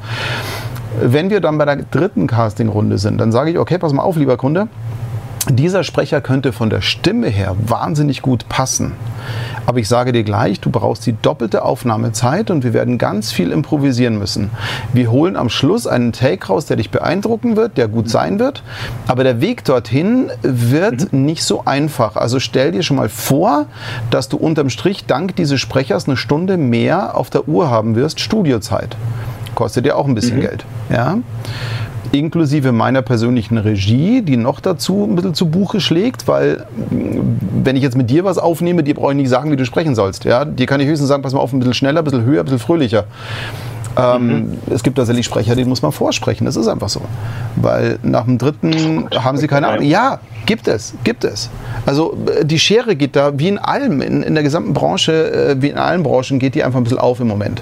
Wenn 1.01 1.31
wir 1.31 1.41
dann 1.41 1.59
bei 1.59 1.65
der 1.65 1.77
dritten 1.77 2.27
Castingrunde 2.27 2.99
sind, 2.99 3.19
dann 3.19 3.33
sage 3.33 3.51
ich, 3.51 3.59
okay, 3.59 3.79
pass 3.79 3.93
mal 3.93 4.03
auf, 4.03 4.17
lieber 4.17 4.37
Kunde, 4.37 4.69
dieser 5.51 5.83
Sprecher 5.83 6.21
könnte 6.21 6.53
von 6.53 6.69
der 6.69 6.83
Stimme 6.83 7.29
her 7.29 7.57
wahnsinnig 7.59 8.21
gut 8.21 8.49
passen. 8.49 8.93
Aber 9.65 9.79
ich 9.79 9.89
sage 9.89 10.13
dir 10.13 10.25
gleich, 10.25 10.61
du 10.61 10.71
brauchst 10.71 11.07
die 11.07 11.15
doppelte 11.21 11.63
Aufnahmezeit 11.65 12.51
und 12.51 12.65
wir 12.65 12.73
werden 12.73 12.99
ganz 12.99 13.33
viel 13.33 13.53
improvisieren 13.53 14.19
müssen. 14.19 14.51
Wir 14.93 15.11
holen 15.11 15.37
am 15.37 15.49
Schluss 15.49 15.87
einen 15.87 16.13
Take 16.13 16.47
raus, 16.47 16.67
der 16.67 16.77
dich 16.77 16.91
beeindrucken 16.91 17.57
wird, 17.57 17.79
der 17.79 17.89
gut 17.89 18.11
sein 18.11 18.39
wird. 18.39 18.63
Aber 19.07 19.25
der 19.25 19.41
Weg 19.41 19.65
dorthin 19.65 20.31
wird 20.43 21.13
mhm. 21.13 21.25
nicht 21.25 21.45
so 21.45 21.65
einfach. 21.65 22.17
Also 22.17 22.41
stell 22.41 22.73
dir 22.73 22.83
schon 22.83 22.97
mal 22.97 23.09
vor, 23.09 23.67
dass 24.11 24.29
du 24.29 24.37
unterm 24.37 24.71
Strich 24.71 25.07
dank 25.07 25.37
dieses 25.37 25.61
Sprechers 25.61 26.09
eine 26.09 26.17
Stunde 26.17 26.57
mehr 26.57 27.17
auf 27.17 27.31
der 27.31 27.49
Uhr 27.49 27.71
haben 27.71 27.95
wirst, 27.95 28.21
Studiozeit 28.21 28.97
kostet 29.55 29.87
ja 29.87 29.95
auch 29.95 30.07
ein 30.07 30.15
bisschen 30.15 30.39
mhm. 30.39 30.43
Geld. 30.43 30.65
Ja? 30.91 31.19
Inklusive 32.13 32.73
meiner 32.73 33.03
persönlichen 33.03 33.59
Regie, 33.59 34.23
die 34.23 34.39
noch 34.39 34.61
dazu 34.61 35.05
ein 35.05 35.15
bisschen 35.15 35.35
zu 35.35 35.49
Buche 35.51 35.81
schlägt, 35.81 36.27
weil 36.27 36.65
wenn 36.91 37.77
ich 37.77 37.83
jetzt 37.83 37.97
mit 37.97 38.09
dir 38.09 38.25
was 38.25 38.39
aufnehme, 38.39 38.83
dir 38.83 38.95
brauche 38.95 39.13
ich 39.13 39.17
nicht 39.17 39.29
sagen, 39.29 39.51
wie 39.51 39.57
du 39.57 39.67
sprechen 39.67 39.95
sollst. 39.95 40.25
Ja? 40.25 40.45
Dir 40.45 40.67
kann 40.67 40.81
ich 40.81 40.87
höchstens 40.87 41.09
sagen, 41.09 41.23
pass 41.23 41.35
mal 41.35 41.41
auf, 41.41 41.53
ein 41.53 41.59
bisschen 41.59 41.75
schneller, 41.75 42.01
ein 42.01 42.05
bisschen 42.05 42.25
höher, 42.25 42.41
ein 42.41 42.45
bisschen 42.45 42.61
fröhlicher. 42.61 43.05
Ähm, 43.99 44.27
mhm. 44.27 44.59
Es 44.71 44.83
gibt 44.83 44.97
tatsächlich 44.97 45.27
Sprecher, 45.27 45.57
den 45.57 45.69
muss 45.69 45.83
man 45.83 45.93
vorsprechen. 45.93 46.45
Das 46.45 46.57
ist 46.57 46.69
einfach 46.69 46.89
so. 46.89 47.01
Weil 47.57 47.99
nach 48.03 48.25
dem 48.25 48.39
dritten 48.39 49.09
haben 49.13 49.39
sie 49.39 49.49
keine 49.49 49.69
Ahnung. 49.69 49.85
Ja, 49.85 50.21
gibt 50.47 50.69
es, 50.69 50.95
gibt 51.05 51.25
es. 51.25 51.51
Also 51.85 52.17
äh, 52.27 52.45
die 52.45 52.59
Schere 52.59 52.95
geht 52.95 53.17
da 53.17 53.37
wie 53.39 53.49
in 53.49 53.59
allem, 53.59 54.01
in, 54.01 54.23
in 54.23 54.35
der 54.35 54.45
gesamten 54.45 54.73
Branche, 54.73 55.33
äh, 55.33 55.57
wie 55.63 55.69
in 55.69 55.79
allen 55.79 56.03
Branchen, 56.03 56.39
geht 56.39 56.55
die 56.55 56.63
einfach 56.63 56.79
ein 56.79 56.85
bisschen 56.85 56.99
auf 56.99 57.19
im 57.21 57.29
Moment. 57.29 57.61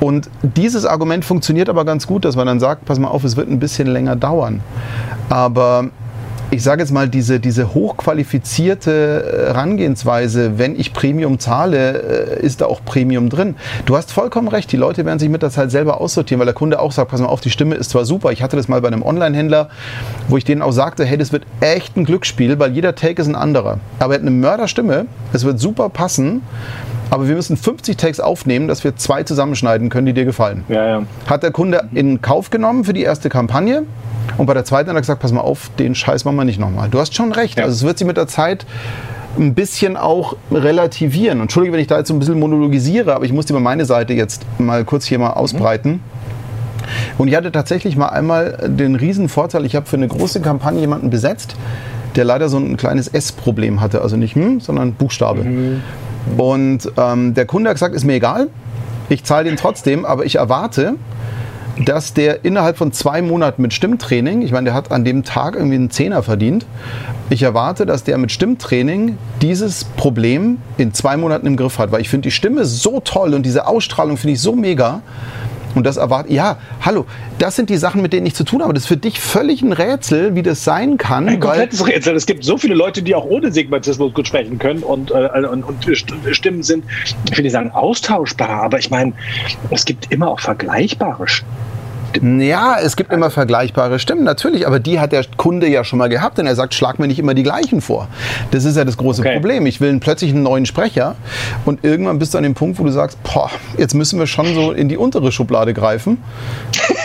Und 0.00 0.28
dieses 0.42 0.84
Argument 0.84 1.24
funktioniert 1.24 1.68
aber 1.68 1.84
ganz 1.84 2.06
gut, 2.06 2.24
dass 2.24 2.36
man 2.36 2.46
dann 2.46 2.60
sagt, 2.60 2.84
pass 2.84 2.98
mal 2.98 3.08
auf, 3.08 3.24
es 3.24 3.36
wird 3.36 3.48
ein 3.48 3.58
bisschen 3.58 3.86
länger 3.88 4.16
dauern. 4.16 4.60
Aber 5.28 5.90
ich 6.50 6.62
sage 6.62 6.82
jetzt 6.82 6.92
mal, 6.92 7.08
diese, 7.08 7.40
diese 7.40 7.74
hochqualifizierte 7.74 9.46
Herangehensweise, 9.48 10.58
wenn 10.58 10.78
ich 10.78 10.92
Premium 10.92 11.38
zahle, 11.38 11.92
ist 11.92 12.60
da 12.60 12.66
auch 12.66 12.84
Premium 12.84 13.28
drin. 13.28 13.56
Du 13.86 13.96
hast 13.96 14.12
vollkommen 14.12 14.48
recht, 14.48 14.70
die 14.70 14.76
Leute 14.76 15.04
werden 15.04 15.18
sich 15.18 15.30
mit 15.30 15.42
der 15.42 15.50
Zeit 15.50 15.70
selber 15.70 16.00
aussortieren, 16.00 16.38
weil 16.38 16.46
der 16.46 16.54
Kunde 16.54 16.78
auch 16.78 16.92
sagt, 16.92 17.10
pass 17.10 17.20
mal 17.20 17.26
auf, 17.26 17.40
die 17.40 17.50
Stimme 17.50 17.74
ist 17.74 17.90
zwar 17.90 18.04
super, 18.04 18.30
ich 18.30 18.42
hatte 18.42 18.56
das 18.56 18.68
mal 18.68 18.80
bei 18.80 18.88
einem 18.88 19.02
Online-Händler, 19.02 19.68
wo 20.28 20.36
ich 20.36 20.44
denen 20.44 20.62
auch 20.62 20.72
sagte, 20.72 21.04
hey, 21.04 21.18
das 21.18 21.32
wird 21.32 21.44
echt 21.60 21.96
ein 21.96 22.04
Glücksspiel, 22.04 22.58
weil 22.58 22.72
jeder 22.72 22.94
Take 22.94 23.20
ist 23.20 23.28
ein 23.28 23.36
anderer. 23.36 23.78
Aber 23.98 24.14
er 24.14 24.20
hat 24.20 24.22
eine 24.22 24.30
Mörderstimme, 24.30 25.06
es 25.32 25.44
wird 25.44 25.58
super 25.58 25.88
passen, 25.88 26.42
aber 27.10 27.28
wir 27.28 27.34
müssen 27.34 27.56
50 27.56 27.96
Takes 27.96 28.20
aufnehmen, 28.20 28.68
dass 28.68 28.84
wir 28.84 28.96
zwei 28.96 29.22
zusammenschneiden 29.22 29.88
können, 29.88 30.06
die 30.06 30.12
dir 30.12 30.24
gefallen. 30.24 30.64
Ja, 30.68 30.86
ja. 30.86 31.02
Hat 31.26 31.42
der 31.42 31.50
Kunde 31.50 31.88
in 31.92 32.22
Kauf 32.22 32.50
genommen 32.50 32.84
für 32.84 32.92
die 32.92 33.02
erste 33.02 33.28
Kampagne 33.28 33.84
und 34.38 34.46
bei 34.46 34.54
der 34.54 34.64
zweiten 34.64 34.88
hat 34.88 34.96
er 34.96 35.00
gesagt, 35.00 35.20
pass 35.20 35.32
mal 35.32 35.40
auf, 35.40 35.70
den 35.78 35.94
Scheiß 35.94 36.24
machen 36.24 36.36
wir 36.36 36.44
nicht 36.44 36.58
nochmal. 36.58 36.88
Du 36.88 36.98
hast 36.98 37.14
schon 37.14 37.32
recht, 37.32 37.58
ja. 37.58 37.64
also 37.64 37.74
es 37.74 37.82
wird 37.84 37.98
sich 37.98 38.06
mit 38.06 38.16
der 38.16 38.26
Zeit 38.26 38.66
ein 39.38 39.54
bisschen 39.54 39.96
auch 39.96 40.36
relativieren. 40.50 41.40
Entschuldige, 41.40 41.72
wenn 41.72 41.80
ich 41.80 41.86
da 41.86 41.98
jetzt 41.98 42.08
so 42.08 42.14
ein 42.14 42.20
bisschen 42.20 42.38
monologisiere, 42.38 43.14
aber 43.14 43.24
ich 43.24 43.32
muss 43.32 43.46
dir 43.46 43.54
mal 43.54 43.60
meine 43.60 43.84
Seite 43.84 44.12
jetzt 44.12 44.46
mal 44.58 44.84
kurz 44.84 45.06
hier 45.06 45.18
mal 45.18 45.30
ausbreiten. 45.30 45.90
Mhm. 45.92 46.00
Und 47.18 47.28
ich 47.28 47.34
hatte 47.34 47.50
tatsächlich 47.50 47.96
mal 47.96 48.08
einmal 48.08 48.58
den 48.68 48.94
riesen 48.94 49.28
Vorteil, 49.28 49.64
ich 49.64 49.74
habe 49.74 49.86
für 49.86 49.96
eine 49.96 50.08
große 50.08 50.40
Kampagne 50.40 50.80
jemanden 50.80 51.10
besetzt, 51.10 51.56
der 52.14 52.24
leider 52.24 52.48
so 52.48 52.58
ein 52.58 52.76
kleines 52.76 53.08
S-Problem 53.08 53.80
hatte. 53.80 54.02
Also 54.02 54.16
nicht 54.16 54.34
hm, 54.34 54.60
sondern 54.60 54.94
Buchstabe. 54.94 55.44
Mhm. 55.44 55.82
Und 56.36 56.90
ähm, 56.96 57.34
der 57.34 57.46
Kunde 57.46 57.70
hat 57.70 57.76
gesagt, 57.76 57.94
ist 57.94 58.04
mir 58.04 58.14
egal, 58.14 58.48
ich 59.08 59.24
zahle 59.24 59.44
den 59.44 59.56
trotzdem, 59.56 60.04
aber 60.04 60.24
ich 60.24 60.36
erwarte, 60.36 60.94
dass 61.84 62.14
der 62.14 62.44
innerhalb 62.44 62.76
von 62.76 62.92
zwei 62.92 63.20
Monaten 63.20 63.60
mit 63.60 63.74
Stimmtraining, 63.74 64.42
ich 64.42 64.52
meine, 64.52 64.66
der 64.66 64.74
hat 64.74 64.92
an 64.92 65.04
dem 65.04 65.24
Tag 65.24 65.56
irgendwie 65.56 65.74
einen 65.74 65.90
Zehner 65.90 66.22
verdient, 66.22 66.66
ich 67.30 67.42
erwarte, 67.42 67.84
dass 67.84 68.04
der 68.04 68.16
mit 68.18 68.32
Stimmtraining 68.32 69.18
dieses 69.42 69.84
Problem 69.84 70.58
in 70.78 70.94
zwei 70.94 71.16
Monaten 71.16 71.46
im 71.46 71.56
Griff 71.56 71.78
hat, 71.78 71.90
weil 71.90 72.00
ich 72.00 72.08
finde 72.08 72.28
die 72.28 72.30
Stimme 72.30 72.64
so 72.64 73.00
toll 73.00 73.34
und 73.34 73.44
diese 73.44 73.66
Ausstrahlung 73.66 74.16
finde 74.16 74.34
ich 74.34 74.40
so 74.40 74.54
mega, 74.54 75.02
und 75.74 75.84
das 75.84 75.96
erwartet, 75.96 76.32
ja, 76.32 76.58
hallo, 76.80 77.06
das 77.38 77.56
sind 77.56 77.70
die 77.70 77.76
Sachen, 77.76 78.02
mit 78.02 78.12
denen 78.12 78.26
ich 78.26 78.34
zu 78.34 78.44
tun 78.44 78.62
habe. 78.62 78.72
Das 78.74 78.84
ist 78.84 78.88
für 78.88 78.96
dich 78.96 79.20
völlig 79.20 79.62
ein 79.62 79.72
Rätsel, 79.72 80.34
wie 80.34 80.42
das 80.42 80.64
sein 80.64 80.96
kann. 80.96 81.28
Ein 81.28 81.40
komplettes 81.40 81.86
Rätsel. 81.86 82.14
Es 82.14 82.26
gibt 82.26 82.44
so 82.44 82.56
viele 82.56 82.74
Leute, 82.74 83.02
die 83.02 83.14
auch 83.14 83.24
ohne 83.24 83.52
Sigmatismus 83.52 84.14
gut 84.14 84.28
sprechen 84.28 84.58
können 84.58 84.82
und, 84.82 85.10
äh, 85.10 85.46
und, 85.46 85.64
und 85.64 85.96
Stimmen 85.96 86.62
sind, 86.62 86.84
ich 87.28 87.36
will 87.36 87.42
nicht 87.42 87.52
sagen 87.52 87.70
austauschbar, 87.70 88.62
aber 88.62 88.78
ich 88.78 88.90
meine, 88.90 89.12
es 89.70 89.84
gibt 89.84 90.10
immer 90.12 90.28
auch 90.28 90.40
vergleichbare 90.40 91.26
Stimmen. 91.26 91.73
Ja, 92.22 92.76
es 92.80 92.96
gibt 92.96 93.12
immer 93.12 93.30
vergleichbare 93.30 93.98
Stimmen, 93.98 94.22
natürlich, 94.22 94.66
aber 94.66 94.78
die 94.78 95.00
hat 95.00 95.12
der 95.12 95.24
Kunde 95.36 95.68
ja 95.68 95.82
schon 95.82 95.98
mal 95.98 96.08
gehabt, 96.08 96.38
denn 96.38 96.46
er 96.46 96.54
sagt, 96.54 96.74
schlag 96.74 96.98
mir 96.98 97.08
nicht 97.08 97.18
immer 97.18 97.34
die 97.34 97.42
gleichen 97.42 97.80
vor. 97.80 98.08
Das 98.52 98.64
ist 98.64 98.76
ja 98.76 98.84
das 98.84 98.96
große 98.96 99.22
okay. 99.22 99.34
Problem. 99.34 99.66
Ich 99.66 99.80
will 99.80 99.98
plötzlich 99.98 100.32
einen 100.32 100.44
neuen 100.44 100.66
Sprecher 100.66 101.16
und 101.64 101.84
irgendwann 101.84 102.18
bist 102.18 102.34
du 102.34 102.38
an 102.38 102.44
dem 102.44 102.54
Punkt, 102.54 102.78
wo 102.78 102.84
du 102.84 102.90
sagst, 102.90 103.18
boah, 103.24 103.50
jetzt 103.78 103.94
müssen 103.94 104.18
wir 104.18 104.26
schon 104.26 104.54
so 104.54 104.72
in 104.72 104.88
die 104.88 104.96
untere 104.96 105.32
Schublade 105.32 105.74
greifen, 105.74 106.22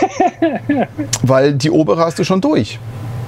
weil 1.24 1.54
die 1.54 1.72
obere 1.72 2.06
hast 2.06 2.20
du 2.20 2.24
schon 2.24 2.42
durch. 2.42 2.80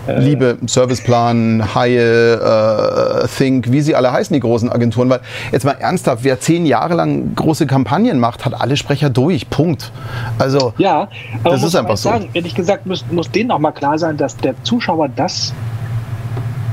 Äh. 0.07 0.19
Liebe, 0.19 0.57
Serviceplan, 0.65 1.75
Haie, 1.75 2.33
äh, 2.33 3.27
Think, 3.27 3.71
wie 3.71 3.81
sie 3.81 3.95
alle 3.95 4.11
heißen, 4.11 4.33
die 4.33 4.39
großen 4.39 4.69
Agenturen. 4.69 5.09
Weil 5.09 5.21
jetzt 5.51 5.65
mal 5.65 5.73
ernsthaft, 5.73 6.23
wer 6.23 6.39
zehn 6.39 6.65
Jahre 6.65 6.95
lang 6.95 7.35
große 7.35 7.67
Kampagnen 7.67 8.19
macht, 8.19 8.45
hat 8.45 8.59
alle 8.59 8.77
Sprecher 8.77 9.09
durch. 9.09 9.49
Punkt. 9.49 9.91
Also, 10.39 10.73
ja, 10.77 11.07
aber 11.43 11.53
das 11.53 11.63
ist 11.63 11.75
einfach 11.75 11.97
so. 11.97 12.09
Sagen, 12.09 12.29
ehrlich 12.33 12.55
gesagt, 12.55 12.85
muss, 12.85 13.05
muss 13.11 13.29
denen 13.29 13.51
auch 13.51 13.59
mal 13.59 13.71
klar 13.71 13.97
sein, 13.97 14.17
dass 14.17 14.37
der 14.37 14.55
Zuschauer 14.63 15.09
das, 15.09 15.53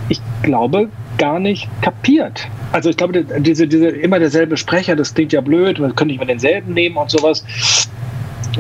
ich 0.09 0.21
glaube, 0.43 0.89
gar 1.19 1.39
nicht 1.39 1.69
kapiert. 1.83 2.49
Also 2.73 2.89
ich 2.91 2.97
glaube, 2.97 3.25
diese, 3.41 3.67
diese 3.67 3.89
immer 3.89 4.19
derselbe 4.19 4.57
Sprecher, 4.57 4.97
das 4.97 5.15
klingt 5.15 5.33
ja 5.33 5.41
blöd, 5.41 5.79
man 5.79 5.95
könnte 5.95 6.13
nicht 6.13 6.21
mal 6.21 6.27
denselben 6.27 6.73
nehmen 6.75 6.97
und 6.97 7.11
sowas. 7.11 7.45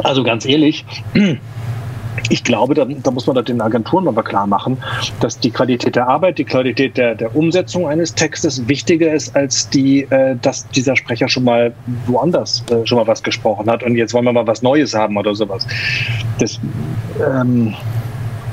Also 0.02 0.22
ganz 0.24 0.44
ehrlich, 0.44 0.84
ich 2.30 2.44
glaube, 2.44 2.74
da, 2.74 2.84
da, 2.84 3.10
muss 3.10 3.26
man 3.26 3.36
das 3.36 3.44
den 3.44 3.60
Agenturen 3.60 4.08
aber 4.08 4.22
klar 4.22 4.46
machen, 4.46 4.78
dass 5.20 5.38
die 5.38 5.50
Qualität 5.50 5.96
der 5.96 6.08
Arbeit, 6.08 6.38
die 6.38 6.44
Qualität 6.44 6.96
der, 6.96 7.14
der 7.14 7.34
Umsetzung 7.34 7.88
eines 7.88 8.14
Textes 8.14 8.66
wichtiger 8.68 9.12
ist, 9.12 9.34
als 9.36 9.68
die, 9.68 10.02
äh, 10.10 10.36
dass 10.40 10.68
dieser 10.68 10.96
Sprecher 10.96 11.28
schon 11.28 11.44
mal 11.44 11.72
woanders 12.06 12.64
äh, 12.70 12.86
schon 12.86 12.98
mal 12.98 13.06
was 13.06 13.22
gesprochen 13.22 13.70
hat 13.70 13.82
und 13.82 13.96
jetzt 13.96 14.14
wollen 14.14 14.24
wir 14.24 14.32
mal 14.32 14.46
was 14.46 14.62
Neues 14.62 14.94
haben 14.94 15.16
oder 15.16 15.34
sowas. 15.34 15.66
Das, 16.38 16.60
ähm, 17.20 17.74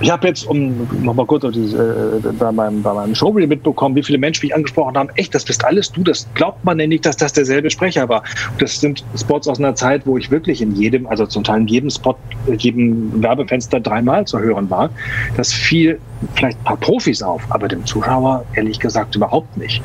ich 0.02 0.12
habe 0.12 0.28
jetzt, 0.28 0.46
um 0.46 0.88
nochmal 1.04 1.26
kurz 1.26 1.46
diese, 1.54 2.22
äh, 2.24 2.32
bei, 2.34 2.52
meinem, 2.52 2.82
bei 2.82 2.94
meinem 2.94 3.16
Showreel 3.16 3.48
mitbekommen, 3.48 3.96
wie 3.96 4.04
viele 4.04 4.18
Menschen 4.18 4.46
mich 4.46 4.54
angesprochen 4.54 4.98
haben, 4.98 5.10
echt, 5.16 5.34
das 5.34 5.46
bist 5.46 5.64
alles 5.64 5.92
du, 5.92 6.04
das 6.04 6.28
glaubt 6.34 6.64
man 6.66 6.78
denn 6.78 6.90
nicht, 6.90 7.06
dass 7.06 7.16
das 7.16 7.34
derselbe 7.34 7.70
Sprecher 7.70 8.10
war. 8.10 8.24
Das 8.60 8.80
sind 8.80 9.06
Spots 9.18 9.48
aus 9.48 9.60
einer 9.60 9.76
Zeit, 9.76 10.06
wo 10.06 10.18
ich 10.18 10.32
wirklich 10.32 10.62
in 10.62 10.76
jedem, 10.76 11.08
also 11.08 11.26
zum 11.26 11.44
Teil 11.44 11.62
in 11.62 11.68
jedem 11.68 11.90
Spot, 11.90 12.16
jedem 12.58 13.22
Werbefenster 13.24 13.80
dreimal 13.80 14.26
zu 14.26 14.40
hören 14.40 14.70
war. 14.70 14.90
Das 15.38 15.54
fiel 15.54 16.00
vielleicht 16.36 16.58
ein 16.60 16.64
paar 16.64 16.78
Profis 16.78 17.22
auf, 17.22 17.42
aber 17.50 17.68
dem 17.68 17.86
Zuschauer 17.86 18.44
ehrlich 18.54 18.80
gesagt 18.80 19.16
überhaupt 19.16 19.56
nicht. 19.58 19.82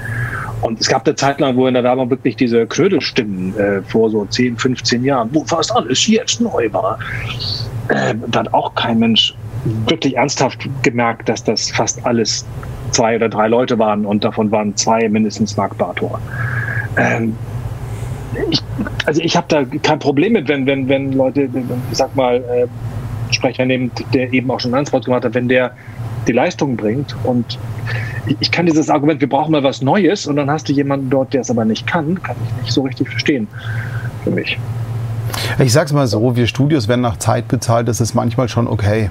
Und 0.63 0.81
es 0.81 0.89
gab 0.89 1.07
eine 1.07 1.15
Zeit 1.15 1.41
lang, 1.41 1.57
wo 1.57 1.67
in 1.67 1.75
der 1.75 1.85
Werbung 1.85 2.11
wirklich 2.11 2.37
diese 2.37 2.67
Krödelstimmen 2.67 3.57
äh, 3.59 3.83
vor 3.83 4.11
so 4.11 4.25
10, 4.25 4.57
15 4.57 5.05
Jahren, 5.05 5.31
wo 5.33 5.45
fast 5.45 5.75
alles 5.75 6.07
jetzt 6.07 6.41
neu 6.41 6.71
war, 6.73 6.99
äh, 7.89 8.15
da 8.27 8.41
hat 8.41 8.53
auch 8.53 8.75
kein 8.75 8.99
Mensch 8.99 9.35
wirklich 9.65 10.17
ernsthaft 10.17 10.69
gemerkt, 10.83 11.29
dass 11.29 11.45
das 11.45 11.71
fast 11.71 12.05
alles 12.07 12.47
zwei 12.91 13.17
oder 13.17 13.29
drei 13.29 13.49
Leute 13.49 13.79
waren 13.79 14.07
und 14.07 14.25
davon 14.25 14.51
waren 14.51 14.77
zwei 14.77 15.09
mindestens 15.09 15.57
Mark 15.57 15.77
Bartor. 15.79 16.21
Ähm, 16.97 17.37
ich, 18.51 18.63
also 19.07 19.21
ich 19.21 19.37
habe 19.37 19.47
da 19.49 19.65
kein 19.83 19.99
Problem 19.99 20.33
mit, 20.33 20.49
wenn, 20.49 20.67
wenn, 20.67 20.89
wenn 20.89 21.13
Leute, 21.13 21.49
ich 21.91 21.99
sag 21.99 22.15
mal, 22.17 22.37
äh, 22.37 22.67
Sprecher 23.33 23.65
nehmen, 23.65 23.91
der 24.13 24.33
eben 24.33 24.51
auch 24.51 24.61
schon 24.61 24.73
einen 24.73 24.81
Anspruch 24.81 25.03
gemacht 25.03 25.25
hat, 25.25 25.35
wenn 25.35 25.49
der 25.49 25.73
die 26.27 26.33
Leistung 26.33 26.77
bringt 26.77 27.15
und 27.25 27.59
ich 28.39 28.51
kann 28.51 28.67
dieses 28.67 28.91
Argument, 28.91 29.21
wir 29.21 29.29
brauchen 29.29 29.53
mal 29.53 29.63
was 29.63 29.83
Neues 29.83 30.27
und 30.27 30.37
dann 30.37 30.51
hast 30.51 30.69
du 30.69 30.73
jemanden 30.73 31.11
dort, 31.11 31.33
der 31.33 31.41
es 31.41 31.51
aber 31.51 31.65
nicht 31.65 31.87
kann, 31.87 32.23
kann 32.23 32.37
ich 32.45 32.63
nicht 32.63 32.73
so 32.73 32.83
richtig 32.83 33.09
verstehen 33.09 33.49
für 34.25 34.31
mich. 34.31 34.59
Ich 35.59 35.73
sag's 35.73 35.93
mal 35.93 36.07
so, 36.07 36.37
wir 36.37 36.47
Studios 36.47 36.89
werden 36.89 37.01
nach 37.01 37.17
Zeit 37.17 37.49
bezahlt, 37.49 37.89
das 37.89 38.01
ist 38.01 38.15
manchmal 38.15 38.49
schon 38.49 38.69
okay. 38.69 39.11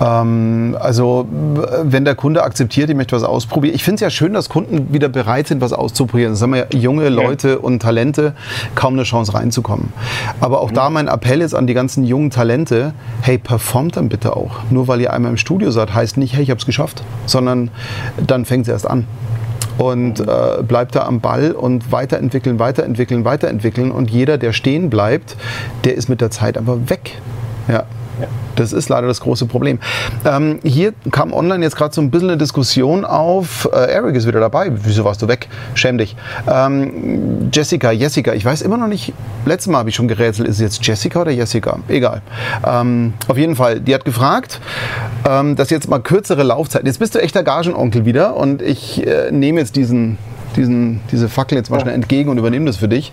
Ähm, 0.00 0.76
also 0.78 1.26
wenn 1.30 2.04
der 2.04 2.14
Kunde 2.14 2.42
akzeptiert, 2.42 2.90
ich 2.90 2.96
möchte 2.96 3.16
was 3.16 3.22
ausprobieren. 3.22 3.74
Ich 3.74 3.84
finde 3.84 3.96
es 3.96 4.00
ja 4.00 4.10
schön, 4.10 4.34
dass 4.34 4.48
Kunden 4.48 4.92
wieder 4.92 5.08
bereit 5.08 5.48
sind, 5.48 5.60
was 5.60 5.72
auszuprobieren. 5.72 6.32
Das 6.32 6.42
haben 6.42 6.54
ja 6.54 6.66
junge 6.72 7.08
Leute 7.08 7.50
ja. 7.50 7.56
und 7.56 7.80
Talente 7.80 8.34
kaum 8.74 8.94
eine 8.94 9.04
Chance 9.04 9.34
reinzukommen. 9.34 9.92
Aber 10.40 10.60
auch 10.60 10.70
mhm. 10.70 10.74
da 10.74 10.90
mein 10.90 11.08
Appell 11.08 11.40
ist 11.40 11.54
an 11.54 11.66
die 11.66 11.74
ganzen 11.74 12.04
jungen 12.04 12.30
Talente, 12.30 12.92
hey, 13.22 13.38
performt 13.38 13.96
dann 13.96 14.08
bitte 14.08 14.36
auch. 14.36 14.56
Nur 14.70 14.88
weil 14.88 15.00
ihr 15.00 15.12
einmal 15.12 15.30
im 15.30 15.38
Studio 15.38 15.70
seid, 15.70 15.94
heißt 15.94 16.16
nicht, 16.16 16.34
hey, 16.34 16.42
ich 16.42 16.50
habe 16.50 16.58
es 16.58 16.66
geschafft, 16.66 17.02
sondern 17.26 17.70
dann 18.24 18.44
fängt 18.44 18.66
es 18.66 18.72
erst 18.72 18.88
an 18.88 19.06
und 19.78 20.20
äh, 20.20 20.62
bleibt 20.62 20.94
da 20.94 21.04
am 21.04 21.20
Ball 21.20 21.52
und 21.52 21.92
weiterentwickeln, 21.92 22.58
weiterentwickeln, 22.58 23.24
weiterentwickeln. 23.24 23.90
Und 23.90 24.10
jeder, 24.10 24.38
der 24.38 24.52
stehen 24.52 24.90
bleibt, 24.90 25.36
der 25.84 25.94
ist 25.94 26.08
mit 26.08 26.20
der 26.20 26.30
Zeit 26.30 26.56
aber 26.56 26.88
weg. 26.88 27.20
Ja. 27.68 27.84
Das 28.56 28.72
ist 28.72 28.88
leider 28.88 29.06
das 29.06 29.20
große 29.20 29.46
Problem. 29.46 29.78
Ähm, 30.24 30.58
hier 30.62 30.94
kam 31.10 31.32
online 31.32 31.62
jetzt 31.64 31.76
gerade 31.76 31.94
so 31.94 32.00
ein 32.00 32.10
bisschen 32.10 32.30
eine 32.30 32.38
Diskussion 32.38 33.04
auf. 33.04 33.68
Äh, 33.72 33.92
Eric 33.92 34.16
ist 34.16 34.26
wieder 34.26 34.40
dabei. 34.40 34.70
Wieso 34.72 35.04
warst 35.04 35.22
du 35.22 35.28
weg? 35.28 35.48
Schäm 35.74 35.98
dich. 35.98 36.16
Ähm, 36.50 37.50
Jessica, 37.52 37.90
Jessica, 37.90 38.32
ich 38.32 38.44
weiß 38.44 38.62
immer 38.62 38.76
noch 38.76 38.88
nicht. 38.88 39.12
Letztes 39.44 39.70
Mal 39.70 39.78
habe 39.78 39.90
ich 39.90 39.94
schon 39.94 40.08
gerätselt, 40.08 40.48
ist 40.48 40.56
es 40.56 40.60
jetzt 40.60 40.86
Jessica 40.86 41.20
oder 41.20 41.30
Jessica? 41.30 41.78
Egal. 41.88 42.22
Ähm, 42.66 43.14
auf 43.28 43.36
jeden 43.36 43.56
Fall, 43.56 43.80
die 43.80 43.94
hat 43.94 44.04
gefragt, 44.04 44.60
ähm, 45.28 45.56
dass 45.56 45.70
jetzt 45.70 45.88
mal 45.88 46.00
kürzere 46.00 46.42
Laufzeit. 46.42 46.86
Jetzt 46.86 46.98
bist 46.98 47.14
du 47.14 47.20
echter 47.20 47.42
Gagenonkel 47.42 48.04
wieder 48.04 48.36
und 48.36 48.62
ich 48.62 49.06
äh, 49.06 49.30
nehme 49.30 49.60
jetzt 49.60 49.76
diesen 49.76 50.18
diesen, 50.56 51.00
diese 51.12 51.28
Fackel 51.28 51.58
jetzt 51.58 51.70
mal 51.70 51.80
schnell 51.80 51.94
entgegen 51.94 52.30
und 52.30 52.38
übernehme 52.38 52.66
das 52.66 52.76
für 52.76 52.88
dich. 52.88 53.12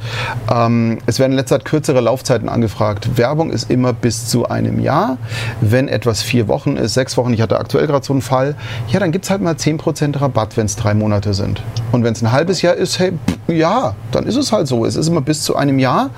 Ähm, 0.51 0.99
es 1.05 1.19
werden 1.19 1.33
in 1.33 1.37
letzter 1.37 1.57
Zeit 1.57 1.65
kürzere 1.65 2.01
Laufzeiten 2.01 2.49
angefragt. 2.49 3.17
Werbung 3.17 3.51
ist 3.51 3.69
immer 3.69 3.93
bis 3.93 4.27
zu 4.27 4.47
einem 4.47 4.79
Jahr. 4.79 5.17
Wenn 5.61 5.87
etwas 5.87 6.21
vier 6.21 6.47
Wochen 6.47 6.77
ist, 6.77 6.93
sechs 6.93 7.17
Wochen, 7.17 7.33
ich 7.33 7.41
hatte 7.41 7.59
aktuell 7.59 7.87
gerade 7.87 8.05
so 8.05 8.13
einen 8.13 8.21
Fall, 8.21 8.55
ja, 8.87 8.99
dann 8.99 9.11
gibt 9.11 9.25
es 9.25 9.31
halt 9.31 9.41
mal 9.41 9.53
10% 9.53 10.19
Rabatt, 10.19 10.57
wenn 10.57 10.65
es 10.65 10.75
drei 10.75 10.93
Monate 10.93 11.33
sind. 11.33 11.61
Und 11.91 12.03
wenn 12.03 12.13
es 12.13 12.21
ein 12.21 12.31
halbes 12.31 12.61
Jahr 12.61 12.75
ist, 12.75 12.99
hey, 12.99 13.11
pff, 13.11 13.32
ja, 13.47 13.95
dann 14.11 14.25
ist 14.25 14.35
es 14.35 14.51
halt 14.51 14.67
so. 14.67 14.85
Es 14.85 14.95
ist 14.95 15.07
immer 15.07 15.21
bis 15.21 15.43
zu 15.43 15.55
einem 15.55 15.79
Jahr. 15.79 16.09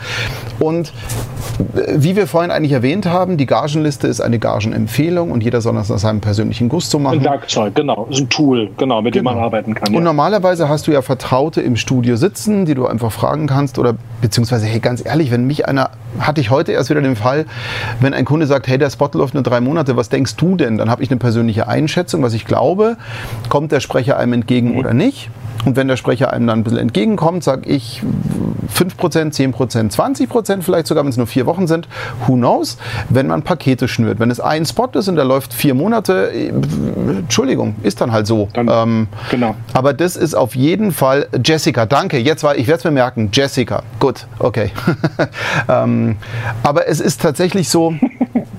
Und 0.59 0.93
äh, 1.75 1.93
wie 1.95 2.15
wir 2.15 2.27
vorhin 2.27 2.51
eigentlich 2.51 2.71
erwähnt 2.71 3.05
haben, 3.05 3.37
die 3.37 3.45
Gagenliste 3.45 4.07
ist 4.07 4.21
eine 4.21 4.39
Gagenempfehlung 4.39 5.31
und 5.31 5.43
jeder 5.43 5.61
soll 5.61 5.73
das 5.75 5.89
nach 5.89 5.97
seinem 5.97 6.21
persönlichen 6.21 6.69
Gusto 6.69 6.99
machen. 6.99 7.19
Ein 7.19 7.25
Werkzeug, 7.25 7.75
genau. 7.75 8.07
Ist 8.09 8.19
ein 8.19 8.29
Tool, 8.29 8.69
genau, 8.77 9.01
mit 9.01 9.13
genau. 9.13 9.21
dem 9.21 9.23
man 9.25 9.33
genau. 9.35 9.45
arbeiten 9.45 9.73
kann. 9.73 9.89
Und 9.89 9.95
ja. 9.95 10.01
normalerweise 10.01 10.69
hast 10.69 10.87
du 10.87 10.91
ja 10.91 11.01
Vertraute 11.01 11.61
im 11.61 11.75
Studio 11.75 12.15
sitzen, 12.15 12.65
die 12.65 12.75
du 12.75 12.85
einfach 12.85 13.11
fragen 13.11 13.47
kannst 13.47 13.79
oder 13.79 13.95
beziehungsweise, 14.21 14.65
hey, 14.67 14.79
ganz 14.79 15.03
ehrlich, 15.05 15.31
wenn 15.31 15.45
mich 15.45 15.67
einer, 15.67 15.91
hatte 16.19 16.41
ich 16.41 16.49
heute 16.49 16.71
erst 16.71 16.89
wieder 16.89 17.01
den 17.01 17.15
Fall, 17.15 17.45
wenn 17.99 18.13
ein 18.13 18.25
Kunde 18.25 18.47
sagt, 18.47 18.67
hey, 18.67 18.77
der 18.77 18.89
Spot 18.89 19.09
läuft 19.13 19.33
nur 19.33 19.43
drei 19.43 19.61
Monate, 19.61 19.97
was 19.97 20.09
denkst 20.09 20.35
du 20.35 20.55
denn? 20.55 20.77
Dann 20.77 20.89
habe 20.89 21.03
ich 21.03 21.09
eine 21.09 21.19
persönliche 21.19 21.67
Einschätzung, 21.67 22.21
was 22.21 22.33
ich 22.33 22.45
glaube, 22.45 22.97
kommt 23.49 23.71
der 23.71 23.79
Sprecher 23.79 24.17
einem 24.17 24.33
entgegen 24.33 24.73
mhm. 24.73 24.79
oder 24.79 24.93
nicht. 24.93 25.29
Und 25.65 25.75
wenn 25.75 25.87
der 25.87 25.97
Sprecher 25.97 26.31
einem 26.31 26.47
dann 26.47 26.59
ein 26.59 26.63
bisschen 26.63 26.79
entgegenkommt, 26.79 27.43
sage 27.43 27.69
ich 27.69 28.01
5%, 28.73 29.33
10%, 29.33 29.95
20%, 29.95 30.61
vielleicht 30.61 30.87
sogar, 30.87 31.03
wenn 31.03 31.09
es 31.09 31.17
nur 31.17 31.27
vier 31.27 31.45
Wochen 31.45 31.67
sind, 31.67 31.87
who 32.27 32.33
knows, 32.33 32.77
wenn 33.09 33.27
man 33.27 33.41
Pakete 33.41 33.87
schnürt. 33.87 34.19
Wenn 34.19 34.31
es 34.31 34.39
ein 34.39 34.65
Spot 34.65 34.89
ist 34.93 35.07
und 35.07 35.15
der 35.15 35.25
läuft 35.25 35.53
vier 35.53 35.73
Monate, 35.73 36.31
äh, 36.31 36.49
Entschuldigung, 36.49 37.75
ist 37.83 38.01
dann 38.01 38.11
halt 38.11 38.27
so. 38.27 38.47
Dann, 38.53 38.69
ähm, 38.71 39.07
genau. 39.31 39.55
Aber 39.73 39.93
das 39.93 40.15
ist 40.15 40.35
auf 40.35 40.55
jeden 40.55 40.91
Fall 40.91 41.27
Jessica, 41.43 41.85
danke. 41.85 42.17
Jetzt 42.19 42.43
war, 42.43 42.55
ich 42.57 42.67
werde 42.67 42.79
es 42.79 42.83
mir 42.83 42.91
merken, 42.91 43.29
Jessica. 43.33 43.83
Gut, 43.99 44.27
okay. 44.39 44.71
ähm, 45.69 46.17
aber 46.63 46.87
es 46.87 46.99
ist 46.99 47.21
tatsächlich 47.21 47.69
so, 47.69 47.95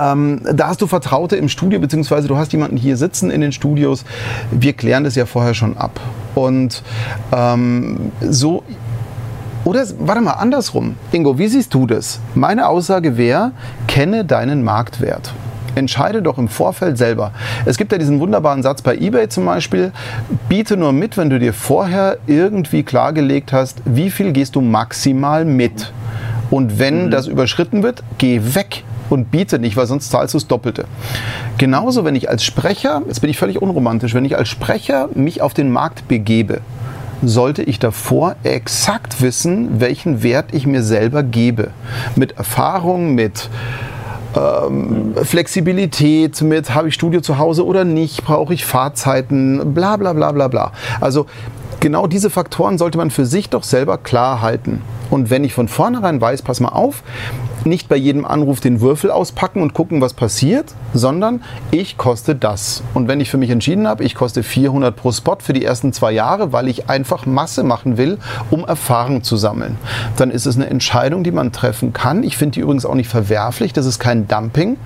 Ähm, 0.00 0.40
da 0.52 0.68
hast 0.68 0.80
du 0.82 0.86
Vertraute 0.86 1.36
im 1.36 1.48
Studio, 1.48 1.78
beziehungsweise 1.78 2.28
du 2.28 2.36
hast 2.36 2.52
jemanden 2.52 2.76
hier 2.76 2.96
sitzen 2.96 3.30
in 3.30 3.40
den 3.40 3.52
Studios. 3.52 4.04
Wir 4.50 4.72
klären 4.72 5.04
das 5.04 5.14
ja 5.14 5.26
vorher 5.26 5.54
schon 5.54 5.76
ab. 5.76 6.00
Und 6.34 6.82
ähm, 7.32 8.12
so 8.20 8.64
oder 9.64 9.82
warte 9.98 10.20
mal, 10.20 10.32
andersrum. 10.32 10.96
Ingo, 11.10 11.38
wie 11.38 11.48
siehst 11.48 11.72
du 11.72 11.86
das? 11.86 12.20
Meine 12.34 12.68
Aussage 12.68 13.16
wäre, 13.16 13.52
kenne 13.88 14.24
deinen 14.24 14.62
Marktwert. 14.62 15.32
Entscheide 15.74 16.22
doch 16.22 16.36
im 16.36 16.48
Vorfeld 16.48 16.98
selber. 16.98 17.32
Es 17.64 17.78
gibt 17.78 17.90
ja 17.90 17.98
diesen 17.98 18.20
wunderbaren 18.20 18.62
Satz 18.62 18.82
bei 18.82 18.94
eBay 18.94 19.28
zum 19.28 19.46
Beispiel, 19.46 19.90
biete 20.48 20.76
nur 20.76 20.92
mit, 20.92 21.16
wenn 21.16 21.30
du 21.30 21.38
dir 21.38 21.54
vorher 21.54 22.18
irgendwie 22.26 22.82
klargelegt 22.82 23.52
hast, 23.52 23.80
wie 23.86 24.10
viel 24.10 24.32
gehst 24.32 24.54
du 24.54 24.60
maximal 24.60 25.44
mit. 25.46 25.92
Und 26.50 26.78
wenn 26.78 27.06
mhm. 27.06 27.10
das 27.10 27.26
überschritten 27.26 27.82
wird, 27.82 28.04
geh 28.18 28.40
weg 28.54 28.84
und 29.10 29.30
biete 29.30 29.58
nicht, 29.58 29.76
weil 29.76 29.86
sonst 29.86 30.10
zahlst 30.10 30.34
du 30.34 30.38
das 30.38 30.46
Doppelte. 30.46 30.84
Genauso, 31.58 32.04
wenn 32.04 32.14
ich 32.14 32.28
als 32.28 32.44
Sprecher, 32.44 33.02
jetzt 33.06 33.20
bin 33.20 33.30
ich 33.30 33.38
völlig 33.38 33.60
unromantisch, 33.60 34.14
wenn 34.14 34.24
ich 34.24 34.36
als 34.36 34.48
Sprecher 34.48 35.08
mich 35.14 35.42
auf 35.42 35.54
den 35.54 35.70
Markt 35.70 36.08
begebe, 36.08 36.60
sollte 37.22 37.62
ich 37.62 37.78
davor 37.78 38.36
exakt 38.42 39.22
wissen, 39.22 39.80
welchen 39.80 40.22
Wert 40.22 40.46
ich 40.52 40.66
mir 40.66 40.82
selber 40.82 41.22
gebe. 41.22 41.70
Mit 42.16 42.32
Erfahrung, 42.32 43.14
mit 43.14 43.48
ähm, 44.36 45.14
Flexibilität, 45.22 46.42
mit 46.42 46.74
habe 46.74 46.88
ich 46.88 46.94
Studio 46.94 47.20
zu 47.20 47.38
Hause 47.38 47.64
oder 47.64 47.84
nicht, 47.84 48.24
brauche 48.24 48.52
ich 48.54 48.64
Fahrzeiten, 48.64 49.74
bla 49.74 49.96
bla 49.96 50.12
bla 50.12 50.32
bla 50.32 50.48
bla. 50.48 50.72
Also 51.00 51.26
genau 51.80 52.06
diese 52.06 52.30
Faktoren 52.30 52.78
sollte 52.78 52.98
man 52.98 53.10
für 53.10 53.26
sich 53.26 53.50
doch 53.50 53.62
selber 53.62 53.98
klar 53.98 54.42
halten. 54.42 54.82
Und 55.10 55.30
wenn 55.30 55.44
ich 55.44 55.54
von 55.54 55.68
vornherein 55.68 56.20
weiß, 56.20 56.42
pass 56.42 56.60
mal 56.60 56.70
auf, 56.70 57.02
nicht 57.66 57.88
bei 57.88 57.96
jedem 57.96 58.24
Anruf 58.24 58.60
den 58.60 58.80
Würfel 58.80 59.10
auspacken 59.10 59.62
und 59.62 59.74
gucken, 59.74 60.00
was 60.00 60.14
passiert, 60.14 60.74
sondern 60.92 61.42
ich 61.70 61.96
koste 61.96 62.34
das. 62.34 62.82
Und 62.94 63.08
wenn 63.08 63.20
ich 63.20 63.30
für 63.30 63.38
mich 63.38 63.50
entschieden 63.50 63.86
habe, 63.86 64.04
ich 64.04 64.14
koste 64.14 64.42
400 64.42 64.94
pro 64.94 65.12
Spot 65.12 65.36
für 65.40 65.52
die 65.52 65.64
ersten 65.64 65.92
zwei 65.92 66.12
Jahre, 66.12 66.52
weil 66.52 66.68
ich 66.68 66.88
einfach 66.88 67.26
Masse 67.26 67.62
machen 67.62 67.96
will, 67.96 68.18
um 68.50 68.64
Erfahrung 68.64 69.22
zu 69.22 69.36
sammeln, 69.36 69.76
dann 70.16 70.30
ist 70.30 70.46
es 70.46 70.56
eine 70.56 70.66
Entscheidung, 70.66 71.24
die 71.24 71.32
man 71.32 71.52
treffen 71.52 71.92
kann. 71.92 72.22
Ich 72.22 72.36
finde 72.36 72.54
die 72.54 72.60
übrigens 72.60 72.86
auch 72.86 72.94
nicht 72.94 73.08
verwerflich. 73.08 73.72
Das 73.72 73.86
ist 73.86 73.98
kein 73.98 74.28
Dumping, 74.28 74.76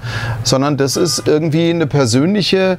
sondern 0.43 0.77
das 0.77 0.97
ist 0.97 1.25
irgendwie 1.27 1.71
eine 1.71 1.87
persönliche 1.87 2.79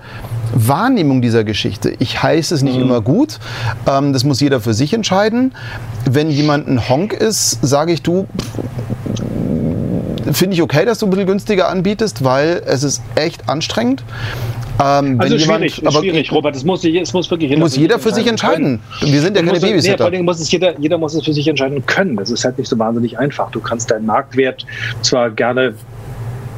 Wahrnehmung 0.53 1.21
dieser 1.21 1.43
Geschichte. 1.43 1.93
Ich 1.99 2.21
heiße 2.21 2.55
es 2.55 2.63
nicht 2.63 2.77
mhm. 2.77 2.83
immer 2.83 3.01
gut. 3.01 3.39
Ähm, 3.87 4.13
das 4.13 4.23
muss 4.23 4.39
jeder 4.39 4.59
für 4.59 4.73
sich 4.73 4.93
entscheiden. 4.93 5.53
Wenn 6.09 6.29
jemand 6.29 6.67
ein 6.67 6.89
Honk 6.89 7.13
ist, 7.13 7.59
sage 7.61 7.91
ich 7.91 8.01
du, 8.01 8.27
finde 10.34 10.55
ich 10.55 10.61
okay, 10.61 10.86
dass 10.86 10.99
du 10.99 11.07
ein 11.07 11.09
bisschen 11.09 11.27
günstiger 11.27 11.69
anbietest, 11.69 12.23
weil 12.23 12.61
es 12.65 12.84
ist 12.84 13.01
echt 13.15 13.47
anstrengend. 13.49 14.03
Ähm, 14.82 15.19
also 15.19 15.36
jemand, 15.36 15.59
schwierig, 15.71 15.88
aber 15.88 15.99
schwierig, 15.99 16.32
Robert. 16.32 16.55
Es 16.55 16.63
muss, 16.63 16.84
es 16.86 17.13
muss 17.13 17.30
wirklich 17.30 17.49
jeder, 17.49 17.59
muss 17.59 17.75
jeder 17.75 17.99
für 17.99 18.13
sich 18.13 18.27
entscheiden. 18.27 18.80
Können. 18.99 19.13
Wir 19.13 19.21
sind 19.21 19.36
ja 19.36 19.43
keine 19.43 19.59
Babysitter. 19.59 19.91
Nee, 19.91 19.97
vor 19.97 20.05
allem 20.07 20.25
muss 20.25 20.39
es 20.39 20.51
jeder, 20.51 20.80
jeder 20.80 20.97
muss 20.97 21.13
es 21.13 21.25
für 21.25 21.34
sich 21.34 21.47
entscheiden 21.47 21.86
können. 21.86 22.15
Das 22.15 22.30
ist 22.30 22.45
halt 22.45 22.57
nicht 22.57 22.69
so 22.69 22.80
wahnsinnig 22.80 23.19
einfach. 23.19 23.51
Du 23.51 23.59
kannst 23.59 23.91
deinen 23.91 24.05
Marktwert 24.05 24.65
zwar 25.01 25.30
gerne 25.32 25.73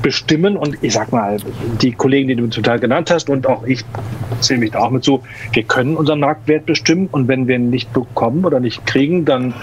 bestimmen 0.02 0.58
und 0.58 0.78
ich 0.82 0.94
sag 0.94 1.12
mal, 1.12 1.38
die 1.82 1.92
Kollegen, 1.92 2.28
die 2.28 2.36
du 2.36 2.48
total 2.48 2.80
genannt 2.80 3.12
hast 3.12 3.30
und 3.30 3.48
auch 3.48 3.64
ich 3.66 3.84
zähle 4.40 4.60
mich 4.60 4.72
da 4.72 4.80
auch 4.80 4.90
mit 4.90 5.04
zu, 5.04 5.22
wir 5.54 5.64
können 5.64 5.96
unseren 5.96 6.20
Marktwert 6.20 6.66
bestimmen 6.66 7.08
und 7.12 7.28
wenn 7.28 7.48
wir 7.48 7.56
ihn 7.56 7.70
nicht 7.70 7.94
bekommen 7.94 8.46
oder 8.46 8.60
nicht 8.60 8.86
kriegen, 8.86 9.26
dann 9.26 9.54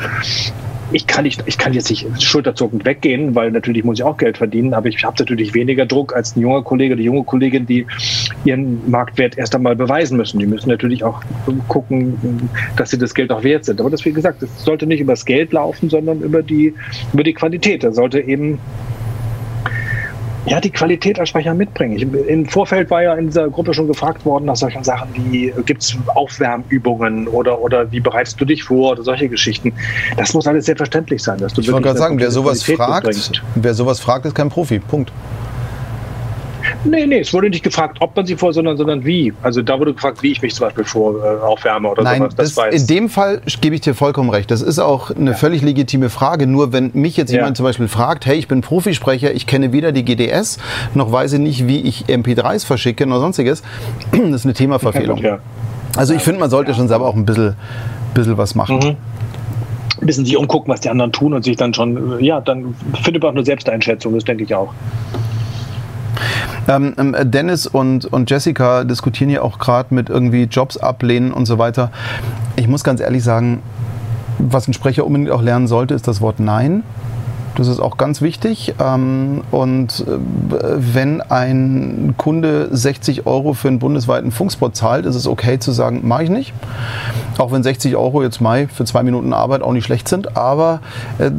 ich 0.93 1.07
kann, 1.07 1.25
nicht, 1.25 1.43
ich 1.47 1.59
kann 1.59 1.73
jetzt 1.73 1.91
nicht 1.91 2.07
schulterzuckend 2.23 2.85
weggehen, 2.85 3.35
weil 3.35 3.51
natürlich 3.51 3.85
muss 3.85 3.99
ich 3.99 4.05
auch 4.05 4.17
Geld 4.17 4.39
verdienen, 4.39 4.75
aber 4.75 4.89
ich 4.89 5.05
habe 5.05 5.17
natürlich 5.19 5.55
weniger 5.55 5.87
Druck 5.87 6.15
als 6.15 6.35
ein 6.35 6.41
junger 6.41 6.63
Kollege 6.63 6.95
oder 6.95 7.03
junge 7.03 7.25
Kollegin, 7.25 7.67
die 7.67 7.87
ihren 8.45 8.91
Marktwert 8.91 9.37
erst 9.37 9.55
einmal 9.55 9.77
beweisen 9.77 10.17
müssen. 10.17 10.39
Die 10.39 10.47
müssen 10.47 10.69
natürlich 10.69 11.05
auch 11.05 11.23
gucken, 11.69 12.49
dass 12.77 12.91
sie 12.91 12.99
das 12.99 13.15
Geld 13.15 13.31
auch 13.31 13.43
wert 13.43 13.65
sind. 13.65 13.81
Aber 13.81 13.91
das, 13.91 14.05
wie 14.05 14.13
gesagt, 14.13 14.43
es 14.43 14.65
sollte 14.65 14.87
nicht 14.87 15.01
über 15.01 15.13
das 15.13 15.25
Geld 15.25 15.53
laufen, 15.53 15.91
sondern 15.91 16.21
über 16.21 16.43
die, 16.43 16.75
über 17.13 17.23
die 17.23 17.35
Qualität. 17.35 17.85
Da 17.85 17.93
sollte 17.93 18.21
eben 18.21 18.59
ja, 20.47 20.61
die 20.61 20.71
Qualität 20.71 21.19
als 21.19 21.31
Sprecher 21.31 21.55
mitbringen. 21.55 21.97
Ich, 21.97 22.03
Im 22.03 22.47
Vorfeld 22.47 22.91
war 22.91 23.03
ja 23.03 23.15
in 23.15 23.27
dieser 23.27 23.49
Gruppe 23.49 23.75
schon 23.75 23.87
gefragt 23.87 24.25
worden 24.25 24.47
nach 24.47 24.57
solchen 24.57 24.85
Sachen 24.85 25.09
wie, 25.15 25.53
gibt 25.67 25.83
es 25.83 25.97
Aufwärmübungen 26.15 27.29
oder, 27.29 27.61
oder 27.61 27.91
wie 27.93 28.01
bereitest 28.01 28.41
du 28.41 28.45
dich 28.45 28.65
vor 28.65 28.93
oder 28.93 29.03
solche 29.03 29.29
Geschichten. 29.29 29.73
Das 30.17 30.35
muss 30.35 30.47
alles 30.47 30.67
selbstverständlich 30.67 31.23
sein. 31.23 31.39
Dass 31.39 31.53
du 31.53 31.61
ich 31.61 31.71
wollte 31.71 31.87
gerade 31.87 31.99
sagen, 31.99 32.19
wer 32.19 32.31
sowas, 32.31 32.63
fragt, 32.63 33.43
wer 33.55 33.75
sowas 33.75 34.01
fragt, 34.01 34.27
ist 34.27 34.35
kein 34.35 34.49
Profi. 34.49 34.79
Punkt. 34.79 35.13
Nee, 36.85 37.07
nee, 37.07 37.21
es 37.21 37.33
wurde 37.33 37.51
nicht 37.51 37.65
gefragt, 37.65 37.99
ob 38.01 38.15
man 38.15 38.25
sie 38.27 38.37
vor, 38.37 38.53
sondern, 38.53 38.77
sondern 38.77 39.05
wie. 39.05 39.33
Also 39.43 39.63
da 39.63 39.79
wurde 39.79 39.95
gefragt, 39.95 40.23
wie 40.23 40.33
ich 40.33 40.43
mich 40.43 40.55
zum 40.55 40.67
Beispiel 40.67 40.85
vor 40.85 41.15
äh, 41.25 41.41
aufwärme 41.41 41.89
oder 41.89 42.03
Nein, 42.03 42.19
sowas. 42.19 42.35
Das, 42.37 42.55
das 42.55 42.75
in 42.75 42.87
dem 42.87 43.09
Fall 43.09 43.43
gebe 43.61 43.75
ich 43.75 43.81
dir 43.81 43.95
vollkommen 43.95 44.31
recht. 44.31 44.51
Das 44.51 44.63
ist 44.63 44.79
auch 44.79 45.11
eine 45.11 45.31
ja. 45.31 45.37
völlig 45.37 45.63
legitime 45.63 46.09
Frage. 46.09 46.47
Nur 46.47 46.73
wenn 46.73 46.91
mich 46.95 47.17
jetzt 47.17 47.33
ja. 47.33 47.39
jemand 47.39 47.57
zum 47.57 47.65
Beispiel 47.65 47.89
fragt, 47.89 48.27
hey, 48.27 48.37
ich 48.37 48.49
bin 48.49 48.61
Profisprecher, 48.61 49.33
ich 49.35 49.47
kenne 49.47 49.73
weder 49.73 49.93
die 49.93 50.05
GDS, 50.05 50.59
noch 50.95 51.11
weiß 51.11 51.35
ich 51.35 51.41
nicht, 51.41 51.67
wie 51.67 51.81
ich 51.81 52.05
MP3s 52.07 52.65
verschicke 52.65 53.07
oder 53.07 53.21
sonstiges, 53.21 53.63
das 54.13 54.21
ist 54.21 54.45
eine 54.45 54.55
Themaverfehlung. 54.55 55.19
Ja, 55.19 55.41
also 55.97 56.15
ich 56.15 56.23
finde, 56.23 56.41
man 56.41 56.51
sollte 56.51 56.75
schon 56.75 56.87
selber 56.87 57.07
auch 57.07 57.17
ein 57.17 57.25
bisschen, 57.25 57.57
bisschen 58.15 58.39
was 58.39 58.55
machen. 58.55 58.79
Mhm 58.79 58.97
ein 60.01 60.07
bisschen 60.07 60.25
sich 60.25 60.37
umgucken, 60.37 60.73
was 60.73 60.81
die 60.81 60.91
anderen 60.91 61.11
tun 61.11 61.35
und 61.35 61.45
sich 61.45 61.57
dann 61.57 61.75
schon, 61.75 62.23
ja, 62.23 62.41
dann 62.41 62.77
findet 63.03 63.23
man 63.23 63.31
auch 63.31 63.35
eine 63.35 63.45
Selbsteinschätzung, 63.45 64.15
das 64.15 64.25
denke 64.25 64.45
ich 64.45 64.55
auch. 64.55 64.73
Ähm, 66.69 66.95
ähm, 66.99 67.17
Dennis 67.31 67.67
und, 67.67 68.05
und 68.05 68.31
Jessica 68.31 68.85
diskutieren 68.85 69.31
ja 69.31 69.43
auch 69.43 69.59
gerade 69.59 69.95
mit 69.95 70.11
irgendwie 70.11 70.45
Jobs 70.45 70.77
ablehnen 70.77 71.33
und 71.33 71.47
so 71.47 71.59
weiter. 71.59 71.91
Ich 72.57 72.69
muss 72.69 72.85
ganz 72.85 73.01
ehrlich 73.01 73.25
sagen, 73.25 73.63
was 74.39 74.69
ein 74.69 74.75
Sprecher 74.75 75.05
unbedingt 75.05 75.31
auch 75.31 75.43
lernen 75.43 75.67
sollte, 75.67 75.95
ist 75.95 76.07
das 76.07 76.21
Wort 76.21 76.39
Nein. 76.41 76.85
Das 77.57 77.67
ist 77.67 77.81
auch 77.81 77.97
ganz 77.97 78.23
wichtig. 78.23 78.75
Ähm, 78.81 79.43
und 79.51 80.05
äh, 80.07 80.19
wenn 80.77 81.21
ein 81.21 82.15
Kunde 82.17 82.69
60 82.71 83.27
Euro 83.27 83.53
für 83.53 83.69
einen 83.69 83.79
bundesweiten 83.79 84.31
Funkspot 84.31 84.77
zahlt, 84.77 85.07
ist 85.07 85.15
es 85.15 85.27
okay 85.27 85.59
zu 85.59 85.73
sagen, 85.73 86.07
mache 86.07 86.25
ich 86.25 86.31
nicht. 86.31 86.53
Auch 87.39 87.53
wenn 87.53 87.63
60 87.63 87.97
Euro 87.97 88.23
jetzt 88.23 88.41
Mai 88.41 88.69
für 88.69 88.85
zwei 88.85 89.03
Minuten 89.03 89.33
Arbeit 89.33 89.63
auch 89.63 89.73
nicht 89.73 89.85
schlecht 89.85 90.09
sind. 90.09 90.37
Aber 90.37 90.81
äh, 91.19 91.31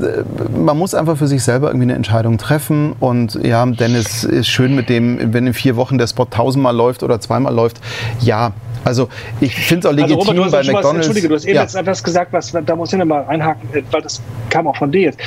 man 0.58 0.78
muss 0.78 0.94
einfach 0.94 1.18
für 1.18 1.28
sich 1.28 1.44
selber 1.44 1.68
irgendwie 1.68 1.86
eine 1.86 1.96
Entscheidung 1.96 2.38
treffen. 2.38 2.94
Und 3.00 3.36
ja, 3.44 3.66
Dennis 3.66 4.24
ist 4.24 4.48
schön 4.48 4.76
mit 4.76 4.90
dem, 4.90 5.34
wenn 5.34 5.48
in 5.48 5.54
vier 5.54 5.76
Wochen 5.76 5.98
der 5.98 6.08
Spot 6.08 6.26
tausendmal 6.26 6.76
läuft 6.76 7.04
oder 7.04 7.20
zweimal 7.20 7.54
läuft. 7.54 7.80
Ja, 8.20 8.52
also 8.84 9.10
ich 9.42 9.56
finde 9.56 9.88
es 9.88 9.92
auch 9.92 9.96
legitim 9.96 10.20
also 10.20 10.32
Robert, 10.32 10.52
bei 10.52 10.58
McDonalds. 10.60 10.84
Was, 10.84 10.96
Entschuldige, 10.96 11.28
du 11.28 11.36
hast 11.36 11.46
eben 11.46 11.56
ja. 11.56 11.62
jetzt 11.64 11.76
etwas 11.76 12.04
gesagt, 12.04 12.34
was, 12.34 12.52
da 12.52 12.76
muss 12.76 12.94
ich 12.94 13.00
nochmal 13.00 13.26
einhaken, 13.28 13.70
äh, 13.74 13.84
weil 13.92 14.02
das 14.02 14.22
kam 14.50 14.68
auch 14.68 14.78
von 14.78 14.92
dir 14.92 15.02
jetzt. 15.02 15.20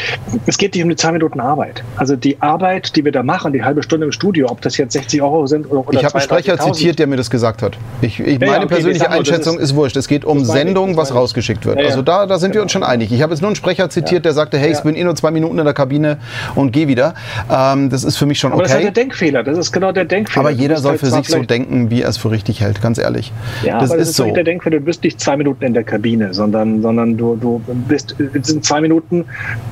Es 0.47 0.59
geht 0.59 0.75
nicht 0.75 0.83
um 0.83 0.91
die 0.91 0.97
zwei 0.97 1.13
Minuten 1.13 1.41
Arbeit. 1.41 1.83
Also 1.97 2.17
die 2.17 2.41
Arbeit, 2.41 2.97
die 2.97 3.05
wir 3.05 3.13
da 3.13 3.23
machen, 3.23 3.53
die 3.53 3.63
halbe 3.63 3.83
Stunde 3.83 4.07
im 4.07 4.13
Studio, 4.13 4.49
ob 4.51 4.61
das 4.63 4.77
jetzt 4.77 4.93
60 4.93 5.23
Euro 5.23 5.47
sind 5.47 5.71
oder, 5.71 5.85
Ich 5.93 6.05
habe 6.05 6.15
einen 6.15 6.23
Sprecher 6.23 6.59
zitiert, 6.59 6.99
der 6.99 7.07
mir 7.07 7.17
das 7.17 7.31
gesagt 7.31 7.63
hat. 7.63 7.77
Ich, 8.01 8.21
ich 8.21 8.41
ja, 8.41 8.47
meine 8.47 8.65
okay, 8.65 8.75
persönliche 8.75 9.11
Einschätzung 9.11 9.57
ist, 9.57 9.71
ist, 9.71 9.77
wurscht. 9.77 9.97
Es 9.97 10.09
geht 10.09 10.25
um 10.25 10.45
Sendung, 10.45 10.97
was 10.97 11.15
rausgeschickt 11.15 11.67
wird. 11.67 11.79
Also 11.79 12.03
da, 12.03 12.27
da 12.27 12.39
sind 12.39 12.51
genau. 12.51 12.61
wir 12.61 12.63
uns 12.63 12.73
schon 12.73 12.83
einig. 12.83 13.13
Ich 13.13 13.23
habe 13.23 13.33
jetzt 13.33 13.41
nur 13.41 13.49
einen 13.49 13.57
Sprecher 13.57 13.91
zitiert, 13.91 14.25
der 14.25 14.33
sagte, 14.33 14.59
hey, 14.59 14.73
ich 14.73 14.81
bin 14.81 14.95
eh 14.95 15.05
nur 15.05 15.15
zwei 15.15 15.31
Minuten 15.31 15.59
in 15.59 15.65
der 15.65 15.75
Kabine 15.75 16.19
und 16.55 16.73
gehe 16.73 16.89
wieder. 16.89 17.15
Ähm, 17.51 17.91
das 17.91 18.05
ist 18.05 18.17
für 18.17 18.27
mich 18.27 18.39
schon 18.39 18.53
okay. 18.53 18.55
Aber 18.55 18.63
das 18.63 18.73
ist 18.73 18.77
halt 18.77 18.97
der 18.97 19.03
Denkfehler. 19.03 19.43
Das 19.43 19.59
ist 19.59 19.73
genau 19.73 19.93
der 19.93 20.05
Denkfehler. 20.05 20.41
Aber 20.41 20.51
jeder 20.51 20.79
soll 20.79 20.93
halt 20.93 21.01
für 21.01 21.11
sich 21.11 21.29
so 21.29 21.43
denken, 21.43 21.91
wie 21.91 22.03
er 22.03 22.09
es 22.09 22.17
für 22.17 22.31
richtig 22.31 22.61
hält, 22.61 22.83
ganz 22.83 22.99
ehrlich. 22.99 23.33
Ja, 23.65 23.81
das 23.81 23.91
aber 23.91 23.99
das 23.99 24.11
ist, 24.11 24.17
so. 24.17 24.31
der 24.33 24.45
Denkfehler, 24.45 24.79
du 24.79 24.85
bist 24.85 25.03
nicht 25.05 25.21
zwei 25.21 25.37
Minuten 25.37 25.65
in 25.65 25.75
der 25.75 25.85
Kabine, 25.85 26.33
sondern, 26.35 26.83
sondern 26.83 27.17
du, 27.17 27.37
du 27.37 27.63
bist, 27.89 28.17
in 28.19 28.63
zwei 28.63 28.81
Minuten 28.81 29.25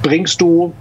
bringst 0.02 0.40
du 0.40 0.72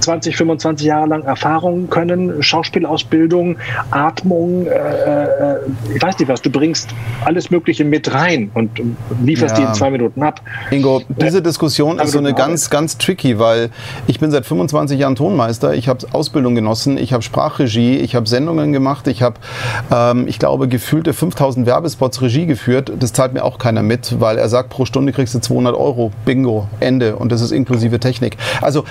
20, 0.00 0.36
25 0.36 0.86
Jahre 0.86 1.08
lang 1.08 1.22
Erfahrung 1.22 1.88
können, 1.90 2.42
Schauspielausbildung, 2.42 3.56
Atmung, 3.90 4.66
äh, 4.66 4.70
äh, 4.70 5.56
ich 5.94 6.02
weiß 6.02 6.18
nicht 6.18 6.28
was, 6.28 6.42
du 6.42 6.50
bringst 6.50 6.90
alles 7.24 7.50
Mögliche 7.50 7.84
mit 7.84 8.12
rein 8.12 8.50
und 8.54 8.80
lieferst 9.22 9.56
ja. 9.56 9.64
die 9.64 9.68
in 9.68 9.74
zwei 9.74 9.90
Minuten 9.90 10.22
ab. 10.22 10.40
Ingo, 10.70 11.02
diese 11.08 11.42
Diskussion 11.42 11.98
ist 11.98 12.12
so 12.12 12.18
eine 12.18 12.34
ganz, 12.34 12.70
ganz 12.70 12.98
tricky, 12.98 13.38
weil 13.38 13.70
ich 14.06 14.20
bin 14.20 14.30
seit 14.30 14.46
25 14.46 14.98
Jahren 14.98 15.16
Tonmeister, 15.16 15.74
ich 15.74 15.88
habe 15.88 16.06
Ausbildung 16.12 16.54
genossen, 16.54 16.98
ich 16.98 17.12
habe 17.12 17.22
Sprachregie, 17.22 17.96
ich 17.96 18.14
habe 18.14 18.28
Sendungen 18.28 18.72
gemacht, 18.72 19.06
ich 19.06 19.22
habe, 19.22 19.36
ähm, 19.92 20.26
ich 20.26 20.38
glaube, 20.38 20.68
gefühlte 20.68 21.12
5000 21.12 21.66
Werbespots 21.66 22.22
Regie 22.22 22.46
geführt. 22.46 22.92
Das 22.98 23.12
zahlt 23.12 23.32
mir 23.34 23.44
auch 23.44 23.58
keiner 23.58 23.82
mit, 23.82 24.20
weil 24.20 24.38
er 24.38 24.48
sagt, 24.48 24.70
pro 24.70 24.84
Stunde 24.84 25.12
kriegst 25.12 25.34
du 25.34 25.40
200 25.40 25.74
Euro. 25.74 26.12
Bingo, 26.24 26.68
Ende. 26.80 27.16
Und 27.16 27.32
das 27.32 27.40
ist 27.40 27.50
inklusive 27.50 28.00
Technik. 28.00 28.36
Also 28.60 28.84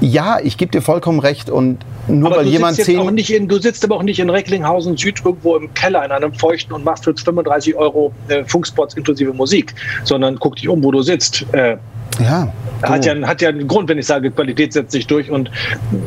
ja, 0.00 0.38
ich 0.42 0.55
gebe 0.56 0.72
dir 0.72 0.82
vollkommen 0.82 1.20
recht. 1.20 1.50
Und 1.50 1.78
nur 2.08 2.30
aber 2.30 2.38
weil 2.38 2.48
jemand 2.48 2.76
zehn. 2.76 3.16
In, 3.18 3.48
du 3.48 3.58
sitzt 3.58 3.84
aber 3.84 3.96
auch 3.96 4.02
nicht 4.02 4.18
in 4.18 4.30
Recklinghausen 4.30 4.96
Süd 4.96 5.22
irgendwo 5.24 5.56
im 5.56 5.72
Keller 5.74 6.04
in 6.04 6.10
einem 6.10 6.32
feuchten 6.34 6.72
und 6.72 6.84
machst 6.84 7.04
für 7.04 7.14
35 7.14 7.74
Euro 7.76 8.12
äh, 8.28 8.44
Funkspots 8.44 8.94
inklusive 8.94 9.32
Musik, 9.32 9.74
sondern 10.04 10.38
guck 10.38 10.56
dich 10.56 10.68
um, 10.68 10.82
wo 10.82 10.90
du 10.90 11.02
sitzt. 11.02 11.46
Äh, 11.52 11.76
ja. 12.20 12.48
Hat 12.82 13.06
ja, 13.06 13.14
hat 13.26 13.40
ja 13.40 13.48
einen 13.48 13.66
Grund, 13.66 13.88
wenn 13.88 13.98
ich 13.98 14.06
sage, 14.06 14.30
Qualität 14.30 14.74
setzt 14.74 14.92
sich 14.92 15.06
durch 15.06 15.30
und 15.30 15.50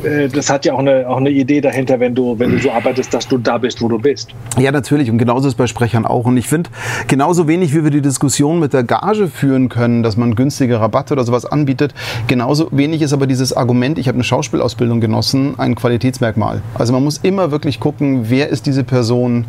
äh, 0.04 0.28
das 0.28 0.48
hat 0.48 0.64
ja 0.64 0.74
auch 0.74 0.78
eine, 0.78 1.08
auch 1.08 1.16
eine 1.16 1.30
Idee 1.30 1.60
dahinter, 1.60 1.98
wenn 1.98 2.14
du, 2.14 2.38
wenn 2.38 2.52
du 2.52 2.58
so 2.58 2.70
arbeitest, 2.70 3.12
dass 3.12 3.26
du 3.26 3.38
da 3.38 3.58
bist, 3.58 3.82
wo 3.82 3.88
du 3.88 3.98
bist. 3.98 4.30
Ja, 4.56 4.70
natürlich 4.70 5.10
und 5.10 5.18
genauso 5.18 5.48
ist 5.48 5.54
es 5.54 5.58
bei 5.58 5.66
Sprechern 5.66 6.06
auch 6.06 6.26
und 6.26 6.36
ich 6.36 6.46
finde, 6.46 6.70
genauso 7.08 7.48
wenig 7.48 7.74
wie 7.74 7.82
wir 7.82 7.90
die 7.90 8.00
Diskussion 8.00 8.60
mit 8.60 8.72
der 8.72 8.84
Gage 8.84 9.26
führen 9.26 9.68
können, 9.68 10.04
dass 10.04 10.16
man 10.16 10.36
günstige 10.36 10.80
Rabatte 10.80 11.14
oder 11.14 11.24
sowas 11.24 11.44
anbietet, 11.44 11.92
genauso 12.28 12.68
wenig 12.70 13.02
ist 13.02 13.12
aber 13.12 13.26
dieses 13.26 13.52
Argument, 13.52 13.98
ich 13.98 14.06
habe 14.06 14.16
eine 14.16 14.24
Schauspielausbildung 14.24 15.00
genossen, 15.00 15.54
ein 15.58 15.74
Qualitätsmerkmal. 15.74 16.62
Also 16.74 16.92
man 16.92 17.02
muss 17.02 17.18
immer 17.18 17.50
wirklich 17.50 17.80
gucken, 17.80 18.30
wer 18.30 18.48
ist 18.48 18.66
diese 18.66 18.84
Person, 18.84 19.46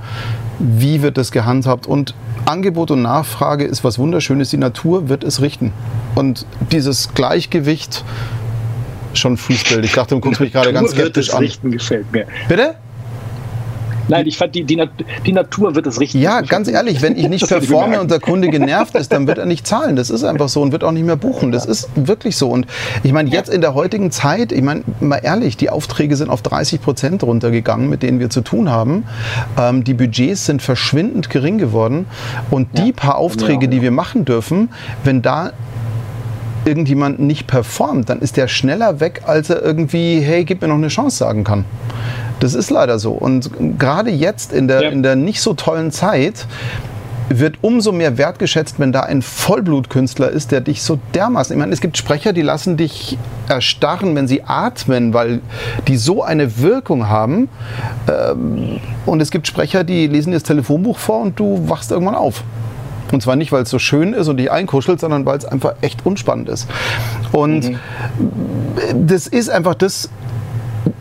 wie 0.59 1.01
wird 1.01 1.17
das 1.17 1.31
gehandhabt 1.31 1.87
und 1.87 2.13
Angebot 2.45 2.91
und 2.91 3.01
Nachfrage 3.01 3.65
ist 3.65 3.83
was 3.83 3.99
Wunderschönes, 3.99 4.49
die 4.49 4.57
Natur 4.57 5.09
wird 5.09 5.23
es 5.23 5.41
richten. 5.41 5.73
Und 6.15 6.45
dieses 6.71 7.13
Gleichgewicht 7.13 8.03
schon 9.13 9.37
Fußbild. 9.37 9.85
Ich 9.85 9.93
dachte, 9.93 10.15
du 10.15 10.21
guckst 10.21 10.41
mich 10.41 10.51
gerade 10.51 10.73
ganz 10.73 10.91
skeptisch 10.91 11.29
es 11.29 11.39
richten, 11.39 11.71
gefällt 11.71 12.11
mir. 12.11 12.25
Bitte? 12.47 12.75
Nein, 14.11 14.27
ich 14.27 14.37
fand, 14.37 14.53
die, 14.55 14.65
die, 14.65 14.83
die 15.25 15.31
Natur 15.31 15.73
wird 15.73 15.87
es 15.87 16.01
richtig. 16.01 16.21
Ja, 16.21 16.41
ganz 16.41 16.67
ehrlich, 16.67 17.01
wenn 17.01 17.15
ich 17.15 17.29
nicht 17.29 17.47
performe 17.47 18.01
und 18.01 18.11
der 18.11 18.19
Kunde 18.19 18.49
genervt 18.49 18.93
ist, 18.95 19.13
dann 19.13 19.25
wird 19.25 19.37
er 19.37 19.45
nicht 19.45 19.65
zahlen. 19.65 19.95
Das 19.95 20.09
ist 20.09 20.25
einfach 20.25 20.49
so 20.49 20.61
und 20.61 20.73
wird 20.73 20.83
auch 20.83 20.91
nicht 20.91 21.05
mehr 21.05 21.15
buchen. 21.15 21.53
Das 21.53 21.65
ist 21.65 21.87
wirklich 21.95 22.35
so. 22.35 22.49
Und 22.49 22.67
ich 23.03 23.13
meine, 23.13 23.29
jetzt 23.29 23.47
in 23.49 23.61
der 23.61 23.73
heutigen 23.73 24.11
Zeit, 24.11 24.51
ich 24.51 24.61
meine, 24.61 24.83
mal 24.99 25.21
ehrlich, 25.23 25.55
die 25.55 25.69
Aufträge 25.69 26.17
sind 26.17 26.29
auf 26.29 26.41
30 26.41 26.81
Prozent 26.81 27.23
runtergegangen, 27.23 27.89
mit 27.89 28.03
denen 28.03 28.19
wir 28.19 28.29
zu 28.29 28.41
tun 28.41 28.69
haben. 28.69 29.05
Ähm, 29.57 29.85
die 29.85 29.93
Budgets 29.93 30.45
sind 30.45 30.61
verschwindend 30.61 31.29
gering 31.29 31.57
geworden. 31.57 32.05
Und 32.49 32.77
die 32.77 32.87
ja, 32.87 32.93
paar 32.93 33.17
Aufträge, 33.17 33.69
die 33.69 33.81
wir 33.81 33.91
machen 33.91 34.25
dürfen, 34.25 34.71
wenn 35.05 35.21
da 35.21 35.53
irgendjemand 36.65 37.19
nicht 37.19 37.47
performt, 37.47 38.09
dann 38.09 38.19
ist 38.19 38.37
der 38.37 38.47
schneller 38.47 38.99
weg, 38.99 39.23
als 39.25 39.49
er 39.49 39.61
irgendwie, 39.61 40.19
hey, 40.19 40.45
gib 40.45 40.61
mir 40.61 40.67
noch 40.67 40.75
eine 40.75 40.89
Chance 40.89 41.17
sagen 41.17 41.43
kann. 41.43 41.65
Das 42.39 42.53
ist 42.55 42.69
leider 42.69 42.97
so. 42.99 43.11
Und 43.11 43.51
gerade 43.77 44.09
jetzt 44.09 44.51
in 44.51 44.67
der, 44.67 44.83
ja. 44.83 44.89
in 44.89 45.03
der 45.03 45.15
nicht 45.15 45.41
so 45.41 45.53
tollen 45.53 45.91
Zeit 45.91 46.47
wird 47.39 47.59
umso 47.61 47.91
mehr 47.91 48.17
wertgeschätzt, 48.17 48.79
wenn 48.79 48.91
da 48.91 49.01
ein 49.01 49.21
Vollblutkünstler 49.21 50.29
ist, 50.29 50.51
der 50.51 50.61
dich 50.61 50.81
so 50.81 50.99
dermaßen. 51.13 51.55
Ich 51.55 51.59
meine, 51.59 51.71
es 51.71 51.81
gibt 51.81 51.97
Sprecher, 51.97 52.33
die 52.33 52.41
lassen 52.41 52.77
dich 52.77 53.17
erstarren, 53.47 54.15
wenn 54.15 54.27
sie 54.27 54.43
atmen, 54.43 55.13
weil 55.13 55.39
die 55.87 55.97
so 55.97 56.23
eine 56.23 56.59
Wirkung 56.59 57.07
haben. 57.07 57.49
Ähm, 58.09 58.79
und 59.05 59.21
es 59.21 59.31
gibt 59.31 59.47
Sprecher, 59.47 59.83
die 59.83 60.07
lesen 60.07 60.31
dir 60.31 60.37
das 60.37 60.43
Telefonbuch 60.43 60.97
vor 60.97 61.21
und 61.21 61.39
du 61.39 61.69
wachst 61.69 61.91
irgendwann 61.91 62.15
auf. 62.15 62.43
Und 63.11 63.21
zwar 63.21 63.35
nicht, 63.35 63.51
weil 63.51 63.63
es 63.63 63.69
so 63.69 63.79
schön 63.79 64.13
ist 64.13 64.27
und 64.27 64.37
dich 64.37 64.51
einkuschelt, 64.51 64.99
sondern 64.99 65.25
weil 65.25 65.37
es 65.37 65.45
einfach 65.45 65.75
echt 65.81 66.05
unspannend 66.05 66.49
ist. 66.49 66.67
Und 67.31 67.71
mhm. 67.71 67.79
das 69.05 69.27
ist 69.27 69.49
einfach 69.49 69.75
das, 69.75 70.09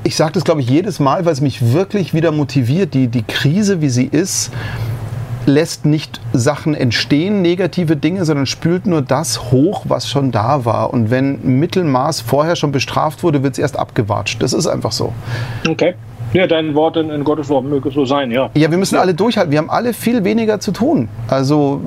ich 0.03 0.17
sage 0.17 0.33
das, 0.33 0.45
glaube 0.45 0.61
ich, 0.61 0.69
jedes 0.69 1.01
Mal, 1.01 1.25
weil 1.25 1.33
es 1.33 1.41
mich 1.41 1.73
wirklich 1.73 2.15
wieder 2.15 2.33
motiviert. 2.33 2.95
Die, 2.95 3.09
die 3.09 3.23
Krise, 3.23 3.81
wie 3.81 3.91
sie 3.91 4.07
ist, 4.07 4.51
lässt 5.47 5.87
nicht 5.87 6.21
Sachen 6.33 6.75
entstehen, 6.75 7.43
negative 7.43 7.97
Dinge, 7.97 8.25
sondern 8.25 8.47
spült 8.47 8.87
nur 8.87 9.03
das 9.03 9.51
hoch, 9.51 9.85
was 9.89 10.09
schon 10.09 10.31
da 10.31 10.65
war. 10.65 10.93
Und 10.93 11.11
wenn 11.11 11.59
Mittelmaß 11.59 12.21
vorher 12.21 12.57
schon 12.57 12.73
bestraft 12.73 13.23
wurde, 13.23 13.43
wird 13.43 13.55
es 13.55 13.59
erst 13.59 13.79
abgewatscht. 13.79 14.43
Das 14.43 14.53
ist 14.53 14.67
einfach 14.67 14.93
so. 14.93 15.13
Okay. 15.69 15.95
Ja, 16.33 16.47
dein 16.47 16.75
Wort 16.75 16.97
in, 16.97 17.11
in, 17.11 17.25
Gottes 17.25 17.49
Wort 17.49 17.65
möge 17.65 17.91
so 17.91 18.05
sein, 18.05 18.31
ja. 18.31 18.51
Ja, 18.55 18.71
wir 18.71 18.79
müssen 18.79 18.95
ja. 18.95 19.01
alle 19.01 19.15
durchhalten. 19.15 19.51
Wir 19.51 19.59
haben 19.59 19.71
alle 19.71 19.93
viel 19.93 20.23
weniger 20.23 20.61
zu 20.61 20.71
tun. 20.71 21.09
Also. 21.29 21.81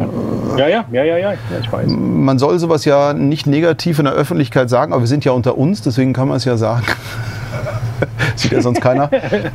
Ja, 0.57 0.68
ja, 0.68 0.86
ja, 0.91 1.03
ja, 1.03 1.18
ja, 1.18 1.32
ja, 1.32 1.38
ich 1.61 1.72
weiß. 1.72 1.88
Man 1.88 2.38
soll 2.40 2.60
sowas 2.60 2.84
ja 2.86 3.14
nicht 3.14 3.48
negativ 3.48 3.99
in 3.99 4.06
der 4.06 4.14
Öffentlichkeit 4.14 4.70
sagen, 4.70 4.91
aber 4.91 5.03
wir 5.03 5.07
sind 5.07 5.24
ja 5.24 5.32
unter 5.32 5.57
uns, 5.57 5.82
deswegen 5.82 6.14
kann 6.14 6.28
man 6.28 6.38
es 6.38 6.45
ja 6.45 6.57
sagen. 6.57 6.86
Sieht 8.35 8.51
ja 8.51 8.61
sonst 8.61 8.81
keiner. 8.81 9.09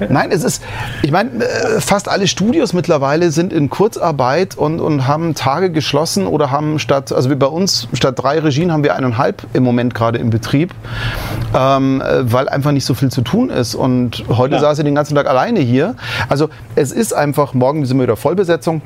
Nein, 0.08 0.30
es 0.30 0.44
ist, 0.44 0.62
ich 1.02 1.10
meine, 1.10 1.30
äh, 1.44 1.80
fast 1.80 2.08
alle 2.08 2.26
Studios 2.26 2.72
mittlerweile 2.72 3.30
sind 3.30 3.52
in 3.52 3.70
Kurzarbeit 3.70 4.56
und, 4.56 4.80
und 4.80 5.06
haben 5.06 5.34
Tage 5.34 5.70
geschlossen 5.70 6.26
oder 6.26 6.50
haben 6.50 6.78
statt, 6.78 7.12
also 7.12 7.30
wie 7.30 7.34
bei 7.34 7.46
uns, 7.46 7.88
statt 7.92 8.14
drei 8.16 8.38
Regien 8.38 8.72
haben 8.72 8.84
wir 8.84 8.94
eineinhalb 8.94 9.42
im 9.52 9.62
Moment 9.62 9.94
gerade 9.94 10.18
im 10.18 10.30
Betrieb, 10.30 10.72
ähm, 11.54 12.00
äh, 12.00 12.32
weil 12.32 12.48
einfach 12.48 12.72
nicht 12.72 12.84
so 12.84 12.94
viel 12.94 13.10
zu 13.10 13.22
tun 13.22 13.50
ist. 13.50 13.74
Und 13.74 14.24
heute 14.28 14.54
ja. 14.54 14.60
saß 14.60 14.78
ich 14.78 14.84
den 14.84 14.94
ganzen 14.94 15.14
Tag 15.14 15.26
alleine 15.28 15.60
hier. 15.60 15.94
Also 16.28 16.48
es 16.74 16.92
ist 16.92 17.12
einfach, 17.12 17.54
morgen 17.54 17.84
sind 17.86 17.96
wir 17.98 18.04
wieder 18.04 18.16
Vollbesetzung. 18.16 18.82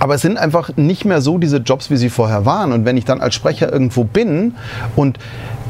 Aber 0.00 0.16
es 0.16 0.20
sind 0.20 0.36
einfach 0.36 0.70
nicht 0.76 1.04
mehr 1.04 1.20
so 1.20 1.38
diese 1.38 1.58
Jobs, 1.58 1.88
wie 1.88 1.96
sie 1.96 2.10
vorher 2.10 2.44
waren. 2.44 2.72
Und 2.72 2.84
wenn 2.84 2.96
ich 2.96 3.04
dann 3.04 3.20
als 3.20 3.36
Sprecher 3.36 3.72
irgendwo 3.72 4.02
bin 4.02 4.56
und 4.96 5.16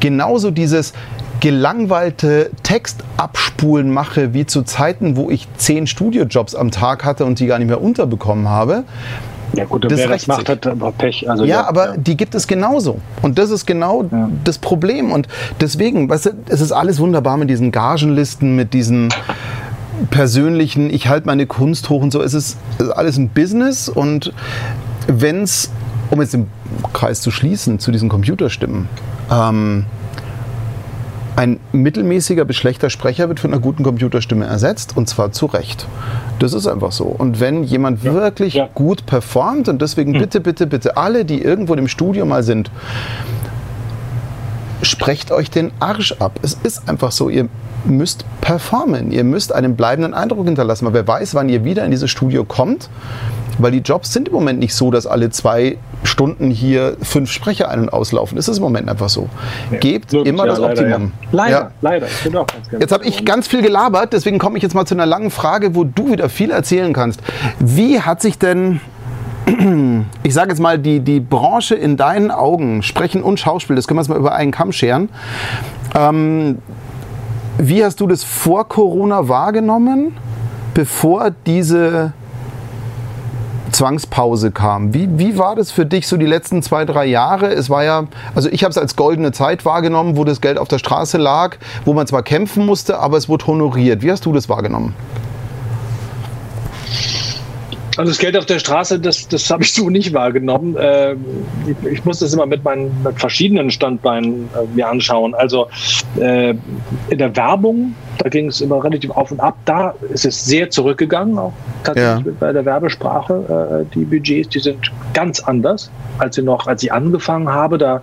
genauso 0.00 0.50
dieses, 0.50 0.94
gelangweilte 1.42 2.52
Textabspulen 2.62 3.90
mache, 3.90 4.32
wie 4.32 4.46
zu 4.46 4.62
Zeiten, 4.62 5.16
wo 5.16 5.28
ich 5.28 5.48
zehn 5.56 5.88
Studiojobs 5.88 6.54
am 6.54 6.70
Tag 6.70 7.04
hatte 7.04 7.24
und 7.24 7.40
die 7.40 7.46
gar 7.46 7.58
nicht 7.58 7.66
mehr 7.66 7.82
unterbekommen 7.82 8.48
habe. 8.48 8.84
Ja 9.54 9.64
gut, 9.64 9.84
das 9.84 9.98
wer 9.98 10.08
das 10.08 10.28
macht, 10.28 10.48
hat 10.48 10.68
aber 10.68 10.92
Pech. 10.92 11.28
Also 11.28 11.44
ja, 11.44 11.62
ja, 11.62 11.66
aber 11.66 11.86
ja. 11.86 11.96
die 11.96 12.16
gibt 12.16 12.36
es 12.36 12.46
genauso. 12.46 13.00
Und 13.22 13.40
das 13.40 13.50
ist 13.50 13.66
genau 13.66 14.04
ja. 14.04 14.30
das 14.44 14.58
Problem. 14.58 15.10
Und 15.10 15.26
deswegen, 15.60 16.08
weißt 16.08 16.26
du, 16.26 16.30
es 16.48 16.60
ist 16.60 16.70
alles 16.70 17.00
wunderbar 17.00 17.36
mit 17.36 17.50
diesen 17.50 17.72
Gagenlisten, 17.72 18.54
mit 18.54 18.72
diesen 18.72 19.08
persönlichen, 20.10 20.90
ich 20.90 21.08
halte 21.08 21.26
meine 21.26 21.46
Kunst 21.46 21.90
hoch 21.90 22.02
und 22.02 22.12
so. 22.12 22.22
Es 22.22 22.34
ist, 22.34 22.56
es 22.78 22.86
ist 22.86 22.92
alles 22.92 23.16
ein 23.16 23.30
Business 23.30 23.88
und 23.88 24.32
wenn 25.08 25.42
es, 25.42 25.72
um 26.10 26.20
jetzt 26.20 26.34
den 26.34 26.48
Kreis 26.92 27.20
zu 27.20 27.32
schließen 27.32 27.80
zu 27.80 27.90
diesen 27.90 28.08
Computerstimmen, 28.08 28.88
ähm, 29.28 29.86
ein 31.36 31.60
mittelmäßiger 31.72 32.44
bis 32.44 32.56
schlechter 32.56 32.90
Sprecher 32.90 33.28
wird 33.28 33.40
von 33.40 33.52
einer 33.52 33.60
guten 33.60 33.82
Computerstimme 33.82 34.44
ersetzt 34.44 34.96
und 34.96 35.08
zwar 35.08 35.32
zu 35.32 35.46
Recht. 35.46 35.86
Das 36.38 36.52
ist 36.52 36.66
einfach 36.66 36.92
so. 36.92 37.04
Und 37.04 37.40
wenn 37.40 37.64
jemand 37.64 38.02
ja, 38.04 38.12
wirklich 38.12 38.54
ja. 38.54 38.68
gut 38.74 39.06
performt 39.06 39.68
und 39.68 39.80
deswegen 39.80 40.12
hm. 40.14 40.20
bitte, 40.20 40.40
bitte, 40.40 40.66
bitte 40.66 40.96
alle, 40.96 41.24
die 41.24 41.40
irgendwo 41.40 41.74
im 41.74 41.88
Studio 41.88 42.26
mal 42.26 42.42
sind, 42.42 42.70
sprecht 44.82 45.30
euch 45.30 45.50
den 45.50 45.70
Arsch 45.78 46.12
ab. 46.18 46.38
Es 46.42 46.58
ist 46.62 46.88
einfach 46.88 47.12
so, 47.12 47.28
ihr 47.28 47.48
müsst 47.84 48.24
performen, 48.40 49.10
ihr 49.10 49.24
müsst 49.24 49.52
einen 49.52 49.76
bleibenden 49.76 50.14
Eindruck 50.14 50.44
hinterlassen, 50.44 50.86
weil 50.86 50.94
wer 50.94 51.06
weiß, 51.06 51.34
wann 51.34 51.48
ihr 51.48 51.64
wieder 51.64 51.84
in 51.84 51.90
dieses 51.90 52.10
Studio 52.10 52.44
kommt 52.44 52.88
weil 53.58 53.72
die 53.72 53.78
Jobs 53.78 54.12
sind 54.12 54.28
im 54.28 54.34
Moment 54.34 54.58
nicht 54.58 54.74
so, 54.74 54.90
dass 54.90 55.06
alle 55.06 55.30
zwei 55.30 55.78
Stunden 56.04 56.50
hier 56.50 56.96
fünf 57.02 57.30
Sprecher 57.30 57.68
ein- 57.68 57.80
und 57.80 57.92
auslaufen. 57.92 58.36
Das 58.36 58.48
ist 58.48 58.58
im 58.58 58.62
Moment 58.62 58.88
einfach 58.88 59.08
so. 59.08 59.28
Ja, 59.70 59.78
Gebt 59.78 60.12
immer 60.12 60.46
das 60.46 60.58
leider, 60.58 60.82
Optimum. 60.82 61.12
Ja. 61.22 61.28
Leider, 61.32 61.60
ja. 61.60 61.70
leider. 61.80 62.06
jetzt 62.78 62.92
habe 62.92 63.04
ich 63.04 63.24
ganz 63.24 63.48
viel 63.48 63.62
gelabert, 63.62 64.12
deswegen 64.12 64.38
komme 64.38 64.56
ich 64.56 64.62
jetzt 64.62 64.74
mal 64.74 64.86
zu 64.86 64.94
einer 64.94 65.06
langen 65.06 65.30
Frage, 65.30 65.74
wo 65.74 65.84
du 65.84 66.12
wieder 66.12 66.28
viel 66.28 66.50
erzählen 66.50 66.92
kannst. 66.92 67.20
Wie 67.58 68.00
hat 68.00 68.20
sich 68.22 68.38
denn 68.38 68.80
ich 70.22 70.34
sage 70.34 70.50
jetzt 70.50 70.60
mal, 70.60 70.78
die, 70.78 71.00
die 71.00 71.20
Branche 71.20 71.74
in 71.74 71.96
deinen 71.96 72.30
Augen, 72.30 72.82
Sprechen 72.82 73.22
und 73.22 73.40
Schauspiel, 73.40 73.76
das 73.76 73.88
können 73.88 73.98
wir 73.98 74.02
jetzt 74.02 74.08
mal 74.08 74.18
über 74.18 74.34
einen 74.34 74.52
Kamm 74.52 74.72
scheren. 74.72 75.08
Ähm, 75.94 76.58
wie 77.58 77.84
hast 77.84 78.00
du 78.00 78.06
das 78.06 78.24
vor 78.24 78.68
Corona 78.68 79.28
wahrgenommen, 79.28 80.16
bevor 80.74 81.30
diese 81.46 82.12
Zwangspause 83.72 84.50
kam. 84.50 84.94
Wie, 84.94 85.18
wie 85.18 85.38
war 85.38 85.56
das 85.56 85.70
für 85.70 85.86
dich 85.86 86.06
so 86.06 86.16
die 86.16 86.26
letzten 86.26 86.62
zwei, 86.62 86.84
drei 86.84 87.06
Jahre? 87.06 87.52
Es 87.52 87.70
war 87.70 87.84
ja, 87.84 88.04
also 88.34 88.48
ich 88.50 88.64
habe 88.64 88.70
es 88.70 88.78
als 88.78 88.96
goldene 88.96 89.32
Zeit 89.32 89.64
wahrgenommen, 89.64 90.16
wo 90.16 90.24
das 90.24 90.40
Geld 90.40 90.58
auf 90.58 90.68
der 90.68 90.78
Straße 90.78 91.18
lag, 91.18 91.56
wo 91.84 91.92
man 91.94 92.06
zwar 92.06 92.22
kämpfen 92.22 92.66
musste, 92.66 92.98
aber 92.98 93.16
es 93.16 93.28
wurde 93.28 93.46
honoriert. 93.46 94.02
Wie 94.02 94.10
hast 94.10 94.24
du 94.24 94.32
das 94.32 94.48
wahrgenommen? 94.48 94.94
Also 97.98 98.10
das 98.10 98.18
Geld 98.18 98.36
auf 98.38 98.46
der 98.46 98.58
Straße, 98.58 98.98
das, 98.98 99.28
das 99.28 99.50
habe 99.50 99.64
ich 99.64 99.74
so 99.74 99.90
nicht 99.90 100.14
wahrgenommen. 100.14 100.76
Äh, 100.76 101.12
ich, 101.66 101.92
ich, 101.92 102.04
muss 102.06 102.20
das 102.20 102.32
immer 102.32 102.46
mit 102.46 102.64
meinen 102.64 102.90
mit 103.04 103.20
verschiedenen 103.20 103.70
Standbeinen 103.70 104.48
äh, 104.54 104.66
mir 104.74 104.88
anschauen. 104.88 105.34
Also 105.34 105.68
äh, 106.18 106.54
in 107.10 107.18
der 107.18 107.36
Werbung, 107.36 107.94
da 108.18 108.30
ging 108.30 108.46
es 108.46 108.62
immer 108.62 108.82
relativ 108.82 109.10
auf 109.10 109.30
und 109.30 109.40
ab. 109.40 109.58
Da 109.66 109.94
ist 110.10 110.24
es 110.24 110.42
sehr 110.42 110.70
zurückgegangen, 110.70 111.38
auch 111.38 111.52
tatsächlich 111.84 112.26
ja. 112.26 112.32
bei 112.40 112.52
der 112.52 112.64
Werbesprache. 112.64 113.84
Äh, 113.90 113.94
die 113.94 114.04
Budgets, 114.06 114.48
die 114.48 114.60
sind 114.60 114.90
ganz 115.12 115.40
anders, 115.40 115.90
als 116.18 116.38
ich 116.38 116.44
noch, 116.44 116.66
als 116.66 116.82
ich 116.82 116.92
angefangen 116.92 117.50
habe, 117.50 117.76
da 117.76 118.00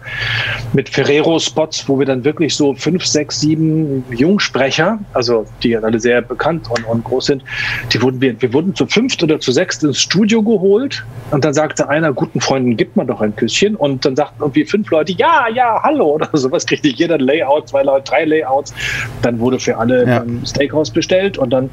mit 0.73 0.89
Ferrero-Spots, 0.89 1.89
wo 1.89 1.97
wir 1.97 2.05
dann 2.05 2.23
wirklich 2.23 2.55
so 2.55 2.75
fünf, 2.75 3.05
sechs, 3.07 3.41
sieben 3.41 4.05
Jungsprecher, 4.11 4.99
also 5.13 5.45
die 5.63 5.75
alle 5.75 5.99
sehr 5.99 6.21
bekannt 6.21 6.69
und, 6.69 6.85
und 6.85 7.03
groß 7.03 7.25
sind, 7.25 7.43
die 7.91 8.01
wurden 8.03 8.21
wir, 8.21 8.39
wir 8.39 8.53
wurden 8.53 8.75
zu 8.75 8.85
fünft 8.85 9.23
oder 9.23 9.39
zu 9.39 9.51
sechst 9.51 9.78
ins 9.83 9.99
Studio 9.99 10.41
geholt 10.41 11.05
und 11.31 11.45
dann 11.45 11.53
sagte 11.53 11.87
einer, 11.89 12.13
guten 12.13 12.41
Freunden 12.41 12.75
gibt 12.77 12.95
man 12.95 13.07
doch 13.07 13.21
ein 13.21 13.35
Küsschen 13.35 13.75
und 13.75 14.05
dann 14.05 14.15
sagten 14.15 14.41
irgendwie 14.41 14.65
fünf 14.65 14.89
Leute, 14.89 15.13
ja, 15.13 15.47
ja, 15.53 15.79
hallo 15.83 16.15
oder 16.15 16.29
sowas, 16.33 16.65
kriegte 16.65 16.87
jeder 16.87 17.15
ein 17.15 17.21
Layout, 17.21 17.69
zwei 17.69 17.83
Leute, 17.83 18.03
drei 18.09 18.25
Layouts. 18.25 18.73
Dann 19.21 19.39
wurde 19.39 19.59
für 19.59 19.77
alle 19.77 20.07
ja. 20.07 20.23
Steakhouse 20.45 20.91
bestellt 20.91 21.37
und 21.37 21.51
dann 21.51 21.69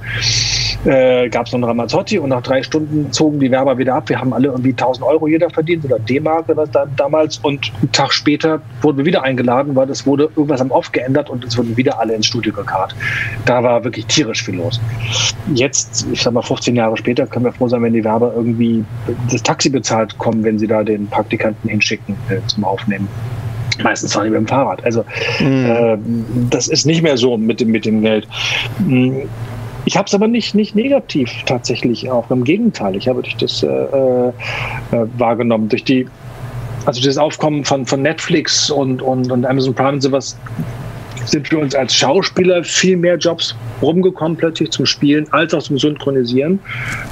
äh, 0.84 1.28
gab 1.28 1.46
es 1.46 1.52
noch 1.52 1.60
ein 1.60 1.64
Ramazzotti 1.64 2.18
und 2.18 2.28
nach 2.28 2.42
drei 2.42 2.62
Stunden 2.62 3.12
zogen 3.12 3.40
die 3.40 3.50
Werber 3.50 3.78
wieder 3.78 3.94
ab. 3.94 4.08
Wir 4.08 4.20
haben 4.20 4.32
alle 4.32 4.48
irgendwie 4.48 4.70
1000 4.70 5.06
Euro 5.06 5.26
jeder 5.26 5.50
verdient 5.50 5.84
oder 5.84 5.98
D-Mark 5.98 6.48
oder 6.48 6.66
da, 6.66 6.86
damals 6.96 7.38
und 7.38 7.72
einen 7.80 7.92
Tag 7.92 8.12
später 8.12 8.60
wurden 8.82 8.98
wir 8.98 9.04
wieder 9.04 9.22
eingeladen, 9.22 9.74
weil 9.74 9.90
es 9.90 10.06
wurde 10.06 10.24
irgendwas 10.36 10.60
am 10.60 10.70
Off 10.70 10.92
geändert 10.92 11.30
und 11.30 11.44
es 11.44 11.56
wurden 11.56 11.76
wieder 11.76 11.98
alle 11.98 12.14
ins 12.14 12.26
Studio 12.26 12.52
gekarrt. 12.52 12.94
Da 13.46 13.62
war 13.62 13.84
wirklich 13.84 14.06
tierisch 14.06 14.44
viel 14.44 14.56
los. 14.56 14.80
Jetzt, 15.54 16.06
ich 16.12 16.22
sag 16.22 16.32
mal 16.32 16.42
15 16.42 16.76
Jahre 16.76 16.96
später, 16.96 17.26
können 17.26 17.44
wir 17.44 17.52
froh 17.52 17.68
sein, 17.68 17.82
wenn 17.82 17.94
die 17.96 18.04
Werber 18.04 18.32
irgendwie 18.34 18.84
das 19.30 19.42
Taxi 19.42 19.70
bezahlt 19.70 20.16
kommen, 20.18 20.44
wenn 20.44 20.58
sie 20.58 20.66
da 20.66 20.82
den 20.82 21.06
Praktikanten 21.08 21.68
hinschicken 21.68 22.16
äh, 22.28 22.38
zum 22.46 22.64
Aufnehmen. 22.64 23.08
Meistens 23.82 24.12
fahren 24.12 24.24
die 24.24 24.30
mit 24.30 24.40
dem 24.40 24.46
Fahrrad. 24.46 24.84
Also 24.84 25.04
mhm. 25.40 25.66
äh, 25.66 25.98
das 26.50 26.68
ist 26.68 26.86
nicht 26.86 27.02
mehr 27.02 27.16
so 27.16 27.36
mit 27.36 27.60
dem, 27.60 27.70
mit 27.70 27.84
dem 27.84 28.02
Geld. 28.02 28.26
Hm, 28.78 29.28
ich 29.84 29.96
habe 29.96 30.06
es 30.06 30.14
aber 30.14 30.26
nicht, 30.26 30.54
nicht 30.54 30.74
negativ 30.74 31.30
tatsächlich 31.46 32.10
auch. 32.10 32.28
Im 32.30 32.42
Gegenteil, 32.42 32.96
ich 32.96 33.06
habe 33.06 33.22
durch 33.22 33.36
das 33.36 33.62
äh, 33.62 33.66
äh, 33.68 34.32
wahrgenommen, 35.16 35.68
durch 35.68 35.84
die, 35.84 36.08
also 36.86 37.00
das 37.00 37.16
Aufkommen 37.16 37.64
von, 37.64 37.86
von 37.86 38.02
Netflix 38.02 38.68
und, 38.68 39.00
und, 39.00 39.30
und 39.30 39.46
Amazon 39.46 39.74
Prime 39.74 39.92
und 39.92 40.00
sowas 40.00 40.36
sind 41.26 41.48
für 41.48 41.58
uns 41.58 41.74
als 41.74 41.94
Schauspieler 41.94 42.64
viel 42.64 42.96
mehr 42.96 43.16
Jobs 43.16 43.54
rumgekommen 43.82 44.36
plötzlich 44.36 44.70
zum 44.70 44.86
Spielen 44.86 45.26
als 45.32 45.54
auch 45.54 45.62
zum 45.62 45.78
Synchronisieren. 45.78 46.58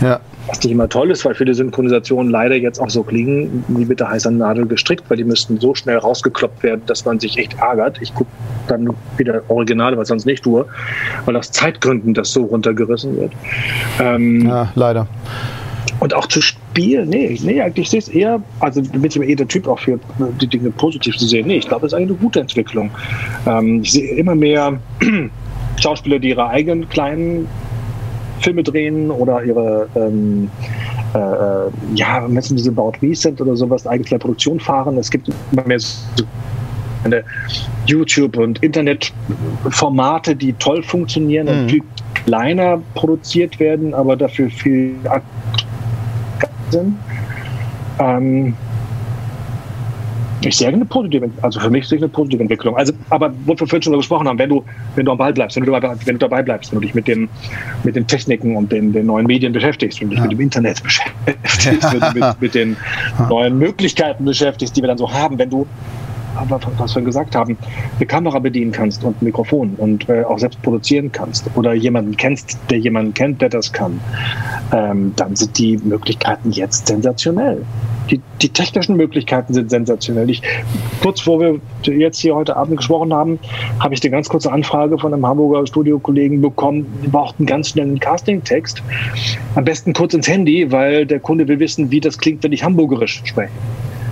Ja. 0.01 0.21
Was 0.47 0.63
nicht 0.63 0.73
immer 0.73 0.89
toll 0.89 1.11
ist, 1.11 1.25
weil 1.25 1.35
viele 1.35 1.55
Synchronisationen 1.55 2.31
leider 2.31 2.55
jetzt 2.55 2.79
auch 2.79 2.91
so 2.91 3.03
klingen, 3.03 3.65
wie 3.69 3.87
mit 3.87 4.01
der 4.01 4.11
heißen 4.11 4.37
Nadel 4.37 4.67
gestrickt, 4.67 5.05
weil 5.09 5.17
die 5.17 5.25
müssten 5.25 5.59
so 5.59 5.75
schnell 5.75 5.97
rausgekloppt 5.97 6.63
werden, 6.63 6.83
dass 6.87 7.05
man 7.07 7.19
sich 7.19 7.39
echt 7.39 7.59
ärgert. 7.59 7.99
Ich 8.03 8.15
gucke 8.15 8.31
dann 8.69 8.91
wieder 9.17 9.43
Originale, 9.49 9.97
was 9.97 10.09
sonst 10.09 10.27
nicht 10.27 10.45
tue, 10.45 10.67
weil 11.25 11.37
aus 11.37 11.51
Zeitgründen 11.51 12.13
das 12.13 12.33
so 12.33 12.45
runtergerissen 12.45 13.17
wird. 13.17 13.33
Ähm, 14.01 14.47
ja, 14.47 14.71
leider. 14.75 15.07
Und 16.01 16.13
auch 16.13 16.27
zu 16.27 16.43
spielen, 16.75 17.09
nee, 17.09 17.39
nee, 17.43 17.61
eigentlich 17.61 17.89
sehe 17.89 18.01
ich 18.01 18.09
es 18.09 18.15
eher, 18.15 18.43
also 18.59 18.83
bin 18.83 19.05
ich 19.05 19.17
mir 19.17 19.27
eh 19.27 19.37
der 19.37 19.47
Typ 19.47 19.69
auch 19.69 19.79
für 19.79 19.99
die 20.41 20.49
Dinge 20.49 20.71
positiv 20.71 21.17
zu 21.17 21.27
sehen. 21.27 21.47
Nee, 21.47 21.59
ich 21.59 21.69
glaube, 21.69 21.87
es 21.87 21.93
ist 21.93 21.97
eigentlich 21.97 22.11
eine 22.11 22.19
gute 22.19 22.41
Entwicklung. 22.41 22.91
Ähm, 23.47 23.83
ich 23.83 23.93
sehe 23.93 24.17
immer 24.17 24.35
mehr 24.35 24.81
Schauspieler, 25.81 26.19
die 26.19 26.31
ihre 26.31 26.49
eigenen 26.49 26.89
kleinen 26.89 27.47
Filme 28.41 28.65
drehen 28.65 29.11
oder 29.11 29.45
ihre 29.45 29.89
ähm, 29.95 30.51
äh, 31.15 31.19
äh 31.19 31.71
ja, 31.95 32.27
messen 32.27 32.57
diese 32.57 32.71
About 32.71 32.95
Recent 33.01 33.41
oder 33.41 33.57
sowas, 33.57 33.87
eigene 33.87 34.19
Produktion 34.19 34.59
fahren. 34.59 34.99
Es 34.99 35.11
gibt 35.11 35.31
immer 35.53 35.67
mehr 35.67 35.79
so 35.79 36.25
YouTube- 37.87 38.39
und 38.39 38.63
Internetformate, 38.63 40.35
die 40.35 40.55
toll 40.55 40.83
funktionieren 40.83 41.47
mhm. 41.47 41.53
und 41.53 41.71
viel 41.71 41.83
kleiner 42.15 42.81
produziert 42.95 43.61
werden, 43.61 43.95
aber 43.95 44.17
dafür 44.17 44.49
viel 44.51 44.95
sind. 46.75 46.97
Ähm, 47.99 48.55
ich 50.47 50.57
sehe 50.57 50.69
eine 50.69 50.85
positive, 50.85 51.31
also 51.41 51.59
für 51.59 51.71
mich 51.71 51.89
sehe 51.89 51.97
ich 51.97 52.05
eine 52.05 52.11
positive 52.11 52.43
Entwicklung. 52.43 52.77
Also, 52.77 52.93
aber 53.11 53.33
wo 53.47 53.53
wir 53.53 53.57
vorhin 53.57 53.83
schon 53.83 53.97
gesprochen 53.97 54.29
haben, 54.29 54.39
wenn 54.39 54.51
du, 54.51 54.63
wenn 54.95 55.07
du 55.07 55.13
am 55.13 55.19
Ball 55.19 55.33
bleibst, 55.33 55.57
wenn 55.57 55.65
du 55.65 55.73
dabei, 55.73 55.95
wenn 56.05 56.17
du 56.17 56.19
dabei 56.19 56.43
bleibst, 56.43 56.71
wenn 56.71 56.81
du 56.81 56.87
dich 56.87 56.95
mit 56.95 57.09
den, 57.09 57.29
mit 57.83 57.97
den 57.97 58.07
Techniken 58.07 58.57
und 58.57 58.71
den, 58.71 58.93
den 58.93 59.07
neuen 59.07 59.27
Medien 59.27 59.53
beschäftigst, 59.53 60.01
wenn 60.01 60.09
du 60.09 60.17
dich 60.17 60.19
ja. 60.19 60.25
mit 60.25 60.33
dem 60.33 60.41
Internet 60.41 60.83
beschäftigst, 60.83 61.65
ja. 61.65 62.11
du 62.13 62.19
mit, 62.19 62.41
mit 62.41 62.55
den 62.55 62.77
neuen 63.29 63.59
Möglichkeiten 63.59 64.25
beschäftigst, 64.25 64.77
die 64.77 64.83
wir 64.83 64.89
dann 64.89 64.99
so 64.99 65.11
haben, 65.11 65.39
wenn 65.39 65.51
du 65.51 65.67
was 66.79 66.95
wir 66.95 67.03
gesagt 67.03 67.35
haben, 67.35 67.57
eine 67.97 68.07
Kamera 68.07 68.39
bedienen 68.39 68.73
kannst 68.73 69.05
und 69.05 69.21
ein 69.21 69.25
Mikrofon 69.25 69.75
und 69.77 70.09
äh, 70.09 70.25
auch 70.25 70.39
selbst 70.39 70.61
produzieren 70.63 71.13
kannst 71.13 71.49
oder 71.55 71.75
jemanden 71.75 72.17
kennst, 72.17 72.59
der 72.71 72.79
jemanden 72.79 73.15
kennt, 73.15 73.41
der 73.43 73.49
das 73.49 73.73
kann, 73.73 74.01
ähm, 74.73 75.13
dann 75.17 75.37
sind 75.37 75.59
die 75.59 75.79
Möglichkeiten 75.79 76.51
jetzt 76.51 76.89
sensationell. 76.89 77.65
Die, 78.11 78.21
die 78.43 78.51
technischen 78.51 78.97
Möglichkeiten 78.97 79.55
sind 79.55 79.71
sensationell. 79.71 80.29
Ich, 80.29 80.43
kurz 81.01 81.23
vor 81.23 81.41
wir 81.41 81.61
jetzt 81.85 82.19
hier 82.19 82.35
heute 82.35 82.57
Abend 82.57 82.77
gesprochen 82.77 83.15
haben, 83.15 83.39
habe 83.81 83.95
ich 83.95 84.03
eine 84.03 84.11
ganz 84.11 84.29
kurze 84.29 84.53
Anfrage 84.53 84.99
von 84.99 85.15
einem 85.15 85.27
Hamburger 85.27 85.67
Studiokollegen 85.67 86.43
bekommen. 86.43 86.87
Wir 87.01 87.11
brauchten 87.11 87.47
ganz 87.47 87.71
schnell 87.71 87.87
einen 87.87 88.01
Casting-Text. 88.01 88.83
Am 89.55 89.65
besten 89.65 89.95
kurz 89.95 90.13
ins 90.13 90.29
Handy, 90.29 90.71
weil 90.71 91.07
der 91.07 91.21
Kunde 91.21 91.49
will 91.49 91.59
wissen, 91.61 91.91
wie 91.91 92.01
das 92.01 92.19
klingt, 92.19 92.43
wenn 92.43 92.53
ich 92.53 92.63
Hamburgerisch 92.63 93.23
spreche. 93.25 93.53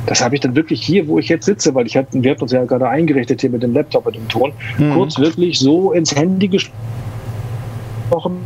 Das 0.07 0.23
habe 0.23 0.35
ich 0.35 0.41
dann 0.41 0.57
wirklich 0.57 0.83
hier, 0.83 1.07
wo 1.07 1.19
ich 1.19 1.29
jetzt 1.29 1.47
sitze, 1.47 1.75
weil 1.75 1.87
ich 1.87 1.97
hatte, 1.97 2.23
wir 2.23 2.31
hatten 2.31 2.43
uns 2.43 2.53
ja 2.53 2.65
gerade 2.65 2.89
eingerichtet 2.89 3.41
hier 3.41 3.51
mit 3.51 3.63
dem 3.63 3.73
Laptop 3.73 4.07
und 4.07 4.17
dem 4.17 4.29
Ton, 4.29 4.53
mhm. 4.79 4.95
kurz 4.95 5.19
wirklich 5.19 5.59
so 5.59 5.93
ins 5.93 6.15
Handy 6.15 6.49
gesprochen. 6.49 8.39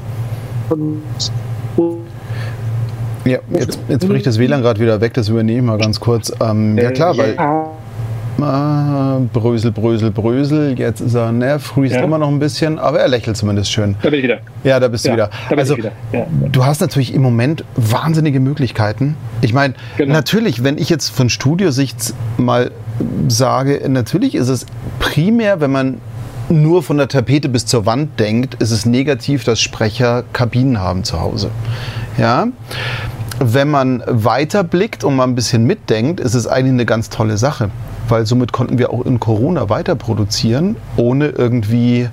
Ja, 3.25 3.39
jetzt, 3.51 3.79
jetzt 3.89 4.07
bricht 4.09 4.27
das 4.27 4.39
WLAN 4.39 4.63
gerade 4.63 4.81
wieder 4.81 5.01
weg, 5.01 5.15
das 5.15 5.29
übernehme 5.29 5.59
ich 5.59 5.65
mal 5.65 5.79
ganz 5.79 5.99
kurz. 5.99 6.33
Ähm, 6.41 6.79
ja 6.79 6.93
klar, 6.93 7.17
weil 7.17 7.37
Ah, 8.41 9.19
Brösel, 9.33 9.73
Brösel, 9.73 10.11
Brösel. 10.11 10.79
Jetzt 10.79 11.01
ist 11.01 11.15
er, 11.15 11.33
ne, 11.33 11.59
früh 11.59 11.87
ist 11.87 11.95
ja. 11.95 12.03
immer 12.03 12.19
noch 12.19 12.29
ein 12.29 12.39
bisschen, 12.39 12.79
aber 12.79 13.01
er 13.01 13.09
lächelt 13.09 13.37
zumindest 13.37 13.73
schön. 13.73 13.97
Da 14.03 14.11
bin 14.11 14.19
ich 14.19 14.25
wieder. 14.25 14.39
Ja, 14.63 14.79
da 14.79 14.89
bist 14.89 15.07
ja, 15.07 15.13
du 15.13 15.17
wieder. 15.17 15.31
also, 15.59 15.77
wieder. 15.77 15.93
Ja. 16.13 16.27
du 16.53 16.65
hast 16.65 16.81
natürlich 16.81 17.15
im 17.15 17.23
Moment 17.23 17.65
wahnsinnige 17.77 18.41
Möglichkeiten. 18.41 19.17
Ich 19.41 19.55
meine, 19.55 19.75
genau. 19.97 20.13
natürlich, 20.13 20.63
wenn 20.63 20.77
ich 20.79 20.91
jetzt 20.91 21.11
von 21.11 21.31
Studiosicht 21.31 22.15
mal 22.37 22.71
sage, 23.29 23.83
natürlich 23.89 24.35
ist 24.35 24.49
es 24.49 24.67
primär, 24.99 25.61
wenn 25.61 25.73
man 25.73 26.01
nur 26.49 26.83
von 26.83 26.99
der 26.99 27.09
Tapete 27.09 27.49
bis 27.49 27.67
zur 27.67 27.87
Wand 27.87 28.21
denkt, 28.21 28.55
ist 28.63 28.71
es 28.71 28.87
negativ, 28.87 29.45
dass 29.45 29.61
Sprecher 29.61 30.25
Kabinen 30.33 30.79
haben 30.79 31.05
zu 31.05 31.21
Hause. 31.21 31.51
Ja. 32.19 32.49
Wenn 33.39 33.71
man 33.71 34.03
weiter 34.07 34.65
blickt 34.65 35.05
und 35.05 35.17
mal 35.17 35.25
ein 35.25 35.35
bisschen 35.35 35.65
mitdenkt, 35.65 36.21
ist 36.21 36.35
es 36.35 36.47
eigentlich 36.47 36.73
eine 36.73 36.87
ganz 36.87 37.11
tolle 37.11 37.37
Sache 37.37 37.71
weil 38.09 38.27
somit 38.27 38.53
konnten 38.53 38.79
wir 38.79 38.93
auch 38.93 39.05
in 39.05 39.21
Corona 39.21 39.69
weiter 39.69 39.95
produzieren, 39.95 40.77
ohne 40.97 41.29
irgendwie 41.29 42.09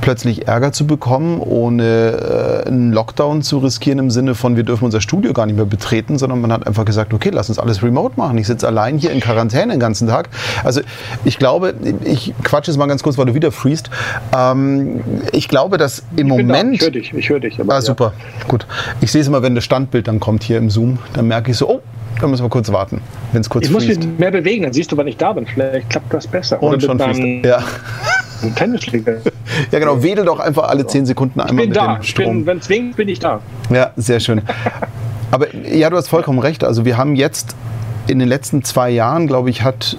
plötzlich 0.00 0.48
Ärger 0.48 0.72
zu 0.72 0.86
bekommen, 0.86 1.40
ohne 1.40 2.62
äh, 2.64 2.68
einen 2.68 2.92
Lockdown 2.92 3.42
zu 3.42 3.58
riskieren 3.58 3.98
im 3.98 4.10
Sinne 4.10 4.34
von, 4.34 4.56
wir 4.56 4.64
dürfen 4.64 4.84
unser 4.84 5.00
Studio 5.00 5.32
gar 5.32 5.46
nicht 5.46 5.56
mehr 5.56 5.64
betreten, 5.64 6.18
sondern 6.18 6.40
man 6.40 6.52
hat 6.52 6.66
einfach 6.66 6.84
gesagt, 6.84 7.12
okay, 7.12 7.30
lass 7.32 7.48
uns 7.48 7.58
alles 7.58 7.82
remote 7.82 8.14
machen. 8.16 8.38
Ich 8.38 8.46
sitze 8.46 8.66
allein 8.66 8.98
hier 8.98 9.12
in 9.12 9.20
Quarantäne 9.20 9.72
den 9.72 9.80
ganzen 9.80 10.08
Tag. 10.08 10.28
Also 10.64 10.80
ich 11.24 11.38
glaube, 11.38 11.74
ich 12.04 12.34
quatsche 12.42 12.70
jetzt 12.70 12.78
mal 12.78 12.86
ganz 12.86 13.02
kurz, 13.02 13.18
weil 13.18 13.26
du 13.26 13.34
wieder 13.34 13.52
freest. 13.52 13.90
Ähm, 14.36 15.00
ich 15.32 15.48
glaube, 15.48 15.78
dass 15.78 16.02
im 16.16 16.26
ich 16.26 16.32
Moment... 16.32 16.70
Da. 16.70 16.74
Ich 16.74 16.82
höre 16.82 16.90
dich, 16.90 17.14
ich 17.14 17.28
höre 17.28 17.40
dich. 17.40 17.60
Aber, 17.60 17.74
ah, 17.74 17.82
super, 17.82 18.12
ja. 18.40 18.46
gut. 18.46 18.66
Ich 19.00 19.12
sehe 19.12 19.20
es 19.20 19.28
immer, 19.28 19.42
wenn 19.42 19.54
das 19.54 19.64
Standbild 19.64 20.08
dann 20.08 20.20
kommt 20.20 20.42
hier 20.42 20.58
im 20.60 20.70
Zoom, 20.70 20.98
dann 21.12 21.26
merke 21.26 21.50
ich 21.50 21.56
so, 21.56 21.68
oh, 21.68 21.80
da 22.20 22.26
müssen 22.26 22.44
wir 22.44 22.48
kurz 22.50 22.70
warten, 22.70 23.00
wenn 23.32 23.40
es 23.40 23.48
kurz 23.48 23.66
Ich 23.66 23.70
muss 23.72 23.86
mich 23.86 23.98
mehr 24.18 24.30
bewegen, 24.30 24.64
dann 24.64 24.72
siehst 24.72 24.92
du, 24.92 24.96
wann 24.96 25.06
ich 25.06 25.16
da 25.16 25.32
bin. 25.32 25.46
Vielleicht 25.46 25.90
klappt 25.90 26.12
das 26.12 26.26
besser. 26.26 26.62
Und 26.62 26.82
schon 26.82 26.98
fließt 26.98 27.44
Ja. 27.44 27.62
Tennisschläger. 28.54 29.18
ja, 29.70 29.78
genau. 29.78 30.02
Wedel 30.02 30.24
doch 30.24 30.40
einfach 30.40 30.68
alle 30.68 30.86
zehn 30.86 31.04
Sekunden 31.04 31.40
einmal 31.40 31.66
mit 31.66 31.76
da. 31.76 31.96
dem 31.96 32.02
Strom. 32.02 32.46
Wenn 32.46 32.58
es 32.58 32.68
winkt, 32.68 32.96
bin 32.96 33.08
ich 33.08 33.18
da. 33.18 33.40
Ja, 33.68 33.90
sehr 33.96 34.20
schön. 34.20 34.40
Aber 35.30 35.54
ja, 35.54 35.90
du 35.90 35.96
hast 35.96 36.08
vollkommen 36.08 36.38
recht. 36.38 36.64
Also 36.64 36.84
wir 36.84 36.96
haben 36.96 37.16
jetzt 37.16 37.54
in 38.06 38.18
den 38.18 38.28
letzten 38.28 38.64
zwei 38.64 38.90
Jahren, 38.90 39.26
glaube 39.26 39.50
ich, 39.50 39.62
hat 39.62 39.96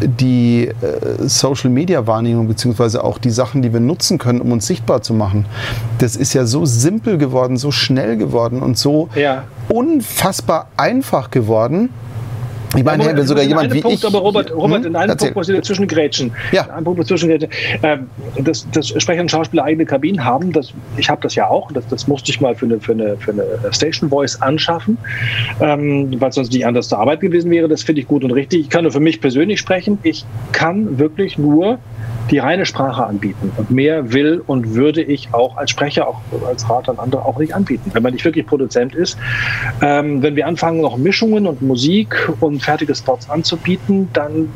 die 0.00 0.68
äh, 0.68 1.28
Social-Media-Wahrnehmung 1.28 2.48
beziehungsweise 2.48 3.04
auch 3.04 3.18
die 3.18 3.30
Sachen, 3.30 3.62
die 3.62 3.72
wir 3.72 3.80
nutzen 3.80 4.18
können, 4.18 4.40
um 4.40 4.52
uns 4.52 4.66
sichtbar 4.66 5.02
zu 5.02 5.14
machen, 5.14 5.46
das 5.98 6.16
ist 6.16 6.34
ja 6.34 6.46
so 6.46 6.64
simpel 6.66 7.18
geworden, 7.18 7.56
so 7.56 7.70
schnell 7.70 8.16
geworden 8.16 8.62
und 8.62 8.78
so 8.78 9.08
ja. 9.14 9.44
unfassbar 9.68 10.68
einfach 10.76 11.30
geworden, 11.30 11.90
Ich 12.76 12.84
meine, 12.84 13.04
ja, 13.04 13.16
wenn 13.16 13.26
sogar 13.26 13.42
jemand 13.42 13.72
wie 13.74 13.80
Punkt, 13.80 13.98
ich. 13.98 14.06
Aber 14.06 14.20
Robert, 14.20 14.54
Robert 14.54 14.80
hm? 14.80 14.86
in 14.86 14.96
einem 14.96 15.10
Erzähl. 15.10 15.28
Punkt 15.28 15.36
muss 15.36 15.48
ich 15.48 15.56
dazwischen 15.56 15.88
grätschen. 15.88 16.32
Ja. 16.52 16.68
Ein 16.70 16.84
Punkt 16.84 17.00
dazwischen 17.00 17.28
grätschen. 17.28 17.50
Ähm, 17.82 18.10
dass, 18.38 18.68
dass 18.70 18.88
Sprecher 18.88 19.22
und 19.22 19.30
Schauspieler 19.30 19.64
eigene 19.64 19.84
Kabinen 19.84 20.24
haben, 20.24 20.52
das, 20.52 20.72
ich 20.96 21.10
habe 21.10 21.20
das 21.22 21.34
ja 21.34 21.48
auch. 21.48 21.72
Das, 21.72 21.86
das 21.88 22.06
musste 22.06 22.30
ich 22.30 22.40
mal 22.40 22.54
für 22.54 22.66
eine, 22.66 22.80
für 22.80 22.92
eine, 22.92 23.16
für 23.16 23.32
eine 23.32 23.44
Station 23.72 24.08
Voice 24.08 24.40
anschaffen, 24.40 24.98
ähm, 25.60 26.14
weil 26.20 26.32
sonst 26.32 26.52
nicht 26.52 26.64
anders 26.64 26.88
zur 26.88 26.98
Arbeit 26.98 27.20
gewesen 27.20 27.50
wäre. 27.50 27.66
Das 27.66 27.82
finde 27.82 28.02
ich 28.02 28.06
gut 28.06 28.22
und 28.22 28.30
richtig. 28.30 28.60
Ich 28.60 28.70
kann 28.70 28.84
nur 28.84 28.92
für 28.92 29.00
mich 29.00 29.20
persönlich 29.20 29.58
sprechen. 29.58 29.98
Ich 30.02 30.24
kann 30.52 30.98
wirklich 30.98 31.38
nur 31.38 31.78
die 32.30 32.38
reine 32.38 32.66
Sprache 32.66 33.04
anbieten. 33.04 33.52
Und 33.56 33.70
mehr 33.70 34.12
will 34.12 34.42
und 34.46 34.74
würde 34.74 35.02
ich 35.02 35.32
auch 35.32 35.56
als 35.56 35.70
Sprecher, 35.70 36.08
auch 36.08 36.20
als 36.46 36.68
Rat 36.68 36.88
an 36.88 36.98
andere 36.98 37.24
auch 37.24 37.38
nicht 37.38 37.54
anbieten. 37.54 37.90
Wenn 37.92 38.02
man 38.02 38.12
nicht 38.12 38.24
wirklich 38.24 38.46
Produzent 38.46 38.94
ist. 38.94 39.18
Ähm, 39.82 40.22
wenn 40.22 40.36
wir 40.36 40.46
anfangen, 40.46 40.80
noch 40.80 40.96
Mischungen 40.96 41.46
und 41.46 41.62
Musik 41.62 42.30
und 42.40 42.62
fertige 42.62 42.94
Spots 42.94 43.28
anzubieten, 43.28 44.08
dann 44.12 44.48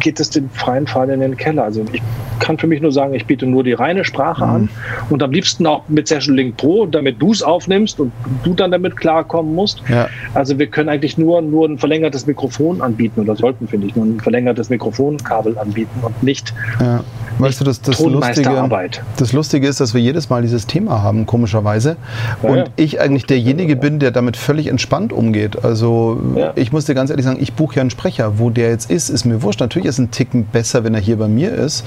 geht 0.00 0.20
es 0.20 0.30
den 0.30 0.50
freien 0.50 0.86
Fall 0.86 1.10
in 1.10 1.20
den 1.20 1.36
Keller. 1.36 1.64
Also 1.64 1.84
ich 1.92 2.02
kann 2.40 2.58
für 2.58 2.66
mich 2.66 2.80
nur 2.80 2.92
sagen, 2.92 3.14
ich 3.14 3.26
biete 3.26 3.46
nur 3.46 3.62
die 3.62 3.72
reine 3.72 4.04
Sprache 4.04 4.44
mhm. 4.44 4.50
an 4.50 4.68
und 5.10 5.22
am 5.22 5.30
liebsten 5.30 5.66
auch 5.66 5.84
mit 5.88 6.08
Session 6.08 6.34
Link 6.34 6.56
Pro, 6.56 6.86
damit 6.86 7.22
du 7.22 7.32
es 7.32 7.42
aufnimmst 7.42 8.00
und 8.00 8.12
du 8.42 8.54
dann 8.54 8.72
damit 8.72 8.96
klarkommen 8.96 9.54
musst. 9.54 9.82
Ja. 9.88 10.08
Also 10.34 10.58
wir 10.58 10.66
können 10.66 10.88
eigentlich 10.88 11.16
nur, 11.16 11.40
nur 11.40 11.68
ein 11.68 11.78
verlängertes 11.78 12.26
Mikrofon 12.26 12.82
anbieten 12.82 13.20
oder 13.20 13.36
sollten, 13.36 13.68
finde 13.68 13.86
ich, 13.86 13.96
nur 13.96 14.06
ein 14.06 14.20
verlängertes 14.20 14.70
Mikrofonkabel 14.70 15.56
anbieten 15.56 16.00
und 16.02 16.22
nicht 16.22 16.52
ja. 16.80 17.04
Weißt 17.38 17.60
du, 17.60 17.64
das, 17.64 17.80
das, 17.80 17.98
Lustige, 18.00 18.68
das 19.16 19.32
Lustige 19.32 19.66
ist, 19.66 19.80
dass 19.80 19.94
wir 19.94 20.00
jedes 20.00 20.28
Mal 20.30 20.42
dieses 20.42 20.66
Thema 20.66 21.02
haben, 21.02 21.26
komischerweise. 21.26 21.96
Ja, 22.42 22.48
und 22.48 22.56
ja. 22.58 22.64
ich 22.76 23.00
eigentlich 23.00 23.26
derjenige 23.26 23.76
bin, 23.76 23.98
der 23.98 24.10
damit 24.10 24.36
völlig 24.36 24.66
entspannt 24.66 25.12
umgeht. 25.12 25.64
Also 25.64 26.20
ja. 26.36 26.52
ich 26.54 26.72
muss 26.72 26.84
dir 26.84 26.94
ganz 26.94 27.10
ehrlich 27.10 27.24
sagen, 27.24 27.38
ich 27.40 27.54
buche 27.54 27.76
ja 27.76 27.80
einen 27.80 27.90
Sprecher. 27.90 28.38
Wo 28.38 28.50
der 28.50 28.70
jetzt 28.70 28.90
ist, 28.90 29.08
ist 29.08 29.24
mir 29.24 29.42
wurscht. 29.42 29.60
Natürlich 29.60 29.88
ist 29.88 29.98
ein 29.98 30.10
Ticken 30.10 30.44
besser, 30.44 30.84
wenn 30.84 30.94
er 30.94 31.00
hier 31.00 31.16
bei 31.16 31.28
mir 31.28 31.52
ist. 31.52 31.84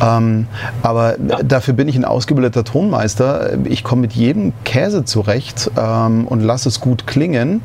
Ähm, 0.00 0.46
aber 0.82 1.16
dafür 1.44 1.74
bin 1.74 1.88
ich 1.88 1.96
ein 1.96 2.04
ausgebildeter 2.04 2.64
Tonmeister. 2.64 3.58
Ich 3.64 3.84
komme 3.84 4.02
mit 4.02 4.12
jedem 4.12 4.52
Käse 4.64 5.04
zurecht 5.04 5.70
ähm, 5.76 6.26
und 6.26 6.40
lasse 6.40 6.68
es 6.68 6.80
gut 6.80 7.06
klingen. 7.06 7.62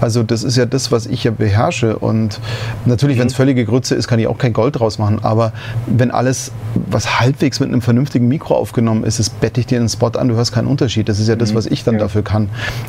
Also 0.00 0.22
das 0.22 0.42
ist 0.42 0.56
ja 0.56 0.66
das, 0.66 0.90
was 0.92 1.06
ich 1.06 1.24
ja 1.24 1.30
beherrsche. 1.30 1.98
Und 1.98 2.40
natürlich, 2.86 3.16
mhm. 3.16 3.22
wenn 3.22 3.26
es 3.28 3.34
völlige 3.34 3.64
Grütze 3.64 3.94
ist, 3.94 4.08
kann 4.08 4.18
ich 4.18 4.26
auch 4.26 4.38
kein 4.38 4.52
Gold 4.52 4.78
draus 4.78 4.98
machen. 4.98 5.18
Aber 5.22 5.52
wenn 5.86 6.10
alles, 6.10 6.52
was 6.74 7.20
halbwegs 7.20 7.60
mit 7.60 7.68
einem 7.68 7.82
vernünftigen 7.82 8.28
Mikro 8.28 8.54
aufgenommen 8.54 9.04
ist, 9.04 9.18
es 9.18 9.30
bette 9.30 9.60
ich 9.60 9.66
dir 9.66 9.78
einen 9.78 9.88
Spot 9.88 10.08
an, 10.08 10.28
du 10.28 10.34
hörst 10.34 10.52
keinen 10.52 10.68
Unterschied. 10.68 11.08
Das 11.08 11.18
ist 11.18 11.28
ja 11.28 11.36
das, 11.36 11.52
mhm. 11.52 11.56
was 11.56 11.66
ich 11.66 11.84
dann 11.84 11.94
ja. 11.94 12.00
dafür 12.00 12.22
kann. 12.22 12.48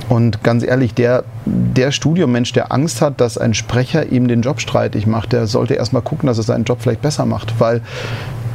Und 0.09 0.43
ganz 0.43 0.63
ehrlich, 0.63 0.93
der, 0.93 1.23
der 1.45 1.91
Studiomensch, 1.91 2.53
der 2.53 2.71
Angst 2.71 3.01
hat, 3.01 3.21
dass 3.21 3.37
ein 3.37 3.53
Sprecher 3.53 4.11
ihm 4.11 4.27
den 4.27 4.41
Job 4.41 4.61
streitig 4.61 5.07
macht, 5.07 5.33
der 5.33 5.47
sollte 5.47 5.73
erstmal 5.73 6.01
gucken, 6.01 6.27
dass 6.27 6.37
er 6.37 6.43
seinen 6.43 6.63
Job 6.63 6.79
vielleicht 6.81 7.01
besser 7.01 7.25
macht. 7.25 7.59
Weil 7.59 7.81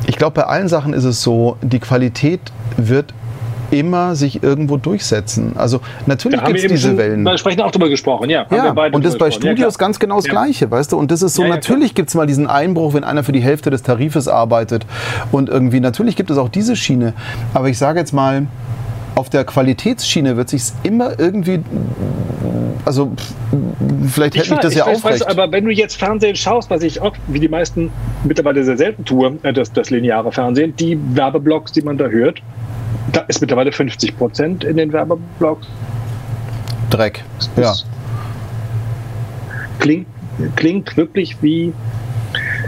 ich 0.06 0.16
glaube, 0.16 0.34
bei 0.34 0.44
allen 0.44 0.68
Sachen 0.68 0.92
ist 0.92 1.04
es 1.04 1.22
so, 1.22 1.56
die 1.62 1.80
Qualität 1.80 2.40
wird 2.76 3.12
immer 3.70 4.14
sich 4.14 4.42
irgendwo 4.42 4.76
durchsetzen. 4.76 5.52
Also 5.56 5.80
natürlich 6.06 6.42
gibt 6.44 6.58
es 6.58 6.70
diese 6.70 6.96
Wellen. 6.96 7.22
Wir 7.22 7.38
sprechen 7.38 7.60
auch 7.60 7.70
darüber 7.70 7.88
gesprochen, 7.88 8.30
ja. 8.30 8.46
ja 8.50 8.70
und 8.92 9.04
das 9.04 9.18
bei 9.18 9.30
Studios 9.30 9.74
ja, 9.74 9.78
ganz 9.78 9.98
genau 9.98 10.16
das 10.16 10.26
ja. 10.26 10.32
Gleiche, 10.32 10.70
weißt 10.70 10.92
du? 10.92 10.98
Und 10.98 11.10
das 11.10 11.22
ist 11.22 11.34
so, 11.34 11.44
natürlich 11.44 11.94
gibt 11.94 12.08
es 12.08 12.14
mal 12.14 12.26
diesen 12.26 12.46
Einbruch, 12.46 12.94
wenn 12.94 13.04
einer 13.04 13.24
für 13.24 13.32
die 13.32 13.40
Hälfte 13.40 13.70
des 13.70 13.82
Tarifes 13.82 14.28
arbeitet. 14.28 14.86
Und 15.32 15.48
irgendwie, 15.48 15.80
natürlich 15.80 16.16
gibt 16.16 16.30
es 16.30 16.38
auch 16.38 16.48
diese 16.48 16.76
Schiene. 16.76 17.14
Aber 17.54 17.68
ich 17.68 17.78
sage 17.78 17.98
jetzt 17.98 18.12
mal, 18.12 18.46
auf 19.16 19.30
der 19.30 19.44
Qualitätsschiene 19.44 20.36
wird 20.36 20.50
sich 20.50 20.62
immer 20.82 21.18
irgendwie, 21.18 21.60
also 22.84 23.12
vielleicht 24.08 24.36
hätte 24.36 24.46
ich, 24.46 24.52
ich 24.52 24.58
das 24.58 24.74
ja 24.74 24.86
auch 24.86 25.02
weiß, 25.02 25.22
Aber 25.22 25.50
wenn 25.50 25.64
du 25.64 25.72
jetzt 25.72 25.96
Fernsehen 25.96 26.36
schaust, 26.36 26.68
was 26.68 26.82
ich 26.82 27.00
auch, 27.00 27.14
wie 27.26 27.40
die 27.40 27.48
meisten 27.48 27.90
mittlerweile 28.24 28.62
sehr 28.62 28.76
selten 28.76 29.06
tue, 29.06 29.38
äh, 29.42 29.54
das, 29.54 29.72
das 29.72 29.88
lineare 29.88 30.32
Fernsehen, 30.32 30.76
die 30.76 30.98
Werbeblocks, 31.14 31.72
die 31.72 31.80
man 31.80 31.96
da 31.96 32.06
hört, 32.08 32.42
da 33.12 33.20
ist 33.28 33.40
mittlerweile 33.40 33.72
50 33.72 34.16
Prozent 34.16 34.64
in 34.64 34.76
den 34.76 34.92
Werbeblocks. 34.92 35.66
Dreck, 36.90 37.24
ja. 37.56 37.74
Klingt, 39.78 40.06
klingt 40.56 40.96
wirklich 40.96 41.42
wie, 41.42 41.72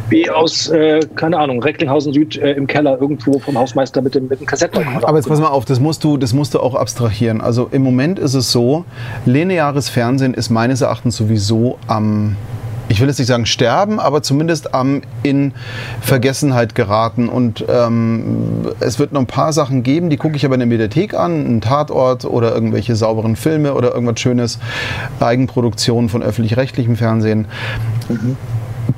wie 0.09 0.31
aus, 0.31 0.69
äh, 0.69 1.01
keine 1.15 1.39
Ahnung, 1.39 1.63
Recklinghausen 1.63 2.13
Süd 2.13 2.37
äh, 2.37 2.53
im 2.53 2.67
Keller 2.67 3.01
irgendwo 3.01 3.39
vom 3.39 3.57
Hausmeister 3.57 4.03
mit 4.03 4.15
dem, 4.15 4.29
mit 4.29 4.41
dem 4.41 4.47
Kassettenrekorder. 4.47 5.09
Aber 5.09 5.19
jetzt 5.19 5.29
pass 5.29 5.41
mal 5.41 5.49
auf, 5.49 5.65
das 5.65 5.81
musst, 5.81 6.05
du, 6.05 6.17
das 6.17 6.33
musst 6.33 6.55
du 6.55 6.61
auch 6.61 6.75
abstrahieren. 6.75 7.41
Also 7.41 7.69
im 7.71 7.83
Moment 7.83 8.19
ist 8.19 8.35
es 8.35 8.53
so, 8.53 8.85
lineares 9.25 9.89
Fernsehen 9.89 10.35
ist 10.35 10.51
meines 10.51 10.81
Erachtens 10.81 11.17
sowieso 11.17 11.79
am 11.87 12.37
ich 12.89 13.01
will 13.01 13.09
jetzt 13.09 13.19
nicht 13.19 13.29
sagen 13.29 13.47
sterben, 13.47 14.01
aber 14.01 14.23
zumindest 14.23 14.75
am 14.75 15.03
in 15.23 15.53
Vergessenheit 16.01 16.75
geraten. 16.75 17.29
Und 17.29 17.65
ähm, 17.69 18.69
es 18.81 18.99
wird 18.99 19.13
noch 19.13 19.21
ein 19.21 19.27
paar 19.27 19.53
Sachen 19.53 19.83
geben, 19.83 20.11
die 20.11 20.17
gucke 20.17 20.37
ich 20.37 20.45
aber 20.45 20.55
in 20.55 20.61
der 20.61 20.67
Mediathek 20.67 21.15
an, 21.15 21.45
einen 21.45 21.61
Tatort 21.61 22.25
oder 22.25 22.53
irgendwelche 22.53 22.97
sauberen 22.97 23.37
Filme 23.37 23.75
oder 23.75 23.93
irgendwas 23.93 24.21
Schönes, 24.21 24.59
Eigenproduktionen 25.21 26.09
von 26.09 26.23
öffentlich-rechtlichem 26.23 26.97
Fernsehen. 26.97 27.47
Mhm. 28.09 28.37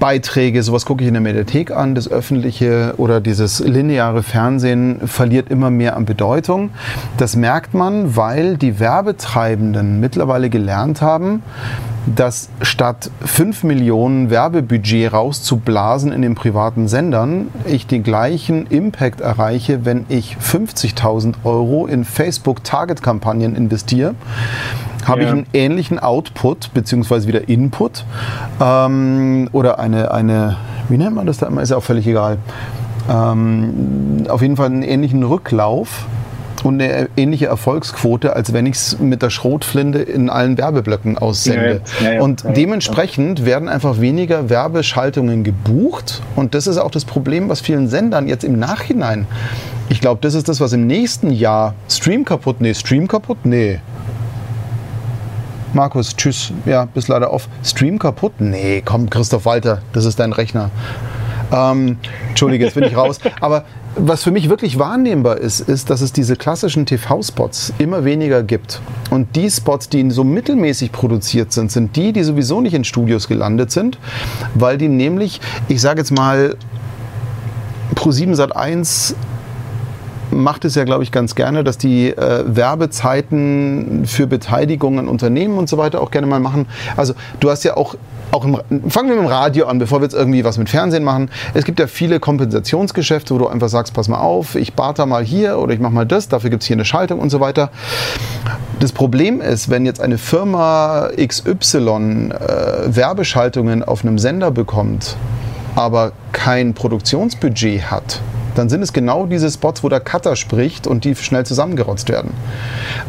Beiträge, 0.00 0.62
sowas 0.62 0.86
gucke 0.86 1.04
ich 1.04 1.08
in 1.08 1.14
der 1.14 1.20
Mediathek 1.20 1.70
an. 1.70 1.94
Das 1.94 2.10
öffentliche 2.10 2.94
oder 2.96 3.20
dieses 3.20 3.60
lineare 3.60 4.24
Fernsehen 4.24 5.06
verliert 5.06 5.50
immer 5.50 5.70
mehr 5.70 5.96
an 5.96 6.06
Bedeutung. 6.06 6.70
Das 7.18 7.36
merkt 7.36 7.74
man, 7.74 8.16
weil 8.16 8.56
die 8.56 8.80
Werbetreibenden 8.80 10.00
mittlerweile 10.00 10.50
gelernt 10.50 11.02
haben, 11.02 11.42
dass 12.16 12.48
statt 12.62 13.10
5 13.20 13.62
Millionen 13.64 14.30
Werbebudget 14.30 15.12
rauszublasen 15.12 16.12
in 16.12 16.22
den 16.22 16.34
privaten 16.34 16.88
Sendern, 16.88 17.48
ich 17.66 17.86
den 17.86 18.02
gleichen 18.02 18.66
Impact 18.66 19.20
erreiche, 19.20 19.84
wenn 19.84 20.06
ich 20.08 20.36
50.000 20.42 21.34
Euro 21.44 21.86
in 21.86 22.04
Facebook-Target-Kampagnen 22.04 23.54
investiere 23.54 24.14
habe 25.08 25.22
ja. 25.22 25.26
ich 25.28 25.32
einen 25.32 25.46
ähnlichen 25.52 25.98
Output 25.98 26.72
beziehungsweise 26.74 27.26
wieder 27.26 27.48
Input 27.48 28.04
ähm, 28.60 29.48
oder 29.52 29.78
eine, 29.78 30.12
eine, 30.12 30.56
wie 30.88 30.96
nennt 30.96 31.14
man 31.14 31.26
das 31.26 31.38
da 31.38 31.46
immer, 31.46 31.62
ist 31.62 31.70
ja 31.70 31.76
auch 31.76 31.82
völlig 31.82 32.06
egal. 32.06 32.38
Ähm, 33.10 34.26
auf 34.28 34.42
jeden 34.42 34.56
Fall 34.56 34.66
einen 34.66 34.82
ähnlichen 34.82 35.22
Rücklauf 35.22 36.06
und 36.64 36.80
eine 36.80 37.08
ähnliche 37.16 37.46
Erfolgsquote, 37.46 38.34
als 38.34 38.52
wenn 38.52 38.66
ich 38.66 38.76
es 38.76 38.98
mit 38.98 39.22
der 39.22 39.30
Schrotflinte 39.30 39.98
in 39.98 40.30
allen 40.30 40.58
Werbeblöcken 40.58 41.18
aussende. 41.18 41.80
Ja, 42.02 42.12
ja, 42.12 42.20
und 42.20 42.44
dementsprechend 42.56 43.44
werden 43.44 43.68
einfach 43.68 44.00
weniger 44.00 44.50
Werbeschaltungen 44.50 45.44
gebucht. 45.44 46.22
Und 46.36 46.54
das 46.54 46.66
ist 46.66 46.78
auch 46.78 46.90
das 46.90 47.04
Problem, 47.04 47.48
was 47.48 47.60
vielen 47.60 47.88
Sendern 47.88 48.28
jetzt 48.28 48.44
im 48.44 48.58
Nachhinein. 48.58 49.26
Ich 49.88 50.00
glaube, 50.00 50.20
das 50.20 50.34
ist 50.34 50.48
das, 50.48 50.60
was 50.60 50.72
im 50.72 50.86
nächsten 50.86 51.30
Jahr 51.30 51.74
Stream 51.88 52.24
kaputt, 52.24 52.60
nee, 52.60 52.74
Stream 52.74 53.08
kaputt, 53.08 53.38
nee. 53.44 53.80
Markus, 55.72 56.16
tschüss. 56.16 56.52
Ja, 56.66 56.86
bist 56.86 57.08
leider 57.08 57.30
auf. 57.30 57.48
Stream 57.64 57.98
kaputt? 57.98 58.32
Nee, 58.40 58.82
komm, 58.84 59.08
Christoph 59.08 59.44
Walter, 59.44 59.82
das 59.92 60.04
ist 60.04 60.18
dein 60.18 60.32
Rechner. 60.32 60.70
Ähm, 61.52 61.96
Entschuldige, 62.28 62.64
jetzt 62.64 62.74
bin 62.74 62.84
ich 62.84 62.96
raus. 62.96 63.18
Aber 63.40 63.64
was 63.96 64.22
für 64.22 64.30
mich 64.30 64.48
wirklich 64.48 64.78
wahrnehmbar 64.78 65.38
ist, 65.38 65.60
ist, 65.60 65.90
dass 65.90 66.00
es 66.00 66.12
diese 66.12 66.36
klassischen 66.36 66.86
TV-Spots 66.86 67.74
immer 67.78 68.04
weniger 68.04 68.42
gibt. 68.42 68.80
Und 69.10 69.34
die 69.36 69.50
Spots, 69.50 69.88
die 69.88 70.10
so 70.10 70.24
mittelmäßig 70.24 70.92
produziert 70.92 71.52
sind, 71.52 71.70
sind 71.70 71.96
die, 71.96 72.12
die 72.12 72.22
sowieso 72.22 72.60
nicht 72.60 72.74
in 72.74 72.84
Studios 72.84 73.28
gelandet 73.28 73.70
sind, 73.70 73.98
weil 74.54 74.78
die 74.78 74.88
nämlich, 74.88 75.40
ich 75.68 75.80
sage 75.80 76.00
jetzt 76.00 76.12
mal, 76.12 76.56
Pro7 77.94 78.34
Sat 78.34 78.56
1 78.56 79.14
macht 80.30 80.64
es 80.64 80.74
ja, 80.74 80.84
glaube 80.84 81.02
ich, 81.02 81.12
ganz 81.12 81.34
gerne, 81.34 81.64
dass 81.64 81.78
die 81.78 82.10
äh, 82.10 82.44
Werbezeiten 82.46 84.04
für 84.06 84.26
Beteiligung 84.26 84.98
an 84.98 85.08
Unternehmen 85.08 85.58
und 85.58 85.68
so 85.68 85.78
weiter 85.78 86.00
auch 86.00 86.10
gerne 86.10 86.26
mal 86.26 86.40
machen. 86.40 86.66
Also 86.96 87.14
du 87.40 87.50
hast 87.50 87.64
ja 87.64 87.76
auch 87.76 87.96
auch 88.32 88.44
im, 88.44 88.54
fangen 88.88 89.08
wir 89.08 89.16
mit 89.16 89.24
dem 89.24 89.26
Radio 89.26 89.66
an, 89.66 89.78
bevor 89.78 90.00
wir 90.00 90.04
jetzt 90.04 90.14
irgendwie 90.14 90.44
was 90.44 90.58
mit 90.58 90.68
Fernsehen 90.68 91.04
machen. 91.04 91.30
Es 91.54 91.64
gibt 91.64 91.80
ja 91.80 91.86
viele 91.86 92.20
Kompensationsgeschäfte, 92.20 93.34
wo 93.34 93.38
du 93.38 93.48
einfach 93.48 93.68
sagst, 93.68 93.94
pass 93.94 94.08
mal 94.08 94.18
auf, 94.18 94.54
ich 94.54 94.74
barter 94.74 95.06
mal 95.06 95.24
hier 95.24 95.58
oder 95.58 95.72
ich 95.72 95.80
mache 95.80 95.92
mal 95.92 96.06
das, 96.06 96.28
dafür 96.28 96.50
gibt 96.50 96.62
es 96.62 96.66
hier 96.66 96.76
eine 96.76 96.84
Schaltung 96.84 97.18
und 97.18 97.30
so 97.30 97.40
weiter. 97.40 97.70
Das 98.78 98.92
Problem 98.92 99.40
ist, 99.40 99.68
wenn 99.68 99.84
jetzt 99.84 100.00
eine 100.00 100.18
Firma 100.18 101.08
XY 101.16 102.30
äh, 102.30 102.96
Werbeschaltungen 102.96 103.82
auf 103.82 104.04
einem 104.04 104.18
Sender 104.18 104.50
bekommt, 104.50 105.16
aber 105.74 106.12
kein 106.32 106.74
Produktionsbudget 106.74 107.90
hat, 107.90 108.20
dann 108.54 108.68
sind 108.68 108.82
es 108.82 108.92
genau 108.92 109.26
diese 109.26 109.50
Spots, 109.50 109.82
wo 109.82 109.88
der 109.88 110.00
Cutter 110.00 110.36
spricht 110.36 110.86
und 110.86 111.04
die 111.04 111.14
schnell 111.14 111.46
zusammengerotzt 111.46 112.08
werden. 112.08 112.32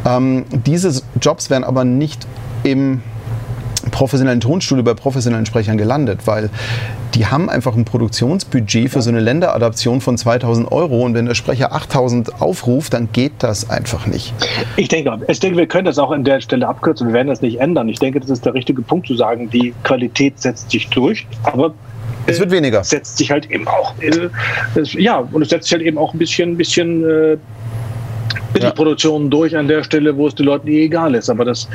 Ähm, 0.05 0.45
diese 0.51 1.01
Jobs 1.22 1.49
werden 1.49 1.63
aber 1.63 1.84
nicht 1.84 2.27
im 2.63 3.01
professionellen 3.89 4.39
Tonstudio 4.39 4.84
bei 4.84 4.93
professionellen 4.93 5.45
Sprechern 5.45 5.77
gelandet, 5.77 6.22
weil 6.26 6.49
die 7.15 7.26
haben 7.26 7.49
einfach 7.49 7.76
ein 7.76 7.84
Produktionsbudget 7.84 8.89
für 8.89 9.01
so 9.01 9.09
eine 9.09 9.19
Länderadaption 9.19 10.01
von 10.01 10.18
2000 10.18 10.72
Euro 10.72 11.01
und 11.01 11.13
wenn 11.13 11.26
der 11.26 11.35
Sprecher 11.35 11.73
8000 11.73 12.41
aufruft, 12.41 12.93
dann 12.93 13.09
geht 13.11 13.34
das 13.39 13.69
einfach 13.69 14.07
nicht. 14.07 14.34
Ich 14.77 14.88
denke, 14.88 15.19
ich 15.27 15.39
denke, 15.39 15.57
wir 15.57 15.68
können 15.68 15.85
das 15.85 15.97
auch 15.97 16.11
an 16.11 16.23
der 16.23 16.41
Stelle 16.41 16.68
abkürzen. 16.68 17.07
Wir 17.07 17.13
werden 17.13 17.27
das 17.27 17.41
nicht 17.41 17.59
ändern. 17.59 17.89
Ich 17.89 17.99
denke, 17.99 18.19
das 18.19 18.30
ist 18.30 18.45
der 18.45 18.53
richtige 18.53 18.81
Punkt 18.81 19.07
zu 19.07 19.15
sagen, 19.15 19.49
die 19.49 19.73
Qualität 19.84 20.39
setzt 20.39 20.72
sich 20.72 20.89
durch, 20.89 21.27
aber 21.43 21.73
es 22.27 22.39
wird 22.39 22.52
weniger. 22.52 22.84
Setzt 22.84 23.18
sich 23.18 23.31
halt 23.31 23.49
eben 23.49 23.68
auch, 23.68 23.93
äh, 23.99 24.30
es, 24.76 24.93
ja, 24.93 25.18
und 25.31 25.41
es 25.41 25.49
setzt 25.49 25.65
sich 25.65 25.73
halt 25.73 25.84
eben 25.84 25.98
auch 25.98 26.14
ein 26.14 26.19
bisschen, 26.19 26.57
bisschen 26.57 27.03
äh, 27.03 27.38
Billigproduktionen 28.53 29.27
ja. 29.27 29.30
durch 29.30 29.57
an 29.57 29.68
der 29.68 29.84
Stelle, 29.84 30.15
wo 30.15 30.27
es 30.27 30.35
den 30.35 30.45
Leuten 30.45 30.68
eh 30.68 30.85
egal 30.85 31.15
ist. 31.15 31.30
Aber 31.30 31.45
das, 31.45 31.68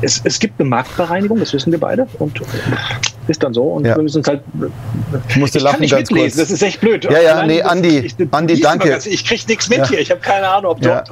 es, 0.00 0.20
es 0.24 0.38
gibt 0.38 0.60
eine 0.60 0.68
Marktbereinigung, 0.68 1.38
das 1.38 1.52
wissen 1.52 1.72
wir 1.72 1.80
beide. 1.80 2.06
Und 2.18 2.40
ist 3.28 3.42
dann 3.42 3.54
so. 3.54 3.62
Und 3.62 3.86
ja. 3.86 3.96
wir 3.96 4.02
müssen 4.02 4.20
es 4.20 4.28
halt. 4.28 4.42
Ich 5.28 5.36
musste 5.36 5.60
lachen 5.60 5.80
nicht 5.80 5.92
ganz 5.92 6.10
mitlesen, 6.10 6.38
kurz. 6.38 6.48
das 6.48 6.50
ist 6.50 6.62
echt 6.62 6.80
blöd. 6.80 7.04
Ja, 7.04 7.20
ja, 7.20 7.46
nee, 7.46 7.62
Andi, 7.62 7.98
ich, 7.98 8.14
Andi, 8.30 8.60
danke. 8.60 8.98
ich 9.04 9.24
kriege 9.24 9.42
nichts 9.48 9.68
mit 9.68 9.78
ja. 9.78 9.88
hier. 9.88 10.00
Ich 10.00 10.10
habe 10.10 10.20
keine 10.20 10.48
Ahnung, 10.48 10.72
ob 10.72 10.84
ja. 10.84 11.04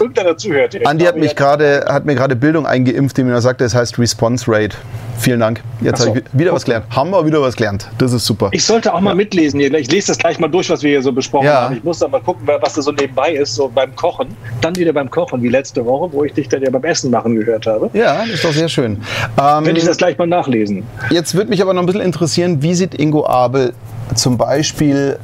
irgendeiner 0.00 0.36
zuhört. 0.36 0.76
Andi 0.86 1.04
hat, 1.04 1.16
mich 1.16 1.34
grade, 1.34 1.84
hat 1.88 2.04
mir 2.04 2.14
gerade 2.14 2.36
Bildung 2.36 2.66
eingeimpft, 2.66 3.16
die 3.16 3.24
mir 3.24 3.40
sagte, 3.40 3.64
es 3.64 3.74
heißt 3.74 3.98
Response 3.98 4.44
Rate. 4.48 4.76
Vielen 5.18 5.40
Dank. 5.40 5.62
Jetzt 5.80 6.00
so. 6.00 6.08
habe 6.08 6.20
ich 6.20 6.24
wieder 6.32 6.52
was 6.52 6.64
gelernt. 6.64 6.86
Haben 6.90 7.10
wir 7.10 7.26
wieder 7.26 7.42
was 7.42 7.56
gelernt. 7.56 7.88
Das 7.98 8.12
ist 8.12 8.24
super. 8.24 8.50
Ich 8.52 8.64
sollte 8.64 8.94
auch 8.94 9.00
mal 9.00 9.14
mitlesen. 9.14 9.60
Ich 9.60 9.90
lese 9.90 10.08
das 10.08 10.18
gleich 10.18 10.38
mal 10.38 10.48
durch, 10.48 10.70
was 10.70 10.82
wir 10.82 10.90
hier 10.90 11.02
so 11.02 11.12
besprochen 11.12 11.48
haben. 11.48 11.76
Ich 11.76 11.84
muss 11.84 11.98
dann 11.98 12.10
mal 12.10 12.20
gucken, 12.20 12.46
was 12.46 12.74
da 12.74 12.82
so 12.82 12.92
nebenbei 12.92 13.32
ist, 13.32 13.54
so 13.54 13.68
beim 13.68 13.94
Kochen. 13.96 14.28
Dann 14.60 14.76
wieder 14.76 14.92
beim 14.92 15.10
Kochen, 15.10 15.42
wie 15.42 15.48
letzte 15.48 15.84
Woche, 15.84 16.12
wo 16.12 16.24
ich 16.24 16.32
dich 16.32 16.48
dann 16.48 16.62
ja 16.62 16.70
beim 16.70 16.84
Essen 16.84 17.10
machen 17.10 17.34
gehört 17.34 17.66
habe. 17.66 17.90
Ja, 17.92 18.20
das 18.20 18.34
ist 18.34 18.44
doch 18.44 18.52
sehr 18.52 18.68
schön. 18.68 18.92
Ähm, 19.38 19.66
Werde 19.66 19.78
ich 19.78 19.84
das 19.84 19.96
gleich 19.96 20.16
mal 20.18 20.26
nachlesen. 20.26 20.84
Jetzt 21.10 21.34
würde 21.34 21.50
mich 21.50 21.60
aber 21.62 21.74
noch 21.74 21.82
ein 21.82 21.86
bisschen 21.86 22.00
interessieren, 22.00 22.62
wie 22.62 22.74
sieht 22.74 22.94
Ingo 22.94 23.26
Abel 23.26 23.74
zum 24.14 24.38
Beispiel 24.38 25.18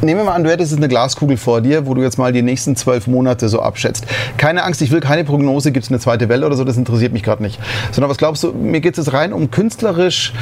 Nehmen 0.00 0.20
wir 0.20 0.24
mal 0.26 0.34
an, 0.34 0.44
du 0.44 0.50
hättest 0.50 0.76
eine 0.76 0.86
Glaskugel 0.86 1.36
vor 1.36 1.60
dir, 1.60 1.86
wo 1.86 1.94
du 1.94 2.02
jetzt 2.02 2.18
mal 2.18 2.32
die 2.32 2.42
nächsten 2.42 2.76
zwölf 2.76 3.08
Monate 3.08 3.48
so 3.48 3.60
abschätzt. 3.60 4.06
Keine 4.36 4.62
Angst, 4.62 4.80
ich 4.80 4.92
will 4.92 5.00
keine 5.00 5.24
Prognose, 5.24 5.72
gibt 5.72 5.86
es 5.86 5.90
eine 5.90 5.98
zweite 5.98 6.28
Welle 6.28 6.46
oder 6.46 6.54
so, 6.54 6.62
das 6.62 6.76
interessiert 6.76 7.12
mich 7.12 7.24
gerade 7.24 7.42
nicht. 7.42 7.58
Sondern 7.90 8.08
was 8.08 8.16
glaubst 8.16 8.44
du, 8.44 8.52
mir 8.52 8.80
geht 8.80 8.96
es 8.96 9.06
jetzt 9.06 9.12
rein 9.12 9.32
um 9.32 9.50
künstlerisch, 9.50 10.34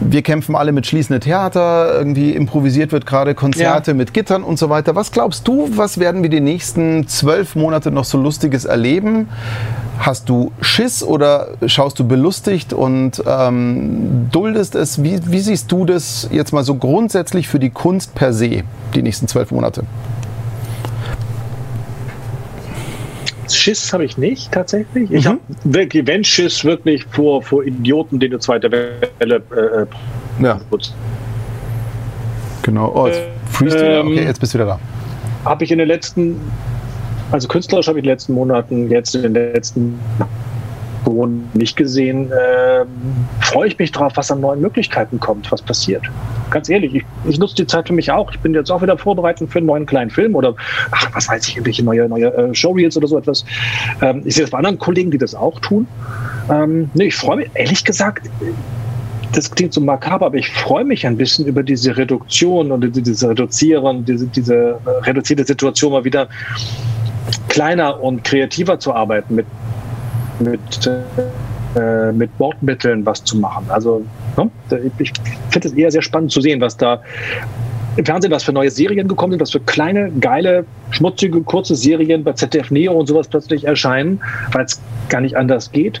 wir 0.00 0.20
kämpfen 0.20 0.54
alle 0.54 0.72
mit 0.72 0.86
schließenden 0.86 1.22
Theater, 1.22 1.94
irgendwie 1.94 2.32
improvisiert 2.32 2.92
wird 2.92 3.06
gerade 3.06 3.34
Konzerte 3.34 3.92
ja. 3.92 3.96
mit 3.96 4.12
Gittern 4.12 4.42
und 4.42 4.58
so 4.58 4.68
weiter. 4.68 4.94
Was 4.94 5.12
glaubst 5.12 5.48
du, 5.48 5.70
was 5.76 5.98
werden 5.98 6.22
wir 6.22 6.30
die 6.30 6.40
nächsten 6.40 7.08
zwölf 7.08 7.54
Monate 7.54 7.90
noch 7.90 8.04
so 8.04 8.18
Lustiges 8.18 8.66
erleben? 8.66 9.28
Hast 10.00 10.30
du 10.30 10.50
Schiss 10.62 11.02
oder 11.02 11.48
schaust 11.66 11.98
du 11.98 12.08
belustigt 12.08 12.72
und 12.72 13.22
ähm, 13.26 14.28
duldest 14.32 14.74
es? 14.74 15.02
Wie, 15.02 15.20
wie 15.26 15.40
siehst 15.40 15.70
du 15.70 15.84
das 15.84 16.26
jetzt 16.32 16.52
mal 16.52 16.64
so 16.64 16.76
grundsätzlich 16.76 17.48
für 17.48 17.58
die 17.58 17.68
Kunst 17.68 18.14
per 18.14 18.32
se, 18.32 18.62
die 18.94 19.02
nächsten 19.02 19.28
zwölf 19.28 19.50
Monate? 19.50 19.84
Schiss 23.46 23.92
habe 23.92 24.06
ich 24.06 24.16
nicht 24.16 24.50
tatsächlich. 24.50 25.10
Ich 25.10 25.26
mhm. 25.26 25.28
habe 25.28 25.40
wirklich, 25.64 26.06
wenn 26.06 26.24
Schiss, 26.24 26.64
wirklich 26.64 27.04
vor, 27.10 27.42
vor 27.42 27.62
Idioten, 27.62 28.18
die 28.18 28.26
eine 28.26 28.38
zweite 28.38 28.72
Welle 28.72 29.42
äh, 29.54 29.82
äh 29.82 29.86
ja. 30.42 30.60
Putzt. 30.70 30.94
Genau. 32.62 32.90
Oh, 32.94 33.06
jetzt 33.06 33.20
ähm, 33.60 34.06
okay, 34.06 34.24
jetzt 34.24 34.40
bist 34.40 34.54
du 34.54 34.58
wieder 34.58 34.66
da. 34.66 34.80
Habe 35.44 35.64
ich 35.64 35.70
in 35.70 35.78
den 35.78 35.88
letzten 35.88 36.40
also 37.32 37.48
künstlerisch 37.48 37.88
habe 37.88 37.98
ich 37.98 38.04
in 38.04 38.08
den 38.08 38.12
letzten 38.12 38.32
Monaten, 38.34 38.90
jetzt 38.90 39.14
in 39.14 39.34
den 39.34 39.52
letzten 39.52 39.98
Wochen 41.04 41.48
nicht 41.54 41.76
gesehen. 41.76 42.30
Ähm, 42.30 42.86
freue 43.40 43.68
ich 43.68 43.78
mich 43.78 43.92
drauf, 43.92 44.12
was 44.16 44.30
an 44.30 44.40
neuen 44.40 44.60
Möglichkeiten 44.60 45.18
kommt, 45.20 45.50
was 45.50 45.62
passiert. 45.62 46.02
Ganz 46.50 46.68
ehrlich, 46.68 46.94
ich, 46.94 47.04
ich 47.28 47.38
nutze 47.38 47.54
die 47.56 47.66
Zeit 47.66 47.88
für 47.88 47.94
mich 47.94 48.10
auch. 48.10 48.30
Ich 48.32 48.40
bin 48.40 48.54
jetzt 48.54 48.70
auch 48.70 48.82
wieder 48.82 48.96
vorbereitet 48.96 49.50
für 49.50 49.58
einen 49.58 49.66
neuen 49.66 49.86
kleinen 49.86 50.10
Film 50.10 50.34
oder 50.34 50.54
ach, 50.90 51.08
was 51.14 51.28
weiß 51.28 51.48
ich, 51.48 51.56
irgendwelche 51.56 51.84
neue, 51.84 52.08
neue 52.08 52.32
äh, 52.34 52.54
Showreels 52.54 52.96
oder 52.96 53.06
so 53.06 53.18
etwas. 53.18 53.44
Ähm, 54.02 54.22
ich 54.24 54.34
sehe 54.34 54.44
das 54.44 54.50
bei 54.50 54.58
anderen 54.58 54.78
Kollegen, 54.78 55.10
die 55.10 55.18
das 55.18 55.34
auch 55.34 55.58
tun. 55.60 55.86
Ähm, 56.50 56.90
nee, 56.94 57.06
ich 57.06 57.16
freue 57.16 57.36
mich, 57.36 57.50
ehrlich 57.54 57.84
gesagt, 57.84 58.28
das 59.32 59.50
klingt 59.50 59.72
so 59.72 59.80
makaber, 59.80 60.26
aber 60.26 60.36
ich 60.36 60.48
freue 60.48 60.84
mich 60.84 61.06
ein 61.06 61.16
bisschen 61.16 61.46
über 61.46 61.62
diese 61.62 61.96
Reduktion 61.96 62.72
und 62.72 62.80
diese 62.96 63.30
Reduzieren, 63.30 64.04
diese, 64.04 64.26
diese 64.26 64.54
äh, 64.54 64.90
reduzierte 65.04 65.44
Situation 65.44 65.92
mal 65.92 66.04
wieder 66.04 66.28
kleiner 67.48 68.00
und 68.02 68.24
kreativer 68.24 68.78
zu 68.78 68.92
arbeiten, 68.92 69.34
mit, 69.34 69.46
mit, 70.38 70.90
äh, 71.76 72.12
mit 72.12 72.36
Bordmitteln 72.38 73.04
was 73.06 73.22
zu 73.24 73.36
machen. 73.38 73.66
Also 73.68 74.04
ne? 74.36 74.50
ich 74.98 75.12
finde 75.50 75.68
es 75.68 75.74
eher 75.74 75.90
sehr 75.90 76.02
spannend 76.02 76.32
zu 76.32 76.40
sehen, 76.40 76.60
was 76.60 76.76
da 76.76 77.02
im 77.96 78.04
Fernsehen, 78.04 78.32
was 78.32 78.44
für 78.44 78.52
neue 78.52 78.70
Serien 78.70 79.08
gekommen 79.08 79.32
sind, 79.32 79.40
was 79.40 79.50
für 79.50 79.60
kleine, 79.60 80.10
geile, 80.20 80.64
schmutzige, 80.90 81.40
kurze 81.42 81.74
Serien 81.74 82.24
bei 82.24 82.32
ZDF 82.32 82.70
Neo 82.70 82.92
und 82.92 83.06
sowas 83.06 83.28
plötzlich 83.28 83.64
erscheinen, 83.64 84.20
weil 84.52 84.64
es 84.64 84.80
gar 85.08 85.20
nicht 85.20 85.36
anders 85.36 85.72
geht. 85.72 86.00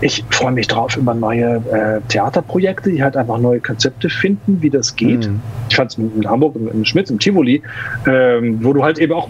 Ich 0.00 0.24
freue 0.30 0.52
mich 0.52 0.68
drauf 0.68 0.96
über 0.96 1.14
neue 1.14 1.56
äh, 1.72 2.00
Theaterprojekte, 2.08 2.90
die 2.90 3.02
halt 3.02 3.16
einfach 3.16 3.38
neue 3.38 3.60
Konzepte 3.60 4.08
finden, 4.08 4.58
wie 4.62 4.70
das 4.70 4.94
geht. 4.96 5.28
Mhm. 5.28 5.40
Ich 5.68 5.76
fand 5.76 5.92
es 5.92 5.98
in 5.98 6.26
Hamburg, 6.26 6.56
im 6.56 6.84
Schmitz, 6.84 7.10
im 7.10 7.18
Tivoli, 7.18 7.62
ähm, 8.06 8.58
wo 8.62 8.72
du 8.72 8.82
halt 8.82 8.98
eben 8.98 9.12
auch 9.12 9.28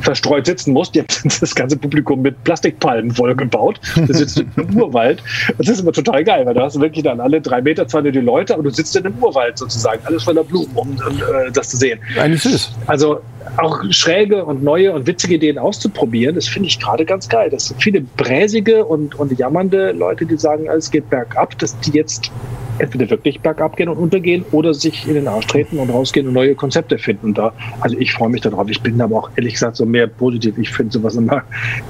verstreut 0.00 0.46
sitzen 0.46 0.72
musst. 0.72 0.94
Die 0.94 1.00
haben 1.02 1.30
das 1.40 1.54
ganze 1.54 1.76
Publikum 1.76 2.22
mit 2.22 2.42
Plastikpalmen 2.44 3.10
vollgebaut. 3.12 3.80
Du 3.94 4.12
sitzt 4.12 4.38
im 4.38 4.48
Urwald. 4.76 5.22
Das 5.58 5.68
ist 5.68 5.80
immer 5.80 5.92
total 5.92 6.24
geil, 6.24 6.46
weil 6.46 6.54
du 6.54 6.60
hast 6.60 6.80
wirklich 6.80 7.04
dann 7.04 7.20
alle 7.20 7.40
drei 7.40 7.60
Meter 7.60 7.86
zwar 7.86 8.02
nur 8.02 8.12
die 8.12 8.20
Leute, 8.20 8.54
aber 8.54 8.62
du 8.62 8.70
sitzt 8.70 8.96
in 8.96 9.06
einem 9.06 9.18
Urwald 9.22 9.58
sozusagen, 9.58 10.00
alles 10.04 10.24
voller 10.24 10.44
Blumen, 10.44 10.70
um, 10.74 10.88
um 10.88 10.96
äh, 10.96 11.50
das 11.52 11.70
zu 11.70 11.76
sehen. 11.76 11.98
Eigentlich 12.18 12.42
süß. 12.42 12.72
Also 12.86 13.20
auch 13.56 13.82
schräge 14.18 14.44
und 14.44 14.62
neue 14.62 14.92
und 14.92 15.06
witzige 15.06 15.34
Ideen 15.34 15.58
auszuprobieren, 15.58 16.34
das 16.34 16.48
finde 16.48 16.68
ich 16.68 16.78
gerade 16.78 17.04
ganz 17.04 17.28
geil. 17.28 17.50
Das 17.50 17.68
sind 17.68 17.82
viele 17.82 18.00
bräsige 18.00 18.84
und, 18.84 19.14
und 19.18 19.36
jammernde 19.38 19.92
Leute, 19.92 20.26
die 20.26 20.36
sagen, 20.36 20.68
alles 20.68 20.90
geht 20.90 21.08
bergab, 21.10 21.58
dass 21.58 21.78
die 21.80 21.92
jetzt 21.92 22.30
entweder 22.78 23.10
wirklich 23.10 23.40
bergab 23.40 23.76
gehen 23.76 23.88
und 23.88 23.96
untergehen 23.96 24.44
oder 24.52 24.72
sich 24.72 25.06
in 25.08 25.14
den 25.14 25.26
Arsch 25.26 25.46
treten 25.46 25.78
und 25.78 25.90
rausgehen 25.90 26.28
und 26.28 26.34
neue 26.34 26.54
Konzepte 26.54 26.98
finden. 26.98 27.34
Da, 27.34 27.52
also 27.80 27.96
ich 27.98 28.12
freue 28.12 28.28
mich 28.28 28.40
darauf. 28.40 28.68
Ich 28.68 28.80
bin 28.80 29.00
aber 29.00 29.16
auch 29.16 29.30
ehrlich 29.36 29.54
gesagt 29.54 29.76
so 29.76 29.84
mehr 29.84 30.06
positiv. 30.06 30.56
Ich 30.58 30.70
finde 30.70 30.92
sowas 30.92 31.16
immer, 31.16 31.42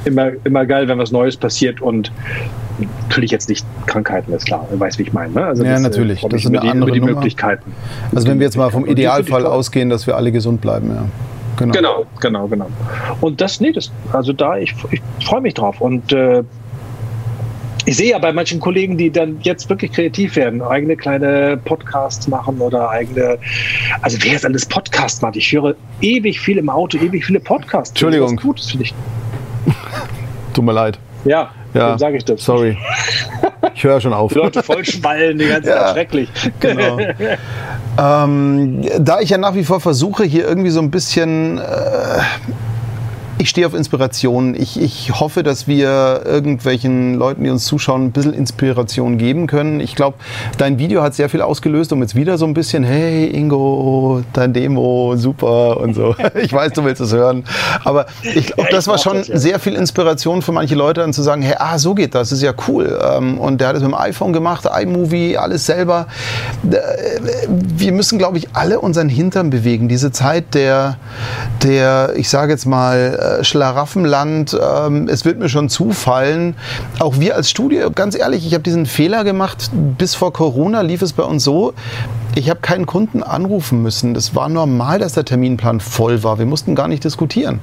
immer, 0.04 0.30
immer 0.44 0.64
geil, 0.66 0.88
wenn 0.88 0.98
was 0.98 1.12
Neues 1.12 1.36
passiert 1.36 1.80
und 1.80 2.10
natürlich 3.08 3.30
jetzt 3.30 3.48
nicht 3.48 3.66
Krankheiten, 3.86 4.32
ist 4.32 4.46
klar. 4.46 4.66
Du 4.70 4.78
weißt, 4.78 4.98
wie 4.98 5.02
ich 5.02 5.12
meine. 5.12 5.32
Ne? 5.34 5.44
Also 5.44 5.64
ja, 5.64 5.72
das, 5.72 5.80
äh, 5.80 5.82
natürlich. 5.82 6.20
Das 6.22 6.42
sind 6.42 6.56
andere 6.56 6.92
die 6.92 7.00
Möglichkeiten. 7.00 7.74
Also 8.14 8.28
wenn 8.28 8.38
wir 8.38 8.46
jetzt 8.46 8.56
mal 8.56 8.70
vom 8.70 8.86
Idealfall 8.86 9.44
ausgehen, 9.46 9.90
dass 9.90 10.06
wir 10.06 10.16
alle 10.16 10.32
gesund 10.32 10.60
bleiben, 10.60 10.90
ja. 10.90 11.04
Genau. 11.58 11.72
genau, 11.72 12.06
genau, 12.20 12.46
genau. 12.46 12.68
Und 13.20 13.40
das, 13.40 13.60
nee, 13.60 13.72
das, 13.72 13.90
also 14.12 14.32
da, 14.32 14.56
ich, 14.56 14.74
ich 14.90 15.02
freue 15.26 15.40
mich 15.40 15.54
drauf. 15.54 15.80
Und 15.80 16.12
äh, 16.12 16.44
ich 17.84 17.96
sehe 17.96 18.10
ja 18.10 18.18
bei 18.18 18.32
manchen 18.32 18.60
Kollegen, 18.60 18.96
die 18.96 19.10
dann 19.10 19.38
jetzt 19.40 19.68
wirklich 19.68 19.92
kreativ 19.92 20.36
werden, 20.36 20.62
eigene 20.62 20.96
kleine 20.96 21.58
Podcasts 21.64 22.28
machen 22.28 22.58
oder 22.60 22.90
eigene, 22.90 23.38
also 24.02 24.18
wer 24.20 24.32
jetzt 24.32 24.44
alles 24.44 24.66
Podcast 24.66 25.22
macht, 25.22 25.36
ich 25.36 25.50
höre 25.50 25.74
ewig 26.00 26.38
viel 26.38 26.58
im 26.58 26.68
Auto, 26.68 26.98
ewig 26.98 27.24
viele 27.24 27.40
Podcasts. 27.40 27.90
Entschuldigung. 27.90 28.36
Das 28.36 28.44
Gutes, 28.44 28.70
finde 28.70 28.84
ich. 28.84 28.94
Tut 30.54 30.64
mir 30.64 30.72
leid. 30.72 30.98
Ja, 31.24 31.50
ja 31.74 31.98
sage 31.98 32.18
ich 32.18 32.24
das. 32.24 32.44
Sorry. 32.44 32.76
Ich 33.78 33.84
höre 33.84 34.00
schon 34.00 34.12
auf. 34.12 34.32
Die 34.32 34.38
Leute 34.38 34.60
voll 34.64 34.84
schwallen, 34.84 35.38
die 35.38 35.46
ganze 35.46 35.70
Zeit 35.70 35.92
schrecklich. 35.92 36.28
Genau. 36.58 36.98
ähm, 37.96 38.84
da 38.98 39.20
ich 39.20 39.30
ja 39.30 39.38
nach 39.38 39.54
wie 39.54 39.62
vor 39.62 39.78
versuche, 39.78 40.24
hier 40.24 40.48
irgendwie 40.48 40.70
so 40.70 40.80
ein 40.80 40.90
bisschen 40.90 41.58
äh, 41.58 41.62
ich 43.38 43.48
stehe 43.48 43.66
auf 43.66 43.74
Inspiration. 43.74 44.54
Ich, 44.56 44.80
ich 44.80 45.12
hoffe, 45.20 45.44
dass 45.44 45.68
wir 45.68 46.22
irgendwelchen 46.24 47.14
Leuten, 47.14 47.44
die 47.44 47.50
uns 47.50 47.64
zuschauen, 47.64 48.06
ein 48.06 48.12
bisschen 48.12 48.34
Inspiration 48.34 49.16
geben 49.16 49.46
können. 49.46 49.78
Ich 49.78 49.94
glaube, 49.94 50.16
dein 50.58 50.78
Video 50.78 51.02
hat 51.02 51.14
sehr 51.14 51.28
viel 51.28 51.40
ausgelöst, 51.40 51.92
um 51.92 52.02
jetzt 52.02 52.16
wieder 52.16 52.36
so 52.36 52.46
ein 52.46 52.54
bisschen, 52.54 52.82
hey 52.82 53.26
Ingo, 53.26 54.22
dein 54.32 54.52
Demo, 54.52 55.14
super 55.16 55.78
und 55.78 55.94
so. 55.94 56.14
Ich 56.38 56.52
weiß, 56.52 56.72
du 56.72 56.84
willst 56.84 57.00
es 57.00 57.12
hören. 57.12 57.44
Aber 57.84 58.06
ich 58.22 58.46
glaube, 58.46 58.70
das 58.70 58.86
war 58.86 58.98
schon 58.98 59.22
sehr 59.22 59.58
viel 59.58 59.74
Inspiration 59.74 60.42
für 60.42 60.52
manche 60.52 60.74
Leute, 60.74 61.00
dann 61.00 61.12
zu 61.12 61.22
sagen, 61.22 61.42
hey, 61.42 61.56
ah, 61.58 61.78
so 61.78 61.94
geht 61.94 62.14
das, 62.14 62.30
das 62.30 62.38
ist 62.38 62.44
ja 62.44 62.52
cool. 62.68 62.98
Ähm, 63.02 63.38
und 63.38 63.60
der 63.60 63.68
hat 63.68 63.76
es 63.76 63.82
mit 63.82 63.90
dem 63.90 63.94
iPhone 63.98 64.32
gemacht, 64.32 64.66
iMovie, 64.66 65.36
alles 65.36 65.66
selber. 65.66 66.06
Äh, 66.70 66.76
wir 67.48 67.92
müssen, 67.92 68.18
glaube 68.18 68.38
ich, 68.38 68.48
alle 68.54 68.80
unseren 68.80 69.08
Hintern 69.08 69.50
bewegen. 69.50 69.88
Diese 69.88 70.12
Zeit 70.12 70.54
der, 70.54 70.96
der 71.62 72.12
ich 72.16 72.28
sage 72.28 72.52
jetzt 72.52 72.66
mal, 72.66 73.18
äh, 73.28 73.44
Schlaraffenland. 73.44 74.56
Ähm, 74.60 75.08
es 75.08 75.24
wird 75.24 75.38
mir 75.38 75.48
schon 75.48 75.68
zufallen. 75.68 76.56
Auch 76.98 77.18
wir 77.18 77.36
als 77.36 77.50
Studio, 77.50 77.90
ganz 77.90 78.14
ehrlich, 78.14 78.46
ich 78.46 78.54
habe 78.54 78.62
diesen 78.62 78.86
Fehler 78.86 79.24
gemacht. 79.24 79.70
Bis 79.72 80.14
vor 80.14 80.32
Corona 80.32 80.80
lief 80.80 81.02
es 81.02 81.12
bei 81.12 81.22
uns 81.22 81.44
so, 81.44 81.74
ich 82.34 82.50
habe 82.50 82.60
keinen 82.60 82.86
Kunden 82.86 83.22
anrufen 83.22 83.82
müssen. 83.82 84.14
Das 84.14 84.34
war 84.34 84.48
normal, 84.48 84.98
dass 84.98 85.12
der 85.12 85.24
Terminplan 85.24 85.80
voll 85.80 86.22
war. 86.22 86.38
Wir 86.38 86.46
mussten 86.46 86.74
gar 86.74 86.88
nicht 86.88 87.04
diskutieren. 87.04 87.60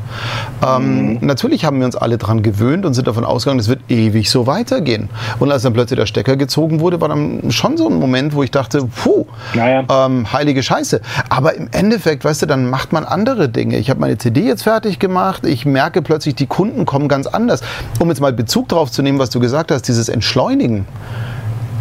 Ähm, 0.66 1.14
mhm. 1.14 1.20
natürlich 1.22 1.66
haben 1.66 1.80
wir 1.80 1.86
uns 1.86 1.96
alle 1.96 2.18
daran 2.18 2.44
gewöhnt 2.44 2.86
und 2.86 2.94
sind 2.94 3.08
davon 3.08 3.26
ausgegangen, 3.26 3.60
es 3.60 3.68
wird 3.68 3.82
ewig 3.90 4.30
so 4.30 4.48
weitergehen. 4.48 5.10
Und 5.40 5.52
als 5.52 5.64
dann 5.64 5.74
plötzlich 5.74 6.00
der 6.00 6.06
Stecker 6.06 6.36
gezogen 6.36 6.80
wurde, 6.80 7.02
war 7.02 7.10
dann 7.10 7.52
schon 7.52 7.78
so 7.78 7.88
ein 7.88 7.96
Moment, 7.96 8.36
wo 8.36 8.44
ich 8.44 8.52
dachte, 8.52 8.88
puh, 9.04 9.26
naja. 9.54 9.84
ähm, 9.90 10.32
heilige 10.32 10.64
Scheiße. 10.64 11.02
Aber 11.30 11.56
im 11.56 11.70
Endeffekt, 11.72 12.26
weißt 12.26 12.44
du, 12.44 12.46
dann 12.46 12.70
macht 12.70 12.92
man 12.92 13.06
andere 13.06 13.50
Dinge. 13.50 13.78
Ich 13.78 13.90
habe 13.90 14.00
meine 14.00 14.18
CD 14.18 14.42
jetzt 14.42 14.64
fertig 14.64 15.00
gemacht. 15.00 15.46
Ich 15.46 15.66
merke 15.66 16.02
plötzlich, 16.02 16.36
die 16.36 16.48
Kunden 16.48 16.86
kommen 16.86 17.08
ganz 17.08 17.28
anders. 17.28 17.62
Um 18.00 18.10
jetzt 18.10 18.22
mal 18.22 18.34
Bezug 18.34 18.70
darauf 18.70 18.92
zu 18.92 19.02
nehmen, 19.02 19.20
was 19.20 19.30
du 19.30 19.40
gesagt 19.40 19.72
hast, 19.72 19.88
dieses 19.88 20.10
Entschleunigen 20.10 20.86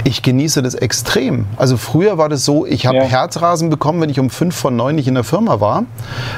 ich 0.04 0.22
genieße 0.22 0.62
das 0.62 0.74
extrem. 0.74 1.46
Also 1.56 1.78
früher 1.78 2.18
war 2.18 2.28
das 2.28 2.44
so, 2.44 2.66
ich 2.66 2.86
habe 2.86 2.98
ja. 2.98 3.04
Herzrasen 3.04 3.70
bekommen, 3.70 4.02
wenn 4.02 4.10
ich 4.10 4.20
um 4.20 4.28
fünf 4.28 4.54
von 4.54 4.76
neun 4.76 4.94
nicht 4.94 5.08
in 5.08 5.14
der 5.14 5.24
Firma 5.24 5.60
war. 5.60 5.84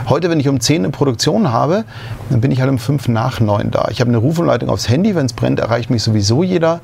Heute, 0.09 0.31
wenn 0.31 0.39
ich 0.39 0.49
um 0.49 0.61
zehn 0.61 0.85
eine 0.85 0.91
Produktion 0.91 1.51
habe, 1.51 1.85
dann 2.31 2.41
bin 2.41 2.53
ich 2.53 2.61
halt 2.61 2.71
um 2.71 2.79
fünf 2.79 3.09
nach 3.09 3.41
neun 3.41 3.73
da. 3.73 3.89
Ich 3.91 4.01
habe 4.01 4.09
eine 4.09 4.19
Rufumleitung 4.19 4.71
aufs 4.71 4.89
Handy, 4.89 5.17
wenn 5.17 5.27
es 5.27 5.33
brennt, 5.33 5.59
erreicht 5.59 5.91
mich 5.91 6.05
sowieso 6.05 6.45
jeder. 6.45 6.81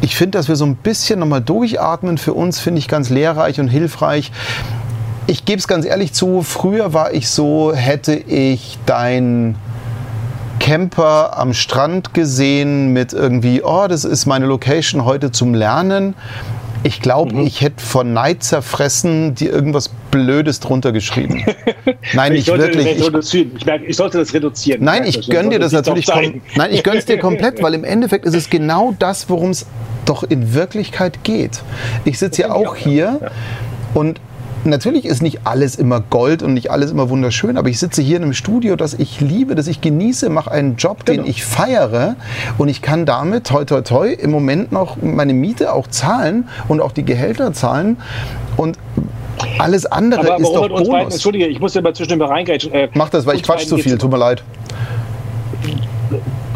Ich 0.00 0.14
finde, 0.14 0.38
dass 0.38 0.48
wir 0.48 0.54
so 0.54 0.64
ein 0.64 0.76
bisschen 0.76 1.18
nochmal 1.18 1.40
durchatmen 1.40 2.18
für 2.18 2.34
uns, 2.34 2.60
finde 2.60 2.78
ich 2.78 2.86
ganz 2.86 3.10
lehrreich 3.10 3.58
und 3.58 3.68
hilfreich. 3.68 4.30
Ich 5.26 5.44
gebe 5.44 5.58
es 5.58 5.66
ganz 5.66 5.84
ehrlich 5.84 6.12
zu, 6.12 6.42
früher 6.42 6.92
war 6.92 7.12
ich 7.12 7.28
so, 7.28 7.72
hätte 7.74 8.14
ich 8.14 8.78
dein 8.86 9.56
Camper 10.62 11.36
am 11.36 11.54
Strand 11.54 12.14
gesehen 12.14 12.92
mit 12.92 13.12
irgendwie, 13.12 13.62
oh, 13.64 13.86
das 13.88 14.04
ist 14.04 14.26
meine 14.26 14.46
Location 14.46 15.04
heute 15.04 15.32
zum 15.32 15.54
Lernen. 15.54 16.14
Ich 16.84 17.00
glaube, 17.00 17.34
mhm. 17.34 17.46
ich 17.46 17.62
hätte 17.62 17.84
von 17.84 18.12
Neid 18.12 18.44
zerfressen 18.44 19.34
dir 19.34 19.50
irgendwas 19.50 19.90
Blödes 20.12 20.60
drunter 20.60 20.92
geschrieben. 20.92 21.44
Nein, 22.14 22.34
ich, 22.34 22.46
ich 22.46 22.56
wirklich. 22.56 22.86
Ich, 22.86 23.34
ich, 23.56 23.66
merke, 23.66 23.86
ich, 23.86 23.96
sollte 23.96 24.18
das 24.18 24.32
reduzieren. 24.34 24.84
Nein, 24.84 25.02
ich 25.04 25.28
gönne 25.28 25.50
dir 25.50 25.58
das 25.58 25.72
natürlich. 25.72 26.06
Nein, 26.06 26.70
ich 26.70 26.84
gönne 26.84 26.98
es 26.98 27.06
dir 27.06 27.18
komplett, 27.18 27.60
weil 27.62 27.74
im 27.74 27.82
Endeffekt 27.82 28.24
ist 28.24 28.36
es 28.36 28.48
genau 28.48 28.94
das, 29.00 29.28
worum 29.28 29.50
es 29.50 29.66
doch 30.04 30.22
in 30.22 30.54
Wirklichkeit 30.54 31.24
geht. 31.24 31.60
Ich 32.04 32.20
sitze 32.20 32.42
ja 32.42 32.52
auch 32.52 32.76
hier 32.76 33.18
ja. 33.20 33.30
und 33.94 34.20
natürlich 34.64 35.04
ist 35.04 35.22
nicht 35.22 35.40
alles 35.44 35.76
immer 35.76 36.00
Gold 36.00 36.42
und 36.42 36.54
nicht 36.54 36.70
alles 36.70 36.90
immer 36.90 37.10
wunderschön, 37.10 37.56
aber 37.56 37.68
ich 37.68 37.78
sitze 37.78 38.02
hier 38.02 38.16
in 38.16 38.22
einem 38.22 38.32
Studio, 38.32 38.76
das 38.76 38.94
ich 38.94 39.20
liebe, 39.20 39.54
das 39.54 39.66
ich 39.66 39.80
genieße, 39.80 40.28
mache 40.28 40.50
einen 40.50 40.76
Job, 40.76 41.04
genau. 41.04 41.22
den 41.22 41.30
ich 41.30 41.44
feiere 41.44 42.16
und 42.58 42.68
ich 42.68 42.82
kann 42.82 43.06
damit, 43.06 43.46
toi, 43.46 43.64
toi, 43.64 43.82
toi, 43.82 44.12
im 44.12 44.30
Moment 44.30 44.72
noch 44.72 44.96
meine 45.00 45.34
Miete 45.34 45.72
auch 45.72 45.86
zahlen 45.86 46.48
und 46.68 46.80
auch 46.80 46.92
die 46.92 47.04
Gehälter 47.04 47.52
zahlen 47.52 47.96
und 48.56 48.78
alles 49.58 49.86
andere 49.86 50.20
aber, 50.20 50.34
aber 50.34 50.42
ist 50.42 50.52
doch 50.52 50.68
Bonus. 50.68 50.88
Beiden, 50.88 51.12
Entschuldige, 51.12 51.46
ich 51.46 51.60
muss 51.60 51.74
ja 51.74 51.80
mal 51.80 51.94
zwischen 51.94 52.10
den 52.10 52.22
reingreifen. 52.22 52.72
Äh, 52.72 52.88
Mach 52.94 53.08
das, 53.08 53.26
weil 53.26 53.36
ich 53.36 53.42
quatsch 53.42 53.66
zu 53.66 53.78
viel, 53.78 53.98
tut 53.98 54.10
mir 54.10 54.18
leid. 54.18 54.42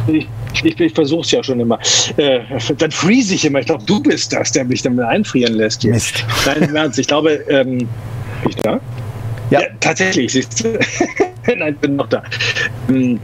Ich, 0.07 0.28
ich, 0.65 0.81
ich 0.81 0.93
versuche 0.93 1.23
es 1.23 1.31
ja 1.31 1.43
schon 1.43 1.61
immer. 1.61 1.78
Äh, 2.16 2.41
dann 2.78 2.91
freeze 2.91 3.35
ich 3.35 3.45
immer. 3.45 3.61
Ich 3.61 3.66
glaube, 3.66 3.85
du 3.85 4.01
bist 4.03 4.33
das, 4.33 4.53
der 4.53 4.65
mich 4.65 4.83
dann 4.83 4.99
einfrieren 5.01 5.55
lässt. 5.55 5.83
Hier. 5.83 5.93
Mist. 5.93 6.24
Nein, 6.47 6.62
im 6.62 6.77
Ernst. 6.77 6.99
Ich 6.99 7.07
glaube, 7.07 7.45
ähm, 7.49 7.89
ich 8.49 8.57
da? 8.57 8.81
Ja. 9.51 9.61
ja 9.61 9.66
tatsächlich. 9.81 10.33
Siehst 10.33 10.65
du? 10.65 10.78
Nein, 11.57 11.77
bin 11.77 11.97
noch 11.97 12.09
da. 12.09 12.23
Ähm, 12.89 13.20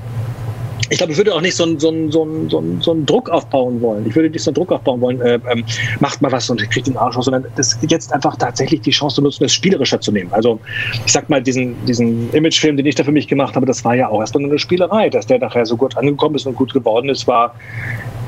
ich 0.93 0.99
glaube, 0.99 1.13
ich 1.13 1.19
würde 1.19 1.35
auch 1.35 1.41
nicht 1.41 1.57
so 1.57 1.65
einen 1.65 1.81
so 1.81 1.91
so 2.11 2.27
so 2.51 2.63
so 2.81 2.97
Druck 3.07 3.31
aufbauen 3.31 3.81
wollen. 3.81 4.07
Ich 4.07 4.15
würde 4.15 4.29
nicht 4.29 4.43
so 4.43 4.51
einen 4.51 4.57
Druck 4.57 4.71
aufbauen 4.71 5.01
wollen, 5.01 5.23
äh, 5.23 5.41
ähm, 5.51 5.65
macht 6.01 6.21
mal 6.21 6.31
was 6.31 6.51
und 6.51 6.61
kriegt 6.71 6.87
den 6.87 6.99
Arsch 6.99 7.17
aus, 7.17 7.25
sondern 7.25 7.47
das 7.57 7.79
jetzt 7.89 8.13
einfach 8.13 8.37
tatsächlich 8.37 8.83
die 8.83 8.91
Chance 8.91 9.17
zu 9.17 9.23
nutzen, 9.23 9.43
das 9.43 9.55
spielerischer 9.55 10.03
zu 10.03 10.13
nehmen. 10.13 10.31
Also 10.35 10.61
ich 11.07 11.13
sag 11.13 11.31
mal, 11.31 11.43
diesen, 11.43 11.83
diesen 11.87 12.31
Imagefilm, 12.35 12.77
den 12.77 12.85
ich 12.85 12.95
da 12.95 13.05
für 13.05 13.13
mich 13.13 13.27
gemacht 13.27 13.57
habe, 13.57 13.65
das 13.65 13.83
war 13.87 13.95
ja 13.95 14.09
auch 14.09 14.21
erstmal 14.21 14.45
eine 14.45 14.59
Spielerei. 14.59 15.09
Dass 15.09 15.27
der 15.27 15.39
nachher 15.39 15.65
so 15.65 15.79
gut 15.79 15.97
angekommen 15.97 16.35
ist 16.35 16.47
und 16.47 16.57
gut 16.57 16.75
geworden 16.75 17.09
ist, 17.09 17.27
war 17.27 17.55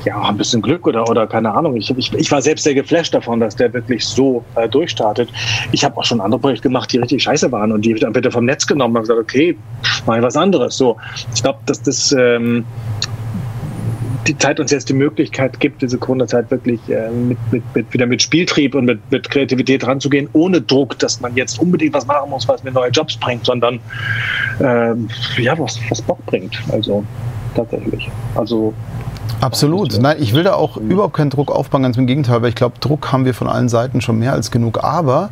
ja, 0.05 0.21
ein 0.21 0.37
bisschen 0.37 0.61
Glück 0.61 0.87
oder, 0.87 1.09
oder 1.09 1.27
keine 1.27 1.53
Ahnung. 1.53 1.75
Ich, 1.75 1.89
ich, 1.97 2.13
ich 2.13 2.31
war 2.31 2.41
selbst 2.41 2.63
sehr 2.63 2.75
geflasht 2.75 3.13
davon, 3.13 3.39
dass 3.39 3.55
der 3.55 3.73
wirklich 3.73 4.05
so 4.05 4.43
äh, 4.55 4.69
durchstartet. 4.69 5.29
Ich 5.71 5.83
habe 5.83 5.97
auch 5.97 6.05
schon 6.05 6.21
andere 6.21 6.39
Projekte 6.39 6.63
gemacht, 6.63 6.91
die 6.91 6.97
richtig 6.97 7.23
scheiße 7.23 7.51
waren 7.51 7.71
und 7.71 7.83
die 7.83 7.93
dann 7.95 8.13
bitte 8.13 8.31
vom 8.31 8.45
Netz 8.45 8.67
genommen 8.67 8.95
und 8.95 9.03
gesagt, 9.03 9.19
okay, 9.19 9.57
mal 10.05 10.21
was 10.21 10.37
anderes. 10.37 10.77
So, 10.77 10.97
ich 11.33 11.41
glaube, 11.41 11.59
dass 11.65 11.81
das 11.81 12.11
ähm, 12.11 12.65
die 14.27 14.37
Zeit 14.37 14.59
uns 14.59 14.71
jetzt 14.71 14.89
die 14.89 14.93
Möglichkeit 14.93 15.59
gibt, 15.59 15.81
diese 15.81 15.97
Corona-Zeit 15.97 16.49
wirklich 16.49 16.79
äh, 16.89 17.09
mit, 17.09 17.37
mit, 17.51 17.63
mit, 17.75 17.93
wieder 17.93 18.05
mit 18.05 18.21
Spieltrieb 18.21 18.75
und 18.75 18.85
mit, 18.85 18.99
mit 19.11 19.29
Kreativität 19.29 19.85
ranzugehen, 19.85 20.29
ohne 20.33 20.61
Druck, 20.61 20.97
dass 20.99 21.21
man 21.21 21.35
jetzt 21.35 21.59
unbedingt 21.59 21.93
was 21.93 22.05
machen 22.05 22.29
muss, 22.29 22.47
was 22.47 22.63
mir 22.63 22.71
neue 22.71 22.89
Jobs 22.89 23.17
bringt, 23.17 23.45
sondern 23.45 23.79
äh, 24.59 24.93
ja, 25.41 25.57
was, 25.57 25.79
was 25.89 26.01
Bock 26.01 26.23
bringt. 26.25 26.59
Also 26.71 27.03
tatsächlich. 27.55 28.09
Also 28.35 28.73
Absolut. 29.41 29.99
Nein, 30.01 30.17
ich 30.19 30.33
will 30.33 30.43
da 30.43 30.53
auch 30.53 30.77
überhaupt 30.77 31.15
keinen 31.15 31.29
Druck 31.29 31.51
aufbauen, 31.51 31.83
ganz 31.83 31.97
im 31.97 32.07
Gegenteil, 32.07 32.41
weil 32.41 32.49
ich 32.49 32.55
glaube, 32.55 32.75
Druck 32.79 33.11
haben 33.11 33.25
wir 33.25 33.33
von 33.33 33.47
allen 33.47 33.69
Seiten 33.69 34.01
schon 34.01 34.19
mehr 34.19 34.33
als 34.33 34.51
genug. 34.51 34.83
Aber 34.83 35.29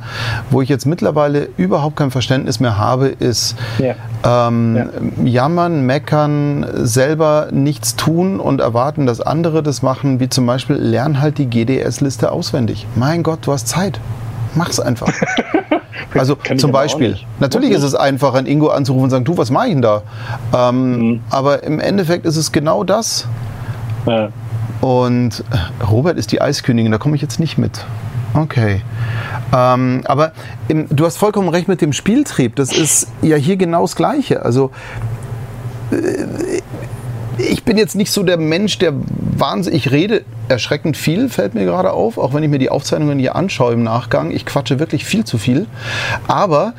wo 0.51 0.61
ich 0.61 0.69
jetzt 0.69 0.85
mittlerweile 0.85 1.47
überhaupt 1.57 1.95
kein 1.95 2.11
Verständnis 2.11 2.59
mehr 2.59 2.77
habe, 2.77 3.07
ist 3.07 3.55
ja. 3.79 3.95
Ähm, 4.23 4.75
ja. 4.75 5.25
jammern, 5.25 5.85
meckern, 5.85 6.65
selber 6.73 7.47
nichts 7.51 7.95
tun 7.95 8.39
und 8.39 8.61
erwarten, 8.61 9.05
dass 9.05 9.21
andere 9.21 9.63
das 9.63 9.81
machen, 9.81 10.19
wie 10.19 10.29
zum 10.29 10.45
Beispiel 10.45 10.75
lern 10.75 11.19
halt 11.19 11.37
die 11.37 11.47
GDS-Liste 11.47 12.31
auswendig. 12.31 12.85
Mein 12.95 13.23
Gott, 13.23 13.39
du 13.43 13.53
hast 13.53 13.67
Zeit. 13.67 13.99
Mach's 14.55 14.79
einfach. 14.79 15.11
Also 16.15 16.37
zum 16.57 16.71
Beispiel, 16.71 17.17
natürlich 17.39 17.71
ist 17.71 17.83
es 17.83 17.95
einfach, 17.95 18.35
ein 18.35 18.45
Ingo 18.45 18.67
anzurufen 18.67 19.05
und 19.05 19.09
sagen, 19.09 19.25
du, 19.25 19.37
was 19.37 19.49
mache 19.49 19.67
ich 19.67 19.73
denn 19.73 19.81
da? 19.81 20.03
Ähm, 20.55 20.97
mhm. 20.97 21.21
Aber 21.29 21.63
im 21.63 21.79
Endeffekt 21.79 22.25
ist 22.25 22.37
es 22.37 22.51
genau 22.51 22.83
das. 22.83 23.27
Ja. 24.05 24.29
Und 24.81 25.43
Robert 25.89 26.17
ist 26.17 26.31
die 26.31 26.41
Eiskönigin, 26.41 26.91
da 26.91 26.97
komme 26.97 27.15
ich 27.15 27.21
jetzt 27.21 27.39
nicht 27.39 27.57
mit. 27.57 27.85
Okay. 28.33 28.81
Ähm, 29.53 30.01
aber 30.05 30.31
im, 30.67 30.87
du 30.89 31.05
hast 31.05 31.17
vollkommen 31.17 31.49
recht 31.49 31.67
mit 31.67 31.81
dem 31.81 31.93
Spieltrieb. 31.93 32.55
Das 32.55 32.73
ist 32.73 33.07
ja 33.21 33.37
hier 33.37 33.57
genau 33.57 33.81
das 33.83 33.95
Gleiche. 33.95 34.43
Also 34.43 34.71
äh, 35.91 36.61
ich 37.37 37.63
bin 37.63 37.77
jetzt 37.77 37.95
nicht 37.95 38.11
so 38.11 38.23
der 38.23 38.37
Mensch, 38.37 38.77
der 38.79 38.93
wahnsinnig, 38.95 39.85
ich 39.85 39.91
rede 39.91 40.23
erschreckend 40.49 40.97
viel, 40.97 41.29
fällt 41.29 41.55
mir 41.55 41.65
gerade 41.65 41.91
auf, 41.91 42.17
auch 42.17 42.33
wenn 42.33 42.43
ich 42.43 42.49
mir 42.49 42.59
die 42.59 42.69
Aufzeichnungen 42.69 43.19
hier 43.19 43.35
anschaue 43.35 43.73
im 43.73 43.83
Nachgang. 43.83 44.31
Ich 44.31 44.45
quatsche 44.45 44.79
wirklich 44.79 45.05
viel 45.05 45.23
zu 45.23 45.37
viel. 45.37 45.67
Aber 46.27 46.73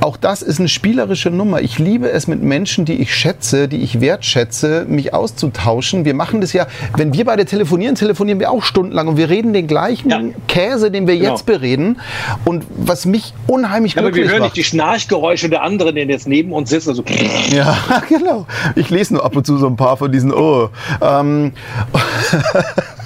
auch 0.00 0.16
das 0.16 0.42
ist 0.42 0.58
eine 0.58 0.68
spielerische 0.68 1.30
Nummer. 1.30 1.60
Ich 1.60 1.78
liebe 1.78 2.10
es 2.10 2.26
mit 2.26 2.42
Menschen, 2.42 2.84
die 2.84 2.94
ich 2.94 3.14
schätze, 3.14 3.68
die 3.68 3.78
ich 3.78 4.00
wertschätze, 4.00 4.86
mich 4.88 5.12
auszutauschen. 5.12 6.04
Wir 6.04 6.14
machen 6.14 6.40
das 6.40 6.52
ja, 6.52 6.66
wenn 6.96 7.12
wir 7.12 7.24
beide 7.24 7.44
telefonieren, 7.44 7.94
telefonieren 7.94 8.38
wir 8.40 8.50
auch 8.50 8.62
stundenlang 8.62 9.08
und 9.08 9.16
wir 9.16 9.28
reden 9.28 9.52
den 9.52 9.66
gleichen 9.66 10.10
ja. 10.10 10.20
Käse, 10.46 10.90
den 10.90 11.06
wir 11.06 11.16
genau. 11.16 11.30
jetzt 11.30 11.46
bereden. 11.46 12.00
Und 12.44 12.64
was 12.76 13.06
mich 13.06 13.34
unheimlich 13.46 13.94
ja, 13.94 14.02
glücklich 14.02 14.24
macht. 14.26 14.30
Aber 14.30 14.32
wir 14.32 14.32
hören 14.32 14.42
macht. 14.42 14.56
nicht 14.56 14.66
die 14.66 14.70
Schnarchgeräusche 14.70 15.48
der 15.48 15.62
anderen, 15.62 15.94
die 15.94 16.02
jetzt 16.02 16.28
neben 16.28 16.52
uns 16.52 16.70
sitzen. 16.70 16.90
Also 16.90 17.04
ja, 17.50 17.76
genau. 18.08 18.46
Ich 18.76 18.90
lese 18.90 19.14
nur 19.14 19.24
ab 19.24 19.36
und 19.36 19.46
zu 19.46 19.58
so 19.58 19.66
ein 19.66 19.76
paar 19.76 19.96
von 19.96 20.12
diesen 20.12 20.32
Oh. 20.32 20.68
Ähm, 21.00 21.52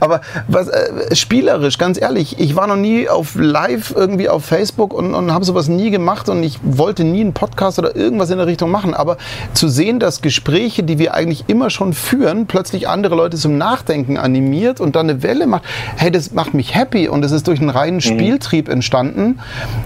Aber 0.00 0.20
was, 0.48 0.68
äh, 0.68 1.14
spielerisch, 1.14 1.78
ganz 1.78 2.00
ehrlich, 2.00 2.38
ich 2.38 2.56
war 2.56 2.66
noch 2.66 2.76
nie 2.76 3.08
auf 3.08 3.34
live 3.36 3.92
irgendwie 3.96 4.28
auf 4.28 4.44
Facebook 4.44 4.92
und, 4.92 5.14
und 5.14 5.32
habe 5.32 5.44
sowas 5.44 5.68
nie 5.68 5.90
gemacht 5.90 6.28
und 6.28 6.42
ich 6.42 6.58
wollte 6.62 7.04
nie 7.04 7.20
einen 7.20 7.32
Podcast 7.32 7.78
oder 7.78 7.96
irgendwas 7.96 8.30
in 8.30 8.38
der 8.38 8.46
Richtung 8.46 8.70
machen. 8.70 8.94
Aber 8.94 9.16
zu 9.54 9.68
sehen, 9.68 9.98
dass 9.98 10.22
Gespräche, 10.22 10.82
die 10.82 10.98
wir 10.98 11.14
eigentlich 11.14 11.44
immer 11.48 11.70
schon 11.70 11.92
führen, 11.92 12.46
plötzlich 12.46 12.88
andere 12.88 13.14
Leute 13.14 13.36
zum 13.36 13.58
Nachdenken 13.58 14.16
animiert 14.16 14.80
und 14.80 14.96
dann 14.96 15.08
eine 15.08 15.22
Welle 15.22 15.46
macht, 15.46 15.64
hey, 15.96 16.10
das 16.10 16.32
macht 16.32 16.54
mich 16.54 16.74
happy 16.74 17.08
und 17.08 17.24
es 17.24 17.32
ist 17.32 17.46
durch 17.46 17.60
einen 17.60 17.70
reinen 17.70 17.96
mhm. 17.96 18.00
Spieltrieb 18.00 18.68
entstanden. 18.68 19.40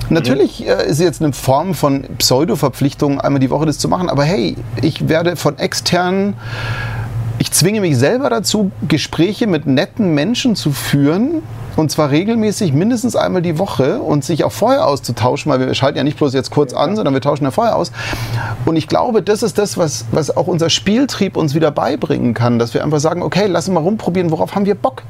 Natürlich 0.08 0.66
äh, 0.66 0.88
ist 0.88 1.00
jetzt 1.00 1.22
eine 1.22 1.32
Form 1.32 1.74
von 1.74 2.04
Pseudo-Verpflichtung, 2.18 3.20
einmal 3.20 3.40
die 3.40 3.50
Woche 3.50 3.66
das 3.66 3.78
zu 3.78 3.88
machen, 3.88 4.08
aber 4.08 4.24
hey, 4.24 4.56
ich 4.82 5.08
werde 5.08 5.36
von 5.36 5.58
externen 5.58 6.34
ich 7.40 7.52
zwinge 7.52 7.80
mich 7.80 7.96
selber 7.96 8.28
dazu, 8.28 8.70
Gespräche 8.86 9.46
mit 9.46 9.64
netten 9.64 10.14
Menschen 10.14 10.56
zu 10.56 10.72
führen, 10.72 11.42
und 11.74 11.90
zwar 11.90 12.10
regelmäßig 12.10 12.74
mindestens 12.74 13.16
einmal 13.16 13.40
die 13.40 13.58
Woche 13.58 14.02
und 14.02 14.22
sich 14.26 14.44
auch 14.44 14.52
vorher 14.52 14.86
auszutauschen, 14.86 15.50
weil 15.50 15.58
wir 15.58 15.72
schalten 15.72 15.96
ja 15.96 16.04
nicht 16.04 16.18
bloß 16.18 16.34
jetzt 16.34 16.50
kurz 16.50 16.74
an, 16.74 16.96
sondern 16.96 17.14
wir 17.14 17.22
tauschen 17.22 17.44
ja 17.44 17.50
vorher 17.50 17.76
aus. 17.76 17.92
Und 18.66 18.76
ich 18.76 18.88
glaube, 18.88 19.22
das 19.22 19.42
ist 19.42 19.56
das, 19.56 19.78
was, 19.78 20.04
was 20.12 20.36
auch 20.36 20.48
unser 20.48 20.68
Spieltrieb 20.68 21.38
uns 21.38 21.54
wieder 21.54 21.70
beibringen 21.70 22.34
kann, 22.34 22.58
dass 22.58 22.74
wir 22.74 22.84
einfach 22.84 23.00
sagen, 23.00 23.22
okay, 23.22 23.46
lass 23.46 23.68
uns 23.68 23.74
mal 23.74 23.80
rumprobieren, 23.80 24.30
worauf 24.30 24.54
haben 24.54 24.66
wir 24.66 24.74
Bock? 24.74 25.02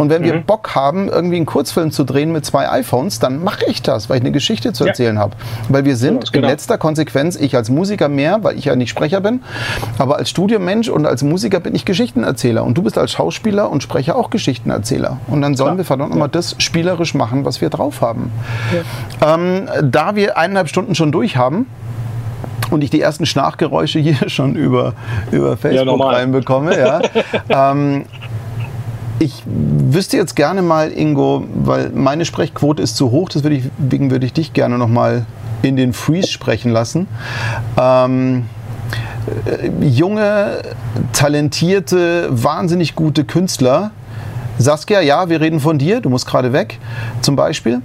Und 0.00 0.08
wenn 0.08 0.22
mhm. 0.22 0.26
wir 0.26 0.40
Bock 0.40 0.74
haben, 0.74 1.08
irgendwie 1.08 1.36
einen 1.36 1.44
Kurzfilm 1.44 1.90
zu 1.90 2.04
drehen 2.04 2.32
mit 2.32 2.46
zwei 2.46 2.70
iPhones, 2.70 3.18
dann 3.18 3.44
mache 3.44 3.66
ich 3.66 3.82
das, 3.82 4.08
weil 4.08 4.16
ich 4.16 4.22
eine 4.22 4.32
Geschichte 4.32 4.72
zu 4.72 4.86
erzählen 4.86 5.16
ja. 5.16 5.20
habe. 5.20 5.36
Weil 5.68 5.84
wir 5.84 5.94
sind 5.94 6.24
ja, 6.24 6.30
genau. 6.32 6.46
in 6.46 6.50
letzter 6.52 6.78
Konsequenz, 6.78 7.36
ich 7.36 7.54
als 7.54 7.68
Musiker 7.68 8.08
mehr, 8.08 8.42
weil 8.42 8.56
ich 8.56 8.64
ja 8.64 8.76
nicht 8.76 8.88
Sprecher 8.88 9.20
bin, 9.20 9.42
aber 9.98 10.16
als 10.16 10.30
Studiomensch 10.30 10.88
und 10.88 11.04
als 11.04 11.22
Musiker 11.22 11.60
bin 11.60 11.74
ich 11.74 11.84
Geschichtenerzähler. 11.84 12.64
Und 12.64 12.78
du 12.78 12.82
bist 12.82 12.96
als 12.96 13.12
Schauspieler 13.12 13.70
und 13.70 13.82
Sprecher 13.82 14.16
auch 14.16 14.30
Geschichtenerzähler. 14.30 15.18
Und 15.26 15.42
dann 15.42 15.54
sollen 15.54 15.72
Klar. 15.72 15.78
wir 15.78 15.84
verdammt 15.84 16.10
nochmal 16.12 16.30
das 16.30 16.56
spielerisch 16.56 17.12
machen, 17.12 17.44
was 17.44 17.60
wir 17.60 17.68
drauf 17.68 18.00
haben. 18.00 18.32
Ähm, 19.20 19.68
da 19.82 20.16
wir 20.16 20.38
eineinhalb 20.38 20.70
Stunden 20.70 20.94
schon 20.94 21.12
durch 21.12 21.36
haben, 21.36 21.66
und 22.70 22.84
ich 22.84 22.90
die 22.90 23.00
ersten 23.00 23.26
Schnarchgeräusche 23.26 23.98
hier 23.98 24.16
schon 24.28 24.54
über, 24.54 24.94
über 25.30 25.56
Facebook 25.56 26.00
ja, 26.00 26.06
reinbekomme. 26.06 26.78
Ja. 26.78 27.00
ähm, 27.72 28.04
ich 29.20 29.42
wüsste 29.44 30.16
jetzt 30.16 30.34
gerne 30.34 30.62
mal, 30.62 30.90
Ingo, 30.90 31.44
weil 31.54 31.90
meine 31.90 32.24
Sprechquote 32.24 32.82
ist 32.82 32.96
zu 32.96 33.10
hoch, 33.10 33.28
deswegen 33.28 34.10
würde 34.10 34.24
ich 34.24 34.32
dich 34.32 34.54
gerne 34.54 34.78
noch 34.78 34.88
mal 34.88 35.26
in 35.62 35.76
den 35.76 35.92
Freeze 35.92 36.28
sprechen 36.28 36.72
lassen. 36.72 37.06
Ähm, 37.78 38.46
äh, 39.44 39.86
junge, 39.86 40.62
talentierte, 41.12 42.28
wahnsinnig 42.30 42.94
gute 42.94 43.24
Künstler. 43.24 43.90
Saskia, 44.58 45.02
ja, 45.02 45.28
wir 45.28 45.42
reden 45.42 45.60
von 45.60 45.78
dir, 45.78 46.00
du 46.00 46.08
musst 46.08 46.26
gerade 46.26 46.54
weg, 46.54 46.78
zum 47.20 47.36
Beispiel. 47.36 47.82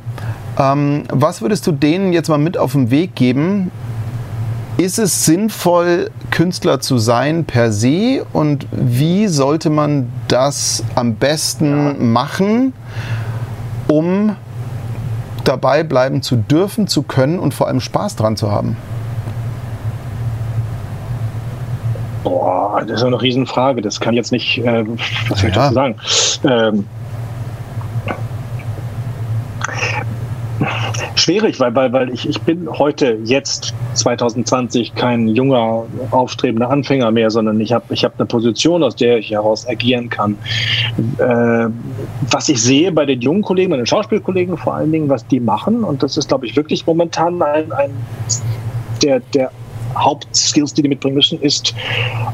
Ähm, 0.57 1.03
was 1.12 1.41
würdest 1.41 1.68
du 1.68 1.74
denen 1.74 2.14
jetzt 2.14 2.30
mal 2.30 2.38
mit 2.38 2.57
auf 2.57 2.72
den 2.72 2.91
Weg 2.91 3.14
geben, 3.14 3.72
ist 4.77 4.99
es 4.99 5.26
sinnvoll, 5.26 6.11
Künstler 6.31 6.80
zu 6.80 6.97
sein 6.97 7.45
per 7.45 7.72
se 7.72 8.26
und 8.34 8.68
wie 8.72 9.27
sollte 9.27 9.69
man 9.69 10.11
das 10.27 10.84
am 10.95 11.15
besten 11.15 12.11
machen, 12.11 12.73
um 13.88 14.35
dabei 15.45 15.84
bleiben 15.84 16.22
zu 16.22 16.35
dürfen, 16.35 16.88
zu 16.88 17.03
können 17.03 17.39
und 17.39 17.53
vor 17.53 17.68
allem 17.68 17.80
Spaß 17.80 18.15
dran 18.18 18.35
zu 18.35 18.52
haben? 18.52 18.76
Boah, 22.23 22.81
das 22.81 23.02
ist 23.02 23.06
eine 23.06 23.22
Riesenfrage. 23.22 23.81
Das 23.81 23.99
kann 23.99 24.15
ich 24.15 24.18
jetzt 24.18 24.31
nicht, 24.31 24.57
äh, 24.57 24.84
was 25.30 25.39
soll 25.39 25.49
ich 25.52 25.56
ja. 25.56 25.61
dazu 25.61 25.73
sagen? 25.73 25.95
Ähm, 26.43 26.85
schwierig, 31.15 31.60
weil, 31.60 31.76
weil, 31.76 31.91
weil 31.91 32.14
ich, 32.14 32.27
ich 32.27 32.41
bin 32.41 32.69
heute, 32.69 33.18
jetzt 33.23 33.73
2020, 33.94 34.95
kein 34.95 35.27
junger, 35.30 35.86
aufstrebender 36.11 36.69
Anfänger 36.69 37.11
mehr, 37.11 37.30
sondern 37.30 37.60
ich 37.60 37.73
habe 37.73 37.94
ich 37.94 38.03
hab 38.03 38.19
eine 38.19 38.26
Position, 38.26 38.84
aus 38.84 38.95
der 38.95 39.18
ich 39.18 39.32
heraus 39.32 39.68
agieren 39.68 40.10
kann. 40.10 40.38
Äh, 41.18 41.68
was 42.32 42.49
ich 42.49 42.61
sehe 42.61 42.91
bei 42.91 43.06
den 43.06 43.22
jungen 43.22 43.41
Kollegen, 43.41 43.72
bei 43.72 43.77
den 43.77 43.86
Schauspielkollegen 43.86 44.57
vor 44.57 44.76
allen 44.76 44.91
Dingen, 44.91 45.10
was 45.10 45.27
die 45.27 45.40
machen, 45.40 45.84
und 45.84 46.03
das 46.03 46.18
ist, 46.18 46.27
glaube 46.30 46.45
ich, 46.45 46.56
wirklich 46.56 46.86
momentan 46.86 47.41
ein, 47.41 47.72
ein 47.72 47.91
der, 49.02 49.19
der 49.34 49.52
Hauptskills, 49.98 50.73
die 50.73 50.82
die 50.82 50.90
mitbringen 50.90 51.15
müssen, 51.15 51.41
ist 51.41 51.73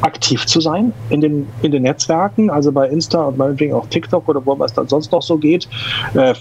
aktiv 0.02 0.46
zu 0.46 0.62
sein 0.62 0.94
in 1.10 1.22
den, 1.22 1.48
in 1.62 1.72
den 1.72 1.84
Netzwerken, 1.84 2.50
also 2.50 2.72
bei 2.72 2.88
Insta 2.88 3.24
und 3.24 3.38
meinetwegen 3.38 3.74
auch 3.74 3.86
TikTok 3.88 4.28
oder 4.28 4.44
wo 4.46 4.54
es 4.64 4.74
dann 4.74 4.88
sonst 4.88 5.12
noch 5.12 5.22
so 5.22 5.38
geht. 5.38 5.68
Äh, 6.14 6.34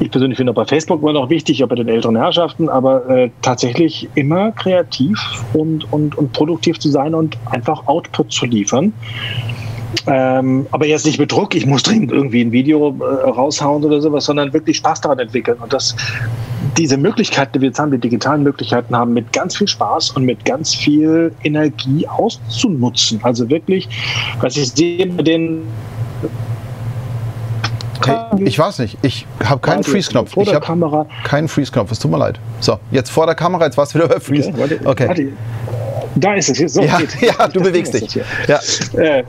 ich 0.00 0.10
persönlich 0.10 0.36
finde 0.36 0.52
auch 0.52 0.56
bei 0.56 0.64
Facebook 0.64 1.02
immer 1.02 1.12
noch 1.12 1.30
wichtig, 1.30 1.62
auch 1.62 1.68
bei 1.68 1.74
den 1.74 1.88
älteren 1.88 2.16
Herrschaften, 2.16 2.68
aber 2.68 3.08
äh, 3.08 3.30
tatsächlich 3.42 4.08
immer 4.14 4.52
kreativ 4.52 5.18
und, 5.52 5.90
und, 5.92 6.16
und 6.16 6.32
produktiv 6.32 6.78
zu 6.78 6.88
sein 6.88 7.14
und 7.14 7.36
einfach 7.50 7.86
Output 7.86 8.32
zu 8.32 8.46
liefern. 8.46 8.92
Ähm, 10.06 10.66
aber 10.70 10.86
jetzt 10.86 11.04
nicht 11.04 11.18
mit 11.18 11.32
Druck, 11.32 11.54
ich 11.54 11.66
muss 11.66 11.82
dringend 11.82 12.12
irgendwie 12.12 12.40
ein 12.42 12.52
Video 12.52 12.96
äh, 13.00 13.28
raushauen 13.28 13.84
oder 13.84 14.00
sowas, 14.00 14.24
sondern 14.24 14.52
wirklich 14.52 14.76
Spaß 14.76 15.00
daran 15.00 15.18
entwickeln. 15.18 15.58
Und 15.58 15.72
das, 15.72 15.96
diese 16.78 16.96
Möglichkeiten, 16.96 17.54
die 17.54 17.60
wir 17.60 17.68
jetzt 17.68 17.78
haben, 17.78 17.90
die 17.90 17.98
digitalen 17.98 18.42
Möglichkeiten 18.42 18.96
haben, 18.96 19.12
mit 19.12 19.32
ganz 19.32 19.56
viel 19.56 19.68
Spaß 19.68 20.10
und 20.10 20.24
mit 20.24 20.44
ganz 20.44 20.74
viel 20.74 21.34
Energie 21.42 22.06
auszunutzen. 22.06 23.20
Also 23.22 23.50
wirklich, 23.50 23.88
was 24.40 24.56
ich 24.56 24.70
sehe 24.70 25.06
bei 25.06 25.22
den 25.22 25.62
Hey, 28.06 28.16
ich 28.44 28.58
weiß 28.58 28.78
nicht. 28.78 28.98
Ich 29.02 29.26
habe 29.44 29.60
keinen 29.60 29.82
Freeze-Knopf. 29.82 30.36
Ich 30.36 30.54
habe 30.54 31.06
keinen 31.24 31.48
Freeze-Knopf. 31.48 31.90
Es 31.90 31.98
tut 31.98 32.10
mir 32.10 32.18
leid. 32.18 32.40
So, 32.60 32.78
jetzt 32.90 33.10
vor 33.10 33.26
der 33.26 33.34
Kamera, 33.34 33.66
jetzt 33.66 33.76
war 33.76 33.84
es 33.84 33.94
wieder 33.94 34.08
bei 34.08 34.20
Freeze. 34.20 34.48
Okay. 34.48 34.58
Warte, 34.58 34.80
okay. 34.84 35.08
Warte. 35.08 35.28
Da 36.16 36.34
ist 36.34 36.48
es 36.50 36.58
jetzt. 36.58 36.74
So, 36.74 36.82
ja, 36.82 36.98
ja, 37.20 37.48
du 37.48 37.60
bewegst 37.60 37.94
dich. 37.94 38.18
Ja. 38.48 38.60
Äh, 38.98 39.24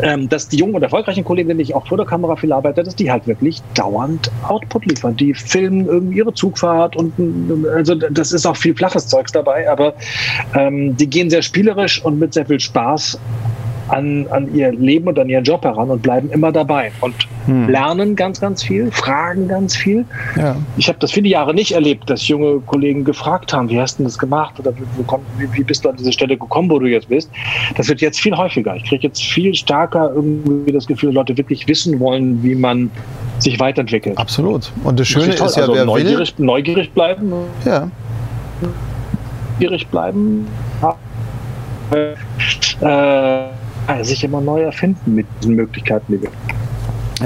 ähm, 0.00 0.28
dass 0.28 0.48
die 0.48 0.56
jungen 0.56 0.74
und 0.74 0.82
erfolgreichen 0.82 1.24
Kollegen, 1.24 1.56
die 1.56 1.62
ich 1.62 1.74
auch 1.74 1.86
vor 1.86 1.96
der 1.96 2.06
Kamera 2.06 2.36
viel 2.36 2.52
arbeite, 2.52 2.82
dass 2.82 2.94
die 2.94 3.10
halt 3.10 3.26
wirklich 3.26 3.62
dauernd 3.74 4.30
Output 4.46 4.86
liefern. 4.86 5.16
Die 5.16 5.34
filmen 5.34 5.86
irgendwie 5.86 6.18
ihre 6.18 6.32
Zugfahrt 6.32 6.96
und 6.96 7.12
also 7.74 7.94
das 7.94 8.32
ist 8.32 8.46
auch 8.46 8.56
viel 8.56 8.74
flaches 8.74 9.08
Zeugs 9.08 9.32
dabei, 9.32 9.68
aber 9.68 9.94
ähm, 10.54 10.96
die 10.96 11.08
gehen 11.08 11.30
sehr 11.30 11.42
spielerisch 11.42 12.04
und 12.04 12.18
mit 12.18 12.34
sehr 12.34 12.46
viel 12.46 12.60
Spaß 12.60 13.18
an, 13.88 14.26
an 14.30 14.54
ihr 14.54 14.72
Leben 14.72 15.08
und 15.08 15.18
an 15.18 15.28
ihren 15.28 15.44
Job 15.44 15.64
heran 15.64 15.90
und 15.90 16.02
bleiben 16.02 16.30
immer 16.30 16.52
dabei 16.52 16.92
und 17.00 17.14
hm. 17.46 17.68
lernen 17.68 18.16
ganz, 18.16 18.40
ganz 18.40 18.62
viel, 18.62 18.90
fragen 18.90 19.48
ganz 19.48 19.76
viel. 19.76 20.04
Ja. 20.36 20.56
Ich 20.76 20.88
habe 20.88 20.98
das 20.98 21.12
viele 21.12 21.28
Jahre 21.28 21.54
nicht 21.54 21.72
erlebt, 21.72 22.08
dass 22.08 22.28
junge 22.28 22.60
Kollegen 22.60 23.04
gefragt 23.04 23.52
haben, 23.52 23.68
wie 23.68 23.80
hast 23.80 23.98
du 23.98 24.04
das 24.04 24.18
gemacht 24.18 24.58
oder 24.58 24.72
wie, 25.38 25.52
wie 25.52 25.64
bist 25.64 25.84
du 25.84 25.88
an 25.88 25.96
diese 25.96 26.12
Stelle 26.12 26.36
gekommen, 26.36 26.70
wo 26.70 26.78
du 26.78 26.86
jetzt 26.86 27.08
bist. 27.08 27.30
Das 27.76 27.88
wird 27.88 28.00
jetzt 28.00 28.20
viel 28.20 28.36
häufiger. 28.36 28.76
Ich 28.76 28.84
kriege 28.84 29.06
jetzt 29.06 29.22
viel 29.22 29.54
stärker 29.54 30.12
irgendwie 30.14 30.72
das 30.72 30.86
Gefühl, 30.86 31.12
Leute 31.12 31.36
wirklich 31.36 31.66
wissen 31.66 31.98
wollen, 32.00 32.42
wie 32.42 32.54
man 32.54 32.90
sich 33.38 33.58
weiterentwickelt. 33.60 34.18
Absolut. 34.18 34.72
Und 34.84 34.98
das 34.98 35.08
Schöne 35.08 35.28
das 35.28 35.50
ist, 35.50 35.56
ja, 35.56 35.62
also 35.62 35.74
wer 35.74 35.84
neugierig, 35.84 36.38
will... 36.38 36.46
Neugierig 36.46 36.92
bleiben. 36.92 37.32
Ja. 37.64 37.90
Neugierig 39.58 39.86
bleiben. 39.88 40.46
Äh, 42.80 43.48
sich 44.02 44.24
immer 44.24 44.40
neu 44.40 44.62
erfinden 44.62 45.14
mit 45.14 45.26
diesen 45.40 45.56
Möglichkeiten, 45.56 46.12
die 46.12 46.22
wir 46.22 46.30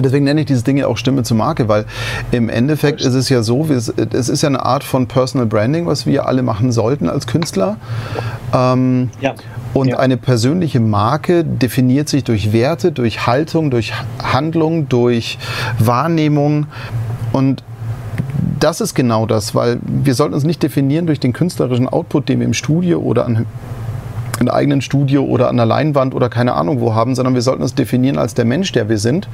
Deswegen 0.00 0.24
nenne 0.24 0.40
ich 0.40 0.46
diese 0.46 0.64
Dinge 0.64 0.88
auch 0.88 0.96
Stimme 0.96 1.22
zur 1.22 1.36
Marke, 1.36 1.68
weil 1.68 1.84
im 2.30 2.48
Endeffekt 2.48 3.02
ist 3.02 3.14
es 3.14 3.28
ja 3.28 3.42
so, 3.42 3.66
es 3.68 3.88
ist 3.90 4.42
ja 4.42 4.48
eine 4.48 4.64
Art 4.64 4.84
von 4.84 5.06
Personal 5.06 5.46
Branding, 5.46 5.86
was 5.86 6.06
wir 6.06 6.26
alle 6.26 6.42
machen 6.42 6.72
sollten 6.72 7.08
als 7.10 7.26
Künstler. 7.26 7.76
Ähm, 8.54 9.10
ja. 9.20 9.34
Und 9.74 9.88
ja. 9.88 9.98
eine 9.98 10.16
persönliche 10.16 10.80
Marke 10.80 11.44
definiert 11.44 12.08
sich 12.08 12.24
durch 12.24 12.52
Werte, 12.52 12.92
durch 12.92 13.26
Haltung, 13.26 13.70
durch 13.70 13.92
Handlung, 14.22 14.88
durch 14.88 15.38
Wahrnehmung. 15.78 16.66
Und 17.32 17.62
das 18.60 18.80
ist 18.80 18.94
genau 18.94 19.26
das, 19.26 19.54
weil 19.54 19.78
wir 19.82 20.14
sollten 20.14 20.34
uns 20.34 20.44
nicht 20.44 20.62
definieren 20.62 21.06
durch 21.06 21.20
den 21.20 21.32
künstlerischen 21.32 21.88
Output, 21.88 22.28
den 22.28 22.40
wir 22.40 22.46
im 22.46 22.54
Studio 22.54 23.00
oder 23.00 23.26
an 23.26 23.46
in 24.42 24.50
eigenen 24.50 24.82
Studio 24.82 25.24
oder 25.24 25.48
an 25.48 25.56
der 25.56 25.66
Leinwand 25.66 26.14
oder 26.14 26.28
keine 26.28 26.54
Ahnung 26.54 26.80
wo 26.80 26.94
haben, 26.94 27.14
sondern 27.14 27.34
wir 27.34 27.42
sollten 27.42 27.62
uns 27.62 27.74
definieren 27.74 28.18
als 28.18 28.34
der 28.34 28.44
Mensch, 28.44 28.72
der 28.72 28.88
wir 28.88 28.98
sind. 28.98 29.28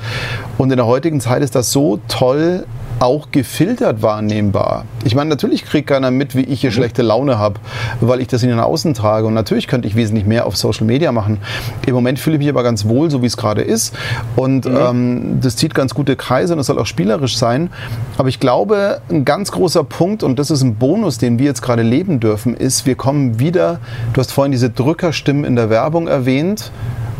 Und 0.57 0.71
in 0.71 0.77
der 0.77 0.87
heutigen 0.87 1.21
Zeit 1.21 1.43
ist 1.43 1.55
das 1.55 1.73
so 1.73 1.99
toll 2.09 2.65
auch 3.01 3.31
gefiltert 3.31 4.03
wahrnehmbar. 4.03 4.85
Ich 5.05 5.15
meine, 5.15 5.31
natürlich 5.31 5.65
kriegt 5.65 5.89
keiner 5.89 6.11
mit, 6.11 6.35
wie 6.35 6.43
ich 6.43 6.61
hier 6.61 6.71
schlechte 6.71 7.03
Laune 7.03 7.39
habe, 7.39 7.61
weil 8.01 8.21
ich 8.21 8.29
das 8.29 8.43
in 8.43 8.49
den 8.49 8.61
Außen 8.61 8.95
trage. 8.95 9.27
Und 9.27 9.35
natürlich 9.35 9.69
könnte 9.69 9.87
ich 9.87 9.95
wesentlich 9.95 10.27
mehr 10.27 10.47
auf 10.47 10.57
Social 10.57 10.87
Media 10.87 11.13
machen. 11.13 11.39
Im 11.87 11.95
Moment 11.95 12.19
fühle 12.19 12.37
ich 12.37 12.41
mich 12.41 12.49
aber 12.49 12.63
ganz 12.63 12.87
wohl, 12.87 13.11
so 13.11 13.23
wie 13.23 13.27
es 13.27 13.37
gerade 13.37 13.63
ist. 13.63 13.95
Und 14.37 14.65
mhm. 14.65 14.77
ähm, 14.77 15.39
das 15.41 15.57
zieht 15.57 15.75
ganz 15.75 15.95
gute 15.95 16.17
Kreise 16.17 16.55
und 16.55 16.59
es 16.59 16.67
soll 16.67 16.79
auch 16.79 16.87
spielerisch 16.87 17.37
sein. 17.37 17.71
Aber 18.17 18.29
ich 18.29 18.41
glaube, 18.41 19.01
ein 19.11 19.25
ganz 19.25 19.53
großer 19.53 19.85
Punkt, 19.85 20.23
und 20.23 20.39
das 20.39 20.51
ist 20.51 20.63
ein 20.63 20.77
Bonus, 20.77 21.19
den 21.19 21.39
wir 21.39 21.47
jetzt 21.47 21.63
gerade 21.63 21.83
leben 21.83 22.21
dürfen, 22.21 22.55
ist, 22.55 22.87
wir 22.87 22.95
kommen 22.95 23.39
wieder, 23.39 23.81
du 24.13 24.21
hast 24.21 24.33
vorhin 24.33 24.53
diese 24.53 24.71
Drückerstimmen 24.71 25.45
in 25.45 25.57
der 25.57 25.71
Werbung 25.71 26.09
erwähnt. 26.09 26.73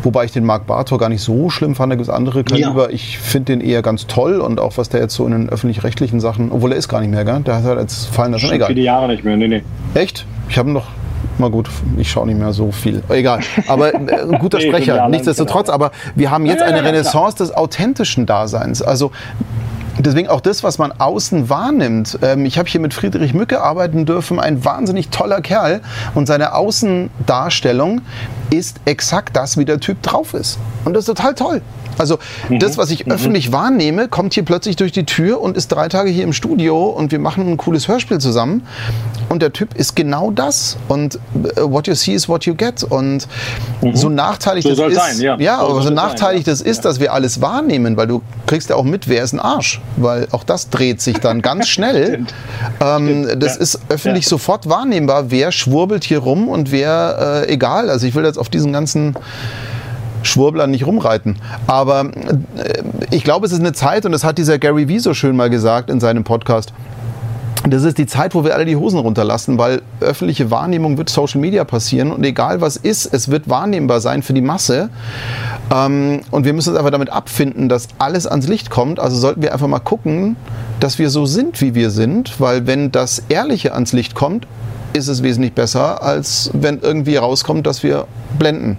Wobei 0.03 0.25
ich 0.25 0.31
den 0.31 0.45
Marc 0.45 0.65
Bartor 0.65 0.97
gar 0.97 1.09
nicht 1.09 1.21
so 1.21 1.49
schlimm 1.49 1.75
fand. 1.75 1.91
Da 1.91 1.95
gibt 1.95 2.07
es 2.07 2.13
andere 2.13 2.43
Kaliber. 2.43 2.87
Ja. 2.87 2.89
Ich 2.89 3.17
finde 3.17 3.57
den 3.57 3.61
eher 3.61 3.81
ganz 3.81 4.07
toll 4.07 4.39
und 4.39 4.59
auch 4.59 4.77
was 4.77 4.89
der 4.89 5.01
jetzt 5.01 5.15
so 5.15 5.25
in 5.25 5.31
den 5.31 5.49
öffentlich-rechtlichen 5.49 6.19
Sachen, 6.19 6.51
obwohl 6.51 6.71
er 6.71 6.77
ist 6.77 6.87
gar 6.87 7.01
nicht 7.01 7.09
mehr, 7.11 7.25
gell? 7.25 7.41
Der 7.41 7.57
hat 7.57 7.63
halt 7.63 7.79
jetzt 7.79 8.05
fallen 8.07 8.31
das 8.31 8.41
schon 8.41 8.53
egal. 8.53 8.67
viele 8.67 8.81
Jahre 8.81 9.07
nicht 9.07 9.23
mehr, 9.23 9.37
nee, 9.37 9.47
nee. 9.47 9.63
Echt? 9.93 10.25
Ich 10.47 10.57
habe 10.57 10.69
noch 10.71 10.87
mal 11.37 11.49
gut, 11.49 11.69
ich 11.97 12.09
schaue 12.11 12.27
nicht 12.27 12.39
mehr 12.39 12.53
so 12.53 12.71
viel. 12.71 13.01
Egal. 13.09 13.39
Aber 13.67 13.93
äh, 13.93 13.97
ein 13.97 14.39
guter 14.39 14.59
Sprecher, 14.61 15.07
nichtsdestotrotz. 15.09 15.69
Aber 15.69 15.91
wir 16.15 16.31
haben 16.31 16.45
jetzt 16.45 16.61
eine 16.61 16.83
Renaissance 16.83 17.37
des 17.37 17.51
authentischen 17.51 18.25
Daseins. 18.25 18.81
Also 18.81 19.11
Deswegen 20.01 20.29
auch 20.29 20.39
das, 20.39 20.63
was 20.63 20.77
man 20.77 20.93
außen 20.93 21.49
wahrnimmt. 21.49 22.19
Ähm, 22.21 22.45
ich 22.45 22.57
habe 22.57 22.69
hier 22.69 22.79
mit 22.79 22.93
Friedrich 22.93 23.33
Mücke 23.33 23.61
arbeiten 23.61 24.05
dürfen, 24.05 24.39
ein 24.39 24.63
wahnsinnig 24.63 25.09
toller 25.09 25.41
Kerl. 25.41 25.81
Und 26.15 26.25
seine 26.25 26.55
Außendarstellung 26.55 27.99
ist 28.49 28.77
exakt 28.85 29.35
das, 29.35 29.57
wie 29.57 29.65
der 29.65 29.79
Typ 29.79 30.01
drauf 30.01 30.33
ist. 30.33 30.57
Und 30.85 30.93
das 30.93 31.01
ist 31.01 31.15
total 31.15 31.35
toll. 31.35 31.61
Also 31.99 32.17
mhm. 32.47 32.59
das, 32.59 32.77
was 32.77 32.89
ich 32.91 33.05
mhm. 33.05 33.11
öffentlich 33.11 33.51
wahrnehme, 33.51 34.07
kommt 34.07 34.33
hier 34.33 34.43
plötzlich 34.43 34.77
durch 34.77 34.91
die 34.91 35.03
Tür 35.03 35.41
und 35.41 35.57
ist 35.57 35.67
drei 35.67 35.89
Tage 35.89 36.09
hier 36.09 36.23
im 36.23 36.33
Studio 36.33 36.85
und 36.85 37.11
wir 37.11 37.19
machen 37.19 37.47
ein 37.47 37.57
cooles 37.57 37.87
Hörspiel 37.87 38.19
zusammen. 38.19 38.65
Und 39.27 39.41
der 39.41 39.53
Typ 39.53 39.75
ist 39.75 39.95
genau 39.95 40.31
das. 40.31 40.77
Und 40.87 41.19
uh, 41.35 41.71
what 41.71 41.87
you 41.87 41.93
see 41.93 42.13
is 42.13 42.27
what 42.27 42.45
you 42.45 42.55
get. 42.55 42.83
Und 42.83 43.27
mhm. 43.81 43.95
so 43.95 44.09
nachteilig 44.09 44.63
so 44.63 44.73
das 44.73 44.93
ist, 44.93 44.95
sein, 44.95 45.19
ja, 45.19 45.37
ja 45.37 45.59
so 45.59 45.67
aber 45.67 45.81
so 45.81 45.89
nachteilig 45.89 46.45
sein, 46.45 46.55
ja. 46.55 46.59
das 46.59 46.61
ist, 46.61 46.85
dass 46.85 46.99
wir 46.99 47.13
alles 47.13 47.41
wahrnehmen, 47.41 47.97
weil 47.97 48.07
du 48.07 48.21
kriegst 48.47 48.69
ja 48.69 48.75
auch 48.75 48.83
mit, 48.83 49.07
wer 49.07 49.23
ist 49.23 49.33
ein 49.33 49.39
Arsch, 49.39 49.81
weil 49.97 50.27
auch 50.31 50.43
das 50.43 50.69
dreht 50.69 51.01
sich 51.01 51.17
dann 51.17 51.41
ganz 51.41 51.67
schnell. 51.69 52.25
ähm, 52.79 53.27
das 53.39 53.55
ja. 53.55 53.61
ist 53.61 53.79
öffentlich 53.89 54.27
sofort 54.27 54.69
wahrnehmbar, 54.69 55.31
wer 55.31 55.51
schwurbelt 55.51 56.05
hier 56.05 56.19
rum 56.19 56.47
und 56.47 56.71
wer 56.71 57.43
äh, 57.47 57.53
egal. 57.53 57.89
Also 57.89 58.07
ich 58.07 58.15
will 58.15 58.23
jetzt 58.23 58.38
auf 58.39 58.49
diesen 58.49 58.73
ganzen 58.73 59.15
Schwurbler 60.23 60.67
nicht 60.67 60.85
rumreiten. 60.85 61.37
Aber 61.67 62.05
äh, 62.57 62.83
ich 63.11 63.23
glaube, 63.23 63.45
es 63.45 63.51
ist 63.51 63.59
eine 63.59 63.73
Zeit, 63.73 64.05
und 64.05 64.11
das 64.11 64.23
hat 64.23 64.37
dieser 64.37 64.59
Gary 64.59 64.87
Vee 64.87 64.99
so 64.99 65.13
schön 65.13 65.35
mal 65.35 65.49
gesagt 65.49 65.89
in 65.89 65.99
seinem 65.99 66.23
Podcast, 66.23 66.73
das 67.67 67.83
ist 67.83 67.97
die 67.97 68.05
Zeit, 68.05 68.35
wo 68.35 68.45
wir 68.45 68.55
alle 68.55 68.65
die 68.65 68.77
Hosen 68.77 68.99
runterlassen, 68.99 69.57
weil 69.57 69.81
öffentliche 69.99 70.49
Wahrnehmung 70.49 70.97
wird 70.97 71.09
Social 71.09 71.41
Media 71.41 71.65
passieren 71.65 72.11
und 72.11 72.23
egal 72.23 72.61
was 72.61 72.77
ist, 72.77 73.13
es 73.13 73.29
wird 73.29 73.49
wahrnehmbar 73.49 73.99
sein 73.99 74.23
für 74.23 74.33
die 74.33 74.41
Masse. 74.41 74.89
Ähm, 75.73 76.21
und 76.31 76.45
wir 76.45 76.53
müssen 76.53 76.69
uns 76.69 76.77
einfach 76.77 76.91
damit 76.91 77.09
abfinden, 77.09 77.67
dass 77.67 77.89
alles 77.97 78.27
ans 78.27 78.47
Licht 78.47 78.69
kommt. 78.69 78.99
Also 78.99 79.17
sollten 79.17 79.41
wir 79.41 79.51
einfach 79.51 79.67
mal 79.67 79.79
gucken, 79.79 80.37
dass 80.79 80.99
wir 80.99 81.09
so 81.09 81.25
sind, 81.25 81.59
wie 81.59 81.75
wir 81.75 81.89
sind, 81.89 82.39
weil 82.39 82.65
wenn 82.65 82.91
das 82.91 83.23
Ehrliche 83.27 83.73
ans 83.73 83.91
Licht 83.91 84.15
kommt, 84.15 84.47
ist 84.93 85.07
es 85.07 85.23
wesentlich 85.23 85.53
besser, 85.53 86.01
als 86.03 86.49
wenn 86.53 86.79
irgendwie 86.79 87.15
rauskommt, 87.17 87.65
dass 87.67 87.83
wir 87.83 88.07
blenden 88.37 88.77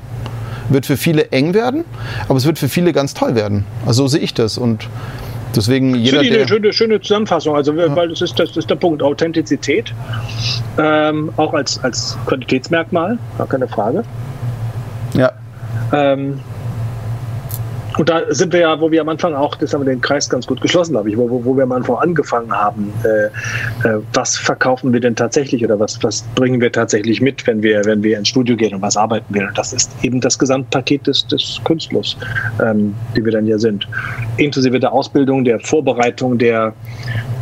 wird 0.68 0.86
für 0.86 0.96
viele 0.96 1.30
eng 1.32 1.52
werden, 1.54 1.84
aber 2.28 2.38
es 2.38 2.46
wird 2.46 2.58
für 2.58 2.68
viele 2.68 2.92
ganz 2.92 3.14
toll 3.14 3.34
werden. 3.34 3.64
Also 3.86 4.04
so 4.04 4.08
sehe 4.08 4.20
ich 4.20 4.34
das 4.34 4.56
und 4.56 4.88
deswegen 5.54 5.94
jeder. 5.96 6.20
Eine 6.20 6.46
schöne, 6.46 6.72
schöne 6.72 7.00
Zusammenfassung, 7.00 7.56
also 7.56 7.72
ja. 7.72 7.94
weil 7.94 8.08
das 8.08 8.20
ist, 8.20 8.38
das 8.38 8.56
ist 8.56 8.70
der 8.70 8.76
Punkt 8.76 9.02
Authentizität, 9.02 9.92
ähm, 10.78 11.32
auch 11.36 11.54
als, 11.54 11.82
als 11.82 12.16
Qualitätsmerkmal, 12.26 13.18
gar 13.36 13.48
keine 13.48 13.66
Frage. 13.66 14.04
Ja. 15.14 15.32
Ähm, 15.92 16.40
und 18.00 18.08
da 18.08 18.22
sind 18.30 18.54
wir 18.54 18.60
ja, 18.60 18.80
wo 18.80 18.90
wir 18.90 19.02
am 19.02 19.10
Anfang 19.10 19.34
auch, 19.34 19.54
das 19.56 19.74
haben 19.74 19.82
wir 19.82 19.92
den 19.92 20.00
Kreis 20.00 20.26
ganz 20.30 20.46
gut 20.46 20.62
geschlossen, 20.62 20.92
glaube 20.92 21.10
ich, 21.10 21.18
wo, 21.18 21.28
wo, 21.44 21.54
wir 21.54 21.64
am 21.64 21.72
Anfang 21.72 21.96
angefangen 21.96 22.50
haben, 22.50 22.90
äh, 23.04 23.26
äh, 23.86 24.00
was 24.14 24.38
verkaufen 24.38 24.90
wir 24.94 25.00
denn 25.00 25.14
tatsächlich 25.14 25.62
oder 25.62 25.78
was, 25.78 26.02
was 26.02 26.22
bringen 26.34 26.62
wir 26.62 26.72
tatsächlich 26.72 27.20
mit, 27.20 27.46
wenn 27.46 27.62
wir, 27.62 27.84
wenn 27.84 28.02
wir 28.02 28.16
ins 28.16 28.28
Studio 28.28 28.56
gehen 28.56 28.74
und 28.74 28.80
was 28.80 28.96
arbeiten 28.96 29.34
wir. 29.34 29.48
Und 29.48 29.58
das 29.58 29.74
ist 29.74 29.92
eben 30.02 30.18
das 30.18 30.38
Gesamtpaket 30.38 31.06
des, 31.06 31.26
des 31.26 31.60
Künstlers, 31.64 32.16
ähm, 32.64 32.94
die 33.14 33.22
wir 33.22 33.32
dann 33.32 33.46
ja 33.46 33.58
sind. 33.58 33.86
Inklusive 34.38 34.80
der 34.80 34.94
Ausbildung, 34.94 35.44
der 35.44 35.60
Vorbereitung, 35.60 36.38
der, 36.38 36.72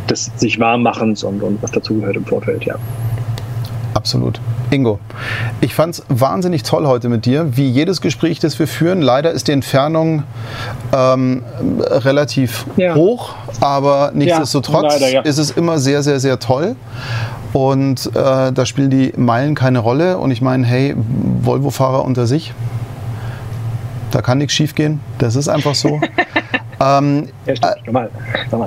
des 0.09 0.29
sich 0.35 0.59
Warmmachens 0.59 1.23
und, 1.23 1.41
und 1.41 1.63
was 1.63 1.71
dazugehört 1.71 2.17
im 2.17 2.25
Vorfeld, 2.25 2.65
ja. 2.65 2.75
Absolut. 3.93 4.41
Ingo, 4.71 4.99
ich 5.61 5.73
fand 5.73 5.95
es 5.95 6.03
wahnsinnig 6.09 6.63
toll 6.63 6.85
heute 6.85 7.09
mit 7.09 7.25
dir, 7.25 7.57
wie 7.57 7.67
jedes 7.67 8.01
Gespräch, 8.01 8.39
das 8.39 8.59
wir 8.59 8.67
führen. 8.67 9.01
Leider 9.01 9.31
ist 9.31 9.47
die 9.47 9.51
Entfernung 9.51 10.23
ähm, 10.93 11.43
relativ 11.79 12.65
ja. 12.77 12.93
hoch, 12.93 13.33
aber 13.61 14.11
nichtsdestotrotz 14.13 14.93
ja, 14.93 14.99
leider, 14.99 15.09
ja. 15.09 15.21
ist 15.21 15.39
es 15.39 15.51
immer 15.51 15.79
sehr, 15.79 16.03
sehr, 16.03 16.19
sehr 16.19 16.39
toll. 16.39 16.75
Und 17.51 18.07
äh, 18.15 18.51
da 18.51 18.65
spielen 18.65 18.91
die 18.91 19.11
Meilen 19.17 19.55
keine 19.55 19.79
Rolle. 19.79 20.19
Und 20.19 20.29
ich 20.29 20.41
meine, 20.41 20.67
hey, 20.67 20.95
Volvo-Fahrer 21.41 22.05
unter 22.05 22.27
sich, 22.27 22.53
da 24.11 24.21
kann 24.21 24.37
nichts 24.37 24.53
schiefgehen. 24.53 24.99
Das 25.17 25.35
ist 25.35 25.47
einfach 25.47 25.73
so. 25.73 25.99
ähm, 26.79 27.27
äh, 27.47 27.55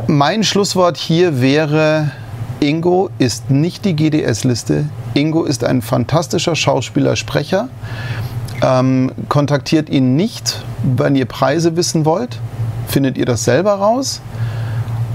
mein 0.08 0.42
Schlusswort 0.42 0.96
hier 0.96 1.40
wäre, 1.40 2.10
Ingo 2.62 3.10
ist 3.18 3.51
nicht 3.51 3.84
die 3.84 3.97
GDS-Liste. 3.97 4.84
Ingo 5.14 5.43
ist 5.43 5.64
ein 5.64 5.82
fantastischer 5.82 6.55
Schauspieler, 6.55 7.16
Sprecher. 7.16 7.68
Ähm, 8.62 9.10
kontaktiert 9.28 9.90
ihn 9.90 10.14
nicht, 10.14 10.62
wenn 10.84 11.16
ihr 11.16 11.24
Preise 11.24 11.76
wissen 11.76 12.05
wollt. 12.05 12.39
Findet 12.86 13.18
ihr 13.18 13.26
das 13.26 13.44
selber 13.44 13.72
raus. 13.72 14.22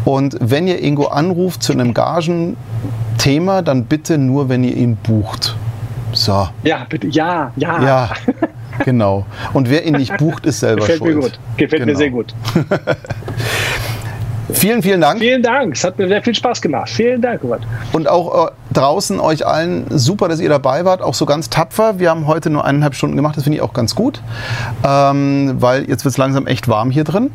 Und 0.04 0.36
wenn 0.42 0.68
ihr 0.68 0.84
Ingo 0.84 1.06
anruft 1.08 1.64
zu 1.64 1.72
einem 1.72 1.94
Gagenthema, 1.94 3.62
dann 3.62 3.86
bitte 3.86 4.18
nur, 4.18 4.50
wenn 4.50 4.66
ihr 4.66 4.76
ihn 4.76 4.98
bucht. 4.98 5.56
So. 6.12 6.50
Ja, 6.64 6.86
bitte. 6.90 7.08
Ja, 7.08 7.54
ja. 7.56 7.82
Ja, 7.82 8.10
genau. 8.84 9.26
Und 9.54 9.70
wer 9.70 9.86
ihn 9.86 9.94
nicht 9.94 10.18
bucht, 10.18 10.46
ist 10.46 10.60
selber 10.60 10.82
Gefällt 10.82 11.00
schuld. 11.00 11.16
Mir 11.16 11.22
gut. 11.22 11.40
Gefällt 11.56 11.82
genau. 11.84 11.94
mir 11.94 11.98
sehr 11.98 12.10
gut. 12.10 12.36
Vielen, 14.54 14.82
vielen 14.82 15.02
Dank. 15.02 15.20
Vielen 15.20 15.44
Dank. 15.44 15.76
Es 15.76 15.84
hat 15.84 15.98
mir 15.98 16.08
sehr 16.08 16.22
viel 16.22 16.34
Spaß 16.34 16.62
gemacht. 16.62 16.90
Vielen 16.90 17.22
Dank, 17.22 17.44
Robert. 17.44 17.62
Und 17.92 18.08
auch 18.08 18.48
äh, 18.48 18.52
draußen 18.74 19.20
euch 19.20 19.46
allen 19.46 19.86
super, 19.90 20.28
dass 20.28 20.40
ihr 20.40 20.50
dabei 20.50 20.86
wart. 20.86 21.02
Auch 21.02 21.14
so 21.14 21.26
ganz 21.26 21.50
tapfer. 21.50 22.00
Wir 22.00 22.10
haben 22.10 22.28
heute 22.28 22.50
nur 22.50 22.64
eineinhalb 22.64 22.96
Stunden 22.96 23.16
gemacht. 23.16 23.36
Das 23.36 23.44
finde 23.44 23.58
ich 23.58 23.62
auch 23.62 23.74
ganz 23.74 23.96
gut. 23.96 24.22
Ähm, 24.86 25.56
weil 25.60 25.90
jetzt 25.90 26.06
wird 26.06 26.14
es 26.14 26.18
langsam 26.18 26.48
echt 26.48 26.68
warm 26.68 26.92
hier 26.92 27.04
drin. 27.04 27.32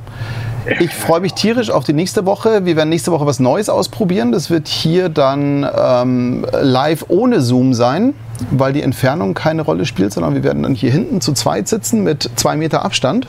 Ich 0.78 0.94
freue 0.94 1.20
mich 1.20 1.34
tierisch 1.34 1.70
auf 1.70 1.84
die 1.84 1.92
nächste 1.92 2.24
Woche. 2.24 2.64
Wir 2.64 2.76
werden 2.76 2.88
nächste 2.88 3.10
Woche 3.10 3.26
was 3.26 3.40
Neues 3.40 3.68
ausprobieren. 3.68 4.30
Das 4.30 4.48
wird 4.48 4.68
hier 4.68 5.08
dann 5.08 5.68
ähm, 5.76 6.46
live 6.52 7.06
ohne 7.08 7.40
Zoom 7.40 7.74
sein, 7.74 8.14
weil 8.50 8.72
die 8.72 8.82
Entfernung 8.82 9.34
keine 9.34 9.62
Rolle 9.62 9.86
spielt, 9.86 10.12
sondern 10.12 10.34
wir 10.34 10.42
werden 10.42 10.62
dann 10.62 10.74
hier 10.74 10.90
hinten 10.90 11.20
zu 11.20 11.32
zweit 11.32 11.68
sitzen 11.68 12.02
mit 12.02 12.30
zwei 12.36 12.56
Meter 12.56 12.84
Abstand. 12.84 13.26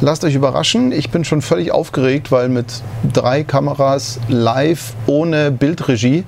Lasst 0.00 0.24
euch 0.24 0.34
überraschen. 0.34 0.92
Ich 0.92 1.10
bin 1.10 1.24
schon 1.24 1.42
völlig 1.42 1.72
aufgeregt, 1.72 2.32
weil 2.32 2.48
mit 2.48 2.82
drei 3.12 3.44
Kameras 3.44 4.18
live 4.28 4.94
ohne 5.06 5.50
Bildregie 5.50 6.24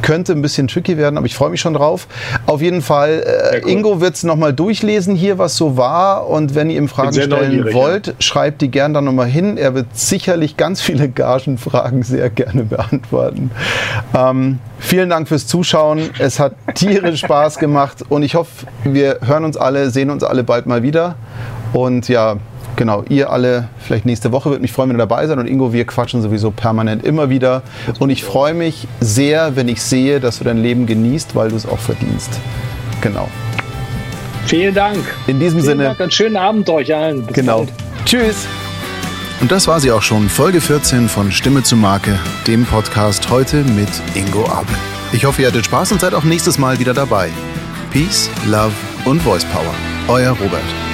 könnte 0.00 0.32
ein 0.32 0.42
bisschen 0.42 0.68
tricky 0.68 0.96
werden, 0.96 1.16
aber 1.16 1.26
ich 1.26 1.34
freue 1.34 1.50
mich 1.50 1.60
schon 1.60 1.74
drauf. 1.74 2.08
Auf 2.46 2.60
jeden 2.60 2.82
Fall, 2.82 3.22
äh, 3.24 3.60
cool. 3.62 3.70
Ingo 3.70 4.00
wird 4.00 4.14
es 4.14 4.24
nochmal 4.24 4.52
durchlesen 4.52 5.14
hier, 5.14 5.38
was 5.38 5.56
so 5.56 5.76
war. 5.76 6.28
Und 6.28 6.54
wenn 6.54 6.70
ihr 6.70 6.78
ihm 6.78 6.88
Fragen 6.88 7.12
stellen 7.12 7.72
wollt, 7.72 8.08
ja. 8.08 8.12
schreibt 8.18 8.62
die 8.62 8.70
gerne 8.70 8.94
dann 8.94 9.04
nochmal 9.04 9.28
hin. 9.28 9.56
Er 9.56 9.74
wird 9.74 9.86
sicherlich 9.92 10.56
ganz 10.56 10.80
viele 10.80 11.08
Gagenfragen 11.08 12.02
sehr 12.02 12.30
gerne 12.30 12.64
beantworten. 12.64 13.50
Ähm, 14.14 14.58
vielen 14.78 15.10
Dank 15.10 15.28
fürs 15.28 15.46
Zuschauen. 15.46 16.10
Es 16.18 16.40
hat 16.40 16.54
tierisch 16.74 17.22
Spaß 17.42 17.58
gemacht 17.58 18.04
und 18.08 18.22
ich 18.22 18.36
hoffe, 18.36 18.66
wir 18.84 19.18
hören 19.24 19.44
uns 19.44 19.56
alle, 19.56 19.90
sehen 19.90 20.10
uns 20.10 20.22
alle 20.22 20.44
bald 20.44 20.66
mal 20.66 20.84
wieder. 20.84 21.16
Und 21.72 22.08
ja, 22.08 22.36
genau, 22.76 23.02
ihr 23.08 23.30
alle 23.30 23.68
vielleicht 23.80 24.06
nächste 24.06 24.30
Woche. 24.30 24.50
Würde 24.50 24.62
mich 24.62 24.70
freuen, 24.70 24.90
wenn 24.90 24.96
ihr 24.96 25.06
dabei 25.06 25.26
seid. 25.26 25.38
Und 25.38 25.48
Ingo, 25.48 25.72
wir 25.72 25.84
quatschen 25.84 26.22
sowieso 26.22 26.52
permanent 26.52 27.04
immer 27.04 27.30
wieder. 27.30 27.62
Und 27.98 28.10
ich 28.10 28.22
freue 28.22 28.54
mich 28.54 28.86
sehr, 29.00 29.56
wenn 29.56 29.66
ich 29.66 29.82
sehe, 29.82 30.20
dass 30.20 30.38
du 30.38 30.44
dein 30.44 30.58
Leben 30.58 30.86
genießt, 30.86 31.34
weil 31.34 31.48
du 31.48 31.56
es 31.56 31.66
auch 31.66 31.80
verdienst. 31.80 32.30
Genau. 33.00 33.26
Vielen 34.46 34.74
Dank. 34.74 34.98
In 35.26 35.40
diesem 35.40 35.58
Vielen 35.58 35.78
Sinne. 35.78 35.84
Dank, 35.84 36.00
einen 36.00 36.10
schönen 36.12 36.36
Abend 36.36 36.70
euch 36.70 36.94
allen. 36.94 37.26
Bis 37.26 37.34
genau. 37.34 37.58
Bald. 37.58 37.72
Tschüss. 38.04 38.46
Und 39.40 39.50
das 39.50 39.66
war 39.66 39.80
sie 39.80 39.90
auch 39.90 40.02
schon, 40.02 40.28
Folge 40.28 40.60
14 40.60 41.08
von 41.08 41.32
Stimme 41.32 41.64
zu 41.64 41.74
Marke, 41.76 42.16
dem 42.46 42.64
Podcast 42.64 43.28
heute 43.30 43.64
mit 43.64 43.88
Ingo 44.14 44.44
Abel. 44.46 44.76
Ich 45.12 45.26
hoffe, 45.26 45.42
ihr 45.42 45.48
hattet 45.48 45.66
Spaß 45.66 45.92
und 45.92 46.00
seid 46.00 46.14
auch 46.14 46.24
nächstes 46.24 46.56
Mal 46.56 46.78
wieder 46.78 46.94
dabei. 46.94 47.30
Peace, 47.90 48.30
Love 48.46 48.72
und 49.04 49.20
Voice 49.20 49.44
Power. 49.44 49.74
Euer 50.08 50.30
Robert. 50.30 50.91